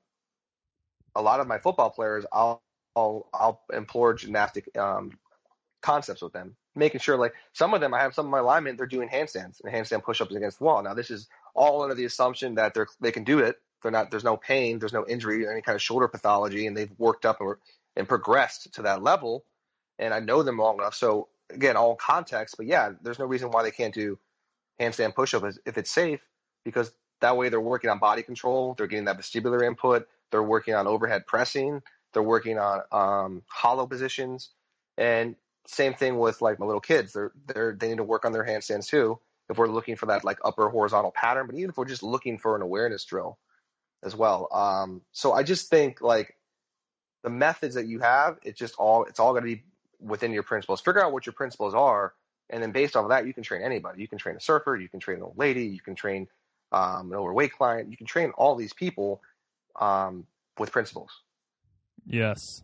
a 1.16 1.24
lot 1.24 1.39
of 1.41 1.47
my 1.47 1.60
football 1.60 1.91
players, 1.91 2.26
I'll 2.34 2.64
I'll, 2.95 3.30
I'll 3.34 3.62
implore 3.74 4.16
gymnastic 4.16 4.76
um, 4.78 5.20
concepts 5.82 6.22
with 6.22 6.34
them, 6.34 6.58
making 6.76 7.01
sure 7.01 7.18
like 7.18 7.34
some 7.53 7.74
of 7.74 7.82
them, 7.82 7.93
I 7.93 8.01
have 8.01 8.16
some 8.16 8.26
of 8.26 8.32
my 8.32 8.41
linemen, 8.41 8.78
they're 8.78 8.88
doing 8.88 9.10
handstands 9.10 9.62
and 9.64 9.74
handstand 9.74 10.03
push-ups 10.03 10.36
against 10.36 10.60
the 10.60 10.66
wall. 10.66 10.84
Now 10.84 10.95
this 10.95 11.12
is 11.12 11.28
all 11.55 11.84
under 11.84 11.95
the 11.95 12.05
assumption 12.05 12.55
that 12.55 12.74
they're 12.74 12.88
they 13.01 13.12
can 13.12 13.24
do 13.26 13.39
it. 13.39 13.58
They're 13.84 13.91
not. 13.91 14.12
There's 14.12 14.24
no 14.26 14.38
pain. 14.38 14.80
There's 14.80 14.93
no 14.93 15.05
injury 15.08 15.45
or 15.45 15.51
any 15.51 15.62
kind 15.62 15.76
of 15.76 15.82
shoulder 15.82 16.08
pathology, 16.08 16.68
and 16.68 16.78
they've 16.78 16.91
worked 16.97 17.26
up 17.26 17.41
and, 17.41 17.60
and 17.98 18.08
progressed 18.08 18.74
to 18.76 18.84
that 18.84 19.04
level. 19.04 19.43
And 20.00 20.14
I 20.14 20.20
know 20.20 20.43
them 20.43 20.58
long 20.58 20.78
enough. 20.78 20.95
So 20.95 21.28
again, 21.50 21.76
all 21.76 21.95
context. 21.95 22.56
But 22.58 22.68
yeah, 22.68 22.91
there's 23.02 23.20
no 23.20 23.26
reason 23.26 23.52
why 23.52 23.64
they 23.64 23.72
can't 23.72 23.93
do 23.93 24.18
handstand 24.80 25.16
pushup 25.16 25.58
if 25.66 25.78
it's 25.78 25.91
safe, 25.91 26.22
because 26.64 26.91
that 27.20 27.36
way 27.36 27.50
they're 27.50 27.60
working 27.60 27.89
on 27.89 28.00
body 28.00 28.22
control, 28.22 28.76
they're 28.78 28.88
getting 28.88 29.06
that 29.06 29.18
vestibular 29.18 29.66
input, 29.66 30.08
they're 30.32 30.43
working 30.43 30.76
on 30.76 30.86
overhead 30.88 31.26
pressing, 31.26 31.82
they're 32.14 32.24
working 32.24 32.60
on 32.60 32.82
um, 32.91 33.41
hollow 33.48 33.88
positions, 33.88 34.52
and 34.98 35.36
same 35.66 35.95
thing 35.95 36.18
with 36.20 36.41
like 36.41 36.60
my 36.60 36.66
little 36.66 36.82
kids. 36.82 37.14
They're 37.14 37.32
they're 37.48 37.76
they 37.78 37.89
need 37.89 37.98
to 37.98 38.04
work 38.04 38.24
on 38.24 38.32
their 38.32 38.45
handstands 38.45 38.88
too. 38.88 39.20
If 39.50 39.58
we're 39.58 39.68
looking 39.68 39.95
for 39.95 40.08
that 40.08 40.24
like 40.24 40.39
upper 40.43 40.70
horizontal 40.70 41.12
pattern, 41.12 41.48
but 41.48 41.56
even 41.56 41.70
if 41.70 41.78
we're 41.78 41.86
just 41.86 42.04
looking 42.04 42.38
for 42.38 42.56
an 42.56 42.62
awareness 42.62 43.04
drill 43.06 43.39
as 44.04 44.16
well. 44.16 44.48
Um, 44.52 45.02
so 45.12 45.34
I 45.34 45.43
just 45.43 45.70
think 45.70 46.02
like 46.02 46.36
the 47.28 47.34
methods 47.34 47.75
that 47.75 47.88
you 47.88 47.99
have, 47.99 48.38
it's 48.41 48.57
just 48.57 48.75
all 48.75 49.03
it's 49.03 49.19
all 49.19 49.34
going 49.34 49.43
to 49.43 49.55
be 49.55 49.63
within 49.99 50.32
your 50.32 50.43
principles. 50.43 50.80
Figure 50.80 51.03
out 51.03 51.11
what 51.11 51.25
your 51.25 51.34
principles 51.34 51.73
are, 51.73 52.13
and 52.49 52.63
then 52.63 52.71
based 52.71 52.95
off 52.95 53.03
of 53.03 53.09
that, 53.09 53.28
you 53.28 53.34
can 53.34 53.43
train 53.43 53.61
anybody. 53.61 54.01
You 54.01 54.07
can 54.07 54.17
train 54.17 54.38
a 54.38 54.39
surfer, 54.39 54.78
you 54.78 54.88
can 54.88 55.01
train 55.01 55.17
an 55.17 55.23
old 55.23 55.38
lady, 55.38 55.65
you 55.65 55.82
can 55.82 55.93
train 55.93 56.30
um, 56.71 57.11
an 57.11 57.17
overweight 57.17 57.51
client. 57.51 57.91
You 57.91 57.97
can 57.97 58.07
train 58.07 58.32
all 58.38 58.55
these 58.55 58.71
people 58.71 59.21
um, 59.80 60.25
with 60.57 60.71
principles. 60.71 61.11
Yes. 62.05 62.63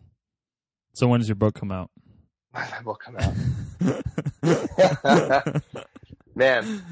So 0.94 1.08
when 1.08 1.20
does 1.20 1.28
your 1.28 1.36
book 1.36 1.54
come 1.54 1.70
out? 1.70 1.90
My 2.54 2.80
book 2.82 3.02
come 3.04 3.16
out. 3.18 3.34
Man, 6.34 6.82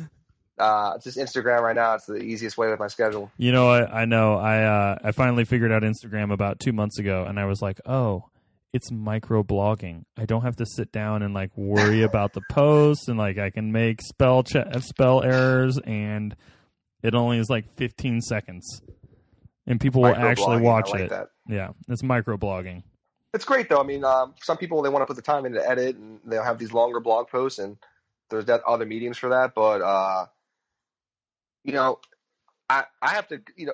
uh, 0.59 0.93
it's 0.97 1.05
just 1.05 1.19
Instagram 1.19 1.63
right 1.63 1.77
now. 1.77 1.95
It's 1.95 2.07
the 2.07 2.17
easiest 2.17 2.59
way 2.59 2.71
with 2.71 2.79
my 2.79 2.89
schedule. 2.89 3.31
You 3.37 3.53
know, 3.53 3.69
I, 3.71 4.03
I 4.03 4.05
know. 4.05 4.35
I 4.35 4.63
uh, 4.63 4.99
I 5.03 5.13
finally 5.13 5.45
figured 5.45 5.73
out 5.73 5.83
Instagram 5.83 6.33
about 6.33 6.61
two 6.61 6.73
months 6.73 6.99
ago, 6.99 7.25
and 7.27 7.39
I 7.41 7.47
was 7.47 7.63
like, 7.63 7.81
oh, 7.87 8.25
it's 8.73 8.91
micro 8.91 9.43
blogging. 9.43 10.05
I 10.17 10.25
don't 10.25 10.43
have 10.43 10.57
to 10.57 10.67
sit 10.67 10.93
down 10.93 11.23
and 11.23 11.35
like 11.35 11.57
worry 11.57 12.03
about 12.09 12.33
the 12.33 12.43
post 12.51 13.09
and 13.09 13.19
like 13.19 13.39
I 13.39 13.51
can 13.51 13.73
make 13.73 14.01
spell 14.01 14.43
che- 14.43 14.65
spell 14.81 15.23
errors 15.23 15.79
and 15.79 16.35
it 17.03 17.15
only 17.15 17.39
is 17.39 17.51
like 17.51 17.75
15 17.77 18.21
seconds. 18.21 18.83
And 19.67 19.81
people 19.81 20.03
will 20.03 20.15
actually 20.15 20.61
watch 20.61 20.91
like 20.91 21.03
it. 21.03 21.11
That. 21.11 21.29
Yeah, 21.49 21.71
it's 21.89 22.03
micro 22.03 22.37
blogging. 22.37 22.83
It's 23.35 23.45
great 23.45 23.69
though. 23.69 23.81
I 23.81 23.85
mean, 23.85 24.05
um, 24.05 24.35
some 24.43 24.57
people 24.57 24.83
they 24.83 24.89
want 24.89 25.03
to 25.03 25.07
put 25.07 25.17
the 25.17 25.23
time 25.23 25.47
in 25.47 25.53
to 25.53 25.69
edit 25.69 25.97
and 25.97 26.21
they'll 26.25 26.43
have 26.43 26.59
these 26.59 26.73
longer 26.73 27.01
blog 27.01 27.29
posts 27.29 27.59
and 27.59 27.77
there's 28.31 28.47
other 28.67 28.87
mediums 28.87 29.19
for 29.19 29.29
that, 29.31 29.55
but 29.55 29.83
uh, 29.83 30.27
you 31.65 31.73
know, 31.73 31.99
I 32.69 32.85
I 33.01 33.11
have 33.11 33.29
to, 33.29 33.41
you 33.57 33.67
know, 33.67 33.73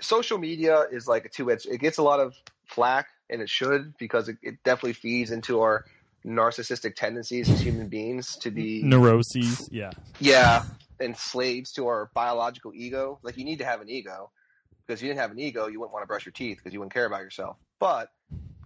social 0.00 0.38
media 0.38 0.84
is 0.90 1.06
like 1.06 1.24
a 1.24 1.28
two 1.28 1.50
edged. 1.50 1.66
It 1.66 1.78
gets 1.78 1.98
a 1.98 2.02
lot 2.02 2.20
of 2.20 2.34
flack 2.66 3.08
and 3.30 3.40
it 3.40 3.48
should 3.48 3.94
because 3.98 4.28
it, 4.28 4.36
it 4.42 4.56
definitely 4.64 4.94
feeds 4.94 5.30
into 5.30 5.60
our 5.60 5.84
narcissistic 6.26 6.94
tendencies 6.94 7.50
as 7.50 7.60
human 7.60 7.88
beings 7.88 8.36
to 8.38 8.50
be 8.50 8.82
neuroses. 8.82 9.68
Yeah, 9.70 9.92
yeah, 10.18 10.62
and 11.00 11.16
slaves 11.16 11.72
to 11.72 11.86
our 11.86 12.10
biological 12.14 12.72
ego. 12.74 13.18
Like 13.22 13.36
you 13.36 13.44
need 13.44 13.58
to 13.58 13.64
have 13.64 13.80
an 13.80 13.88
ego 13.88 14.30
because 14.86 15.00
if 15.00 15.04
you 15.04 15.08
didn't 15.08 15.20
have 15.20 15.30
an 15.30 15.38
ego, 15.38 15.66
you 15.66 15.80
wouldn't 15.80 15.92
want 15.92 16.02
to 16.02 16.06
brush 16.06 16.26
your 16.26 16.32
teeth 16.32 16.58
because 16.58 16.72
you 16.72 16.80
wouldn't 16.80 16.94
care 16.94 17.06
about 17.06 17.20
yourself. 17.20 17.56
But 17.80 18.10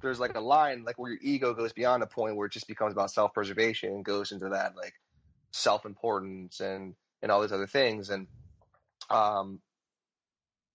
there's 0.02 0.20
like 0.20 0.36
a 0.36 0.40
line 0.40 0.84
like 0.84 0.98
where 0.98 1.10
your 1.10 1.20
ego 1.22 1.54
goes 1.54 1.72
beyond 1.72 2.02
a 2.02 2.06
point 2.06 2.36
where 2.36 2.46
it 2.46 2.52
just 2.52 2.68
becomes 2.68 2.92
about 2.92 3.10
self 3.10 3.32
preservation 3.32 3.92
and 3.92 4.04
goes 4.04 4.32
into 4.32 4.48
that 4.50 4.76
like 4.76 4.94
self 5.52 5.84
importance 5.84 6.60
and 6.60 6.94
and 7.22 7.32
all 7.32 7.40
these 7.40 7.52
other 7.52 7.66
things 7.66 8.10
and 8.10 8.28
um 9.10 9.60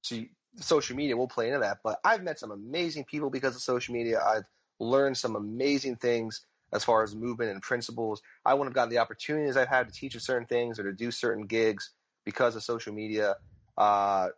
so 0.01 0.17
social 0.57 0.95
media 0.95 1.17
will 1.17 1.27
play 1.27 1.47
into 1.47 1.59
that. 1.59 1.79
But 1.83 1.99
I've 2.03 2.23
met 2.23 2.39
some 2.39 2.51
amazing 2.51 3.05
people 3.05 3.29
because 3.29 3.55
of 3.55 3.61
social 3.61 3.93
media. 3.93 4.21
I've 4.21 4.43
learned 4.79 5.17
some 5.17 5.35
amazing 5.35 5.95
things 5.97 6.45
as 6.73 6.83
far 6.83 7.03
as 7.03 7.15
movement 7.15 7.51
and 7.51 7.61
principles. 7.61 8.21
I 8.45 8.53
wouldn't 8.53 8.69
have 8.69 8.75
gotten 8.75 8.89
the 8.89 8.97
opportunities 8.97 9.57
I've 9.57 9.67
had 9.67 9.87
to 9.87 9.93
teach 9.93 10.19
certain 10.19 10.47
things 10.47 10.79
or 10.79 10.83
to 10.83 10.93
do 10.93 11.11
certain 11.11 11.45
gigs 11.45 11.91
because 12.25 12.55
of 12.55 12.63
social 12.63 12.93
media. 12.93 13.35
Uh, 13.77 14.29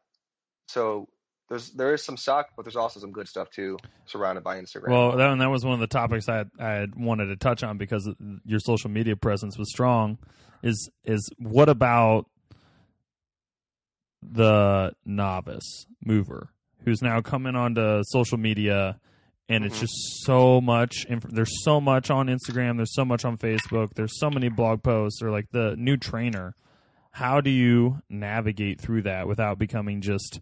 so 0.68 1.08
there's 1.50 1.72
there 1.72 1.93
is 1.93 2.04
some 2.04 2.18
suck, 2.18 2.50
but 2.56 2.66
there's 2.66 2.76
also 2.76 3.00
some 3.00 3.12
good 3.12 3.28
stuff 3.28 3.50
too 3.50 3.78
surrounded 4.06 4.43
by 4.43 4.60
Instagram. 4.60 4.89
Well, 4.89 5.18
that, 5.18 5.38
that 5.38 5.50
was 5.50 5.64
one 5.64 5.74
of 5.76 5.80
the 5.80 5.88
topics 5.88 6.28
I 6.28 6.46
I 6.60 6.88
wanted 6.96 7.28
to 7.28 7.36
touch 7.36 7.64
on 7.64 7.78
because 7.78 8.10
your 8.43 8.60
social 8.60 8.89
media 8.89 9.16
presence 9.16 9.58
was 9.58 9.70
strong. 9.70 10.18
Is 10.64 10.89
is 11.04 11.30
what 11.38 11.70
about 11.70 12.26
the 14.32 14.93
novice 15.05 15.86
mover 16.03 16.49
who's 16.84 17.01
now 17.01 17.21
coming 17.21 17.55
onto 17.55 18.01
social 18.05 18.38
media 18.38 18.99
and 19.47 19.63
it's 19.63 19.76
mm-hmm. 19.76 19.82
just 19.82 20.23
so 20.23 20.59
much 20.59 21.05
inf- 21.09 21.30
there's 21.30 21.63
so 21.63 21.80
much 21.80 22.09
on 22.09 22.28
instagram 22.28 22.78
there's 22.78 22.93
so 22.93 23.05
much 23.05 23.26
on 23.26 23.38
facebook 23.38 23.93
there's 23.95 24.19
so 24.19 24.30
many 24.30 24.49
blog 24.49 24.82
posts 24.84 25.21
or 25.21 25.32
like 25.32 25.49
the 25.51 25.76
new 25.78 25.97
trainer 25.97 26.55
how 27.11 27.39
do 27.41 27.49
you 27.49 28.01
navigate 28.09 28.82
through 28.82 29.01
that 29.01 29.28
without 29.28 29.57
becoming 29.57 30.01
just 30.01 30.39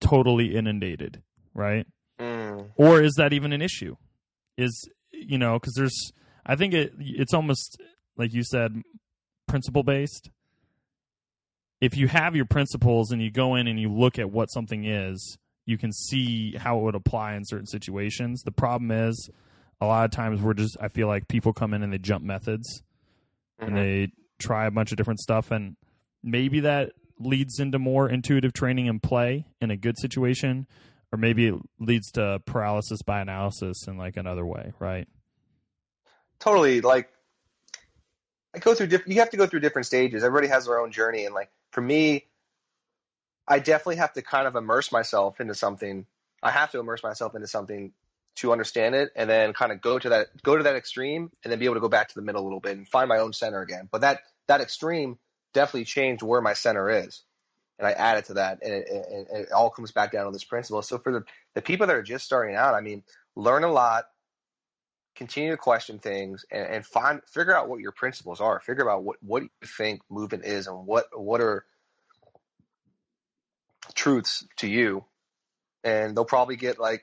totally 0.00 0.54
inundated 0.54 1.22
right 1.54 1.86
mm. 2.20 2.68
or 2.76 3.02
is 3.02 3.14
that 3.16 3.32
even 3.32 3.52
an 3.52 3.62
issue 3.62 3.96
is 4.56 4.88
you 5.10 5.38
know 5.38 5.58
because 5.58 5.74
there's 5.74 6.12
i 6.44 6.56
think 6.56 6.74
it 6.74 6.92
it's 6.98 7.34
almost 7.34 7.80
like 8.16 8.32
you 8.32 8.42
said 8.44 8.82
principle 9.46 9.82
based 9.82 10.30
if 11.82 11.96
you 11.96 12.06
have 12.06 12.36
your 12.36 12.44
principles 12.44 13.10
and 13.10 13.20
you 13.20 13.28
go 13.28 13.56
in 13.56 13.66
and 13.66 13.78
you 13.78 13.92
look 13.92 14.16
at 14.16 14.30
what 14.30 14.46
something 14.46 14.84
is, 14.84 15.36
you 15.66 15.76
can 15.76 15.92
see 15.92 16.56
how 16.56 16.78
it 16.78 16.82
would 16.82 16.94
apply 16.94 17.34
in 17.34 17.44
certain 17.44 17.66
situations. 17.66 18.42
The 18.42 18.52
problem 18.52 18.92
is 18.92 19.28
a 19.80 19.86
lot 19.86 20.04
of 20.04 20.12
times 20.12 20.40
we're 20.40 20.54
just 20.54 20.76
I 20.80 20.88
feel 20.88 21.08
like 21.08 21.26
people 21.26 21.52
come 21.52 21.74
in 21.74 21.82
and 21.82 21.92
they 21.92 21.98
jump 21.98 22.22
methods 22.22 22.84
mm-hmm. 23.60 23.68
and 23.68 23.76
they 23.76 24.12
try 24.38 24.66
a 24.66 24.70
bunch 24.70 24.92
of 24.92 24.96
different 24.96 25.18
stuff 25.18 25.50
and 25.50 25.76
maybe 26.22 26.60
that 26.60 26.92
leads 27.18 27.58
into 27.58 27.80
more 27.80 28.08
intuitive 28.08 28.52
training 28.52 28.88
and 28.88 29.02
play 29.02 29.44
in 29.60 29.72
a 29.72 29.76
good 29.76 29.98
situation, 29.98 30.68
or 31.10 31.18
maybe 31.18 31.48
it 31.48 31.54
leads 31.80 32.12
to 32.12 32.40
paralysis 32.46 33.02
by 33.02 33.20
analysis 33.20 33.88
in 33.88 33.98
like 33.98 34.16
another 34.16 34.46
way, 34.46 34.72
right? 34.78 35.08
Totally. 36.38 36.80
Like 36.80 37.08
I 38.54 38.60
go 38.60 38.72
through 38.72 38.86
different. 38.86 39.14
You 39.14 39.20
have 39.20 39.30
to 39.30 39.36
go 39.36 39.48
through 39.48 39.60
different 39.60 39.86
stages. 39.86 40.22
Everybody 40.22 40.46
has 40.46 40.66
their 40.66 40.78
own 40.78 40.92
journey, 40.92 41.24
and 41.24 41.34
like 41.34 41.50
for 41.72 41.80
me, 41.80 42.26
I 43.48 43.58
definitely 43.58 43.96
have 43.96 44.12
to 44.14 44.22
kind 44.22 44.46
of 44.46 44.54
immerse 44.54 44.92
myself 44.92 45.40
into 45.40 45.54
something. 45.54 46.06
I 46.42 46.50
have 46.50 46.70
to 46.72 46.80
immerse 46.80 47.02
myself 47.02 47.34
into 47.34 47.48
something 47.48 47.92
to 48.36 48.52
understand 48.52 48.94
it, 48.94 49.10
and 49.14 49.28
then 49.28 49.52
kind 49.52 49.72
of 49.72 49.80
go 49.80 49.98
to 49.98 50.08
that 50.10 50.28
go 50.42 50.56
to 50.56 50.62
that 50.62 50.76
extreme, 50.76 51.30
and 51.42 51.50
then 51.50 51.58
be 51.58 51.66
able 51.66 51.74
to 51.74 51.80
go 51.80 51.88
back 51.88 52.08
to 52.08 52.14
the 52.14 52.22
middle 52.22 52.42
a 52.42 52.44
little 52.44 52.60
bit 52.60 52.76
and 52.76 52.88
find 52.88 53.08
my 53.08 53.18
own 53.18 53.32
center 53.32 53.60
again. 53.60 53.88
But 53.90 54.02
that 54.02 54.20
that 54.48 54.60
extreme 54.60 55.18
definitely 55.52 55.84
changed 55.84 56.22
where 56.22 56.40
my 56.40 56.54
center 56.54 56.88
is, 56.88 57.22
and 57.78 57.86
I 57.86 57.92
added 57.92 58.26
to 58.26 58.34
that, 58.34 58.60
and 58.62 58.72
it, 58.72 58.88
it, 58.88 59.26
it 59.32 59.52
all 59.52 59.70
comes 59.70 59.92
back 59.92 60.12
down 60.12 60.26
to 60.26 60.32
this 60.32 60.44
principle. 60.44 60.82
So 60.82 60.98
for 60.98 61.12
the 61.12 61.24
the 61.54 61.62
people 61.62 61.86
that 61.86 61.96
are 61.96 62.02
just 62.02 62.24
starting 62.24 62.56
out, 62.56 62.74
I 62.74 62.80
mean, 62.80 63.02
learn 63.36 63.64
a 63.64 63.72
lot, 63.72 64.04
continue 65.14 65.50
to 65.50 65.56
question 65.56 65.98
things 65.98 66.44
and, 66.50 66.66
and 66.66 66.86
find 66.86 67.20
figure 67.26 67.56
out 67.56 67.68
what 67.68 67.80
your 67.80 67.92
principles 67.92 68.40
are. 68.40 68.60
Figure 68.60 68.90
out 68.90 69.02
what 69.02 69.16
what 69.22 69.42
you 69.42 69.50
think 69.64 70.00
movement 70.10 70.44
is 70.44 70.66
and 70.66 70.86
what 70.86 71.06
what 71.14 71.40
are 71.40 71.64
truths 73.94 74.46
to 74.58 74.68
you. 74.68 75.04
And 75.84 76.16
they'll 76.16 76.24
probably 76.24 76.56
get 76.56 76.78
like 76.78 77.02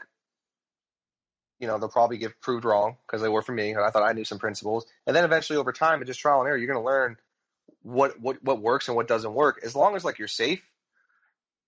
you 1.59 1.67
know 1.67 1.77
they'll 1.77 1.89
probably 1.89 2.17
get 2.17 2.39
proved 2.41 2.65
wrong 2.65 2.95
because 3.05 3.21
they 3.21 3.27
were 3.27 3.41
for 3.41 3.51
me 3.51 3.71
and 3.71 3.81
i 3.81 3.89
thought 3.89 4.03
i 4.03 4.13
knew 4.13 4.25
some 4.25 4.39
principles. 4.39 4.85
And 5.05 5.15
then 5.15 5.25
eventually 5.25 5.57
over 5.57 5.73
time 5.73 5.99
and 5.99 6.07
just 6.07 6.19
trial 6.19 6.39
and 6.39 6.47
error 6.47 6.57
you're 6.57 6.71
going 6.71 6.79
to 6.79 6.85
learn 6.85 7.17
what 7.83 8.19
what 8.19 8.43
what 8.43 8.61
works 8.61 8.87
and 8.87 8.97
what 8.97 9.07
doesn't 9.07 9.33
work. 9.33 9.59
As 9.63 9.75
long 9.75 9.95
as 9.95 10.03
like 10.03 10.19
you're 10.19 10.27
safe 10.27 10.61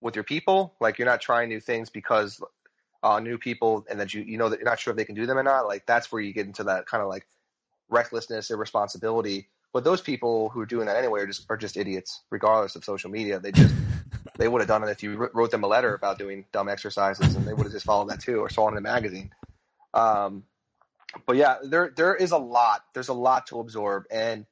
with 0.02 0.16
your 0.16 0.24
people 0.24 0.74
like 0.80 0.98
you're 0.98 1.08
not 1.08 1.22
trying 1.22 1.50
new 1.50 1.60
things 1.60 1.92
because 1.92 2.42
uh, 3.04 3.20
new 3.20 3.38
people 3.38 3.86
and 3.89 3.99
that 3.99 4.14
you 4.14 4.22
you 4.22 4.38
know 4.38 4.49
that 4.49 4.60
you're 4.60 4.70
not 4.70 4.80
sure 4.80 4.91
if 4.91 4.97
they 4.97 5.06
can 5.06 5.16
do 5.16 5.26
them 5.26 5.38
or 5.38 5.43
not, 5.43 5.68
like 5.68 5.86
that's 5.86 6.12
where 6.12 6.22
you 6.22 6.34
get 6.34 6.45
into 6.47 6.64
that 6.66 6.86
kind 6.86 7.02
of 7.02 7.10
like 7.10 7.28
recklessness, 7.89 8.49
irresponsibility. 8.49 9.47
But 9.74 9.84
those 9.84 10.02
people 10.02 10.49
who 10.49 10.60
are 10.60 10.66
doing 10.66 10.88
that 10.88 10.97
anyway 10.97 11.22
are 11.22 11.28
just 11.28 11.45
are 11.49 11.58
just 11.58 11.78
idiots, 11.78 12.22
regardless 12.30 12.76
of 12.76 12.84
social 12.84 13.10
media. 13.10 13.39
They 13.39 13.52
just 13.52 13.74
they 14.38 14.47
would 14.47 14.62
have 14.62 14.68
done 14.68 14.84
it 14.84 14.89
if 14.89 15.02
you 15.04 15.30
wrote 15.34 15.52
them 15.52 15.64
a 15.64 15.68
letter 15.68 15.93
about 15.93 16.20
doing 16.20 16.45
dumb 16.52 16.70
exercises, 16.70 17.36
and 17.36 17.45
they 17.45 17.54
would 17.54 17.64
have 17.64 17.74
just 17.74 17.86
followed 17.86 18.10
that 18.10 18.20
too, 18.20 18.39
or 18.39 18.49
saw 18.49 18.68
it 18.68 18.72
in 18.72 18.78
a 18.78 18.82
magazine. 18.82 19.32
Um, 19.93 20.43
but 21.26 21.36
yeah, 21.36 21.58
there 21.64 21.91
there 21.95 22.16
is 22.16 22.32
a 22.32 22.38
lot. 22.38 22.82
There's 22.93 23.10
a 23.10 23.14
lot 23.14 23.47
to 23.47 23.60
absorb, 23.60 24.06
and 24.12 24.45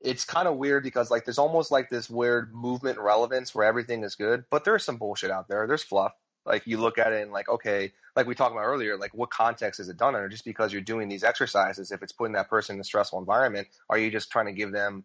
it's 0.00 0.24
kind 0.24 0.48
of 0.48 0.56
weird 0.56 0.82
because 0.82 1.10
like 1.10 1.24
there's 1.24 1.38
almost 1.38 1.70
like 1.70 1.88
this 1.90 2.10
weird 2.10 2.54
movement 2.54 2.98
relevance 2.98 3.54
where 3.54 3.66
everything 3.66 4.02
is 4.04 4.14
good, 4.16 4.44
but 4.50 4.64
there's 4.64 4.84
some 4.84 4.96
bullshit 4.96 5.30
out 5.30 5.48
there. 5.48 5.66
There's 5.66 5.82
fluff. 5.82 6.12
Like 6.44 6.66
you 6.66 6.78
look 6.78 6.98
at 6.98 7.12
it 7.12 7.22
and 7.22 7.32
like, 7.32 7.48
okay, 7.48 7.92
like 8.16 8.26
we 8.26 8.34
talked 8.34 8.52
about 8.52 8.64
earlier, 8.64 8.96
like 8.96 9.14
what 9.14 9.30
context 9.30 9.80
is 9.80 9.88
it 9.88 9.96
done 9.96 10.14
under? 10.14 10.28
Just 10.28 10.44
because 10.44 10.72
you're 10.72 10.82
doing 10.82 11.08
these 11.08 11.24
exercises, 11.24 11.92
if 11.92 12.02
it's 12.02 12.12
putting 12.12 12.34
that 12.34 12.50
person 12.50 12.76
in 12.76 12.80
a 12.80 12.84
stressful 12.84 13.18
environment, 13.18 13.68
are 13.88 13.98
you 13.98 14.10
just 14.10 14.30
trying 14.30 14.46
to 14.46 14.52
give 14.52 14.72
them 14.72 15.04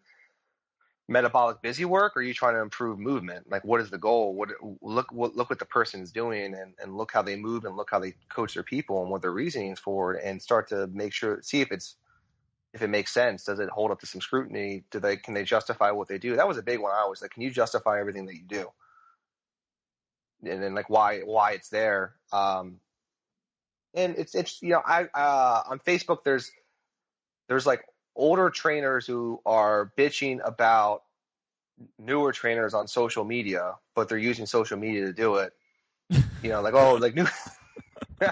metabolic 1.10 1.62
busy 1.62 1.86
work 1.86 2.18
or 2.18 2.20
are 2.20 2.24
you 2.24 2.34
trying 2.34 2.56
to 2.56 2.62
improve 2.62 3.00
movement? 3.00 3.50
Like 3.50 3.64
what 3.64 3.82
is 3.82 3.90
the 3.90 3.98
goal? 3.98 4.34
What 4.36 4.50
look 4.82 5.12
what 5.12 5.36
look 5.36 5.50
what 5.50 5.60
the 5.60 5.66
person's 5.66 6.12
doing 6.12 6.54
and, 6.54 6.74
and 6.82 6.98
look 6.98 7.12
how 7.14 7.22
they 7.22 7.36
move 7.36 7.66
and 7.66 7.78
look 7.78 7.90
how 7.92 8.00
they 8.00 8.14
coach 8.30 8.56
their 8.56 8.64
people 8.64 9.02
and 9.02 9.12
what 9.12 9.22
their 9.22 9.32
reasoning 9.32 9.72
is 9.72 9.80
for 9.80 10.14
and 10.14 10.42
start 10.42 10.68
to 10.70 10.88
make 10.88 11.14
sure 11.14 11.40
see 11.42 11.62
if 11.62 11.72
it's 11.72 11.96
if 12.74 12.82
it 12.82 12.90
makes 12.90 13.14
sense. 13.14 13.46
Does 13.46 13.60
it 13.60 13.70
hold 13.70 13.92
up 13.92 14.00
to 14.02 14.06
some 14.06 14.22
scrutiny? 14.22 14.84
Do 14.92 15.00
they 15.00 15.18
can 15.18 15.34
they 15.34 15.44
justify 15.44 15.92
what 15.92 16.08
they 16.08 16.18
do? 16.18 16.36
That 16.36 16.48
was 16.48 16.58
a 16.58 16.64
big 16.64 16.80
one 16.80 16.92
I 16.92 17.08
was 17.08 17.22
like, 17.22 17.32
can 17.32 17.44
you 17.44 17.52
justify 17.52 18.00
everything 18.00 18.26
that 18.26 18.36
you 18.36 18.44
do? 18.48 18.68
And 20.44 20.62
then 20.62 20.74
like 20.76 20.90
why 20.90 21.20
why 21.22 21.52
it's 21.52 21.70
there. 21.70 22.14
Um, 22.32 22.80
and 23.94 24.16
it's 24.18 24.36
it's 24.36 24.62
you 24.62 24.70
know 24.70 24.82
I 24.86 25.06
uh, 25.14 25.64
on 25.70 25.80
Facebook 25.80 26.24
there's 26.24 26.52
there's 27.48 27.66
like 27.66 27.86
older 28.16 28.50
trainers 28.50 29.06
who 29.06 29.42
are 29.46 29.92
bitching 29.98 30.40
about 30.44 31.04
newer 32.00 32.32
trainers 32.32 32.74
on 32.74 32.88
social 32.88 33.24
media, 33.24 33.76
but 33.96 34.10
they're 34.10 34.18
using 34.18 34.46
social 34.46 34.78
media 34.78 35.06
to 35.06 35.14
do 35.14 35.36
it. 35.36 35.54
You 36.44 36.50
know, 36.50 36.62
like 36.62 36.74
oh, 36.74 36.96
like 36.96 37.16
new. 37.16 37.28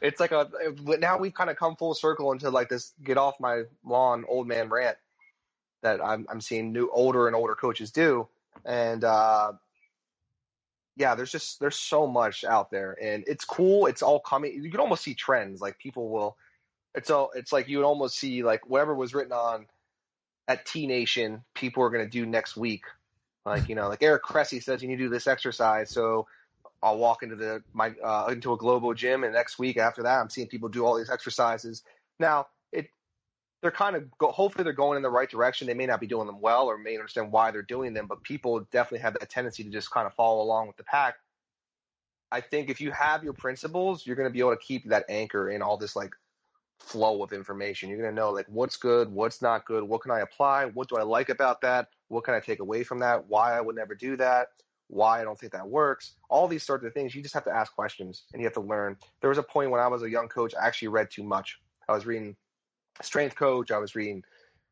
it's 0.00 0.20
like 0.20 0.32
a 0.32 0.48
But 0.82 1.00
now 1.00 1.18
we've 1.18 1.34
kind 1.34 1.50
of 1.50 1.56
come 1.56 1.76
full 1.76 1.94
circle 1.94 2.32
into 2.32 2.50
like 2.50 2.68
this 2.68 2.92
get 3.02 3.18
off 3.18 3.40
my 3.40 3.64
lawn 3.84 4.24
old 4.28 4.46
man 4.46 4.68
rant 4.68 4.96
that 5.82 6.04
I'm 6.04 6.26
I'm 6.30 6.40
seeing 6.40 6.72
new 6.72 6.90
older 6.92 7.26
and 7.26 7.36
older 7.36 7.54
coaches 7.54 7.90
do, 7.90 8.28
and 8.64 9.04
uh, 9.04 9.52
yeah, 10.96 11.14
there's 11.14 11.32
just 11.32 11.60
there's 11.60 11.78
so 11.78 12.06
much 12.06 12.44
out 12.44 12.70
there, 12.70 12.96
and 13.00 13.24
it's 13.26 13.44
cool. 13.44 13.86
It's 13.86 14.02
all 14.02 14.20
coming. 14.20 14.62
You 14.62 14.70
can 14.70 14.80
almost 14.80 15.02
see 15.02 15.14
trends. 15.14 15.60
Like 15.60 15.78
people 15.78 16.10
will. 16.10 16.36
It's 16.94 17.10
all. 17.10 17.30
It's 17.34 17.52
like 17.52 17.68
you 17.68 17.78
would 17.78 17.86
almost 17.86 18.18
see 18.18 18.42
like 18.42 18.68
whatever 18.68 18.94
was 18.94 19.14
written 19.14 19.32
on 19.32 19.66
at 20.48 20.66
T 20.66 20.86
Nation, 20.86 21.44
people 21.54 21.82
are 21.84 21.90
going 21.90 22.04
to 22.04 22.10
do 22.10 22.26
next 22.26 22.56
week. 22.56 22.84
Like 23.46 23.68
you 23.68 23.74
know, 23.74 23.88
like 23.88 24.02
Eric 24.02 24.22
Cressey 24.22 24.62
says, 24.62 24.82
you 24.82 24.88
need 24.88 24.96
to 24.96 25.04
do 25.04 25.08
this 25.08 25.26
exercise. 25.26 25.90
So 25.90 26.26
I'll 26.82 26.98
walk 26.98 27.22
into 27.22 27.36
the 27.36 27.62
my 27.72 27.92
uh, 28.04 28.28
into 28.30 28.52
a 28.52 28.56
Globo 28.56 28.92
gym, 28.92 29.24
and 29.24 29.32
next 29.32 29.58
week 29.58 29.76
after 29.76 30.02
that, 30.02 30.20
I'm 30.20 30.30
seeing 30.30 30.48
people 30.48 30.68
do 30.68 30.84
all 30.84 30.98
these 30.98 31.10
exercises. 31.10 31.82
Now 32.18 32.48
they're 33.62 33.70
kind 33.70 33.96
of 33.96 34.10
go, 34.18 34.30
hopefully 34.30 34.64
they're 34.64 34.72
going 34.72 34.96
in 34.96 35.02
the 35.02 35.10
right 35.10 35.28
direction. 35.28 35.66
They 35.66 35.74
may 35.74 35.86
not 35.86 36.00
be 36.00 36.06
doing 36.06 36.26
them 36.26 36.40
well 36.40 36.66
or 36.66 36.78
may 36.78 36.94
understand 36.94 37.30
why 37.30 37.50
they're 37.50 37.62
doing 37.62 37.92
them, 37.92 38.06
but 38.06 38.22
people 38.22 38.66
definitely 38.72 39.00
have 39.00 39.14
that 39.14 39.28
tendency 39.28 39.62
to 39.64 39.70
just 39.70 39.90
kind 39.90 40.06
of 40.06 40.14
follow 40.14 40.42
along 40.42 40.66
with 40.66 40.76
the 40.76 40.84
pack. 40.84 41.16
I 42.32 42.40
think 42.40 42.70
if 42.70 42.80
you 42.80 42.90
have 42.92 43.24
your 43.24 43.32
principles, 43.32 44.06
you're 44.06 44.16
going 44.16 44.28
to 44.28 44.32
be 44.32 44.40
able 44.40 44.52
to 44.52 44.62
keep 44.62 44.88
that 44.88 45.04
anchor 45.08 45.50
in 45.50 45.62
all 45.62 45.76
this 45.76 45.96
like 45.96 46.14
flow 46.78 47.22
of 47.22 47.32
information. 47.32 47.90
You're 47.90 47.98
going 47.98 48.10
to 48.10 48.16
know 48.16 48.30
like 48.30 48.46
what's 48.48 48.76
good, 48.76 49.10
what's 49.12 49.42
not 49.42 49.66
good, 49.66 49.82
what 49.82 50.00
can 50.00 50.10
I 50.10 50.20
apply, 50.20 50.66
what 50.66 50.88
do 50.88 50.96
I 50.96 51.02
like 51.02 51.28
about 51.28 51.60
that, 51.60 51.88
what 52.08 52.24
can 52.24 52.34
I 52.34 52.40
take 52.40 52.60
away 52.60 52.82
from 52.84 53.00
that, 53.00 53.26
why 53.28 53.56
I 53.56 53.60
would 53.60 53.76
never 53.76 53.94
do 53.94 54.16
that, 54.16 54.48
why 54.86 55.20
I 55.20 55.24
don't 55.24 55.38
think 55.38 55.52
that 55.52 55.68
works. 55.68 56.14
All 56.28 56.48
these 56.48 56.62
sorts 56.62 56.84
of 56.84 56.94
things. 56.94 57.14
You 57.14 57.22
just 57.22 57.34
have 57.34 57.44
to 57.44 57.54
ask 57.54 57.74
questions 57.74 58.24
and 58.32 58.40
you 58.40 58.46
have 58.46 58.54
to 58.54 58.60
learn. 58.60 58.96
There 59.20 59.28
was 59.28 59.38
a 59.38 59.42
point 59.42 59.70
when 59.70 59.80
I 59.80 59.88
was 59.88 60.02
a 60.02 60.10
young 60.10 60.28
coach, 60.28 60.54
I 60.60 60.66
actually 60.66 60.88
read 60.88 61.10
too 61.10 61.24
much. 61.24 61.60
I 61.88 61.92
was 61.92 62.06
reading 62.06 62.36
strength 63.02 63.36
coach. 63.36 63.70
I 63.70 63.78
was 63.78 63.94
reading 63.94 64.24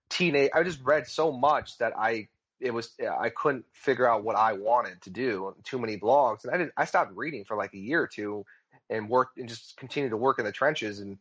teenage. 0.09 0.51
I 0.55 0.62
just 0.62 0.81
read 0.83 1.07
so 1.07 1.33
much 1.33 1.79
that 1.79 1.93
I 1.97 2.29
it 2.61 2.73
was 2.73 2.91
I 3.19 3.29
couldn't 3.31 3.64
figure 3.73 4.09
out 4.09 4.25
what 4.25 4.37
I 4.37 4.53
wanted 4.53 5.01
to 5.03 5.11
do. 5.11 5.55
Too 5.64 5.79
many 5.79 5.97
blogs, 5.97 6.45
and 6.45 6.53
I 6.53 6.59
did. 6.59 6.71
I 6.77 6.85
stopped 6.85 7.12
reading 7.16 7.45
for 7.45 7.57
like 7.57 7.73
a 7.75 7.79
year 7.79 8.03
or 8.03 8.09
two, 8.09 8.45
and 8.91 9.09
worked 9.09 9.39
and 9.39 9.49
just 9.49 9.77
continued 9.77 10.11
to 10.11 10.16
work 10.16 10.39
in 10.39 10.45
the 10.45 10.53
trenches, 10.53 11.01
and 11.01 11.19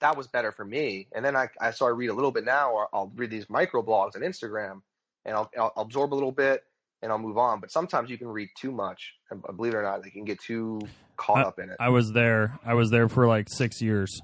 that 0.00 0.16
was 0.16 0.26
better 0.26 0.50
for 0.50 0.64
me. 0.64 1.06
And 1.14 1.24
then 1.24 1.36
I, 1.36 1.48
I 1.60 1.70
so 1.70 1.86
I 1.86 1.90
read 1.90 2.08
a 2.08 2.14
little 2.14 2.32
bit 2.32 2.44
now, 2.44 2.72
or 2.72 2.88
I'll 2.92 3.12
read 3.14 3.30
these 3.30 3.48
micro 3.48 3.82
blogs 3.82 4.16
on 4.16 4.22
Instagram, 4.22 4.82
and 5.24 5.36
I'll, 5.36 5.50
I'll 5.58 5.72
absorb 5.76 6.12
a 6.12 6.16
little 6.16 6.32
bit, 6.32 6.64
and 7.02 7.12
I'll 7.12 7.18
move 7.18 7.38
on. 7.38 7.60
But 7.60 7.70
sometimes 7.70 8.10
you 8.10 8.18
can 8.18 8.28
read 8.28 8.48
too 8.56 8.72
much, 8.72 9.14
and 9.30 9.42
believe 9.56 9.74
it 9.74 9.76
or 9.76 9.82
not, 9.82 10.02
they 10.02 10.10
can 10.10 10.24
get 10.24 10.40
too 10.40 10.80
caught 11.16 11.38
I, 11.38 11.42
up 11.42 11.58
in 11.58 11.70
it. 11.70 11.76
I 11.78 11.90
was 11.90 12.12
there. 12.12 12.58
I 12.64 12.74
was 12.74 12.90
there 12.90 13.08
for 13.08 13.28
like 13.28 13.46
six 13.50 13.80
years. 13.80 14.20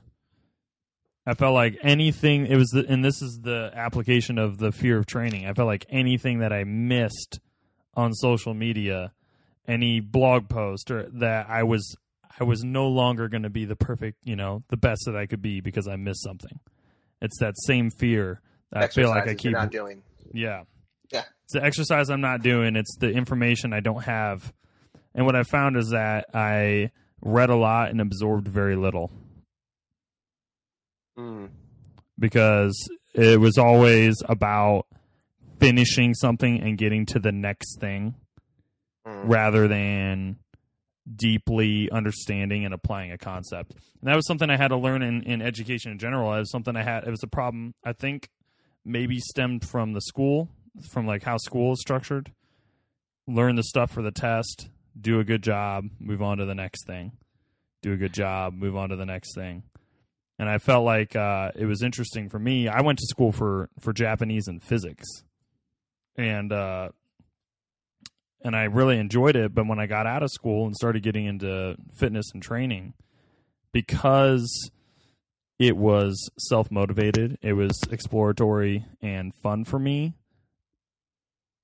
I 1.26 1.34
felt 1.34 1.54
like 1.54 1.76
anything 1.82 2.46
it 2.46 2.56
was 2.56 2.68
the, 2.68 2.86
and 2.88 3.04
this 3.04 3.20
is 3.20 3.40
the 3.42 3.72
application 3.74 4.38
of 4.38 4.58
the 4.58 4.70
fear 4.70 4.96
of 4.98 5.06
training. 5.06 5.46
I 5.46 5.52
felt 5.54 5.66
like 5.66 5.84
anything 5.88 6.38
that 6.38 6.52
I 6.52 6.64
missed 6.64 7.40
on 7.94 8.14
social 8.14 8.54
media, 8.54 9.12
any 9.66 10.00
blog 10.00 10.48
post 10.48 10.90
or 10.90 11.08
that 11.14 11.48
I 11.48 11.64
was 11.64 11.96
I 12.38 12.44
was 12.44 12.62
no 12.62 12.86
longer 12.86 13.28
going 13.28 13.42
to 13.42 13.50
be 13.50 13.64
the 13.64 13.76
perfect, 13.76 14.18
you 14.24 14.36
know, 14.36 14.62
the 14.68 14.76
best 14.76 15.02
that 15.06 15.16
I 15.16 15.26
could 15.26 15.42
be 15.42 15.60
because 15.60 15.88
I 15.88 15.96
missed 15.96 16.22
something. 16.22 16.60
It's 17.20 17.38
that 17.40 17.54
same 17.64 17.90
fear 17.90 18.40
that 18.72 18.84
I 18.84 18.88
feel 18.88 19.08
like 19.08 19.26
I 19.26 19.34
keep 19.34 19.52
not 19.52 19.70
doing. 19.70 20.02
Yeah. 20.32 20.64
Yeah. 21.10 21.24
It's 21.44 21.54
the 21.54 21.64
exercise 21.64 22.10
I'm 22.10 22.20
not 22.20 22.42
doing, 22.42 22.76
it's 22.76 22.96
the 22.98 23.10
information 23.10 23.72
I 23.72 23.80
don't 23.80 24.04
have. 24.04 24.52
And 25.14 25.24
what 25.24 25.34
I 25.34 25.44
found 25.44 25.76
is 25.76 25.90
that 25.90 26.26
I 26.34 26.90
read 27.22 27.48
a 27.48 27.56
lot 27.56 27.90
and 27.90 28.00
absorbed 28.00 28.48
very 28.48 28.76
little. 28.76 29.10
Mm. 31.18 31.48
Because 32.18 32.88
it 33.14 33.40
was 33.40 33.58
always 33.58 34.16
about 34.28 34.86
finishing 35.58 36.14
something 36.14 36.60
and 36.60 36.76
getting 36.76 37.06
to 37.06 37.18
the 37.18 37.32
next 37.32 37.80
thing 37.80 38.14
mm. 39.06 39.22
rather 39.24 39.68
than 39.68 40.36
deeply 41.14 41.90
understanding 41.90 42.64
and 42.64 42.74
applying 42.74 43.12
a 43.12 43.18
concept. 43.18 43.72
And 43.72 44.10
that 44.10 44.16
was 44.16 44.26
something 44.26 44.50
I 44.50 44.56
had 44.56 44.68
to 44.68 44.76
learn 44.76 45.02
in, 45.02 45.22
in 45.22 45.40
education 45.40 45.92
in 45.92 45.98
general. 45.98 46.34
It 46.34 46.40
was 46.40 46.50
something 46.50 46.76
I 46.76 46.82
had, 46.82 47.04
it 47.04 47.10
was 47.10 47.22
a 47.22 47.28
problem 47.28 47.74
I 47.84 47.92
think 47.92 48.28
maybe 48.84 49.18
stemmed 49.18 49.66
from 49.66 49.92
the 49.92 50.00
school, 50.00 50.48
from 50.90 51.06
like 51.06 51.22
how 51.22 51.38
school 51.38 51.72
is 51.72 51.80
structured. 51.80 52.32
Learn 53.26 53.56
the 53.56 53.62
stuff 53.62 53.90
for 53.90 54.02
the 54.02 54.12
test, 54.12 54.68
do 55.00 55.18
a 55.18 55.24
good 55.24 55.42
job, 55.42 55.86
move 55.98 56.22
on 56.22 56.38
to 56.38 56.44
the 56.44 56.54
next 56.54 56.86
thing. 56.86 57.12
Do 57.82 57.92
a 57.92 57.96
good 57.96 58.12
job, 58.12 58.54
move 58.54 58.76
on 58.76 58.90
to 58.90 58.96
the 58.96 59.06
next 59.06 59.34
thing 59.34 59.62
and 60.38 60.48
I 60.48 60.58
felt 60.58 60.84
like 60.84 61.16
uh, 61.16 61.50
it 61.54 61.66
was 61.66 61.82
interesting 61.82 62.28
for 62.28 62.38
me. 62.38 62.68
I 62.68 62.80
went 62.82 62.98
to 62.98 63.06
school 63.06 63.32
for 63.32 63.68
for 63.80 63.92
Japanese 63.92 64.48
and 64.48 64.62
physics, 64.62 65.06
and 66.16 66.52
uh, 66.52 66.90
and 68.42 68.54
I 68.54 68.64
really 68.64 68.98
enjoyed 68.98 69.36
it. 69.36 69.54
But 69.54 69.66
when 69.66 69.78
I 69.78 69.86
got 69.86 70.06
out 70.06 70.22
of 70.22 70.30
school 70.30 70.66
and 70.66 70.76
started 70.76 71.02
getting 71.02 71.26
into 71.26 71.76
fitness 71.98 72.26
and 72.32 72.42
training, 72.42 72.94
because 73.72 74.70
it 75.58 75.76
was 75.76 76.30
self 76.38 76.70
motivated, 76.70 77.38
it 77.42 77.54
was 77.54 77.78
exploratory 77.90 78.84
and 79.00 79.34
fun 79.42 79.64
for 79.64 79.78
me. 79.78 80.14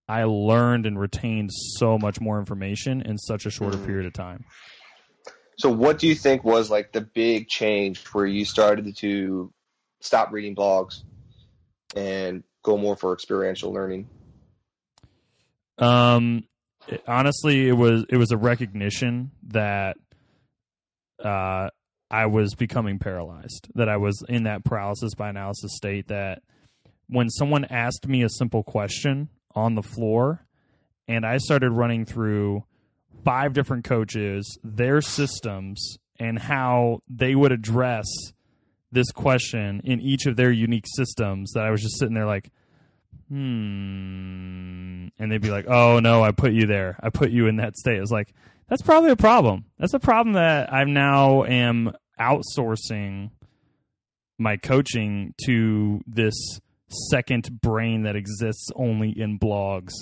I 0.08 0.24
learned 0.24 0.84
and 0.84 0.98
retained 0.98 1.50
so 1.52 1.96
much 1.96 2.20
more 2.20 2.38
information 2.38 3.00
in 3.02 3.16
such 3.18 3.46
a 3.46 3.50
shorter 3.50 3.78
Mhm. 3.78 3.86
period 3.86 4.06
of 4.06 4.12
time. 4.12 4.44
So, 5.58 5.70
what 5.70 5.98
do 5.98 6.06
you 6.06 6.14
think 6.14 6.44
was 6.44 6.70
like 6.70 6.92
the 6.92 7.00
big 7.00 7.48
change 7.48 8.04
where 8.08 8.26
you 8.26 8.44
started 8.44 8.96
to 8.96 9.52
stop 10.00 10.32
reading 10.32 10.54
blogs 10.56 11.02
and 11.94 12.42
go 12.62 12.76
more 12.76 12.96
for 12.96 13.12
experiential 13.12 13.72
learning? 13.72 14.08
Um, 15.78 16.44
it- 16.88 17.02
honestly, 17.06 17.68
it 17.68 17.72
was 17.72 18.04
it 18.08 18.16
was 18.16 18.30
a 18.30 18.36
recognition 18.36 19.32
that 19.48 19.96
uh, 21.22 21.68
I 22.10 22.26
was 22.26 22.54
becoming 22.54 22.98
paralyzed. 22.98 23.68
That 23.74 23.88
I 23.88 23.96
was 23.96 24.22
in 24.28 24.44
that 24.44 24.64
paralysis 24.64 25.14
by 25.14 25.28
analysis 25.28 25.76
state. 25.76 26.08
That 26.08 26.42
when 27.08 27.28
someone 27.30 27.64
asked 27.66 28.06
me 28.08 28.22
a 28.22 28.28
simple 28.28 28.62
question 28.62 29.28
on 29.54 29.74
the 29.74 29.82
floor, 29.82 30.46
and 31.06 31.26
I 31.26 31.38
started 31.38 31.70
running 31.72 32.04
through 32.04 32.64
five 33.24 33.52
different 33.52 33.84
coaches, 33.84 34.58
their 34.62 35.00
systems, 35.00 35.98
and 36.18 36.38
how 36.38 37.00
they 37.08 37.34
would 37.34 37.52
address 37.52 38.06
this 38.90 39.10
question 39.10 39.80
in 39.84 40.00
each 40.00 40.26
of 40.26 40.36
their 40.36 40.50
unique 40.50 40.86
systems, 40.96 41.52
that 41.52 41.64
I 41.64 41.70
was 41.70 41.82
just 41.82 41.98
sitting 41.98 42.14
there 42.14 42.26
like 42.26 42.50
hmm. 43.28 45.08
And 45.18 45.32
they'd 45.32 45.40
be 45.40 45.50
like, 45.50 45.66
oh, 45.66 46.00
no, 46.00 46.22
I 46.22 46.32
put 46.32 46.52
you 46.52 46.66
there. 46.66 46.98
I 47.02 47.08
put 47.08 47.30
you 47.30 47.46
in 47.46 47.56
that 47.56 47.76
state. 47.76 47.96
It 47.96 48.00
was 48.00 48.10
like, 48.10 48.34
that's 48.68 48.82
probably 48.82 49.10
a 49.10 49.16
problem. 49.16 49.64
That's 49.78 49.94
a 49.94 50.00
problem 50.00 50.34
that 50.34 50.72
I 50.72 50.84
now 50.84 51.44
am 51.44 51.92
outsourcing 52.20 53.30
my 54.38 54.56
coaching 54.56 55.34
to 55.46 56.00
this 56.06 56.34
second 57.10 57.60
brain 57.60 58.02
that 58.02 58.16
exists 58.16 58.68
only 58.76 59.10
in 59.10 59.38
blogs. 59.38 59.92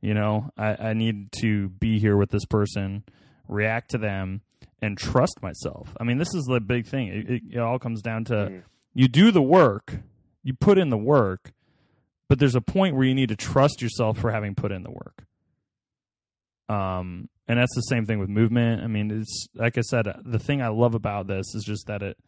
You 0.00 0.14
know, 0.14 0.50
I, 0.56 0.90
I 0.90 0.92
need 0.94 1.32
to 1.40 1.68
be 1.70 1.98
here 1.98 2.16
with 2.16 2.30
this 2.30 2.44
person, 2.44 3.02
react 3.48 3.90
to 3.90 3.98
them, 3.98 4.42
and 4.80 4.96
trust 4.96 5.42
myself. 5.42 5.96
I 6.00 6.04
mean, 6.04 6.18
this 6.18 6.32
is 6.34 6.44
the 6.44 6.60
big 6.60 6.86
thing. 6.86 7.08
It, 7.08 7.30
it, 7.30 7.42
it 7.54 7.58
all 7.58 7.78
comes 7.80 8.00
down 8.00 8.24
to 8.26 8.34
Mhm. 8.34 8.62
you 8.94 9.08
do 9.08 9.30
the 9.32 9.42
work, 9.42 9.96
you 10.44 10.54
put 10.54 10.78
in 10.78 10.88
the 10.90 10.96
work, 10.96 11.52
but 12.28 12.38
there's 12.38 12.54
a 12.54 12.60
point 12.60 12.94
where 12.94 13.04
you 13.06 13.14
need 13.14 13.30
to 13.30 13.36
trust 13.36 13.82
yourself 13.82 14.18
for 14.18 14.30
having 14.30 14.54
put 14.54 14.70
in 14.70 14.84
the 14.84 14.90
work. 14.90 15.24
Um, 16.68 17.28
and 17.48 17.58
that's 17.58 17.74
the 17.74 17.80
same 17.82 18.04
thing 18.04 18.18
with 18.18 18.28
movement. 18.28 18.82
I 18.82 18.86
mean, 18.86 19.10
it's 19.10 19.48
like 19.54 19.78
I 19.78 19.80
said, 19.80 20.06
the 20.24 20.38
thing 20.38 20.60
I 20.62 20.68
love 20.68 20.94
about 20.94 21.26
this 21.26 21.54
is 21.54 21.64
just 21.64 21.86
that 21.86 22.02
it. 22.02 22.18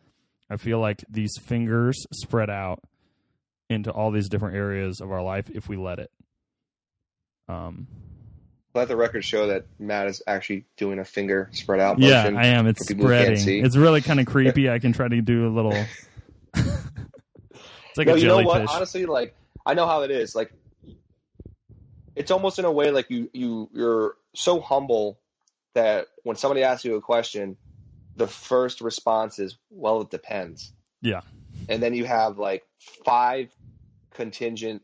I 0.49 0.57
feel 0.57 0.81
like 0.81 1.05
these 1.09 1.33
fingers 1.43 2.05
spread 2.13 2.51
out 2.51 2.83
into 3.69 3.91
all 3.93 4.11
these 4.11 4.29
different 4.29 4.57
areas 4.57 5.01
of 5.01 5.13
our 5.13 5.23
life 5.23 5.49
if 5.51 5.69
we 5.69 5.77
let 5.77 5.99
it. 6.01 6.11
Um, 7.51 7.87
Let 8.75 8.89
the 8.89 8.97
record 8.97 9.25
show 9.25 9.49
that 9.49 9.67
Matt 9.79 10.07
is 10.07 10.23
actually 10.27 10.65
doing 10.77 10.99
a 10.99 11.05
finger 11.05 11.49
spread 11.53 11.81
out 11.81 11.99
yeah. 11.99 12.31
I 12.37 12.47
am. 12.47 12.67
It's 12.67 12.87
for 12.87 12.95
people 12.95 13.09
who 13.09 13.15
can't 13.15 13.39
spreading. 13.39 13.65
It's 13.65 13.77
really 13.77 14.01
kind 14.01 14.21
of 14.21 14.27
creepy. 14.33 14.71
I 14.71 14.79
can 14.79 14.93
try 14.93 15.09
to 15.09 15.21
do 15.21 15.49
a 15.49 15.51
little. 15.51 15.73
it's 16.55 17.97
like 17.97 18.07
no, 18.07 18.15
a 18.15 18.19
you 18.19 18.29
know 18.29 18.43
what? 18.43 18.69
Honestly, 18.69 19.07
like 19.07 19.35
I 19.67 19.75
know 19.75 19.87
how 19.87 20.03
it 20.03 20.11
is. 20.11 20.35
Like 20.35 20.53
it's 22.15 22.31
almost 22.31 22.59
in 22.59 22.65
a 22.65 22.73
way 22.73 22.91
like 22.91 23.11
you 23.11 23.29
you 23.33 23.69
you're 23.73 24.15
so 24.35 24.61
humble 24.61 25.19
that 25.75 26.07
when 26.23 26.37
somebody 26.37 26.63
asks 26.63 26.85
you 26.85 26.97
a 26.97 27.01
question, 27.01 27.57
the 28.17 28.27
first 28.29 28.81
response 28.81 29.39
is, 29.39 29.57
"Well, 29.71 30.03
it 30.03 30.11
depends." 30.11 30.73
Yeah. 31.03 31.23
And 31.69 31.83
then 31.83 31.95
you 31.95 32.05
have 32.05 32.39
like 32.39 32.65
five 33.05 33.51
contingent 34.13 34.83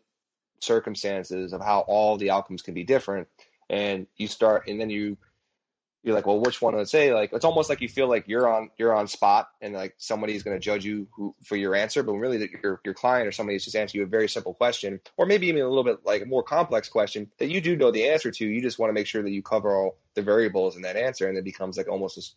circumstances 0.60 1.52
of 1.52 1.60
how 1.60 1.80
all 1.80 2.16
the 2.16 2.30
outcomes 2.30 2.62
can 2.62 2.74
be 2.74 2.84
different, 2.84 3.28
and 3.68 4.06
you 4.16 4.26
start, 4.28 4.68
and 4.68 4.80
then 4.80 4.90
you 4.90 5.16
you're 6.02 6.14
like, 6.14 6.24
well, 6.24 6.38
which 6.38 6.62
one 6.62 6.76
would 6.76 6.88
say? 6.88 7.12
Like, 7.12 7.32
it's 7.32 7.44
almost 7.44 7.68
like 7.68 7.80
you 7.80 7.88
feel 7.88 8.08
like 8.08 8.28
you're 8.28 8.48
on 8.48 8.70
you're 8.78 8.94
on 8.94 9.08
spot, 9.08 9.48
and 9.60 9.74
like 9.74 9.96
somebody's 9.98 10.44
going 10.44 10.56
to 10.56 10.60
judge 10.60 10.84
you 10.84 11.08
who, 11.12 11.34
for 11.42 11.56
your 11.56 11.74
answer, 11.74 12.04
but 12.04 12.12
really, 12.12 12.38
that 12.38 12.50
your 12.62 12.80
your 12.84 12.94
client 12.94 13.26
or 13.26 13.32
somebody 13.32 13.56
is 13.56 13.64
just 13.64 13.74
answering 13.74 14.00
you 14.00 14.06
a 14.06 14.08
very 14.08 14.28
simple 14.28 14.54
question, 14.54 15.00
or 15.16 15.26
maybe 15.26 15.48
even 15.48 15.62
a 15.62 15.68
little 15.68 15.82
bit 15.82 16.06
like 16.06 16.22
a 16.22 16.26
more 16.26 16.44
complex 16.44 16.88
question 16.88 17.28
that 17.38 17.48
you 17.48 17.60
do 17.60 17.74
know 17.76 17.90
the 17.90 18.08
answer 18.08 18.30
to. 18.30 18.46
You 18.46 18.62
just 18.62 18.78
want 18.78 18.90
to 18.90 18.94
make 18.94 19.08
sure 19.08 19.22
that 19.24 19.30
you 19.30 19.42
cover 19.42 19.74
all 19.74 19.96
the 20.14 20.22
variables 20.22 20.76
in 20.76 20.82
that 20.82 20.94
answer, 20.96 21.28
and 21.28 21.36
it 21.36 21.42
becomes 21.44 21.76
like 21.76 21.88
almost 21.88 22.18
as, 22.18 22.34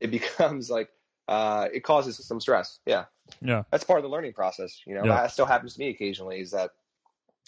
it 0.00 0.10
becomes 0.10 0.70
like 0.70 0.88
uh, 1.28 1.68
it 1.74 1.80
causes 1.80 2.24
some 2.26 2.40
stress. 2.40 2.78
Yeah, 2.86 3.04
Yeah. 3.42 3.64
that's 3.70 3.84
part 3.84 3.98
of 3.98 4.04
the 4.04 4.08
learning 4.08 4.32
process. 4.32 4.80
You 4.86 4.94
know, 4.94 5.04
Yeah. 5.04 5.16
that 5.16 5.32
still 5.32 5.46
happens 5.46 5.74
to 5.74 5.80
me 5.80 5.90
occasionally. 5.90 6.40
Is 6.40 6.52
that 6.52 6.70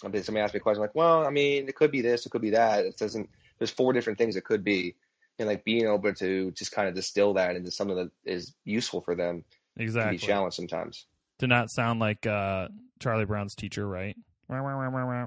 I 0.03 0.07
mean, 0.07 0.23
somebody 0.23 0.43
asked 0.43 0.53
me 0.53 0.59
a 0.59 0.61
question 0.61 0.81
like, 0.81 0.95
well, 0.95 1.25
I 1.25 1.29
mean, 1.29 1.67
it 1.67 1.75
could 1.75 1.91
be 1.91 2.01
this, 2.01 2.25
it 2.25 2.29
could 2.29 2.41
be 2.41 2.51
that. 2.51 2.85
It 2.85 2.97
doesn't. 2.97 3.29
There's 3.57 3.71
four 3.71 3.91
different 3.93 4.17
things 4.17 4.35
it 4.35 4.45
could 4.45 4.63
be, 4.63 4.95
and 5.37 5.47
like 5.47 5.65
being 5.65 5.85
able 5.85 6.13
to 6.13 6.51
just 6.51 6.71
kind 6.71 6.87
of 6.87 6.95
distill 6.95 7.33
that 7.33 7.55
into 7.55 7.71
something 7.71 7.97
that 7.97 8.11
is 8.23 8.53
useful 8.63 9.01
for 9.01 9.15
them 9.15 9.43
can 9.75 9.85
Exactly. 9.85 10.17
be 10.17 10.25
challenged 10.25 10.55
sometimes. 10.55 11.05
to 11.39 11.47
not 11.47 11.69
sound 11.69 11.99
like 11.99 12.25
uh, 12.25 12.67
Charlie 12.99 13.25
Brown's 13.25 13.55
teacher, 13.55 13.87
right? 13.87 14.15
And 14.47 15.25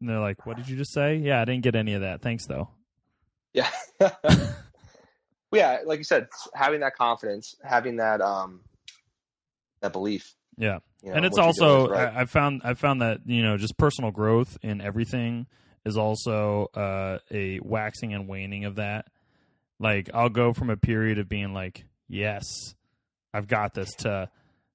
they're 0.00 0.20
like, 0.20 0.44
"What 0.46 0.56
did 0.56 0.68
you 0.68 0.76
just 0.76 0.92
say?" 0.92 1.16
Yeah, 1.16 1.40
I 1.40 1.44
didn't 1.46 1.62
get 1.62 1.74
any 1.74 1.94
of 1.94 2.02
that. 2.02 2.20
Thanks, 2.22 2.46
though. 2.46 2.68
Yeah. 3.52 3.70
Yeah, 5.52 5.82
like 5.86 5.98
you 5.98 6.04
said, 6.04 6.26
having 6.52 6.80
that 6.80 6.96
confidence, 6.96 7.54
having 7.62 7.96
that 7.98 8.20
um 8.20 8.60
that 9.80 9.92
belief. 9.92 10.34
Yeah. 10.58 10.80
You 11.04 11.10
know, 11.10 11.16
and 11.16 11.26
it's 11.26 11.38
also 11.38 11.88
right. 11.88 12.14
I, 12.14 12.22
I 12.22 12.24
found 12.24 12.62
I 12.64 12.74
found 12.74 13.02
that 13.02 13.20
you 13.26 13.42
know 13.42 13.58
just 13.58 13.76
personal 13.76 14.10
growth 14.10 14.56
in 14.62 14.80
everything 14.80 15.46
is 15.84 15.98
also 15.98 16.68
uh, 16.74 17.18
a 17.30 17.60
waxing 17.62 18.14
and 18.14 18.26
waning 18.26 18.64
of 18.64 18.76
that. 18.76 19.06
Like 19.78 20.08
I'll 20.14 20.30
go 20.30 20.54
from 20.54 20.70
a 20.70 20.78
period 20.78 21.18
of 21.18 21.28
being 21.28 21.52
like, 21.52 21.84
"Yes, 22.08 22.44
I've 23.34 23.48
got 23.48 23.74
this," 23.74 23.92
to 23.98 24.30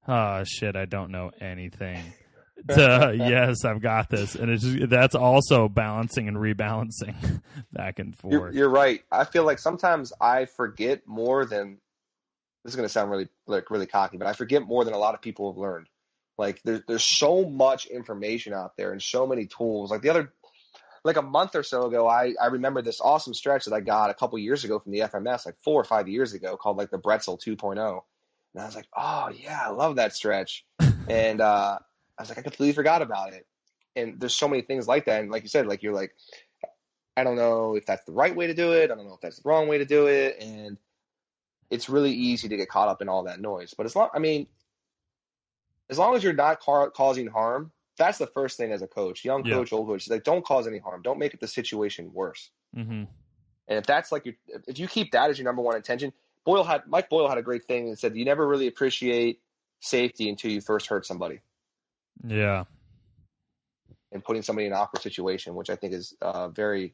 "Oh 0.08 0.44
shit, 0.44 0.76
I 0.76 0.86
don't 0.86 1.12
know 1.12 1.32
anything." 1.42 2.14
to 2.70 3.14
yes, 3.18 3.66
I've 3.66 3.82
got 3.82 4.10
this, 4.10 4.36
and 4.36 4.52
it's 4.52 4.64
just, 4.64 4.90
that's 4.90 5.16
also 5.16 5.68
balancing 5.68 6.28
and 6.28 6.38
rebalancing 6.38 7.42
back 7.72 8.00
and 8.00 8.16
You're, 8.30 8.40
forth. 8.42 8.54
you're 8.54 8.70
right. 8.70 9.02
I 9.12 9.24
feel 9.24 9.46
like 9.46 9.60
sometimes 9.60 10.14
I 10.20 10.46
forget 10.46 11.08
more 11.08 11.46
than 11.46 11.80
this 12.64 12.74
is 12.74 12.76
going 12.76 12.86
to 12.86 12.92
sound 12.92 13.10
really 13.10 13.30
like 13.48 13.72
really 13.72 13.88
cocky, 13.88 14.18
but 14.18 14.28
I 14.28 14.34
forget 14.34 14.62
more 14.62 14.84
than 14.84 14.94
a 14.94 14.98
lot 14.98 15.16
of 15.16 15.22
people 15.22 15.52
have 15.52 15.58
learned. 15.58 15.88
Like 16.40 16.62
there's 16.64 16.82
there's 16.88 17.04
so 17.04 17.44
much 17.44 17.86
information 17.88 18.54
out 18.54 18.78
there 18.78 18.94
and 18.94 19.04
so 19.04 19.28
many 19.28 19.46
tools. 19.46 19.92
Like 19.92 20.02
the 20.02 20.10
other 20.10 20.32
like 21.04 21.18
a 21.18 21.22
month 21.22 21.54
or 21.54 21.64
so 21.64 21.86
ago, 21.86 22.08
I 22.08 22.34
I 22.42 22.48
remember 22.48 22.82
this 22.82 23.02
awesome 23.02 23.34
stretch 23.34 23.66
that 23.66 23.74
I 23.74 23.82
got 23.82 24.10
a 24.10 24.14
couple 24.14 24.40
years 24.40 24.64
ago 24.64 24.80
from 24.80 24.94
the 24.94 25.00
FMS, 25.00 25.46
like 25.46 25.58
four 25.66 25.82
or 25.82 25.84
five 25.84 26.08
years 26.08 26.34
ago, 26.34 26.56
called 26.56 26.78
like 26.78 26.92
the 26.92 26.98
Brettzel 26.98 27.38
2.0. 27.38 28.02
And 28.54 28.64
I 28.64 28.66
was 28.66 28.74
like, 28.74 28.88
oh 28.96 29.30
yeah, 29.38 29.62
I 29.66 29.70
love 29.72 29.98
that 29.98 30.16
stretch. 30.16 30.66
and 31.10 31.42
uh, 31.42 31.78
I 32.18 32.22
was 32.22 32.30
like, 32.30 32.38
I 32.38 32.42
completely 32.42 32.72
forgot 32.72 33.02
about 33.02 33.34
it. 33.34 33.46
And 33.98 34.18
there's 34.18 34.36
so 34.36 34.48
many 34.48 34.62
things 34.62 34.88
like 34.88 35.06
that. 35.06 35.20
And 35.20 35.30
like 35.30 35.44
you 35.44 35.50
said, 35.50 35.68
like 35.68 35.84
you're 35.84 35.94
like, 35.94 36.14
I 37.18 37.26
don't 37.26 37.36
know 37.36 37.76
if 37.76 37.86
that's 37.86 38.06
the 38.06 38.14
right 38.14 38.34
way 38.34 38.48
to 38.48 38.54
do 38.54 38.72
it. 38.72 38.92
I 38.92 38.96
don't 38.96 39.06
know 39.06 39.16
if 39.16 39.22
that's 39.22 39.42
the 39.42 39.50
wrong 39.50 39.68
way 39.68 39.80
to 39.80 39.86
do 39.86 40.08
it. 40.08 40.38
And 40.40 40.78
it's 41.70 41.90
really 41.90 42.14
easy 42.14 42.48
to 42.48 42.56
get 42.56 42.70
caught 42.70 42.88
up 42.88 43.02
in 43.02 43.10
all 43.10 43.24
that 43.24 43.42
noise. 43.42 43.74
But 43.78 43.86
as 43.88 43.94
long, 43.94 44.08
I 44.14 44.20
mean, 44.20 44.48
as 45.90 45.98
long 45.98 46.16
as 46.16 46.24
you're 46.24 46.34
not 46.34 46.60
ca- 46.60 46.90
causing 46.90 47.28
harm, 47.28 47.72
that's 47.98 48.18
the 48.18 48.28
first 48.28 48.58
thing 48.58 48.72
as 48.72 48.82
a 48.82 48.88
coach, 48.88 49.26
young 49.26 49.46
Yeah. 49.46 49.56
coach, 49.56 49.74
old 49.74 49.88
coach. 49.88 50.10
Like, 50.10 50.24
don't 50.24 50.46
cause 50.46 50.68
any 50.68 50.78
harm. 50.80 51.02
Don't 51.02 51.20
make 51.20 51.34
it 51.34 51.40
the 51.40 51.48
situation 51.48 52.14
worse. 52.14 52.50
Mm-hmm. 52.76 53.04
And 53.68 53.78
if 53.78 53.86
that's 53.86 54.12
like 54.12 54.26
your, 54.26 54.36
if 54.68 54.80
you 54.80 54.88
keep 54.88 55.12
that 55.12 55.30
as 55.30 55.38
your 55.38 55.46
number 55.46 55.62
one 55.62 55.76
intention, 55.76 56.14
Boyle 56.46 56.64
had 56.64 56.88
Mike 56.88 57.10
Boyle 57.10 57.28
had 57.28 57.38
a 57.38 57.44
great 57.44 57.66
thing 57.66 57.90
that 57.90 58.00
said 58.00 58.16
you 58.16 58.26
never 58.26 58.48
really 58.48 58.68
appreciate 58.68 59.42
safety 59.82 60.30
until 60.30 60.52
you 60.52 60.62
first 60.62 60.88
hurt 60.88 61.06
somebody 61.06 61.40
Yeah, 62.26 62.64
and 64.12 64.24
putting 64.24 64.42
somebody 64.42 64.66
in 64.66 64.74
an 64.74 64.80
awkward 64.80 65.02
situation, 65.02 65.54
which 65.56 65.70
I 65.70 65.76
think 65.76 65.94
is 65.94 66.16
uh, 66.22 66.50
very 66.50 66.94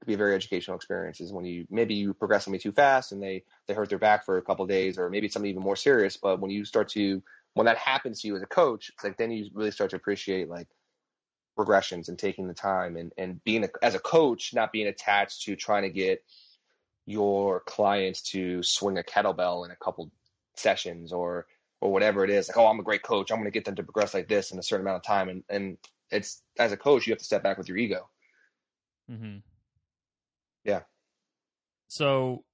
could 0.00 0.06
be 0.06 0.14
a 0.14 0.16
very 0.16 0.34
educational 0.34 0.76
experience. 0.76 1.20
Is 1.20 1.32
when 1.32 1.44
you 1.44 1.66
maybe 1.70 1.94
you 1.94 2.14
progress 2.14 2.44
somebody 2.44 2.62
too 2.62 2.72
fast 2.72 3.12
and 3.12 3.22
they 3.22 3.44
they 3.66 3.74
hurt 3.74 3.88
their 3.88 3.98
back 3.98 4.24
for 4.24 4.38
a 4.38 4.42
couple 4.42 4.64
of 4.64 4.68
days, 4.68 4.98
or 4.98 5.10
maybe 5.10 5.28
something 5.28 5.50
even 5.50 5.62
more 5.62 5.76
serious. 5.76 6.16
But 6.16 6.40
when 6.40 6.50
you 6.50 6.64
start 6.64 6.88
to 6.90 7.22
when 7.54 7.66
that 7.66 7.78
happens 7.78 8.20
to 8.20 8.28
you 8.28 8.36
as 8.36 8.42
a 8.42 8.46
coach, 8.46 8.90
it's 8.90 9.04
like 9.04 9.16
then 9.16 9.30
you 9.30 9.48
really 9.52 9.70
start 9.70 9.90
to 9.90 9.96
appreciate 9.96 10.48
like 10.48 10.68
regressions 11.58 12.08
and 12.08 12.18
taking 12.18 12.46
the 12.46 12.54
time 12.54 12.96
and 12.96 13.12
and 13.18 13.42
being 13.44 13.64
a, 13.64 13.68
as 13.82 13.94
a 13.94 13.98
coach, 13.98 14.54
not 14.54 14.72
being 14.72 14.86
attached 14.86 15.42
to 15.42 15.56
trying 15.56 15.82
to 15.82 15.90
get 15.90 16.22
your 17.06 17.60
clients 17.60 18.22
to 18.22 18.62
swing 18.62 18.98
a 18.98 19.02
kettlebell 19.02 19.64
in 19.64 19.70
a 19.70 19.76
couple 19.76 20.10
sessions 20.56 21.12
or 21.12 21.46
or 21.80 21.92
whatever 21.92 22.24
it 22.24 22.30
is. 22.30 22.48
Like, 22.48 22.58
oh, 22.58 22.66
I'm 22.66 22.80
a 22.80 22.84
great 22.84 23.02
coach. 23.02 23.30
I'm 23.30 23.38
going 23.38 23.46
to 23.46 23.50
get 23.50 23.64
them 23.64 23.76
to 23.76 23.82
progress 23.82 24.14
like 24.14 24.28
this 24.28 24.50
in 24.50 24.58
a 24.58 24.62
certain 24.62 24.86
amount 24.86 24.98
of 24.98 25.04
time. 25.04 25.28
And 25.28 25.42
and 25.48 25.78
it's 26.10 26.42
as 26.58 26.72
a 26.72 26.76
coach, 26.76 27.06
you 27.06 27.12
have 27.12 27.18
to 27.18 27.24
step 27.24 27.42
back 27.42 27.58
with 27.58 27.68
your 27.68 27.78
ego. 27.78 28.08
Mm-hmm. 29.10 29.38
Yeah. 30.64 30.80
So 31.88 32.44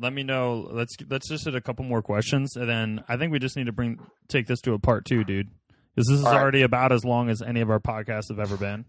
let 0.00 0.12
me 0.12 0.22
know. 0.22 0.68
Let's 0.70 0.94
let's 1.08 1.28
just 1.28 1.44
hit 1.44 1.54
a 1.54 1.60
couple 1.60 1.84
more 1.84 2.02
questions, 2.02 2.56
and 2.56 2.68
then 2.68 3.04
I 3.08 3.16
think 3.16 3.32
we 3.32 3.38
just 3.38 3.56
need 3.56 3.66
to 3.66 3.72
bring 3.72 3.98
take 4.28 4.46
this 4.46 4.60
to 4.62 4.72
a 4.74 4.78
part 4.78 5.04
two, 5.04 5.24
dude, 5.24 5.48
because 5.94 6.08
this 6.08 6.18
is 6.20 6.24
All 6.24 6.32
right. 6.32 6.40
already 6.42 6.62
about 6.62 6.92
as 6.92 7.04
long 7.04 7.28
as 7.30 7.42
any 7.42 7.60
of 7.60 7.70
our 7.70 7.80
podcasts 7.80 8.28
have 8.30 8.38
ever 8.38 8.56
been. 8.56 8.84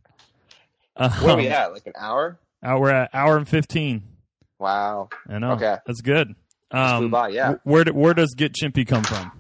Where 0.96 1.10
are 1.10 1.38
we 1.38 1.48
Um, 1.48 1.54
at? 1.54 1.74
Like 1.74 1.88
an 1.88 1.94
hour? 1.98 2.38
uh, 2.62 2.76
we're 2.80 2.92
at 2.92 3.10
hour 3.14 3.38
and 3.38 3.48
fifteen. 3.48 4.04
Wow. 4.60 5.10
I 5.30 5.40
know. 5.40 5.52
Okay. 5.54 5.78
that's 5.86 6.02
good. 6.02 6.36
Um, 6.72 7.10
by, 7.10 7.30
yeah. 7.30 7.56
Where 7.64 7.86
where 7.86 8.14
does 8.14 8.34
Get 8.36 8.54
Chimpy 8.54 8.86
come 8.88 9.04
from? 9.04 9.32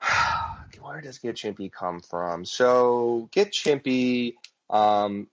Where 0.80 1.00
does 1.00 1.18
Get 1.18 1.36
Chimpy 1.36 1.70
come 1.72 2.00
from? 2.00 2.44
So 2.44 3.28
Get 3.32 3.52
Chimpy, 3.52 4.34
um, 4.68 5.28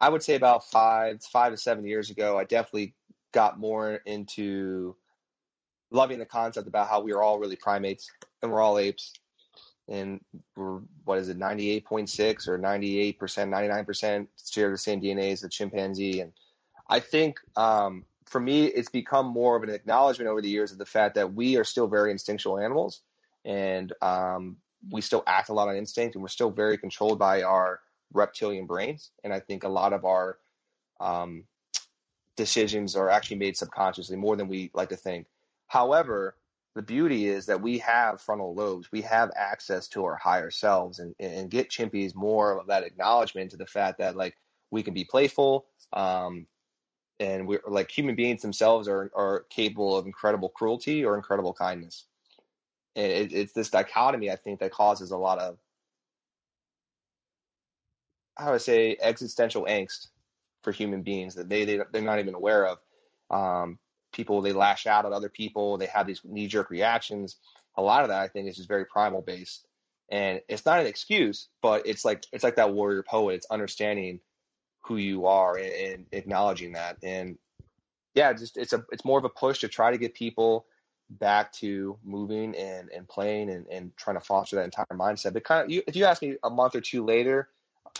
I 0.00 0.08
would 0.10 0.22
say 0.22 0.34
about 0.34 0.64
five, 0.70 1.22
five 1.32 1.52
to 1.52 1.56
seven 1.58 1.86
years 1.86 2.10
ago, 2.10 2.36
I 2.38 2.44
definitely 2.44 2.94
got 3.32 3.58
more 3.58 3.94
into 4.06 4.96
loving 5.90 6.18
the 6.18 6.26
concept 6.26 6.68
about 6.68 6.88
how 6.88 7.00
we 7.00 7.12
are 7.12 7.22
all 7.22 7.38
really 7.38 7.56
primates 7.56 8.10
and 8.42 8.52
we're 8.52 8.60
all 8.60 8.78
apes. 8.78 9.12
And 9.88 10.20
we're, 10.54 10.80
what 11.04 11.18
is 11.18 11.30
it, 11.30 11.38
98.6 11.38 12.46
or 12.46 12.58
98%, 12.58 13.16
99% 13.16 14.26
share 14.50 14.70
the 14.70 14.76
same 14.76 15.00
DNA 15.00 15.32
as 15.32 15.40
the 15.40 15.48
chimpanzee. 15.48 16.20
And 16.20 16.32
I 16.90 17.00
think 17.00 17.38
um, 17.56 18.04
for 18.26 18.40
me, 18.40 18.66
it's 18.66 18.90
become 18.90 19.26
more 19.26 19.56
of 19.56 19.62
an 19.62 19.70
acknowledgement 19.70 20.28
over 20.28 20.42
the 20.42 20.48
years 20.48 20.72
of 20.72 20.78
the 20.78 20.84
fact 20.84 21.14
that 21.14 21.32
we 21.32 21.56
are 21.56 21.64
still 21.64 21.86
very 21.86 22.10
instinctual 22.10 22.58
animals 22.58 23.00
and 23.46 23.94
um, 24.02 24.56
we 24.90 25.00
still 25.00 25.22
act 25.26 25.48
a 25.48 25.54
lot 25.54 25.68
on 25.68 25.76
instinct 25.76 26.14
and 26.14 26.22
we're 26.22 26.28
still 26.28 26.50
very 26.50 26.76
controlled 26.76 27.18
by 27.18 27.42
our 27.42 27.80
reptilian 28.12 28.66
brains. 28.66 29.10
And 29.24 29.32
I 29.32 29.40
think 29.40 29.64
a 29.64 29.68
lot 29.68 29.94
of 29.94 30.04
our 30.04 30.38
um, 31.00 31.44
decisions 32.38 32.96
are 32.96 33.10
actually 33.10 33.36
made 33.36 33.56
subconsciously 33.56 34.16
more 34.16 34.36
than 34.36 34.48
we 34.48 34.70
like 34.72 34.88
to 34.88 34.96
think. 34.96 35.26
However, 35.66 36.36
the 36.74 36.82
beauty 36.82 37.26
is 37.26 37.46
that 37.46 37.60
we 37.60 37.78
have 37.78 38.22
frontal 38.22 38.54
lobes. 38.54 38.90
We 38.92 39.02
have 39.02 39.32
access 39.36 39.88
to 39.88 40.04
our 40.04 40.14
higher 40.16 40.50
selves, 40.50 41.00
and, 41.00 41.14
and 41.18 41.50
Get 41.50 41.68
Chimpy's 41.68 42.14
more 42.14 42.58
of 42.58 42.68
that 42.68 42.84
acknowledgement 42.84 43.50
to 43.50 43.56
the 43.56 43.66
fact 43.66 43.98
that 43.98 44.16
like 44.16 44.36
we 44.70 44.84
can 44.84 44.94
be 44.94 45.04
playful, 45.04 45.66
um, 45.92 46.46
and 47.18 47.48
we're 47.48 47.60
like 47.66 47.90
human 47.90 48.14
beings 48.14 48.40
themselves 48.40 48.86
are 48.86 49.10
are 49.14 49.44
capable 49.50 49.96
of 49.98 50.06
incredible 50.06 50.48
cruelty 50.48 51.04
or 51.04 51.16
incredible 51.16 51.52
kindness. 51.52 52.04
And 52.94 53.10
it, 53.10 53.32
it's 53.32 53.52
this 53.52 53.70
dichotomy 53.70 54.30
I 54.30 54.36
think 54.36 54.60
that 54.60 54.70
causes 54.70 55.10
a 55.10 55.18
lot 55.18 55.40
of 55.40 55.58
how 58.36 58.46
do 58.46 58.54
I 58.54 58.58
say 58.58 58.96
existential 59.00 59.64
angst 59.64 60.08
for 60.62 60.72
human 60.72 61.02
beings 61.02 61.34
that 61.34 61.48
they, 61.48 61.64
they 61.64 61.80
they're 61.92 62.02
not 62.02 62.18
even 62.18 62.34
aware 62.34 62.66
of. 62.66 62.78
Um, 63.30 63.78
people 64.12 64.40
they 64.40 64.52
lash 64.52 64.86
out 64.86 65.06
at 65.06 65.12
other 65.12 65.28
people. 65.28 65.78
They 65.78 65.86
have 65.86 66.06
these 66.06 66.20
knee 66.24 66.46
jerk 66.46 66.70
reactions. 66.70 67.36
A 67.76 67.82
lot 67.82 68.02
of 68.02 68.08
that 68.08 68.20
I 68.20 68.28
think 68.28 68.48
is 68.48 68.56
just 68.56 68.68
very 68.68 68.84
primal 68.84 69.22
based, 69.22 69.66
and 70.10 70.40
it's 70.48 70.66
not 70.66 70.80
an 70.80 70.86
excuse, 70.86 71.48
but 71.62 71.86
it's 71.86 72.04
like 72.04 72.24
it's 72.32 72.44
like 72.44 72.56
that 72.56 72.72
warrior 72.72 73.02
poet. 73.02 73.34
It's 73.34 73.46
understanding 73.50 74.20
who 74.84 74.96
you 74.96 75.26
are 75.26 75.56
and, 75.56 75.72
and 75.72 76.06
acknowledging 76.12 76.72
that. 76.72 76.96
And 77.02 77.38
yeah, 78.14 78.32
just 78.32 78.56
it's 78.56 78.72
a 78.72 78.84
it's 78.90 79.04
more 79.04 79.18
of 79.18 79.24
a 79.24 79.28
push 79.28 79.60
to 79.60 79.68
try 79.68 79.90
to 79.90 79.98
get 79.98 80.14
people 80.14 80.66
back 81.10 81.52
to 81.52 81.98
moving 82.04 82.54
and, 82.56 82.90
and 82.94 83.08
playing 83.08 83.50
and, 83.50 83.66
and 83.68 83.96
trying 83.96 84.16
to 84.16 84.24
foster 84.24 84.56
that 84.56 84.64
entire 84.64 84.86
mindset. 84.92 85.32
But 85.32 85.44
kind 85.44 85.64
of, 85.64 85.70
you, 85.70 85.82
if 85.86 85.96
you 85.96 86.04
ask 86.04 86.20
me 86.20 86.36
a 86.42 86.50
month 86.50 86.74
or 86.74 86.80
two 86.80 87.04
later, 87.04 87.48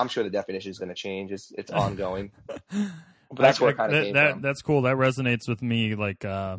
I'm 0.00 0.08
sure 0.08 0.24
the 0.24 0.30
definition 0.30 0.70
is 0.70 0.78
going 0.78 0.90
to 0.90 0.94
change. 0.94 1.32
It's 1.32 1.52
it's 1.56 1.70
ongoing. 1.72 2.30
But 2.48 3.42
that's 3.42 3.60
where 3.60 3.72
kind 3.74 3.94
of 3.94 4.04
that, 4.04 4.12
that-. 4.14 4.42
That's 4.42 4.62
cool. 4.62 4.82
That 4.82 4.96
resonates 4.96 5.48
with 5.48 5.62
me. 5.62 5.94
Like 5.94 6.24
uh, 6.24 6.58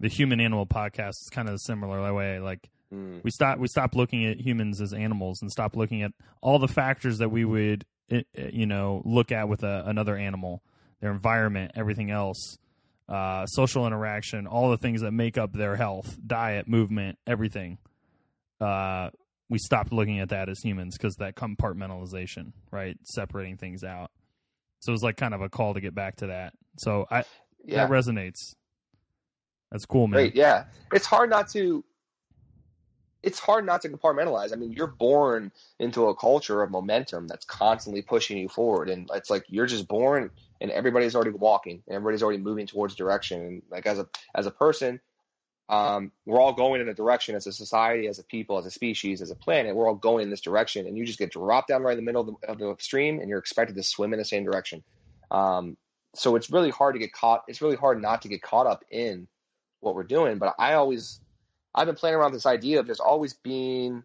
the 0.00 0.08
human 0.08 0.40
animal 0.40 0.66
podcast 0.66 1.10
is 1.10 1.30
kind 1.30 1.48
of 1.48 1.60
similar 1.60 2.02
that 2.02 2.14
way. 2.14 2.40
Like 2.40 2.68
Mm, 2.92 3.24
we 3.24 3.30
stop 3.30 3.58
we 3.58 3.68
stop 3.68 3.94
looking 3.94 4.26
at 4.26 4.38
humans 4.38 4.80
as 4.80 4.92
animals 4.92 5.40
and 5.40 5.50
stop 5.50 5.76
looking 5.76 6.02
at 6.02 6.12
all 6.42 6.58
the 6.58 6.68
factors 6.68 7.18
that 7.18 7.30
we 7.30 7.44
would 7.44 7.86
eh, 8.10 8.22
eh, 8.36 8.50
you 8.52 8.66
know 8.66 9.02
look 9.04 9.32
at 9.32 9.48
with 9.48 9.62
a, 9.62 9.84
another 9.86 10.16
animal, 10.16 10.62
their 11.00 11.10
environment, 11.10 11.72
everything 11.74 12.10
else. 12.10 12.58
Uh, 13.08 13.44
social 13.46 13.86
interaction, 13.86 14.46
all 14.46 14.70
the 14.70 14.78
things 14.78 15.02
that 15.02 15.10
make 15.10 15.36
up 15.36 15.52
their 15.52 15.76
health, 15.76 16.16
diet, 16.26 16.68
movement, 16.68 17.18
everything. 17.26 17.76
Uh, 18.60 19.10
we 19.48 19.58
stopped 19.58 19.92
looking 19.92 20.20
at 20.20 20.30
that 20.30 20.48
as 20.48 20.60
humans 20.60 20.96
because 20.96 21.16
that 21.16 21.34
compartmentalization, 21.36 22.52
right, 22.70 22.96
separating 23.04 23.56
things 23.56 23.84
out. 23.84 24.10
So 24.80 24.90
it 24.90 24.94
was 24.94 25.02
like 25.02 25.16
kind 25.16 25.34
of 25.34 25.40
a 25.40 25.48
call 25.48 25.74
to 25.74 25.80
get 25.80 25.94
back 25.94 26.16
to 26.16 26.28
that. 26.28 26.54
So 26.78 27.06
I 27.10 27.24
yeah, 27.64 27.86
that 27.86 27.90
resonates. 27.90 28.54
That's 29.70 29.86
cool, 29.86 30.06
man. 30.06 30.20
great. 30.20 30.34
Yeah, 30.34 30.64
it's 30.92 31.06
hard 31.06 31.30
not 31.30 31.48
to. 31.50 31.84
It's 33.22 33.38
hard 33.38 33.64
not 33.64 33.82
to 33.82 33.88
compartmentalize. 33.88 34.52
I 34.52 34.56
mean, 34.56 34.72
you're 34.72 34.88
born 34.88 35.52
into 35.78 36.08
a 36.08 36.14
culture 36.16 36.60
of 36.62 36.72
momentum 36.72 37.28
that's 37.28 37.44
constantly 37.44 38.02
pushing 38.02 38.36
you 38.36 38.48
forward, 38.48 38.90
and 38.90 39.08
it's 39.14 39.30
like 39.30 39.44
you're 39.48 39.66
just 39.66 39.86
born, 39.86 40.30
and 40.60 40.70
everybody's 40.72 41.14
already 41.14 41.30
walking, 41.30 41.82
and 41.86 41.94
everybody's 41.94 42.22
already 42.22 42.40
moving 42.40 42.66
towards 42.66 42.96
direction. 42.96 43.40
And 43.40 43.62
like 43.70 43.86
as 43.86 44.00
a 44.00 44.08
as 44.34 44.46
a 44.46 44.50
person, 44.50 45.00
um, 45.72 46.12
we're 46.26 46.38
all 46.38 46.52
going 46.52 46.82
in 46.82 46.88
a 46.90 46.94
direction 46.94 47.34
as 47.34 47.46
a 47.46 47.52
society, 47.52 48.06
as 48.06 48.18
a 48.18 48.24
people, 48.24 48.58
as 48.58 48.66
a 48.66 48.70
species, 48.70 49.22
as 49.22 49.30
a 49.30 49.34
planet. 49.34 49.74
We're 49.74 49.88
all 49.88 49.94
going 49.94 50.24
in 50.24 50.28
this 50.28 50.42
direction, 50.42 50.86
and 50.86 50.98
you 50.98 51.06
just 51.06 51.18
get 51.18 51.32
dropped 51.32 51.68
down 51.68 51.82
right 51.82 51.92
in 51.92 51.96
the 51.96 52.04
middle 52.04 52.20
of 52.20 52.26
the, 52.26 52.48
of 52.48 52.58
the 52.58 52.76
stream, 52.78 53.20
and 53.20 53.28
you're 53.30 53.38
expected 53.38 53.74
to 53.76 53.82
swim 53.82 54.12
in 54.12 54.18
the 54.18 54.24
same 54.24 54.44
direction. 54.44 54.84
Um, 55.30 55.78
so 56.14 56.36
it's 56.36 56.50
really 56.50 56.68
hard 56.68 56.94
to 56.94 56.98
get 56.98 57.14
caught. 57.14 57.44
It's 57.48 57.62
really 57.62 57.76
hard 57.76 58.02
not 58.02 58.20
to 58.22 58.28
get 58.28 58.42
caught 58.42 58.66
up 58.66 58.84
in 58.90 59.28
what 59.80 59.94
we're 59.94 60.02
doing. 60.02 60.36
But 60.36 60.54
I 60.58 60.74
always, 60.74 61.20
I've 61.74 61.86
been 61.86 61.96
playing 61.96 62.16
around 62.16 62.32
with 62.32 62.42
this 62.42 62.46
idea 62.46 62.80
of 62.80 62.86
just 62.86 63.00
always 63.00 63.32
being 63.32 64.04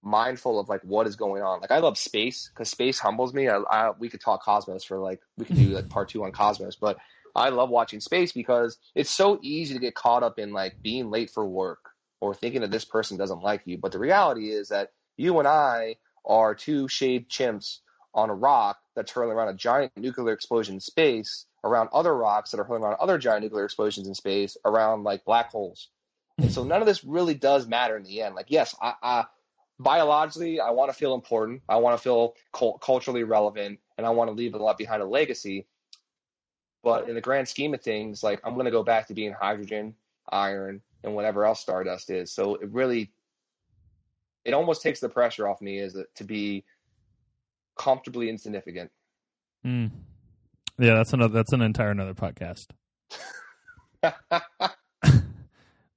mindful 0.00 0.60
of 0.60 0.68
like 0.68 0.82
what 0.82 1.08
is 1.08 1.16
going 1.16 1.42
on. 1.42 1.60
Like 1.60 1.72
I 1.72 1.78
love 1.78 1.98
space 1.98 2.50
because 2.54 2.68
space 2.68 3.00
humbles 3.00 3.34
me. 3.34 3.48
I, 3.48 3.56
I, 3.58 3.90
we 3.98 4.08
could 4.08 4.20
talk 4.20 4.44
cosmos 4.44 4.84
for 4.84 4.98
like 4.98 5.20
we 5.36 5.44
could 5.44 5.56
do 5.56 5.70
like 5.70 5.88
part 5.88 6.08
two 6.08 6.22
on 6.22 6.30
cosmos, 6.30 6.76
but 6.76 6.98
I 7.34 7.50
love 7.50 7.70
watching 7.70 8.00
space 8.00 8.32
because 8.32 8.78
it's 8.94 9.10
so 9.10 9.38
easy 9.42 9.74
to 9.74 9.80
get 9.80 9.94
caught 9.94 10.22
up 10.22 10.38
in 10.38 10.52
like 10.52 10.76
being 10.82 11.10
late 11.10 11.30
for 11.30 11.46
work 11.46 11.90
or 12.20 12.34
thinking 12.34 12.62
that 12.62 12.70
this 12.70 12.84
person 12.84 13.16
doesn't 13.16 13.42
like 13.42 13.62
you. 13.64 13.78
But 13.78 13.92
the 13.92 13.98
reality 13.98 14.50
is 14.50 14.68
that 14.68 14.90
you 15.16 15.38
and 15.38 15.48
I 15.48 15.96
are 16.24 16.54
two 16.54 16.88
shaved 16.88 17.30
chimps 17.30 17.78
on 18.14 18.30
a 18.30 18.34
rock 18.34 18.78
that's 18.96 19.12
hurling 19.12 19.36
around 19.36 19.48
a 19.48 19.54
giant 19.54 19.92
nuclear 19.96 20.32
explosion 20.32 20.74
in 20.74 20.80
space, 20.80 21.46
around 21.64 21.88
other 21.92 22.16
rocks 22.16 22.50
that 22.50 22.60
are 22.60 22.64
hurling 22.64 22.82
around 22.82 22.96
other 23.00 23.18
giant 23.18 23.44
nuclear 23.44 23.64
explosions 23.64 24.08
in 24.08 24.14
space, 24.14 24.56
around 24.64 25.04
like 25.04 25.24
black 25.24 25.50
holes. 25.50 25.88
And 26.38 26.52
so 26.52 26.64
none 26.64 26.80
of 26.80 26.86
this 26.86 27.04
really 27.04 27.34
does 27.34 27.66
matter 27.66 27.96
in 27.96 28.04
the 28.04 28.22
end. 28.22 28.34
Like, 28.34 28.46
yes, 28.48 28.74
I, 28.80 28.94
I 29.02 29.24
biologically, 29.78 30.60
I 30.60 30.70
want 30.70 30.90
to 30.90 30.96
feel 30.96 31.14
important. 31.14 31.62
I 31.68 31.76
want 31.76 31.96
to 31.96 32.02
feel 32.02 32.34
cul- 32.52 32.78
culturally 32.78 33.24
relevant, 33.24 33.80
and 33.96 34.06
I 34.06 34.10
want 34.10 34.28
to 34.28 34.34
leave 34.34 34.54
a 34.54 34.58
lot 34.58 34.78
behind 34.78 35.02
a 35.02 35.06
legacy. 35.06 35.66
But 36.88 37.06
in 37.06 37.14
the 37.14 37.20
grand 37.20 37.46
scheme 37.46 37.74
of 37.74 37.82
things, 37.82 38.22
like 38.22 38.40
I'm 38.44 38.54
going 38.54 38.64
to 38.64 38.70
go 38.70 38.82
back 38.82 39.08
to 39.08 39.14
being 39.14 39.34
hydrogen, 39.38 39.94
iron, 40.32 40.80
and 41.04 41.14
whatever 41.14 41.44
else 41.44 41.60
stardust 41.60 42.08
is. 42.08 42.32
So 42.32 42.54
it 42.54 42.70
really, 42.70 43.12
it 44.46 44.54
almost 44.54 44.80
takes 44.80 44.98
the 44.98 45.10
pressure 45.10 45.46
off 45.46 45.60
me 45.60 45.80
a, 45.80 45.90
to 46.14 46.24
be 46.24 46.64
comfortably 47.76 48.30
insignificant. 48.30 48.90
Mm. 49.66 49.90
Yeah, 50.78 50.94
that's 50.94 51.12
another. 51.12 51.34
That's 51.34 51.52
an 51.52 51.60
entire 51.60 51.90
another 51.90 52.14
podcast. 52.14 52.68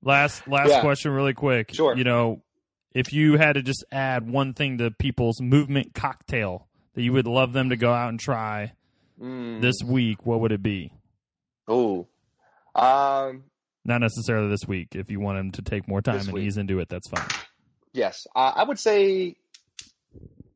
Last 0.04 0.46
last 0.46 0.70
Yeah. 0.72 0.82
question, 0.82 1.12
really 1.12 1.34
quick. 1.34 1.74
Sure. 1.74 1.96
You 1.96 2.04
know, 2.04 2.42
if 2.94 3.14
you 3.14 3.38
had 3.38 3.54
to 3.54 3.62
just 3.62 3.86
add 3.94 4.30
one 4.30 4.54
thing 4.54 4.80
to 4.80 4.92
people's 4.92 5.40
movement 5.40 5.94
cocktail 5.94 6.68
that 6.96 7.04
you 7.04 7.14
would 7.14 7.28
love 7.28 7.54
them 7.54 7.70
to 7.70 7.78
go 7.78 7.94
out 7.94 8.10
and 8.10 8.20
try 8.20 8.74
Mm. 9.22 9.62
this 9.62 9.76
week, 9.86 10.26
what 10.26 10.40
would 10.40 10.52
it 10.52 10.64
be? 10.64 10.92
Oh, 11.68 12.08
um, 12.76 13.44
Not 13.86 14.02
necessarily 14.02 14.50
this 14.50 14.68
week. 14.68 14.90
If 14.96 15.12
you 15.12 15.20
want 15.20 15.38
them 15.38 15.52
to 15.52 15.62
take 15.62 15.88
more 15.88 16.02
time 16.02 16.20
and 16.20 16.32
week. 16.32 16.46
ease 16.46 16.58
into 16.58 16.80
it, 16.80 16.90
that's 16.90 17.08
fine. 17.10 17.28
yes. 17.94 18.26
Uh, 18.36 18.54
I 18.56 18.64
would 18.64 18.80
say 18.80 19.36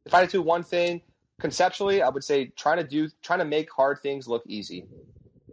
if 0.06 0.14
I 0.14 0.20
had 0.22 0.30
to 0.30 0.38
do 0.38 0.42
one 0.42 0.64
thing 0.64 1.02
conceptually, 1.40 2.02
I 2.02 2.10
would 2.10 2.24
say 2.24 2.48
trying 2.56 2.78
to 2.78 2.84
do 2.84 3.10
trying 3.22 3.40
to 3.40 3.46
make 3.46 3.72
hard 3.72 4.00
things 4.02 4.28
look 4.28 4.44
easy. 4.48 4.86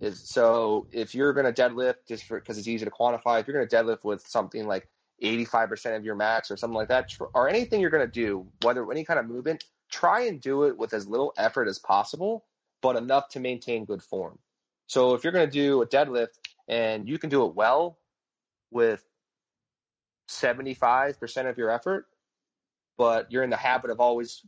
Is 0.01 0.29
so 0.29 0.87
if 0.91 1.15
you're 1.15 1.33
going 1.33 1.53
to 1.53 1.53
deadlift 1.53 2.07
just 2.09 2.29
because 2.29 2.59
it's 2.59 2.67
easy 2.67 2.85
to 2.85 2.91
quantify, 2.91 3.41
if 3.41 3.47
you're 3.47 3.57
going 3.57 3.69
to 3.69 3.77
deadlift 3.77 4.05
with 4.05 4.27
something 4.27 4.67
like 4.67 4.89
85% 5.23 5.97
of 5.97 6.05
your 6.05 6.17
max 6.17 6.51
or 6.51 6.57
something 6.57 6.77
like 6.77 6.89
that, 6.89 7.09
tr- 7.11 7.25
or 7.35 7.49
anything 7.49 7.81
you're 7.81 7.91
going 7.91 8.05
to 8.05 8.11
do, 8.11 8.47
whether 8.63 8.91
any 8.91 9.05
kind 9.05 9.21
of 9.21 9.29
movement, 9.29 9.65
try 9.91 10.23
and 10.23 10.41
do 10.41 10.65
it 10.65 10.77
with 10.77 10.93
as 10.93 11.07
little 11.07 11.33
effort 11.37 11.69
as 11.69 11.79
possible, 11.79 12.45
but 12.83 12.97
enough 12.97 13.29
to 13.31 13.41
maintain 13.41 13.85
good 13.85 14.03
form. 14.03 14.39
So 14.87 15.15
if 15.15 15.25
you're 15.25 15.33
going 15.33 15.49
to 15.49 15.53
do 15.53 15.81
a 15.81 15.87
deadlift 15.87 16.39
and 16.69 17.09
you 17.09 17.19
can 17.19 17.31
do 17.31 17.47
it 17.47 17.55
well 17.55 17.99
with 18.71 19.03
75% 20.29 21.49
of 21.49 21.57
your 21.57 21.71
effort, 21.71 22.07
but 22.99 23.31
you're 23.33 23.43
in 23.43 23.51
the 23.51 23.57
habit 23.57 23.91
of 23.91 24.01
always 24.01 24.45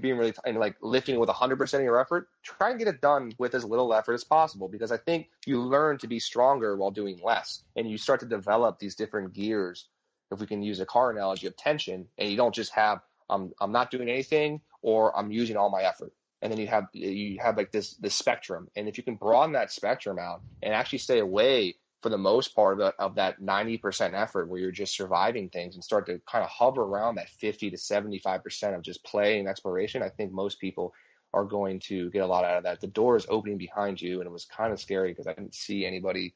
being 0.00 0.18
really 0.18 0.34
and 0.44 0.58
like 0.58 0.76
lifting 0.82 1.18
with 1.18 1.30
100% 1.30 1.74
of 1.74 1.80
your 1.80 1.98
effort, 1.98 2.28
try 2.42 2.68
and 2.70 2.78
get 2.78 2.88
it 2.88 3.00
done 3.00 3.32
with 3.38 3.54
as 3.54 3.64
little 3.64 3.94
effort 3.94 4.12
as 4.12 4.22
possible 4.22 4.68
because 4.68 4.92
I 4.92 4.98
think 4.98 5.30
you 5.46 5.62
learn 5.62 5.96
to 5.98 6.06
be 6.06 6.20
stronger 6.20 6.76
while 6.76 6.90
doing 6.90 7.18
less 7.24 7.62
and 7.74 7.90
you 7.90 7.96
start 7.96 8.20
to 8.20 8.26
develop 8.26 8.78
these 8.78 8.94
different 8.94 9.32
gears 9.32 9.88
if 10.30 10.40
we 10.40 10.46
can 10.46 10.62
use 10.62 10.80
a 10.80 10.86
car 10.86 11.10
analogy 11.10 11.46
of 11.46 11.56
tension 11.56 12.06
and 12.18 12.30
you 12.30 12.36
don't 12.36 12.54
just 12.54 12.72
have 12.74 13.00
I'm 13.30 13.52
I'm 13.60 13.72
not 13.72 13.90
doing 13.90 14.10
anything 14.10 14.60
or 14.82 15.16
I'm 15.18 15.32
using 15.32 15.56
all 15.56 15.70
my 15.70 15.82
effort 15.82 16.12
and 16.42 16.52
then 16.52 16.58
you 16.58 16.66
have 16.66 16.86
you 16.92 17.38
have 17.40 17.56
like 17.56 17.72
this 17.72 17.94
this 17.96 18.14
spectrum 18.14 18.68
and 18.76 18.88
if 18.88 18.96
you 18.96 19.02
can 19.02 19.16
broaden 19.16 19.52
that 19.52 19.72
spectrum 19.72 20.18
out 20.18 20.40
and 20.62 20.72
actually 20.72 20.98
stay 20.98 21.18
away 21.18 21.74
for 22.02 22.10
the 22.10 22.18
most 22.18 22.54
part 22.54 22.80
of, 22.80 22.92
of 22.98 23.14
that 23.16 23.40
90% 23.40 24.14
effort 24.14 24.48
where 24.48 24.60
you're 24.60 24.70
just 24.70 24.94
surviving 24.94 25.48
things 25.48 25.74
and 25.74 25.82
start 25.82 26.06
to 26.06 26.20
kind 26.30 26.44
of 26.44 26.50
hover 26.50 26.82
around 26.82 27.16
that 27.16 27.28
50 27.28 27.70
to 27.70 27.76
75% 27.76 28.74
of 28.74 28.82
just 28.82 29.02
play 29.04 29.38
and 29.38 29.48
exploration, 29.48 30.02
I 30.02 30.08
think 30.08 30.32
most 30.32 30.60
people 30.60 30.92
are 31.34 31.44
going 31.44 31.80
to 31.80 32.08
get 32.10 32.22
a 32.22 32.26
lot 32.26 32.44
out 32.44 32.58
of 32.58 32.62
that. 32.64 32.80
The 32.80 32.86
door 32.86 33.16
is 33.16 33.26
opening 33.28 33.58
behind 33.58 34.00
you, 34.00 34.20
and 34.20 34.26
it 34.26 34.32
was 34.32 34.44
kind 34.44 34.72
of 34.72 34.80
scary 34.80 35.10
because 35.10 35.26
I 35.26 35.34
didn't 35.34 35.54
see 35.54 35.84
anybody. 35.84 36.34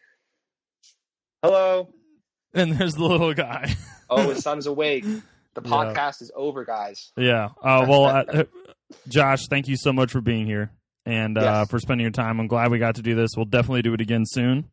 Hello. 1.43 1.89
And 2.55 2.73
there's 2.73 2.97
the 2.97 3.05
little 3.05 3.33
guy. 3.33 3.75
oh, 4.11 4.31
his 4.31 4.43
son's 4.43 4.67
awake. 4.67 5.05
The 5.55 5.63
podcast 5.63 6.21
yeah. 6.21 6.25
is 6.25 6.33
over, 6.35 6.65
guys. 6.65 7.13
Yeah. 7.17 7.51
Uh, 7.63 7.87
well, 7.89 8.05
uh, 8.07 8.45
Josh, 9.09 9.47
thank 9.49 9.69
you 9.69 9.77
so 9.77 9.93
much 9.93 10.13
for 10.13 10.21
being 10.21 10.47
here 10.47 10.71
and 11.05 11.37
uh, 11.37 11.65
for 11.67 11.79
spending 11.79 12.05
your 12.05 12.13
time. 12.13 12.41
I'm 12.41 12.47
glad 12.47 12.71
we 12.71 12.79
got 12.79 12.97
to 12.97 13.03
do 13.03 13.15
this. 13.15 13.31
We'll 13.37 13.47
definitely 13.47 13.83
do 13.83 13.95
it 13.95 14.01
again 14.01 14.25
soon 14.25 14.69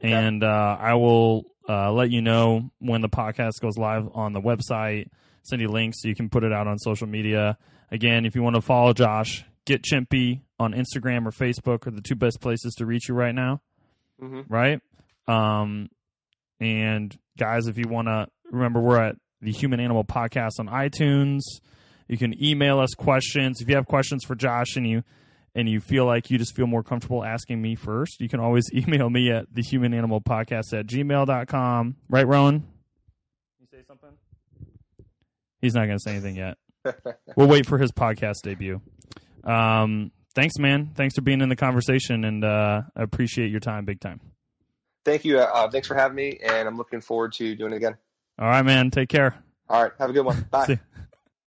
and 0.00 0.44
uh, 0.44 0.76
I 0.78 0.94
will 0.94 1.44
uh, 1.68 1.92
let 1.92 2.10
you 2.10 2.22
know 2.22 2.70
when 2.78 3.00
the 3.00 3.08
podcast 3.08 3.60
goes 3.60 3.76
live 3.76 4.08
on 4.14 4.32
the 4.32 4.40
website. 4.40 5.08
Send 5.42 5.62
you 5.62 5.68
links 5.68 6.02
so 6.02 6.08
you 6.08 6.14
can 6.14 6.28
put 6.28 6.44
it 6.44 6.52
out 6.52 6.66
on 6.66 6.78
social 6.78 7.06
media. 7.06 7.56
Again, 7.90 8.26
if 8.26 8.34
you 8.34 8.42
want 8.42 8.56
to 8.56 8.62
follow 8.62 8.92
Josh, 8.92 9.44
get 9.64 9.82
Chimpy 9.82 10.42
on 10.58 10.72
Instagram 10.72 11.26
or 11.26 11.30
Facebook 11.30 11.86
are 11.86 11.90
the 11.90 12.02
two 12.02 12.14
best 12.14 12.40
places 12.40 12.74
to 12.74 12.86
reach 12.86 13.08
you 13.08 13.14
right 13.14 13.34
now. 13.34 13.60
Mm-hmm. 14.22 14.52
Right? 14.52 14.80
Um, 15.26 15.88
and 16.60 17.16
guys, 17.38 17.66
if 17.66 17.78
you 17.78 17.88
want 17.88 18.08
to 18.08 18.28
remember, 18.50 18.80
we're 18.80 19.02
at 19.02 19.16
the 19.40 19.52
Human 19.52 19.80
Animal 19.80 20.04
Podcast 20.04 20.58
on 20.58 20.66
iTunes. 20.68 21.40
You 22.08 22.16
can 22.16 22.42
email 22.42 22.78
us 22.80 22.90
questions. 22.94 23.60
If 23.60 23.68
you 23.68 23.76
have 23.76 23.86
questions 23.86 24.24
for 24.24 24.34
Josh 24.34 24.76
and 24.76 24.86
you 24.86 25.04
and 25.54 25.68
you 25.68 25.80
feel 25.80 26.06
like 26.06 26.30
you 26.30 26.38
just 26.38 26.54
feel 26.54 26.66
more 26.66 26.82
comfortable 26.82 27.24
asking 27.24 27.60
me 27.60 27.74
first, 27.74 28.20
you 28.20 28.28
can 28.28 28.40
always 28.40 28.64
email 28.74 29.10
me 29.10 29.30
at 29.30 29.46
the 29.52 29.62
human 29.62 29.92
animal 29.92 30.20
podcast 30.20 30.72
at 30.72 30.86
gmail.com. 30.86 31.96
Right, 32.08 32.26
Rowan? 32.26 32.66
You 33.60 33.66
say 33.70 33.82
something? 33.86 34.10
He's 35.60 35.74
not 35.74 35.86
going 35.86 35.98
to 35.98 36.02
say 36.02 36.12
anything 36.12 36.36
yet. 36.36 36.56
we'll 37.36 37.48
wait 37.48 37.66
for 37.66 37.76
his 37.78 37.92
podcast 37.92 38.36
debut. 38.42 38.80
Um, 39.44 40.12
thanks, 40.34 40.58
man. 40.58 40.92
Thanks 40.94 41.14
for 41.14 41.22
being 41.22 41.40
in 41.40 41.48
the 41.48 41.56
conversation, 41.56 42.24
and 42.24 42.44
uh, 42.44 42.82
I 42.96 43.02
appreciate 43.02 43.50
your 43.50 43.60
time 43.60 43.84
big 43.84 44.00
time. 44.00 44.20
Thank 45.04 45.24
you. 45.24 45.38
Uh, 45.38 45.68
thanks 45.70 45.88
for 45.88 45.94
having 45.94 46.16
me, 46.16 46.38
and 46.42 46.68
I'm 46.68 46.76
looking 46.76 47.00
forward 47.00 47.32
to 47.34 47.54
doing 47.54 47.72
it 47.72 47.76
again. 47.76 47.96
All 48.38 48.46
right, 48.46 48.64
man. 48.64 48.90
Take 48.90 49.08
care. 49.08 49.34
All 49.68 49.82
right. 49.82 49.92
Have 49.98 50.10
a 50.10 50.12
good 50.12 50.24
one. 50.24 50.46
Bye. 50.50 50.78